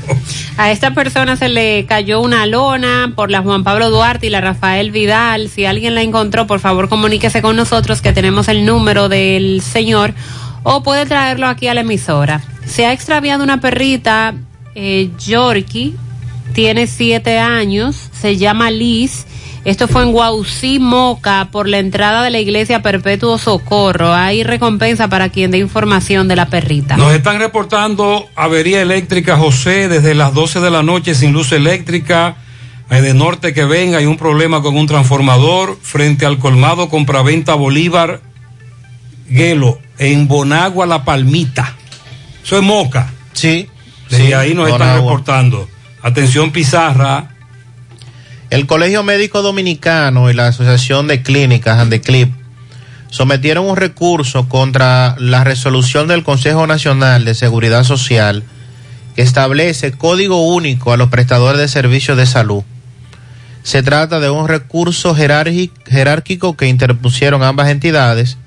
A 0.58 0.70
esta 0.70 0.92
persona 0.92 1.34
se 1.34 1.48
le 1.48 1.86
cayó 1.86 2.20
una 2.20 2.44
lona 2.44 3.14
por 3.16 3.30
la 3.30 3.40
Juan 3.40 3.64
Pablo 3.64 3.88
Duarte 3.88 4.26
y 4.26 4.30
la 4.30 4.42
Rafael 4.42 4.90
Vidal. 4.90 5.48
Si 5.48 5.64
alguien 5.64 5.94
la 5.94 6.02
encontró, 6.02 6.46
por 6.46 6.60
favor 6.60 6.90
comuníquese 6.90 7.40
con 7.40 7.56
nosotros 7.56 8.02
que 8.02 8.12
tenemos 8.12 8.46
el 8.48 8.66
número 8.66 9.08
del 9.08 9.62
señor 9.62 10.12
o 10.64 10.82
puede 10.82 11.06
traerlo 11.06 11.46
aquí 11.46 11.68
a 11.68 11.72
la 11.72 11.80
emisora. 11.80 12.42
Se 12.66 12.84
ha 12.84 12.92
extraviado 12.92 13.42
una 13.42 13.62
perrita, 13.62 14.34
eh, 14.74 15.10
Yorkie, 15.18 15.94
tiene 16.52 16.86
siete 16.86 17.38
años, 17.38 17.96
se 18.12 18.36
llama 18.36 18.70
Liz. 18.70 19.26
Esto 19.64 19.88
fue 19.88 20.02
en 20.02 20.12
Guausí, 20.12 20.78
Moca, 20.78 21.48
por 21.52 21.68
la 21.68 21.78
entrada 21.78 22.22
de 22.22 22.30
la 22.30 22.38
iglesia 22.38 22.80
Perpetuo 22.80 23.36
Socorro. 23.36 24.14
Hay 24.14 24.42
recompensa 24.42 25.08
para 25.08 25.28
quien 25.28 25.50
dé 25.50 25.58
información 25.58 26.28
de 26.28 26.36
la 26.36 26.46
perrita. 26.46 26.96
Nos 26.96 27.12
están 27.12 27.38
reportando 27.38 28.26
avería 28.36 28.80
eléctrica 28.80 29.36
José 29.36 29.88
desde 29.88 30.14
las 30.14 30.32
12 30.32 30.60
de 30.60 30.70
la 30.70 30.82
noche 30.82 31.14
sin 31.14 31.32
luz 31.32 31.52
eléctrica 31.52 32.36
Hay 32.88 33.02
de 33.02 33.12
norte 33.12 33.52
que 33.52 33.64
venga, 33.64 33.98
hay 33.98 34.06
un 34.06 34.16
problema 34.16 34.62
con 34.62 34.76
un 34.76 34.86
transformador 34.86 35.78
frente 35.82 36.24
al 36.24 36.38
colmado 36.38 36.88
compraventa 36.88 37.54
Bolívar 37.54 38.22
Guelo, 39.28 39.78
en 39.98 40.26
Bonagua 40.26 40.86
La 40.86 41.04
Palmita. 41.04 41.76
Eso 42.42 42.56
es 42.56 42.62
Moca. 42.62 43.12
Sí. 43.32 43.68
Desde 44.10 44.26
sí, 44.26 44.32
ahí 44.32 44.54
nos 44.54 44.68
están 44.68 44.96
reportando. 44.96 45.68
Atención 46.02 46.50
Pizarra. 46.50 47.30
El 48.50 48.66
Colegio 48.66 49.04
Médico 49.04 49.42
Dominicano 49.42 50.28
y 50.28 50.34
la 50.34 50.48
Asociación 50.48 51.06
de 51.06 51.22
Clínicas 51.22 51.78
Andeclip 51.78 52.32
sometieron 53.10 53.66
un 53.66 53.76
recurso 53.76 54.48
contra 54.48 55.14
la 55.18 55.44
resolución 55.44 56.08
del 56.08 56.24
Consejo 56.24 56.66
Nacional 56.66 57.24
de 57.24 57.34
Seguridad 57.34 57.84
Social 57.84 58.42
que 59.14 59.22
establece 59.22 59.92
código 59.92 60.46
único 60.46 60.92
a 60.92 60.96
los 60.96 61.10
prestadores 61.10 61.60
de 61.60 61.68
servicios 61.68 62.16
de 62.16 62.26
salud. 62.26 62.62
Se 63.62 63.82
trata 63.82 64.20
de 64.20 64.30
un 64.30 64.48
recurso 64.48 65.14
jerárquico 65.14 66.56
que 66.56 66.66
interpusieron 66.66 67.42
ambas 67.42 67.68
entidades. 67.68 68.38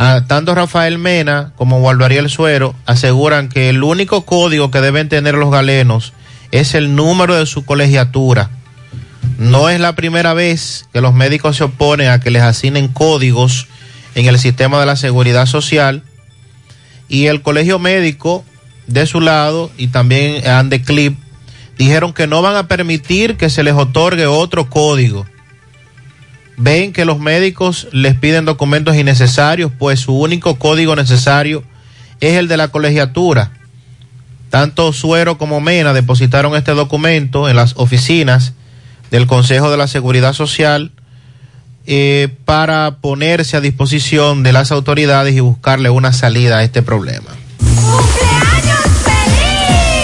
Ah, 0.00 0.22
tanto 0.28 0.54
Rafael 0.54 0.96
Mena 0.96 1.52
como 1.56 1.80
Gualdariel 1.80 2.30
Suero 2.30 2.72
aseguran 2.86 3.48
que 3.48 3.68
el 3.68 3.82
único 3.82 4.24
código 4.24 4.70
que 4.70 4.80
deben 4.80 5.08
tener 5.08 5.34
los 5.34 5.50
galenos 5.50 6.12
es 6.52 6.74
el 6.74 6.94
número 6.94 7.34
de 7.34 7.46
su 7.46 7.64
colegiatura. 7.64 8.48
No 9.38 9.68
es 9.68 9.80
la 9.80 9.96
primera 9.96 10.34
vez 10.34 10.86
que 10.92 11.00
los 11.00 11.14
médicos 11.14 11.56
se 11.56 11.64
oponen 11.64 12.10
a 12.10 12.20
que 12.20 12.30
les 12.30 12.42
asignen 12.42 12.86
códigos 12.86 13.66
en 14.14 14.26
el 14.26 14.38
sistema 14.38 14.78
de 14.78 14.86
la 14.86 14.94
seguridad 14.94 15.46
social 15.46 16.04
y 17.08 17.26
el 17.26 17.42
colegio 17.42 17.80
médico 17.80 18.44
de 18.86 19.04
su 19.04 19.20
lado 19.20 19.68
y 19.78 19.88
también 19.88 20.46
Andeclip 20.46 21.18
dijeron 21.76 22.12
que 22.12 22.28
no 22.28 22.40
van 22.40 22.54
a 22.54 22.68
permitir 22.68 23.36
que 23.36 23.50
se 23.50 23.64
les 23.64 23.74
otorgue 23.74 24.26
otro 24.26 24.70
código. 24.70 25.26
Ven 26.58 26.92
que 26.92 27.04
los 27.04 27.20
médicos 27.20 27.86
les 27.92 28.16
piden 28.16 28.44
documentos 28.44 28.96
innecesarios, 28.96 29.70
pues 29.78 30.00
su 30.00 30.18
único 30.18 30.58
código 30.58 30.96
necesario 30.96 31.62
es 32.20 32.34
el 32.34 32.48
de 32.48 32.56
la 32.56 32.68
colegiatura. 32.68 33.52
Tanto 34.50 34.92
Suero 34.92 35.38
como 35.38 35.60
Mena 35.60 35.92
depositaron 35.92 36.56
este 36.56 36.72
documento 36.72 37.48
en 37.48 37.54
las 37.54 37.74
oficinas 37.76 38.54
del 39.12 39.28
Consejo 39.28 39.70
de 39.70 39.76
la 39.76 39.86
Seguridad 39.86 40.32
Social 40.32 40.90
eh, 41.86 42.28
para 42.44 42.96
ponerse 43.00 43.56
a 43.56 43.60
disposición 43.60 44.42
de 44.42 44.52
las 44.52 44.72
autoridades 44.72 45.36
y 45.36 45.40
buscarle 45.40 45.90
una 45.90 46.12
salida 46.12 46.58
a 46.58 46.64
este 46.64 46.82
problema. 46.82 47.30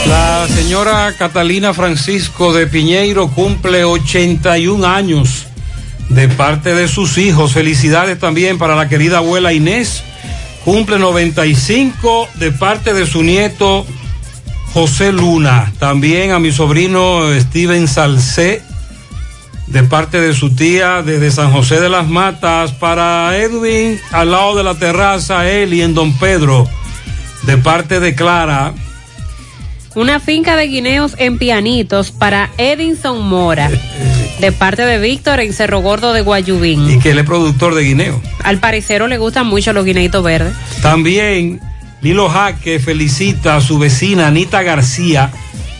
La 0.06 0.46
señora 0.48 1.12
Catalina 1.18 1.74
Francisco 1.74 2.52
de 2.52 2.68
Piñeiro 2.68 3.28
cumple 3.28 3.84
81 3.84 4.86
años 4.86 5.46
de 6.08 6.28
parte 6.28 6.74
de 6.74 6.88
sus 6.88 7.18
hijos. 7.18 7.52
Felicidades 7.52 8.18
también 8.18 8.58
para 8.58 8.76
la 8.76 8.88
querida 8.88 9.18
abuela 9.18 9.52
Inés. 9.52 10.02
Cumple 10.64 10.98
95 10.98 12.28
de 12.34 12.52
parte 12.52 12.94
de 12.94 13.06
su 13.06 13.22
nieto 13.22 13.86
José 14.72 15.12
Luna. 15.12 15.72
También 15.78 16.32
a 16.32 16.38
mi 16.38 16.52
sobrino 16.52 17.22
Steven 17.38 17.86
Salcé 17.86 18.62
de 19.66 19.82
parte 19.82 20.20
de 20.20 20.34
su 20.34 20.54
tía 20.54 21.02
desde 21.02 21.30
San 21.30 21.52
José 21.52 21.80
de 21.80 21.88
las 21.88 22.06
Matas. 22.06 22.72
Para 22.72 23.36
Edwin 23.36 24.00
al 24.12 24.30
lado 24.30 24.56
de 24.56 24.64
la 24.64 24.74
terraza, 24.74 25.48
Eli 25.50 25.82
en 25.82 25.94
Don 25.94 26.16
Pedro 26.18 26.68
de 27.46 27.56
parte 27.58 28.00
de 28.00 28.14
Clara. 28.14 28.74
Una 29.94 30.18
finca 30.18 30.56
de 30.56 30.66
guineos 30.66 31.14
en 31.18 31.38
pianitos 31.38 32.10
para 32.10 32.50
Edinson 32.58 33.22
Mora, 33.28 33.70
de 34.40 34.52
parte 34.52 34.82
de 34.82 34.98
Víctor 34.98 35.40
en 35.40 35.52
Cerro 35.52 35.80
Gordo 35.80 36.12
de 36.12 36.22
Guayubín. 36.22 36.90
y 36.90 36.98
que 36.98 37.10
él 37.10 37.18
es 37.18 37.24
productor 37.24 37.74
de 37.74 37.82
guineo. 37.82 38.20
Al 38.42 38.58
parecer 38.58 39.02
le 39.02 39.18
gustan 39.18 39.46
mucho 39.46 39.72
los 39.72 39.84
guineitos 39.84 40.22
verdes. 40.22 40.54
También 40.82 41.60
Lilo 42.00 42.28
Jaque 42.28 42.78
felicita 42.80 43.56
a 43.56 43.60
su 43.60 43.78
vecina 43.78 44.26
Anita 44.26 44.62
García 44.62 45.30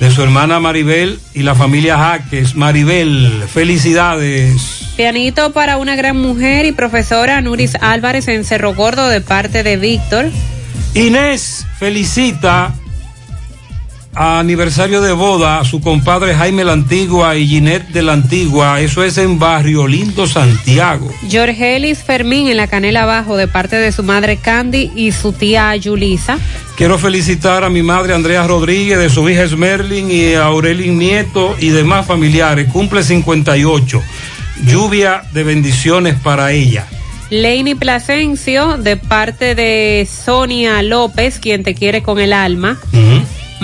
de 0.01 0.11
su 0.11 0.23
hermana 0.23 0.59
Maribel 0.61 1.19
y 1.35 1.43
la 1.43 1.55
familia 1.55 1.99
Jaques. 1.99 2.57
Maribel, 2.57 3.45
felicidades. 3.53 4.93
Pianito 4.97 5.53
para 5.53 5.77
una 5.77 5.97
gran 5.97 6.17
mujer 6.17 6.67
y 6.67 6.73
profesora 6.73 7.41
Nuris 7.41 7.77
Álvarez 7.81 8.29
en 8.29 8.45
Cerro 8.45 8.75
Gordo 8.75 9.09
de 9.09 9.21
parte 9.21 9.63
de 9.63 9.77
Víctor. 9.77 10.31
Inés 10.95 11.67
felicita 11.79 12.75
aniversario 14.15 15.01
de 15.01 15.13
boda 15.13 15.59
a 15.59 15.65
su 15.65 15.81
compadre 15.81 16.35
Jaime 16.35 16.65
la 16.65 16.73
Antigua 16.73 17.37
y 17.37 17.47
Ginette 17.47 17.89
de 17.89 18.03
la 18.03 18.13
Antigua. 18.13 18.81
Eso 18.81 19.03
es 19.03 19.19
en 19.19 19.39
Barrio 19.39 19.87
Lindo, 19.87 20.27
Santiago. 20.27 21.13
Jorgelis 21.31 22.03
Fermín 22.03 22.49
en 22.49 22.57
la 22.57 22.67
Canela 22.67 23.03
Abajo 23.03 23.37
de 23.37 23.49
parte 23.49 23.77
de 23.77 23.93
su 23.93 24.03
madre 24.03 24.37
Candy 24.37 24.93
y 24.95 25.13
su 25.13 25.33
tía 25.33 25.75
Yulisa. 25.77 26.39
Quiero 26.77 26.99
felicitar 26.99 27.65
a 27.65 27.71
mi 27.71 27.83
madre 27.83 28.15
Andrea 28.15 28.47
Rodríguez, 28.47 28.99
de 28.99 29.11
su 29.11 29.29
hija 29.29 29.43
Esmerlin 29.43 30.11
y 30.11 30.35
a 30.35 30.47
Aurelin 30.47 30.99
Nieto 30.99 31.57
y 31.59 31.69
demás 31.69 32.07
familiares. 32.07 32.69
Cumple 32.73 33.03
58. 33.03 34.03
Lluvia 34.67 35.23
de 35.33 35.45
bendiciones 35.45 36.15
para 36.15 36.53
ella. 36.53 36.87
Leini 37.31 37.75
Plasencio 37.75 38.77
de 38.77 38.97
parte 38.97 39.55
de 39.55 40.07
Sonia 40.09 40.83
López, 40.83 41.39
quien 41.39 41.63
te 41.63 41.75
quiere 41.75 42.03
con 42.03 42.21
el 42.21 42.33
alma. 42.33 42.79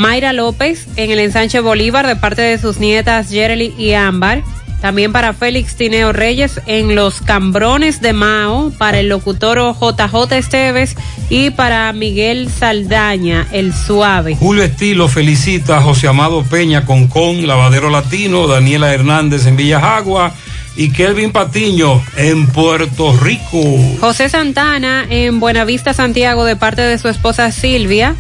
Mayra 0.01 0.33
López 0.33 0.87
en 0.97 1.11
el 1.11 1.19
ensanche 1.19 1.61
Bolívar 1.61 2.07
de 2.07 2.17
parte 2.17 2.41
de 2.41 2.57
sus 2.57 2.79
nietas 2.79 3.29
Yereli 3.29 3.75
y 3.77 3.93
Ámbar. 3.93 4.43
También 4.81 5.13
para 5.13 5.35
Félix 5.35 5.77
Tineo 5.77 6.15
Reyes 6.15 6.59
en 6.65 6.95
los 6.95 7.21
Cambrones 7.21 8.01
de 8.01 8.15
Mao, 8.15 8.73
para 8.79 8.99
el 8.99 9.11
locutor 9.11 9.59
JJ 9.79 10.33
Esteves 10.39 10.97
y 11.29 11.51
para 11.51 11.93
Miguel 11.93 12.49
Saldaña, 12.49 13.47
el 13.53 13.75
suave. 13.75 14.37
Julio 14.37 14.63
Estilo 14.63 15.07
felicita 15.07 15.77
a 15.77 15.83
José 15.83 16.09
Amado 16.09 16.45
Peña 16.45 16.87
Concón, 16.87 17.47
Lavadero 17.47 17.91
Latino, 17.91 18.47
Daniela 18.47 18.95
Hernández 18.95 19.47
en 19.47 19.57
Villajagua 19.57 20.33
y 20.77 20.93
Kelvin 20.93 21.31
Patiño 21.31 22.03
en 22.17 22.47
Puerto 22.47 23.15
Rico. 23.19 23.63
José 24.01 24.31
Santana 24.31 25.05
en 25.11 25.41
Buenavista, 25.41 25.93
Santiago, 25.93 26.47
de 26.47 26.57
parte 26.57 26.81
de 26.81 26.97
su 26.97 27.09
esposa 27.09 27.53
Silvia. 27.53 28.17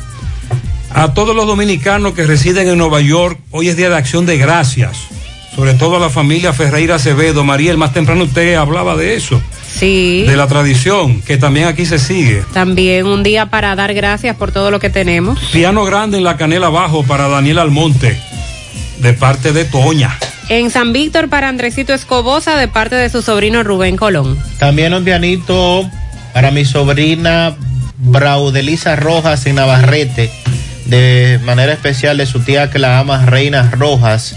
A 0.93 1.15
todos 1.15 1.37
los 1.37 1.47
dominicanos 1.47 2.15
que 2.15 2.27
residen 2.27 2.69
en 2.69 2.79
Nueva 2.79 3.01
York, 3.01 3.39
hoy 3.53 3.69
es 3.69 3.77
Día 3.77 3.89
de 3.89 3.97
Acción 3.97 4.27
de 4.27 4.37
Gracias. 4.39 4.99
Sobre 5.55 5.75
todo 5.75 5.97
a 5.97 6.01
la 6.01 6.11
familia 6.11 6.53
Ferreira 6.53 6.97
Acevedo. 6.97 7.45
Mariel, 7.45 7.77
más 7.77 7.93
temprano 7.93 8.25
usted 8.25 8.55
hablaba 8.55 8.97
de 8.97 9.15
eso. 9.15 9.41
Sí. 9.73 10.25
De 10.27 10.37
la 10.37 10.47
tradición, 10.47 11.23
que 11.23 11.37
también 11.37 11.69
aquí 11.69 11.87
se 11.87 11.99
sigue. 11.99 12.43
También 12.53 13.07
un 13.07 13.23
día 13.23 13.47
para 13.47 13.75
dar 13.77 13.95
gracias 13.95 14.37
por 14.37 14.53
todo 14.53 14.71
lo 14.71 14.81
que 14.81 14.91
tenemos. 14.91 15.39
Piano 15.53 15.85
grande 15.85 16.19
en 16.19 16.25
la 16.25 16.37
canela 16.37 16.67
abajo 16.67 17.05
para 17.05 17.29
Daniel 17.29 17.59
Almonte, 17.59 18.21
de 18.99 19.13
parte 19.13 19.53
de 19.53 19.65
Toña. 19.65 20.19
En 20.49 20.71
San 20.71 20.93
Víctor 20.93 21.29
para 21.29 21.49
Andresito 21.49 21.95
Escobosa, 21.95 22.57
de 22.57 22.67
parte 22.67 22.97
de 22.97 23.09
su 23.09 23.23
sobrino 23.23 23.63
Rubén 23.63 23.97
Colón. 23.97 24.39
También 24.59 24.93
un 24.93 25.05
pianito 25.05 25.89
para 26.35 26.51
mi 26.51 26.65
sobrina 26.65 27.57
Braudelisa 27.99 28.97
Rojas 28.97 29.47
en 29.47 29.57
Navarrete, 29.57 30.31
de 30.91 31.39
manera 31.45 31.73
especial 31.73 32.17
de 32.17 32.27
su 32.27 32.41
tía 32.41 32.71
que 32.71 32.79
la 32.79 32.99
ama, 32.99 33.25
Reina 33.25 33.71
Rojas. 33.71 34.37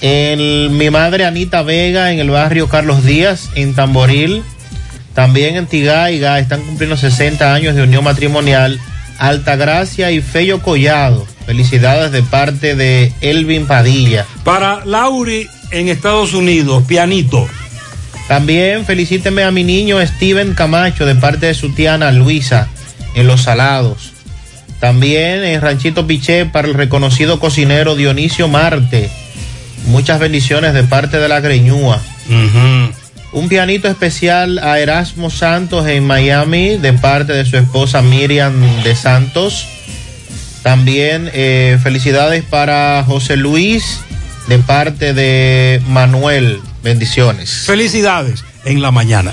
En 0.00 0.76
mi 0.76 0.90
madre 0.90 1.24
Anita 1.24 1.62
Vega 1.62 2.12
en 2.12 2.18
el 2.18 2.30
barrio 2.30 2.68
Carlos 2.68 3.04
Díaz, 3.04 3.50
en 3.54 3.74
Tamboril. 3.74 4.42
También 5.14 5.56
en 5.56 5.66
Tigaiga 5.66 6.38
están 6.38 6.62
cumpliendo 6.62 6.96
60 6.96 7.54
años 7.54 7.74
de 7.74 7.82
unión 7.82 8.04
matrimonial. 8.04 8.78
Altagracia 9.18 10.10
y 10.10 10.20
Fello 10.20 10.60
Collado. 10.60 11.26
Felicidades 11.46 12.12
de 12.12 12.22
parte 12.22 12.74
de 12.76 13.12
Elvin 13.20 13.66
Padilla. 13.66 14.26
Para 14.44 14.84
Lauri 14.84 15.48
en 15.70 15.88
Estados 15.88 16.34
Unidos, 16.34 16.84
pianito. 16.86 17.48
También 18.28 18.84
felicíteme 18.84 19.42
a 19.42 19.50
mi 19.50 19.64
niño 19.64 20.04
Steven 20.06 20.54
Camacho 20.54 21.06
de 21.06 21.14
parte 21.14 21.46
de 21.46 21.54
su 21.54 21.72
tía 21.74 21.94
Ana 21.94 22.12
Luisa 22.12 22.68
en 23.14 23.26
Los 23.26 23.42
Salados. 23.42 24.12
También 24.80 25.44
en 25.44 25.60
Ranchito 25.60 26.06
Piché 26.06 26.46
para 26.46 26.68
el 26.68 26.74
reconocido 26.74 27.40
cocinero 27.40 27.96
Dionisio 27.96 28.48
Marte. 28.48 29.10
Muchas 29.86 30.20
bendiciones 30.20 30.74
de 30.74 30.84
parte 30.84 31.18
de 31.18 31.28
la 31.28 31.40
Greñúa. 31.40 32.00
Un 33.32 33.48
pianito 33.48 33.88
especial 33.88 34.58
a 34.58 34.78
Erasmo 34.78 35.30
Santos 35.30 35.86
en 35.86 36.06
Miami 36.06 36.76
de 36.76 36.92
parte 36.92 37.32
de 37.32 37.44
su 37.44 37.56
esposa 37.56 38.02
Miriam 38.02 38.54
de 38.82 38.94
Santos. 38.94 39.66
También 40.62 41.30
eh, 41.32 41.78
felicidades 41.82 42.44
para 42.44 43.02
José 43.06 43.36
Luis 43.36 44.00
de 44.48 44.58
parte 44.58 45.12
de 45.12 45.82
Manuel. 45.88 46.60
Bendiciones. 46.82 47.64
Felicidades 47.66 48.44
en 48.64 48.80
la 48.80 48.90
mañana. 48.90 49.32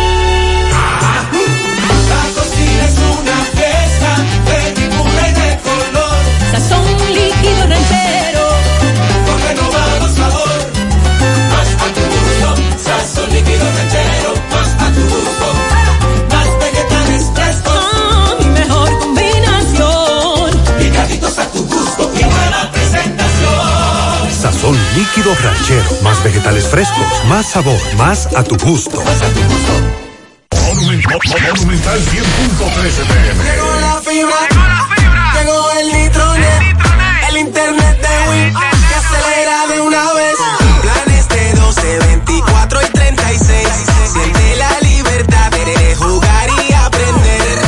Líquido 25.31 25.49
ranchero. 25.49 26.01
Más 26.01 26.23
vegetales 26.23 26.67
frescos. 26.67 27.05
Más 27.27 27.45
sabor. 27.47 27.79
Más 27.97 28.27
a 28.35 28.43
tu 28.43 28.57
gusto. 28.57 29.03
Monumental 30.51 31.99
100.13 31.99 33.05
pm. 33.07 33.43
Llegó 33.43 33.79
la 33.81 34.01
fibra. 34.01 34.35
Llegó 35.35 35.71
el 35.79 35.87
nitronet. 35.93 36.61
El 37.29 37.37
internet 37.37 38.01
de 38.01 38.29
Win. 38.29 38.53
Que 38.53 38.95
acelera 38.95 39.67
de 39.67 39.81
una 39.81 40.13
vez. 40.13 40.35
Planes 40.81 41.29
de 41.29 41.53
12, 41.53 41.99
24 41.99 42.81
y 42.81 42.89
36. 42.89 43.67
Siente 44.13 44.55
la 44.57 44.79
libertad 44.81 45.51
de 45.51 45.95
jugar 45.95 46.49
y 46.49 46.73
aprender. 46.73 47.59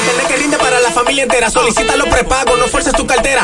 Internet 0.00 0.26
que 0.28 0.36
rinde 0.36 0.58
para 0.58 0.80
la 0.80 0.90
familia 0.90 1.22
entera. 1.24 1.50
Solicita 1.50 1.96
los 1.96 2.08
prepagos, 2.08 2.58
no 2.58 2.66
fuerces 2.68 2.92
tu 2.94 3.06
cartera. 3.06 3.42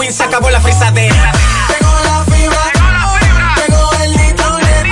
Win 0.00 0.10
se 0.14 0.22
acabó 0.22 0.48
la 0.48 0.58
frisadera. 0.62 1.32
Llegó 1.68 1.92
la 2.04 2.24
fibra. 2.24 2.72
Llegó 3.56 3.92
el 4.02 4.10
nitronet. 4.16 4.86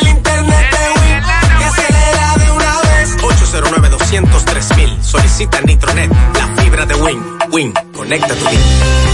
El 0.00 0.08
internet 0.08 0.70
de 0.70 1.00
Win. 1.00 1.58
Que 1.58 1.64
acelera 1.64 2.34
de 2.38 2.50
una 2.52 2.80
vez. 2.82 3.16
809 3.20 3.88
203 3.88 4.76
mil. 4.76 5.02
Solicita 5.02 5.60
Nitronet. 5.62 6.12
La 6.34 6.62
fibra 6.62 6.86
de 6.86 6.94
Win. 6.94 7.20
Win. 7.50 7.74
Conecta 7.92 8.28
tu 8.28 8.48
vida. 8.48 9.06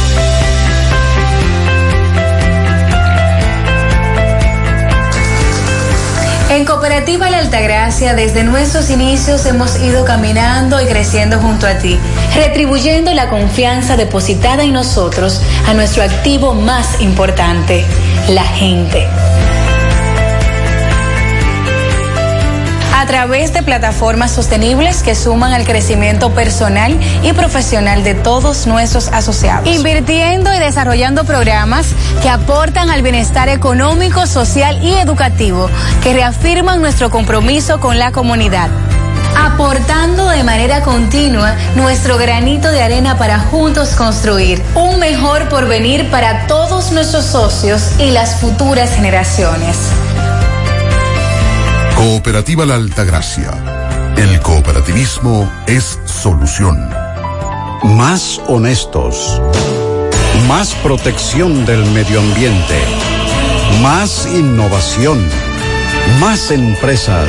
En 6.50 6.66
Cooperativa 6.66 7.30
La 7.30 7.38
Altagracia, 7.38 8.14
desde 8.14 8.44
nuestros 8.44 8.90
inicios 8.90 9.46
hemos 9.46 9.80
ido 9.80 10.04
caminando 10.04 10.82
y 10.82 10.84
creciendo 10.84 11.38
junto 11.38 11.66
a 11.66 11.78
ti, 11.78 11.98
retribuyendo 12.34 13.12
la 13.14 13.28
confianza 13.28 13.96
depositada 13.96 14.62
en 14.64 14.72
nosotros 14.72 15.40
a 15.66 15.74
nuestro 15.74 16.02
activo 16.02 16.54
más 16.54 17.00
importante, 17.00 17.84
la 18.28 18.44
gente. 18.44 19.06
a 23.02 23.06
través 23.06 23.52
de 23.52 23.64
plataformas 23.64 24.30
sostenibles 24.30 25.02
que 25.02 25.16
suman 25.16 25.52
al 25.52 25.64
crecimiento 25.64 26.30
personal 26.30 26.96
y 27.24 27.32
profesional 27.32 28.04
de 28.04 28.14
todos 28.14 28.68
nuestros 28.68 29.08
asociados. 29.08 29.68
Invirtiendo 29.68 30.54
y 30.54 30.58
desarrollando 30.60 31.24
programas 31.24 31.88
que 32.22 32.28
aportan 32.28 32.90
al 32.90 33.02
bienestar 33.02 33.48
económico, 33.48 34.28
social 34.28 34.78
y 34.84 34.94
educativo, 34.94 35.68
que 36.04 36.14
reafirman 36.14 36.80
nuestro 36.80 37.10
compromiso 37.10 37.80
con 37.80 37.98
la 37.98 38.12
comunidad 38.12 38.70
aportando 39.46 40.28
de 40.28 40.44
manera 40.44 40.82
continua 40.82 41.56
nuestro 41.74 42.16
granito 42.16 42.70
de 42.70 42.82
arena 42.82 43.18
para 43.18 43.38
juntos 43.38 43.90
construir 43.90 44.62
un 44.74 44.98
mejor 44.98 45.48
porvenir 45.48 46.10
para 46.10 46.46
todos 46.46 46.92
nuestros 46.92 47.24
socios 47.24 47.92
y 47.98 48.10
las 48.10 48.40
futuras 48.40 48.94
generaciones. 48.94 49.76
Cooperativa 51.96 52.64
La 52.66 52.74
Altagracia. 52.76 53.50
El 54.16 54.40
cooperativismo 54.40 55.50
es 55.66 55.98
solución. 56.04 56.90
Más 57.82 58.40
honestos. 58.46 59.40
Más 60.48 60.74
protección 60.82 61.64
del 61.66 61.84
medio 61.92 62.20
ambiente. 62.20 62.80
Más 63.82 64.26
innovación. 64.26 65.24
Más 66.20 66.50
empresas. 66.50 67.28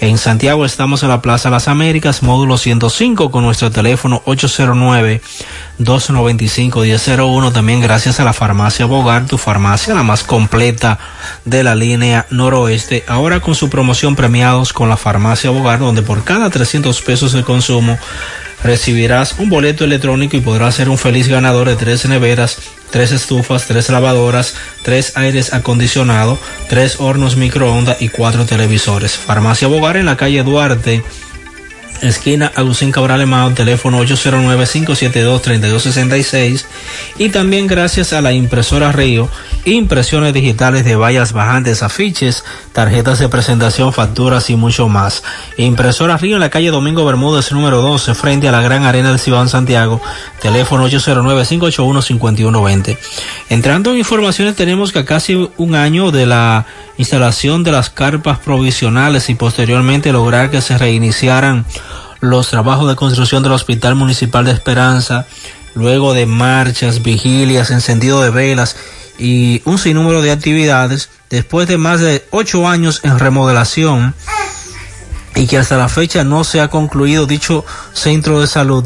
En 0.00 0.18
Santiago 0.18 0.66
estamos 0.66 1.02
en 1.02 1.08
la 1.08 1.22
Plaza 1.22 1.48
Las 1.48 1.68
Américas, 1.68 2.22
módulo 2.22 2.58
105, 2.58 3.30
con 3.30 3.44
nuestro 3.44 3.70
teléfono 3.70 4.22
809-295-1001. 5.78 7.52
También 7.52 7.80
gracias 7.80 8.20
a 8.20 8.24
la 8.24 8.34
farmacia 8.34 8.84
Bogar, 8.84 9.26
tu 9.26 9.38
farmacia, 9.38 9.94
la 9.94 10.02
más 10.02 10.22
completa 10.22 10.98
de 11.46 11.62
la 11.62 11.74
línea 11.74 12.26
noroeste. 12.30 13.04
Ahora 13.08 13.40
con 13.40 13.54
su 13.54 13.70
promoción 13.70 14.16
premiados 14.16 14.74
con 14.74 14.90
la 14.90 14.98
farmacia 14.98 15.48
Bogar, 15.50 15.78
donde 15.78 16.02
por 16.02 16.24
cada 16.24 16.50
300 16.50 17.00
pesos 17.00 17.32
de 17.32 17.42
consumo 17.42 17.98
recibirás 18.62 19.36
un 19.38 19.48
boleto 19.48 19.84
electrónico 19.84 20.36
y 20.36 20.40
podrás 20.40 20.74
ser 20.74 20.88
un 20.88 20.98
feliz 20.98 21.28
ganador 21.28 21.68
de 21.68 21.76
tres 21.76 22.06
neveras, 22.06 22.58
tres 22.90 23.12
estufas, 23.12 23.66
tres 23.66 23.88
lavadoras, 23.88 24.54
tres 24.82 25.16
aires 25.16 25.52
acondicionados, 25.52 26.38
tres 26.68 27.00
hornos 27.00 27.36
microondas 27.36 28.00
y 28.00 28.08
cuatro 28.08 28.46
televisores. 28.46 29.16
Farmacia 29.16 29.68
Bogar 29.68 29.96
en 29.96 30.06
la 30.06 30.16
calle 30.16 30.42
Duarte, 30.42 31.04
esquina 32.02 32.52
Agustín 32.54 32.92
Cabral 32.92 33.22
Emao, 33.22 33.50
teléfono 33.52 34.04
809-572-3266 34.04 36.64
y 37.18 37.30
también 37.30 37.66
gracias 37.66 38.12
a 38.12 38.20
la 38.20 38.32
impresora 38.32 38.92
Río, 38.92 39.28
impresiones 39.64 40.34
digitales 40.34 40.84
de 40.84 40.94
vallas 40.96 41.32
bajantes, 41.32 41.82
afiches, 41.82 42.44
tarjetas 42.76 43.18
de 43.18 43.28
presentación, 43.30 43.94
facturas 43.94 44.50
y 44.50 44.54
mucho 44.54 44.86
más. 44.86 45.22
Impresora 45.56 46.18
Río 46.18 46.36
en 46.36 46.40
la 46.40 46.50
calle 46.50 46.70
Domingo 46.70 47.06
Bermúdez 47.06 47.50
número 47.52 47.80
12 47.80 48.14
frente 48.14 48.48
a 48.48 48.52
la 48.52 48.60
Gran 48.60 48.84
Arena 48.84 49.08
del 49.08 49.18
Cibao 49.18 49.40
en 49.40 49.48
Santiago, 49.48 50.02
teléfono 50.42 50.86
809-581-5120. 50.86 52.98
Entrando 53.48 53.92
en 53.92 53.96
informaciones 53.96 54.56
tenemos 54.56 54.92
que 54.92 54.98
a 54.98 55.06
casi 55.06 55.48
un 55.56 55.74
año 55.74 56.10
de 56.10 56.26
la 56.26 56.66
instalación 56.98 57.64
de 57.64 57.72
las 57.72 57.88
carpas 57.88 58.40
provisionales 58.40 59.30
y 59.30 59.36
posteriormente 59.36 60.12
lograr 60.12 60.50
que 60.50 60.60
se 60.60 60.76
reiniciaran 60.76 61.64
los 62.20 62.50
trabajos 62.50 62.90
de 62.90 62.96
construcción 62.96 63.42
del 63.42 63.52
Hospital 63.52 63.94
Municipal 63.94 64.44
de 64.44 64.52
Esperanza, 64.52 65.26
luego 65.74 66.12
de 66.12 66.26
marchas, 66.26 67.02
vigilias, 67.02 67.70
encendido 67.70 68.20
de 68.20 68.28
velas 68.28 68.76
y 69.18 69.62
un 69.64 69.78
sinnúmero 69.78 70.22
de 70.22 70.30
actividades, 70.30 71.10
después 71.30 71.68
de 71.68 71.78
más 71.78 72.00
de 72.00 72.24
ocho 72.30 72.68
años 72.68 73.00
en 73.04 73.18
remodelación 73.18 74.14
y 75.34 75.46
que 75.46 75.58
hasta 75.58 75.76
la 75.76 75.88
fecha 75.88 76.24
no 76.24 76.44
se 76.44 76.60
ha 76.60 76.68
concluido 76.68 77.26
dicho 77.26 77.64
centro 77.92 78.40
de 78.40 78.46
salud, 78.46 78.84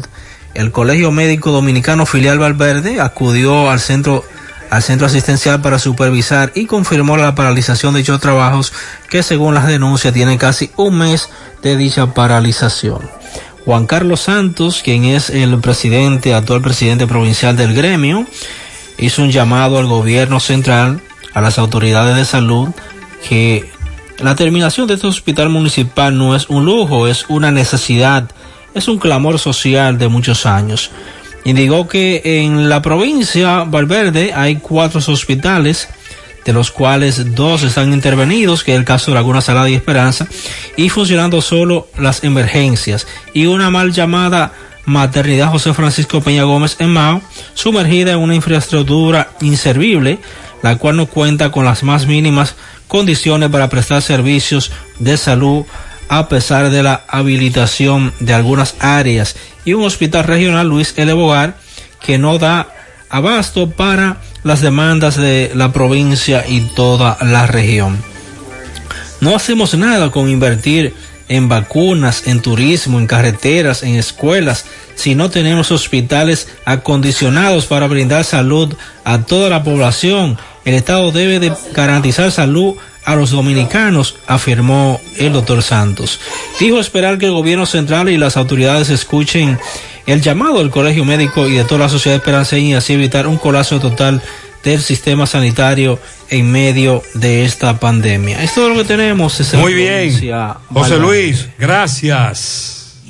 el 0.53 0.71
Colegio 0.71 1.11
Médico 1.11 1.51
Dominicano 1.51 2.05
Filial 2.05 2.39
Valverde 2.39 2.99
acudió 2.99 3.69
al 3.69 3.79
centro 3.79 4.23
al 4.69 4.81
centro 4.81 5.05
asistencial 5.05 5.61
para 5.61 5.79
supervisar 5.79 6.53
y 6.55 6.65
confirmó 6.65 7.17
la 7.17 7.35
paralización 7.35 7.93
de 7.93 7.99
dichos 7.99 8.21
trabajos 8.21 8.71
que 9.09 9.21
según 9.21 9.53
las 9.53 9.67
denuncias 9.67 10.13
tienen 10.13 10.37
casi 10.37 10.71
un 10.77 10.97
mes 10.97 11.29
de 11.61 11.75
dicha 11.75 12.13
paralización. 12.13 13.01
Juan 13.65 13.85
Carlos 13.85 14.21
Santos, 14.21 14.81
quien 14.81 15.03
es 15.03 15.29
el 15.29 15.59
presidente, 15.59 16.33
actual 16.33 16.61
presidente 16.61 17.05
provincial 17.05 17.57
del 17.57 17.73
gremio, 17.73 18.25
hizo 19.01 19.23
un 19.23 19.31
llamado 19.31 19.77
al 19.77 19.87
gobierno 19.87 20.39
central, 20.39 21.01
a 21.33 21.41
las 21.41 21.57
autoridades 21.57 22.15
de 22.15 22.23
salud, 22.23 22.69
que 23.27 23.69
la 24.19 24.35
terminación 24.35 24.87
de 24.87 24.93
este 24.93 25.07
hospital 25.07 25.49
municipal 25.49 26.17
no 26.17 26.35
es 26.35 26.49
un 26.49 26.63
lujo, 26.63 27.07
es 27.07 27.25
una 27.27 27.51
necesidad, 27.51 28.29
es 28.73 28.87
un 28.87 28.99
clamor 28.99 29.39
social 29.39 29.97
de 29.97 30.07
muchos 30.07 30.45
años. 30.45 30.91
Indicó 31.43 31.87
que 31.87 32.21
en 32.23 32.69
la 32.69 32.81
provincia 32.83 33.63
Valverde 33.63 34.31
hay 34.33 34.57
cuatro 34.57 34.99
hospitales, 34.99 35.89
de 36.45 36.53
los 36.53 36.71
cuales 36.71 37.35
dos 37.35 37.63
están 37.63 37.93
intervenidos, 37.93 38.63
que 38.63 38.73
es 38.73 38.79
el 38.79 38.85
caso 38.85 39.11
de 39.11 39.15
Laguna 39.15 39.41
Salada 39.41 39.69
y 39.69 39.75
Esperanza, 39.75 40.27
y 40.77 40.89
funcionando 40.89 41.41
solo 41.41 41.87
las 41.97 42.23
emergencias, 42.23 43.07
y 43.33 43.45
una 43.45 43.69
mal 43.69 43.91
llamada 43.91 44.53
Maternidad 44.85 45.51
José 45.51 45.73
Francisco 45.73 46.21
Peña 46.21 46.43
Gómez 46.43 46.75
en 46.79 46.89
Mao, 46.89 47.21
sumergida 47.53 48.13
en 48.13 48.19
una 48.19 48.35
infraestructura 48.35 49.31
inservible, 49.41 50.19
la 50.63 50.77
cual 50.77 50.97
no 50.97 51.05
cuenta 51.05 51.51
con 51.51 51.65
las 51.65 51.83
más 51.83 52.07
mínimas 52.07 52.55
condiciones 52.87 53.49
para 53.49 53.69
prestar 53.69 54.01
servicios 54.01 54.71
de 54.99 55.17
salud 55.17 55.65
a 56.09 56.27
pesar 56.27 56.69
de 56.69 56.83
la 56.83 57.05
habilitación 57.07 58.11
de 58.19 58.33
algunas 58.33 58.75
áreas 58.79 59.37
y 59.63 59.73
un 59.73 59.85
hospital 59.85 60.25
regional 60.25 60.67
Luis 60.67 60.93
L. 60.97 61.13
Bogar 61.13 61.55
que 62.01 62.17
no 62.17 62.37
da 62.37 62.67
abasto 63.11 63.69
para 63.69 64.17
las 64.43 64.61
demandas 64.61 65.17
de 65.17 65.51
la 65.53 65.71
provincia 65.71 66.45
y 66.47 66.61
toda 66.61 67.17
la 67.21 67.45
región. 67.45 68.01
No 69.19 69.35
hacemos 69.35 69.75
nada 69.75 70.09
con 70.09 70.29
invertir 70.29 70.95
en 71.27 71.47
vacunas, 71.47 72.27
en 72.27 72.41
turismo, 72.41 72.99
en 72.99 73.07
carreteras, 73.07 73.83
en 73.83 73.95
escuelas, 73.95 74.65
si 74.95 75.15
no 75.15 75.29
tenemos 75.29 75.71
hospitales 75.71 76.47
acondicionados 76.65 77.67
para 77.67 77.87
brindar 77.87 78.23
salud 78.23 78.73
a 79.03 79.19
toda 79.19 79.49
la 79.49 79.63
población. 79.63 80.37
El 80.65 80.73
Estado 80.73 81.11
debe 81.11 81.39
de 81.39 81.53
garantizar 81.73 82.31
salud 82.31 82.75
a 83.11 83.15
los 83.15 83.31
dominicanos, 83.31 84.15
afirmó 84.27 84.99
el 85.17 85.33
doctor 85.33 85.61
Santos. 85.63 86.19
Dijo 86.59 86.79
esperar 86.79 87.17
que 87.17 87.27
el 87.27 87.33
gobierno 87.33 87.65
central 87.65 88.09
y 88.09 88.17
las 88.17 88.37
autoridades 88.37 88.89
escuchen 88.89 89.59
el 90.05 90.21
llamado 90.21 90.59
del 90.59 90.69
Colegio 90.69 91.05
Médico 91.05 91.47
y 91.47 91.53
de 91.53 91.63
toda 91.63 91.81
la 91.81 91.89
sociedad 91.89 92.17
esperanceña 92.17 92.69
y 92.69 92.73
así 92.73 92.93
evitar 92.93 93.27
un 93.27 93.37
colapso 93.37 93.79
total 93.79 94.21
del 94.63 94.81
sistema 94.81 95.25
sanitario 95.25 95.99
en 96.29 96.51
medio 96.51 97.03
de 97.13 97.45
esta 97.45 97.79
pandemia. 97.79 98.43
Esto 98.43 98.63
es 98.63 98.69
lo 98.69 98.81
que 98.81 98.87
tenemos. 98.87 99.39
Es 99.39 99.53
Muy 99.55 99.73
bien. 99.73 100.11
José 100.69 100.97
Luis, 100.97 101.47
gracias. 101.57 103.01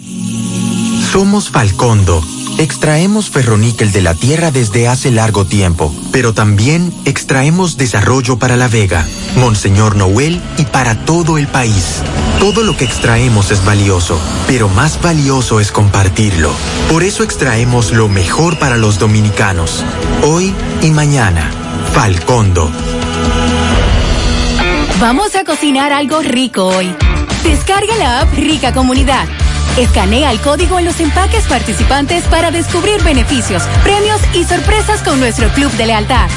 Somos 1.12 1.50
Falcondo. 1.50 2.24
Extraemos 2.58 3.30
ferroníquel 3.30 3.92
de 3.92 4.02
la 4.02 4.14
tierra 4.14 4.52
desde 4.52 4.88
hace 4.88 5.12
largo 5.12 5.46
tiempo, 5.46 5.94
pero 6.12 6.34
también 6.34 6.94
extraemos 7.06 7.78
desarrollo 7.78 8.38
para 8.38 8.56
La 8.56 8.68
Vega, 8.68 9.08
Monseñor 9.38 9.96
Noel 9.96 10.42
y 10.58 10.66
para 10.66 11.06
todo 11.06 11.38
el 11.38 11.48
país. 11.48 12.02
Todo 12.40 12.64
lo 12.64 12.78
que 12.78 12.86
extraemos 12.86 13.52
es 13.52 13.66
valioso, 13.66 14.20
pero 14.48 14.68
más 14.70 15.02
valioso 15.02 15.60
es 15.60 15.72
compartirlo. 15.72 16.52
Por 16.90 17.04
eso 17.04 17.24
extraemos 17.24 17.92
lo 17.92 18.08
mejor 18.10 18.58
para 18.60 18.78
los 18.78 19.00
dominicanos, 19.00 19.84
hoy 20.24 20.54
y 20.82 20.92
mañana. 20.92 21.50
Falcondo. 21.94 22.72
Vamos 25.00 25.36
a 25.36 25.44
cocinar 25.44 25.92
algo 25.92 26.22
rico 26.22 26.66
hoy. 26.66 26.94
Descarga 27.44 27.98
la 27.98 28.22
app 28.22 28.34
Rica 28.36 28.72
Comunidad. 28.72 29.28
Escanea 29.78 30.32
el 30.32 30.42
código 30.42 30.80
en 30.80 30.86
los 30.86 31.00
empaques 31.00 31.46
participantes 31.48 32.24
para 32.26 32.52
descubrir 32.52 33.02
beneficios, 33.04 33.64
premios 33.84 34.20
y 34.34 34.44
sorpresas 34.44 35.02
con 35.02 35.20
nuestro 35.20 35.50
club 35.54 35.72
de 35.74 35.86
lealtad. 35.86 36.30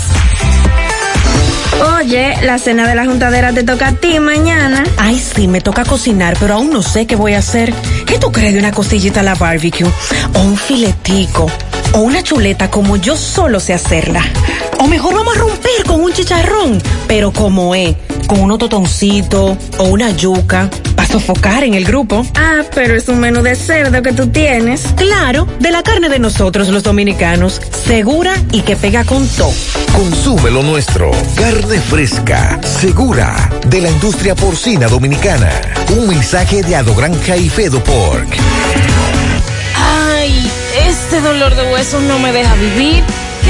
Oye, 1.99 2.35
la 2.43 2.59
cena 2.59 2.87
de 2.87 2.95
la 2.95 3.07
juntadera 3.07 3.53
te 3.53 3.63
toca 3.63 3.89
a 3.89 3.93
ti 3.93 4.19
mañana. 4.21 4.85
Ay, 4.99 5.19
sí, 5.19 5.49
me 5.49 5.61
toca 5.61 5.85
cocinar, 5.85 6.37
pero 6.39 6.55
aún 6.55 6.71
no 6.71 6.83
sé 6.83 7.07
qué 7.07 7.17
voy 7.17 7.35
a 7.35 7.39
hacer. 7.39 7.73
¿Qué 8.07 8.19
tú 8.19 8.31
crees 8.33 8.53
de 8.53 8.59
una 8.59 8.73
costillita 8.73 9.21
a 9.21 9.23
la 9.23 9.35
barbecue? 9.35 9.87
O 10.35 10.41
un 10.41 10.57
filetico. 10.57 11.51
O 11.93 12.01
una 12.01 12.23
chuleta 12.23 12.71
como 12.71 12.97
yo 12.97 13.17
solo 13.17 13.61
sé 13.61 13.73
hacerla. 13.73 14.23
O 14.79 14.87
mejor 14.87 15.15
vamos 15.15 15.37
a 15.37 15.41
romper 15.41 15.85
con 15.87 16.03
un 16.03 16.13
chicharrón, 16.13 16.81
pero 17.07 17.33
como 17.33 17.75
es, 17.75 17.97
con 18.27 18.41
unos 18.41 18.59
totoncitos 18.59 19.57
o 19.79 19.85
una 19.85 20.11
yuca, 20.11 20.71
sofocar 21.11 21.65
en 21.65 21.75
el 21.75 21.85
grupo. 21.85 22.25
Ah, 22.37 22.63
pero 22.75 22.95
es 22.95 23.09
un 23.09 23.21
menú 23.21 23.43
de 23.43 23.57
cerdo 23.57 24.03
que 24.03 24.13
tú 24.13 24.29
tienes. 24.29 24.83
Claro, 24.97 25.47
de 25.59 25.71
la 25.71 25.83
carne 25.83 26.09
de 26.09 26.19
nosotros 26.19 26.69
los 26.69 26.83
dominicanos, 26.83 27.61
segura 27.85 28.33
y 28.53 28.63
que 28.63 28.77
pega 28.77 29.05
con 29.05 29.27
todo. 29.29 29.53
Consume 29.97 30.51
lo 30.51 30.63
nuestro. 30.63 31.11
Carne 31.35 31.81
fresca, 31.81 32.61
segura, 32.63 33.51
de 33.67 33.81
la 33.81 33.91
industria 33.91 34.35
porcina 34.35 34.87
dominicana. 34.87 35.51
Un 35.97 36.09
mensaje 36.09 36.63
de 36.63 36.77
Ado 36.77 36.95
Granja 36.95 37.37
y 37.37 37.49
Fedo 37.49 37.83
Pork. 37.83 38.29
Ay, 39.77 40.51
este 40.87 41.21
dolor 41.21 41.55
de 41.55 41.73
huesos 41.73 42.03
no 42.03 42.19
me 42.19 42.33
deja 42.33 42.55
vivir. 42.55 43.03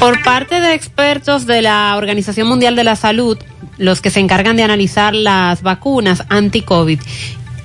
Por 0.00 0.22
parte 0.22 0.62
de 0.62 0.72
expertos 0.72 1.46
de 1.46 1.60
la 1.60 1.94
Organización 1.94 2.48
Mundial 2.48 2.74
de 2.74 2.84
la 2.84 2.96
Salud, 2.96 3.36
los 3.76 4.00
que 4.00 4.08
se 4.08 4.18
encargan 4.18 4.56
de 4.56 4.62
analizar 4.62 5.14
las 5.14 5.60
vacunas 5.60 6.24
anti-COVID, 6.30 6.98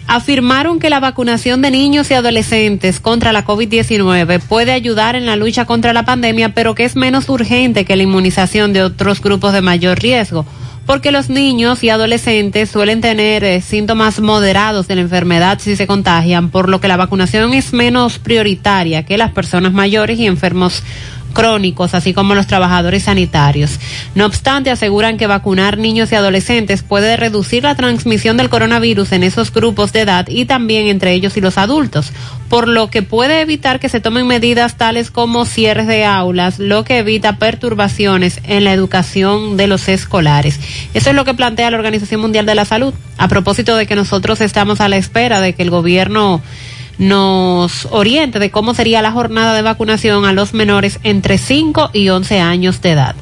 afirmaron 0.08 0.80
que 0.80 0.90
la 0.90 1.00
vacunación 1.00 1.62
de 1.62 1.72
niños 1.72 2.12
y 2.12 2.14
adolescentes 2.14 3.00
contra 3.00 3.32
la 3.32 3.46
COVID-19 3.46 4.42
puede 4.42 4.74
ayudar 4.74 5.16
en 5.16 5.26
la 5.26 5.38
lucha 5.38 5.64
contra 5.64 5.94
la 5.94 6.04
pandemia, 6.04 6.54
pero 6.54 6.76
que 6.76 6.84
es 6.84 6.98
menos 6.98 7.30
urgente 7.30 7.86
que 7.86 7.96
la 7.96 8.04
inmunización 8.04 8.74
de 8.74 8.84
otros 8.84 9.22
grupos 9.22 9.54
de 9.54 9.62
mayor 9.62 10.00
riesgo, 10.00 10.46
porque 10.86 11.12
los 11.12 11.30
niños 11.30 11.86
y 11.86 11.90
adolescentes 11.90 12.70
suelen 12.70 13.00
tener 13.00 13.46
eh, 13.46 13.62
síntomas 13.62 14.20
moderados 14.20 14.90
de 14.90 14.96
la 14.96 15.02
enfermedad 15.02 15.60
si 15.60 15.78
se 15.78 15.88
contagian, 15.88 16.50
por 16.50 16.68
lo 16.68 16.82
que 16.82 16.90
la 16.90 16.98
vacunación 16.98 17.54
es 17.54 17.72
menos 17.72 18.20
prioritaria 18.20 19.04
que 19.04 19.18
las 19.18 19.32
personas 19.32 19.72
mayores 19.72 20.20
y 20.20 20.28
enfermos 20.28 20.84
crónicos, 21.36 21.94
así 21.94 22.16
como 22.16 22.34
los 22.34 22.48
trabajadores 22.48 23.04
sanitarios. 23.04 23.80
No 24.16 24.26
obstante, 24.26 24.72
aseguran 24.72 25.18
que 25.18 25.28
vacunar 25.28 25.78
niños 25.78 26.12
y 26.12 26.16
adolescentes 26.16 26.82
puede 26.82 27.16
reducir 27.18 27.62
la 27.62 27.76
transmisión 27.76 28.38
del 28.38 28.50
coronavirus 28.50 29.12
en 29.12 29.24
esos 29.24 29.54
grupos 29.54 29.94
de 29.94 30.02
edad 30.02 30.26
y 30.28 30.46
también 30.46 30.88
entre 30.88 31.14
ellos 31.14 31.38
y 31.38 31.42
los 31.42 31.60
adultos, 31.60 32.12
por 32.50 32.68
lo 32.68 32.90
que 32.90 33.04
puede 33.04 33.42
evitar 33.42 33.80
que 33.80 33.90
se 33.90 34.00
tomen 34.00 34.26
medidas 34.26 34.78
tales 34.78 35.12
como 35.12 35.46
cierres 35.46 35.86
de 35.86 36.06
aulas, 36.06 36.58
lo 36.58 36.84
que 36.84 37.00
evita 37.00 37.38
perturbaciones 37.38 38.40
en 38.46 38.64
la 38.64 38.74
educación 38.74 39.58
de 39.58 39.68
los 39.68 39.88
escolares. 39.88 40.60
Eso 40.96 41.10
es 41.12 41.16
lo 41.16 41.26
que 41.26 41.34
plantea 41.36 41.70
la 41.70 41.78
Organización 41.78 42.22
Mundial 42.22 42.46
de 42.46 42.56
la 42.56 42.66
Salud, 42.66 42.94
a 43.18 43.28
propósito 43.28 43.76
de 43.76 43.86
que 43.86 43.96
nosotros 43.96 44.42
estamos 44.42 44.82
a 44.82 44.90
la 44.90 44.98
espera 44.98 45.42
de 45.42 45.54
que 45.54 45.64
el 45.64 45.70
gobierno 45.70 46.42
nos 46.98 47.88
oriente 47.92 48.40
de 48.40 48.52
cómo 48.52 48.74
sería 48.74 49.02
la 49.02 49.12
jornada 49.12 49.54
de 49.54 49.62
vacunación 49.62 50.26
a 50.26 50.34
los 50.34 50.54
menores 50.54 51.00
entre 51.04 51.38
5 51.38 51.92
y 51.94 52.10
11 52.10 52.40
años 52.40 52.82
de 52.82 52.92
edad. 52.92 53.16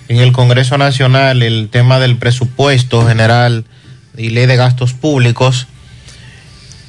en 0.07 0.17
el 0.17 0.31
Congreso 0.31 0.79
Nacional 0.79 1.43
el 1.43 1.69
tema 1.69 1.99
del 1.99 2.17
presupuesto 2.17 3.07
general 3.07 3.65
y 4.17 4.31
ley 4.31 4.47
de 4.47 4.55
gastos 4.55 4.93
públicos, 4.93 5.67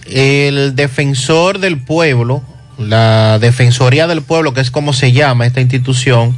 el 0.07 0.75
defensor 0.75 1.59
del 1.59 1.78
pueblo, 1.78 2.43
la 2.78 3.39
Defensoría 3.39 4.07
del 4.07 4.23
Pueblo, 4.23 4.55
que 4.55 4.62
es 4.62 4.70
como 4.70 4.94
se 4.94 5.12
llama 5.12 5.44
esta 5.44 5.61
institución, 5.61 6.35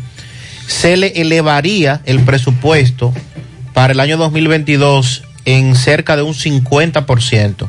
se 0.67 0.97
le 0.97 1.21
elevaría 1.21 2.01
el 2.07 2.19
presupuesto 2.25 3.15
para 3.73 3.93
el 3.93 4.01
año 4.01 4.17
2022 4.17 5.23
en 5.45 5.77
cerca 5.77 6.17
de 6.17 6.23
un 6.23 6.35
50% 6.35 7.69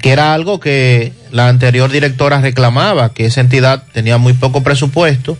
que 0.00 0.12
era 0.12 0.34
algo 0.34 0.60
que 0.60 1.12
la 1.36 1.50
anterior 1.50 1.92
directora 1.92 2.40
reclamaba, 2.40 3.12
que 3.12 3.26
esa 3.26 3.42
entidad 3.42 3.82
tenía 3.92 4.16
muy 4.16 4.32
poco 4.32 4.62
presupuesto 4.62 5.36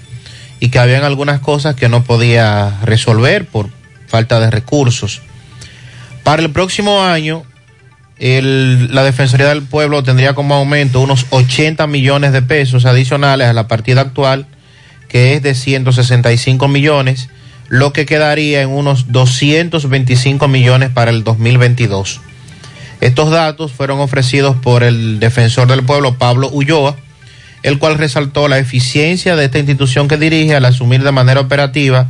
y 0.60 0.68
que 0.68 0.78
habían 0.78 1.04
algunas 1.04 1.40
cosas 1.40 1.74
que 1.74 1.88
no 1.88 2.04
podía 2.04 2.80
resolver 2.82 3.46
por 3.46 3.70
falta 4.06 4.38
de 4.38 4.50
recursos. 4.50 5.22
Para 6.22 6.42
el 6.42 6.50
próximo 6.50 7.02
año, 7.02 7.44
la 8.18 9.04
Defensoría 9.04 9.48
del 9.48 9.62
Pueblo 9.62 10.02
tendría 10.02 10.34
como 10.34 10.54
aumento 10.54 11.00
unos 11.00 11.24
80 11.30 11.86
millones 11.86 12.32
de 12.32 12.42
pesos 12.42 12.84
adicionales 12.84 13.48
a 13.48 13.54
la 13.54 13.66
partida 13.66 14.02
actual, 14.02 14.46
que 15.08 15.32
es 15.32 15.42
de 15.42 15.54
165 15.54 16.68
millones, 16.68 17.30
lo 17.68 17.94
que 17.94 18.04
quedaría 18.04 18.60
en 18.60 18.68
unos 18.68 19.10
225 19.12 20.46
millones 20.46 20.90
para 20.90 21.10
el 21.10 21.24
2022. 21.24 22.20
Estos 23.00 23.30
datos 23.30 23.72
fueron 23.72 24.00
ofrecidos 24.00 24.56
por 24.56 24.82
el 24.82 25.20
defensor 25.20 25.68
del 25.68 25.84
pueblo, 25.84 26.16
Pablo 26.18 26.48
Ulloa, 26.50 26.96
el 27.62 27.78
cual 27.78 27.98
resaltó 27.98 28.48
la 28.48 28.58
eficiencia 28.58 29.36
de 29.36 29.46
esta 29.46 29.58
institución 29.58 30.08
que 30.08 30.16
dirige 30.16 30.54
al 30.54 30.64
asumir 30.64 31.02
de 31.02 31.12
manera 31.12 31.40
operativa 31.40 32.08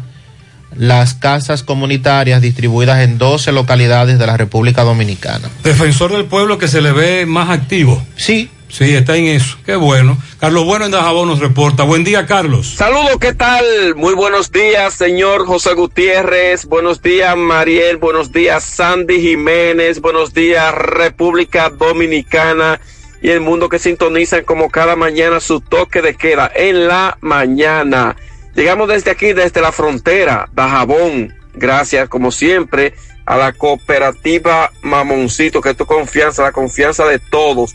las 0.75 1.15
casas 1.15 1.63
comunitarias 1.63 2.43
distribuidas 2.43 3.01
en 3.01 3.19
12 3.19 3.53
localidades 3.53 4.19
de 4.19 4.27
la 4.27 4.37
República 4.37 4.83
Dominicana. 4.83 5.49
Defensor 5.65 6.13
del 6.13 6.27
pueblo 6.27 6.59
que 6.59 6.69
se 6.69 6.83
le 6.83 6.93
ve 6.93 7.25
más 7.27 7.51
activo. 7.51 8.05
Sí. 8.17 8.51
Sí, 8.77 8.95
está 8.95 9.17
en 9.17 9.25
eso. 9.25 9.57
Qué 9.65 9.75
bueno. 9.75 10.19
Carlos 10.39 10.67
Bueno 10.67 10.85
en 10.85 10.91
Dajabón 10.91 11.29
nos 11.29 11.39
reporta. 11.39 11.85
Buen 11.85 12.05
día, 12.05 12.27
Carlos. 12.27 12.75
Saludos, 12.77 13.17
¿qué 13.19 13.33
tal? 13.33 13.65
Muy 13.97 14.13
buenos 14.13 14.53
días, 14.53 14.93
señor 14.93 15.47
José 15.47 15.73
Gutiérrez. 15.73 16.67
Buenos 16.67 17.01
días, 17.01 17.35
Mariel. 17.39 17.97
Buenos 17.97 18.33
días, 18.33 18.63
Sandy 18.65 19.19
Jiménez. 19.19 20.03
Buenos 20.03 20.35
días, 20.35 20.75
República 20.75 21.71
Dominicana 21.71 22.79
y 23.23 23.31
el 23.31 23.41
mundo 23.41 23.71
que 23.71 23.79
sintonizan 23.79 24.45
como 24.45 24.69
cada 24.69 24.95
mañana 24.95 25.41
su 25.41 25.63
toque 25.63 26.03
de 26.03 26.15
queda 26.15 26.53
en 26.55 26.87
la 26.87 27.17
mañana. 27.23 28.15
Llegamos 28.55 28.89
desde 28.89 29.11
aquí, 29.11 29.33
desde 29.33 29.63
la 29.63 29.73
frontera, 29.73 30.51
Dajabón. 30.53 31.35
Gracias, 31.55 32.11
como 32.11 32.31
siempre, 32.31 32.93
a 33.25 33.39
la 33.39 33.55
cooperativa 33.55 34.71
Mamoncito, 34.83 35.63
que 35.63 35.71
es 35.71 35.77
tu 35.79 35.87
confianza, 35.87 36.43
la 36.43 36.53
confianza 36.53 37.07
de 37.07 37.19
todos. 37.19 37.75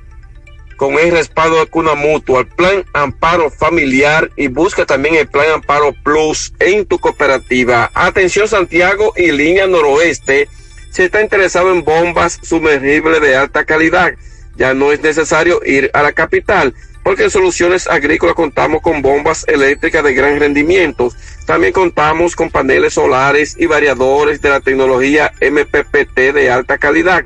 con 0.81 0.97
el 0.97 1.11
respaldo 1.11 1.59
de 1.59 1.67
Cuna 1.67 1.93
Mutua, 1.93 2.39
el 2.39 2.47
Plan 2.47 2.83
Amparo 2.93 3.51
Familiar 3.51 4.31
y 4.35 4.47
busca 4.47 4.83
también 4.83 5.13
el 5.13 5.27
Plan 5.27 5.51
Amparo 5.53 5.93
Plus 6.03 6.55
en 6.57 6.87
tu 6.87 6.97
cooperativa. 6.97 7.91
Atención 7.93 8.47
Santiago 8.47 9.13
y 9.15 9.31
línea 9.31 9.67
noroeste, 9.67 10.49
si 10.89 11.03
está 11.03 11.21
interesado 11.21 11.71
en 11.71 11.83
bombas 11.83 12.39
sumergibles 12.41 13.21
de 13.21 13.35
alta 13.35 13.63
calidad, 13.63 14.15
ya 14.55 14.73
no 14.73 14.91
es 14.91 15.01
necesario 15.01 15.61
ir 15.63 15.91
a 15.93 16.01
la 16.01 16.13
capital, 16.13 16.73
porque 17.03 17.25
en 17.25 17.29
Soluciones 17.29 17.87
Agrícolas 17.87 18.33
contamos 18.33 18.81
con 18.81 19.03
bombas 19.03 19.45
eléctricas 19.47 20.03
de 20.03 20.15
gran 20.15 20.39
rendimiento. 20.39 21.13
También 21.45 21.73
contamos 21.73 22.35
con 22.35 22.49
paneles 22.49 22.95
solares 22.95 23.55
y 23.55 23.67
variadores 23.67 24.41
de 24.41 24.49
la 24.49 24.61
tecnología 24.61 25.31
MPPT 25.41 26.33
de 26.33 26.49
alta 26.49 26.79
calidad, 26.79 27.23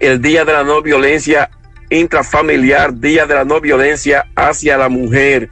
el 0.00 0.22
Día 0.22 0.46
de 0.46 0.54
la 0.54 0.64
No 0.64 0.80
Violencia 0.80 1.50
Intrafamiliar, 1.90 2.94
Día 2.94 3.26
de 3.26 3.34
la 3.34 3.44
No 3.44 3.60
Violencia 3.60 4.24
hacia 4.34 4.78
la 4.78 4.88
Mujer 4.88 5.50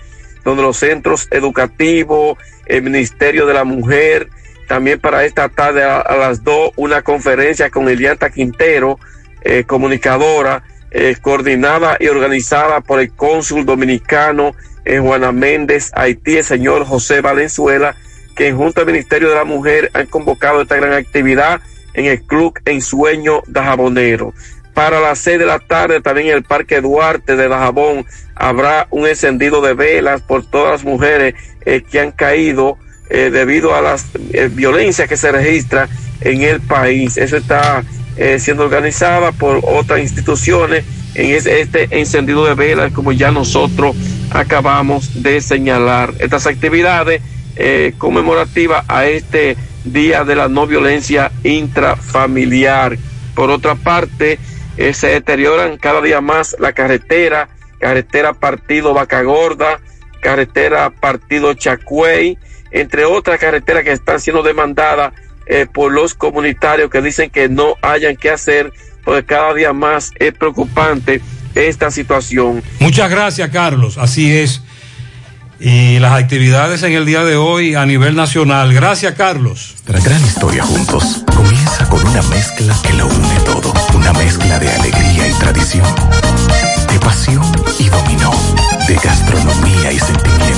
donde 0.49 0.63
los 0.63 0.79
centros 0.79 1.29
educativos, 1.31 2.39
el 2.67 2.83
Ministerio 2.83 3.47
de 3.47 3.55
la 3.55 3.65
Mujer, 3.65 4.29
también 4.67 4.99
para 4.99 5.25
esta 5.25 5.49
tarde 5.49 5.85
a, 5.85 6.17
las 6.17 6.43
dos 6.43 6.73
una 6.77 7.03
conferencia 7.03 7.71
con 7.71 7.89
Elianta 7.89 8.31
Quintero, 8.31 8.99
eh, 9.43 9.65
comunicadora, 9.65 10.65
eh, 10.91 11.17
coordinada 11.21 11.99
y 12.01 12.09
organizada 12.09 12.81
por 12.81 13.01
el 13.01 13.13
cónsul 13.13 13.67
dominicano 13.67 14.55
en 14.87 15.05
Juana 15.05 15.33
Méndez, 15.33 15.91
Haití, 15.95 16.39
el 16.39 16.45
señor 16.45 16.87
José 16.87 17.21
Valenzuela, 17.21 17.95
que 18.35 18.53
junto 18.53 18.81
al 18.81 18.87
Ministerio 18.87 19.29
de 19.29 19.35
la 19.35 19.45
Mujer 19.45 19.91
han 19.93 20.07
convocado 20.07 20.63
esta 20.63 20.77
gran 20.77 20.95
actividad 20.95 21.61
en 21.93 22.07
el 22.07 22.23
Club 22.23 22.59
Ensueño 22.65 23.43
de 23.47 23.61
Jabonero. 23.61 24.33
Para 24.79 25.01
las 25.01 25.19
seis 25.19 25.41
de 25.41 25.45
la 25.45 25.59
tarde 25.59 26.01
también 26.01 26.29
en 26.29 26.35
el 26.35 26.45
Parque 26.45 26.81
Duarte 26.81 27.35
de 27.35 27.49
Dajabón 27.49 28.07
habrá 28.37 28.87
un 28.91 29.09
encendido 29.09 29.61
de 29.61 29.75
velas 29.75 30.23
por 30.23 30.47
todas 30.47 30.71
las 30.71 30.85
mujeres 30.85 31.35
eh, 31.67 31.83
que 31.83 31.99
han 31.99 32.13
caído 32.13 32.79
eh, 33.11 33.31
debido 33.31 33.75
a 33.75 33.81
las 33.81 34.07
eh, 34.33 34.49
violencias 34.49 35.09
que 35.09 35.17
se 35.17 35.33
registra 35.33 35.89
en 36.21 36.43
el 36.43 36.61
país. 36.61 37.17
Eso 37.17 37.37
está 37.37 37.83
eh, 38.17 38.39
siendo 38.39 38.63
organizada 38.63 39.33
por 39.33 39.63
otras 39.65 39.99
instituciones 39.99 40.85
en 41.17 41.35
este 41.35 41.99
encendido 41.99 42.45
de 42.45 42.55
velas, 42.55 42.93
como 42.93 43.11
ya 43.11 43.33
nosotros 43.33 43.97
acabamos 44.31 45.25
de 45.25 45.41
señalar. 45.41 46.15
Estas 46.21 46.47
actividades 46.47 47.21
conmemorativas 47.99 48.85
a 48.87 49.07
este 49.07 49.57
Día 49.85 50.23
de 50.23 50.37
la 50.37 50.47
No 50.47 50.69
Violencia 50.69 51.33
Intrafamiliar. 51.43 52.97
Por 53.35 53.51
otra 53.51 53.75
parte, 53.75 54.39
se 54.93 55.09
deterioran 55.09 55.77
cada 55.77 56.01
día 56.01 56.21
más 56.21 56.57
la 56.59 56.73
carretera, 56.73 57.49
carretera 57.79 58.33
partido 58.33 58.95
Vaca 58.95 59.23
Gorda, 59.23 59.81
carretera 60.21 60.91
partido 60.91 61.55
Chacuey, 61.55 62.39
entre 62.71 63.05
otras 63.05 63.39
carreteras 63.39 63.85
que 63.85 63.93
están 63.93 64.21
siendo 64.21 64.43
demandadas 64.43 65.13
eh, 65.47 65.67
por 65.73 65.93
los 65.93 66.15
comunitarios 66.15 66.91
que 66.91 67.01
dicen 67.01 67.31
que 67.31 67.49
no 67.49 67.77
hayan 67.83 68.17
que 68.17 68.31
hacer, 68.31 68.73
porque 69.05 69.25
cada 69.25 69.55
día 69.55 69.73
más 69.73 70.13
es 70.19 70.33
preocupante 70.35 71.21
esta 71.55 71.91
situación. 71.91 72.63
Muchas 72.79 73.11
gracias, 73.11 73.49
Carlos. 73.51 73.99
Así 73.99 74.37
es. 74.37 74.63
Y 75.61 75.99
las 75.99 76.13
actividades 76.13 76.85
en 76.85 76.93
el 76.93 77.05
día 77.05 77.25
de 77.25 77.37
hoy 77.37 77.75
a 77.75 77.85
nivel 77.85 78.15
nacional. 78.15 78.73
Gracias, 78.73 79.15
Carlos. 79.15 79.75
Nuestra 79.87 80.01
gran 80.01 80.25
historia 80.25 80.63
juntos 80.63 81.25
comienza 81.35 81.89
con 81.89 82.07
una 82.07 82.23
mezcla 82.23 82.77
que 82.83 82.93
lo 82.93 83.07
une 83.07 83.41
todo. 83.45 83.73
Una 83.95 84.13
mezcla 84.13 84.59
de 84.61 84.71
alegría 84.71 85.29
y 85.29 85.33
tradición, 85.33 85.87
de 86.93 87.01
pasión 87.01 87.45
y 87.79 87.89
dominó, 87.89 88.33
de 88.87 88.95
gastronomía 88.97 89.91
y 89.93 89.99
sentimiento. 89.99 90.58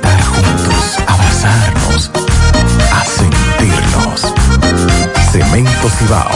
juntos, 0.00 0.98
abrazarnos, 1.06 2.10
a 2.92 3.04
sentirnos. 3.04 4.34
Cemento 5.32 5.88
Cibao, 5.98 6.30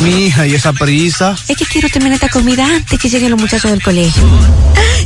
Mi 0.04 0.26
hija, 0.26 0.46
¿y 0.46 0.54
esa 0.54 0.72
prisa? 0.72 1.34
Es 1.48 1.56
que 1.56 1.66
quiero 1.66 1.88
terminar 1.88 2.14
esta 2.14 2.28
comida 2.28 2.64
antes 2.64 3.00
que 3.00 3.08
lleguen 3.08 3.32
los 3.32 3.40
muchachos 3.40 3.72
del 3.72 3.82
colegio. 3.82 4.22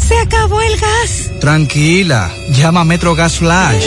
¡Se 0.06 0.18
acabó 0.18 0.60
el 0.60 0.78
gas! 0.78 1.30
Tranquila, 1.40 2.30
llama 2.50 2.82
a 2.82 2.84
Metro 2.84 3.14
Gas 3.14 3.38
Flash. 3.38 3.86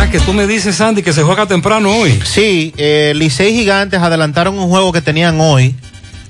Ah, 0.00 0.08
que 0.08 0.20
tú 0.20 0.32
me 0.32 0.46
dices, 0.46 0.76
Sandy, 0.76 1.02
que 1.02 1.12
se 1.12 1.24
juega 1.24 1.46
temprano 1.46 1.90
hoy. 1.90 2.20
Sí, 2.24 2.72
eh, 2.76 3.14
Licey 3.16 3.52
Gigantes 3.52 4.00
adelantaron 4.00 4.56
un 4.56 4.68
juego 4.68 4.92
que 4.92 5.02
tenían 5.02 5.40
hoy. 5.40 5.74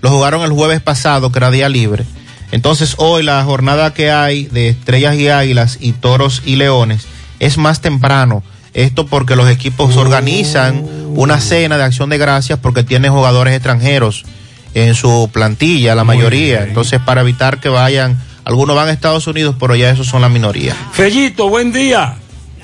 Lo 0.01 0.09
jugaron 0.09 0.41
el 0.41 0.53
jueves 0.53 0.81
pasado, 0.81 1.31
que 1.31 1.39
era 1.39 1.51
día 1.51 1.69
libre. 1.69 2.07
Entonces 2.51 2.95
hoy 2.97 3.23
la 3.23 3.45
jornada 3.45 3.93
que 3.93 4.11
hay 4.11 4.47
de 4.47 4.71
Estrellas 4.71 5.17
y 5.17 5.29
Águilas 5.29 5.77
y 5.83 5.93
Toros 5.93 6.41
y 6.47 6.57
Leones 6.57 7.05
es 7.41 7.59
más 7.59 7.83
temprano. 7.83 8.43
Esto 8.73 9.07
porque 9.07 9.37
los 9.37 9.51
equipos 9.51 9.99
organizan 9.99 10.87
una 11.15 11.39
cena 11.39 11.77
de 11.77 11.85
acción 11.85 12.09
de 12.09 12.17
gracias 12.17 12.59
porque 12.61 12.85
tienen 12.85 13.13
jugadores 13.13 13.53
extranjeros 13.53 14.25
en 14.73 14.95
su 14.95 15.29
plantilla, 15.31 15.95
la 15.95 16.05
mayoría. 16.05 16.63
Entonces 16.63 17.01
para 17.05 17.21
evitar 17.21 17.61
que 17.61 17.69
vayan, 17.69 18.19
algunos 18.47 18.75
van 18.75 18.89
a 18.89 18.93
Estados 18.93 19.27
Unidos, 19.27 19.57
pero 19.61 19.77
ya 19.77 19.91
esos 19.91 20.07
son 20.07 20.23
la 20.23 20.31
minoría. 20.31 20.75
Fellito, 20.93 21.51
buen 21.51 21.71
día. 21.71 22.17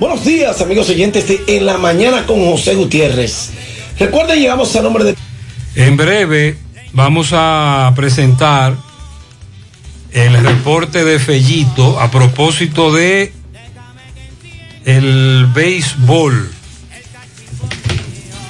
Buenos 0.05 0.26
días, 0.26 0.60
amigos 0.60 0.91
oyentes 0.91 1.26
de 1.28 1.42
En 1.47 1.65
la 1.65 1.78
Mañana 1.78 2.26
con 2.26 2.44
José 2.44 2.74
Gutiérrez. 2.74 3.49
Recuerden, 3.99 4.39
llegamos 4.39 4.76
a 4.76 4.83
nombre 4.83 5.02
de... 5.02 5.16
En 5.76 5.97
breve 5.97 6.58
vamos 6.92 7.31
a 7.33 7.91
presentar 7.97 8.74
el 10.12 10.34
reporte 10.44 11.07
de 11.07 11.18
Fellito 11.18 11.99
a 11.99 12.10
propósito 12.10 12.92
de 12.92 13.33
el 14.84 15.47
béisbol. 15.55 16.50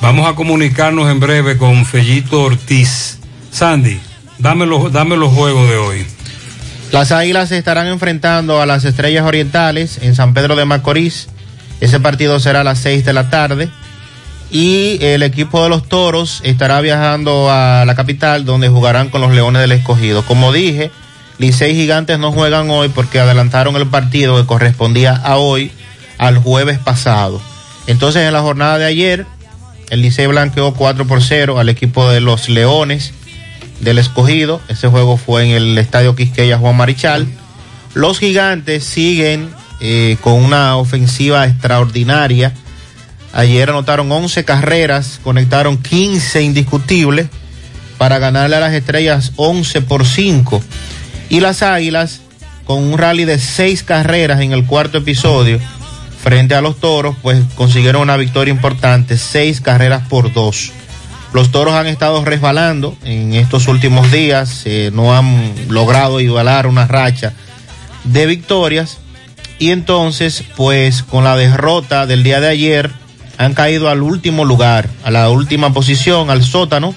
Vamos 0.02 0.28
a 0.28 0.34
comunicarnos 0.34 1.08
en 1.08 1.20
breve 1.20 1.56
con 1.56 1.86
Fellito 1.86 2.42
Ortiz. 2.42 3.20
Sandy, 3.52 4.00
dame 4.38 4.66
los, 4.66 4.92
dame 4.92 5.16
los 5.16 5.32
juegos 5.32 5.68
de 5.68 5.76
hoy. 5.76 6.06
Las 6.90 7.12
Águilas 7.12 7.50
se 7.50 7.58
estarán 7.58 7.86
enfrentando 7.86 8.60
a 8.60 8.66
las 8.66 8.84
Estrellas 8.84 9.24
Orientales 9.24 9.98
en 10.02 10.16
San 10.16 10.34
Pedro 10.34 10.56
de 10.56 10.64
Macorís. 10.64 11.28
Ese 11.84 12.00
partido 12.00 12.40
será 12.40 12.62
a 12.62 12.64
las 12.64 12.78
6 12.78 13.04
de 13.04 13.12
la 13.12 13.28
tarde. 13.28 13.68
Y 14.50 14.96
el 15.04 15.22
equipo 15.22 15.62
de 15.62 15.68
los 15.68 15.86
Toros 15.86 16.40
estará 16.42 16.80
viajando 16.80 17.50
a 17.50 17.84
la 17.84 17.94
capital 17.94 18.46
donde 18.46 18.70
jugarán 18.70 19.10
con 19.10 19.20
los 19.20 19.32
Leones 19.32 19.60
del 19.60 19.72
Escogido. 19.72 20.24
Como 20.24 20.50
dije, 20.50 20.90
Licey 21.36 21.74
Gigantes 21.74 22.18
no 22.18 22.32
juegan 22.32 22.70
hoy 22.70 22.88
porque 22.88 23.20
adelantaron 23.20 23.76
el 23.76 23.86
partido 23.86 24.40
que 24.40 24.46
correspondía 24.46 25.12
a 25.12 25.36
hoy 25.36 25.72
al 26.16 26.38
jueves 26.38 26.78
pasado. 26.78 27.38
Entonces 27.86 28.22
en 28.22 28.32
la 28.32 28.40
jornada 28.40 28.78
de 28.78 28.86
ayer 28.86 29.26
El 29.90 30.00
Licey 30.00 30.26
blanqueó 30.26 30.72
4 30.72 31.06
por 31.06 31.22
0 31.22 31.58
al 31.58 31.68
equipo 31.68 32.10
de 32.10 32.22
los 32.22 32.48
Leones 32.48 33.12
del 33.80 33.98
Escogido. 33.98 34.62
Ese 34.68 34.88
juego 34.88 35.18
fue 35.18 35.44
en 35.44 35.50
el 35.50 35.76
Estadio 35.76 36.16
Quisqueya 36.16 36.56
Juan 36.56 36.78
Marichal. 36.78 37.26
Los 37.92 38.20
Gigantes 38.20 38.84
siguen 38.84 39.50
eh, 39.86 40.16
con 40.22 40.42
una 40.42 40.78
ofensiva 40.78 41.44
extraordinaria. 41.44 42.54
Ayer 43.34 43.68
anotaron 43.68 44.10
11 44.10 44.42
carreras, 44.46 45.20
conectaron 45.22 45.76
15 45.76 46.40
indiscutibles 46.40 47.26
para 47.98 48.18
ganarle 48.18 48.56
a 48.56 48.60
las 48.60 48.72
estrellas 48.72 49.32
11 49.36 49.82
por 49.82 50.06
5. 50.06 50.62
Y 51.28 51.40
las 51.40 51.62
Águilas, 51.62 52.22
con 52.64 52.82
un 52.82 52.96
rally 52.96 53.26
de 53.26 53.38
6 53.38 53.82
carreras 53.82 54.40
en 54.40 54.52
el 54.52 54.64
cuarto 54.64 54.96
episodio, 54.96 55.60
frente 56.22 56.54
a 56.54 56.62
los 56.62 56.80
Toros, 56.80 57.14
pues 57.20 57.44
consiguieron 57.54 58.00
una 58.00 58.16
victoria 58.16 58.54
importante, 58.54 59.18
6 59.18 59.60
carreras 59.60 60.08
por 60.08 60.32
2. 60.32 60.72
Los 61.34 61.50
Toros 61.50 61.74
han 61.74 61.88
estado 61.88 62.24
resbalando 62.24 62.96
en 63.04 63.34
estos 63.34 63.68
últimos 63.68 64.10
días, 64.10 64.62
eh, 64.64 64.90
no 64.94 65.14
han 65.14 65.52
logrado 65.68 66.20
igualar 66.20 66.66
una 66.66 66.86
racha 66.86 67.34
de 68.04 68.24
victorias. 68.24 68.96
Y 69.64 69.70
entonces, 69.70 70.44
pues 70.56 71.02
con 71.02 71.24
la 71.24 71.38
derrota 71.38 72.04
del 72.04 72.22
día 72.22 72.38
de 72.38 72.48
ayer, 72.48 72.90
han 73.38 73.54
caído 73.54 73.88
al 73.88 74.02
último 74.02 74.44
lugar, 74.44 74.90
a 75.04 75.10
la 75.10 75.30
última 75.30 75.72
posición, 75.72 76.28
al 76.28 76.44
sótano. 76.44 76.94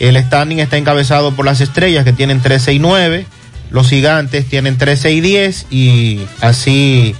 El 0.00 0.16
standing 0.16 0.60
está 0.60 0.78
encabezado 0.78 1.32
por 1.32 1.44
las 1.44 1.60
estrellas 1.60 2.06
que 2.06 2.14
tienen 2.14 2.40
13 2.40 2.72
y 2.72 2.78
9. 2.78 3.26
Los 3.68 3.90
gigantes 3.90 4.48
tienen 4.48 4.78
13 4.78 5.12
y 5.12 5.20
10 5.20 5.66
y 5.70 6.20
así 6.40 7.14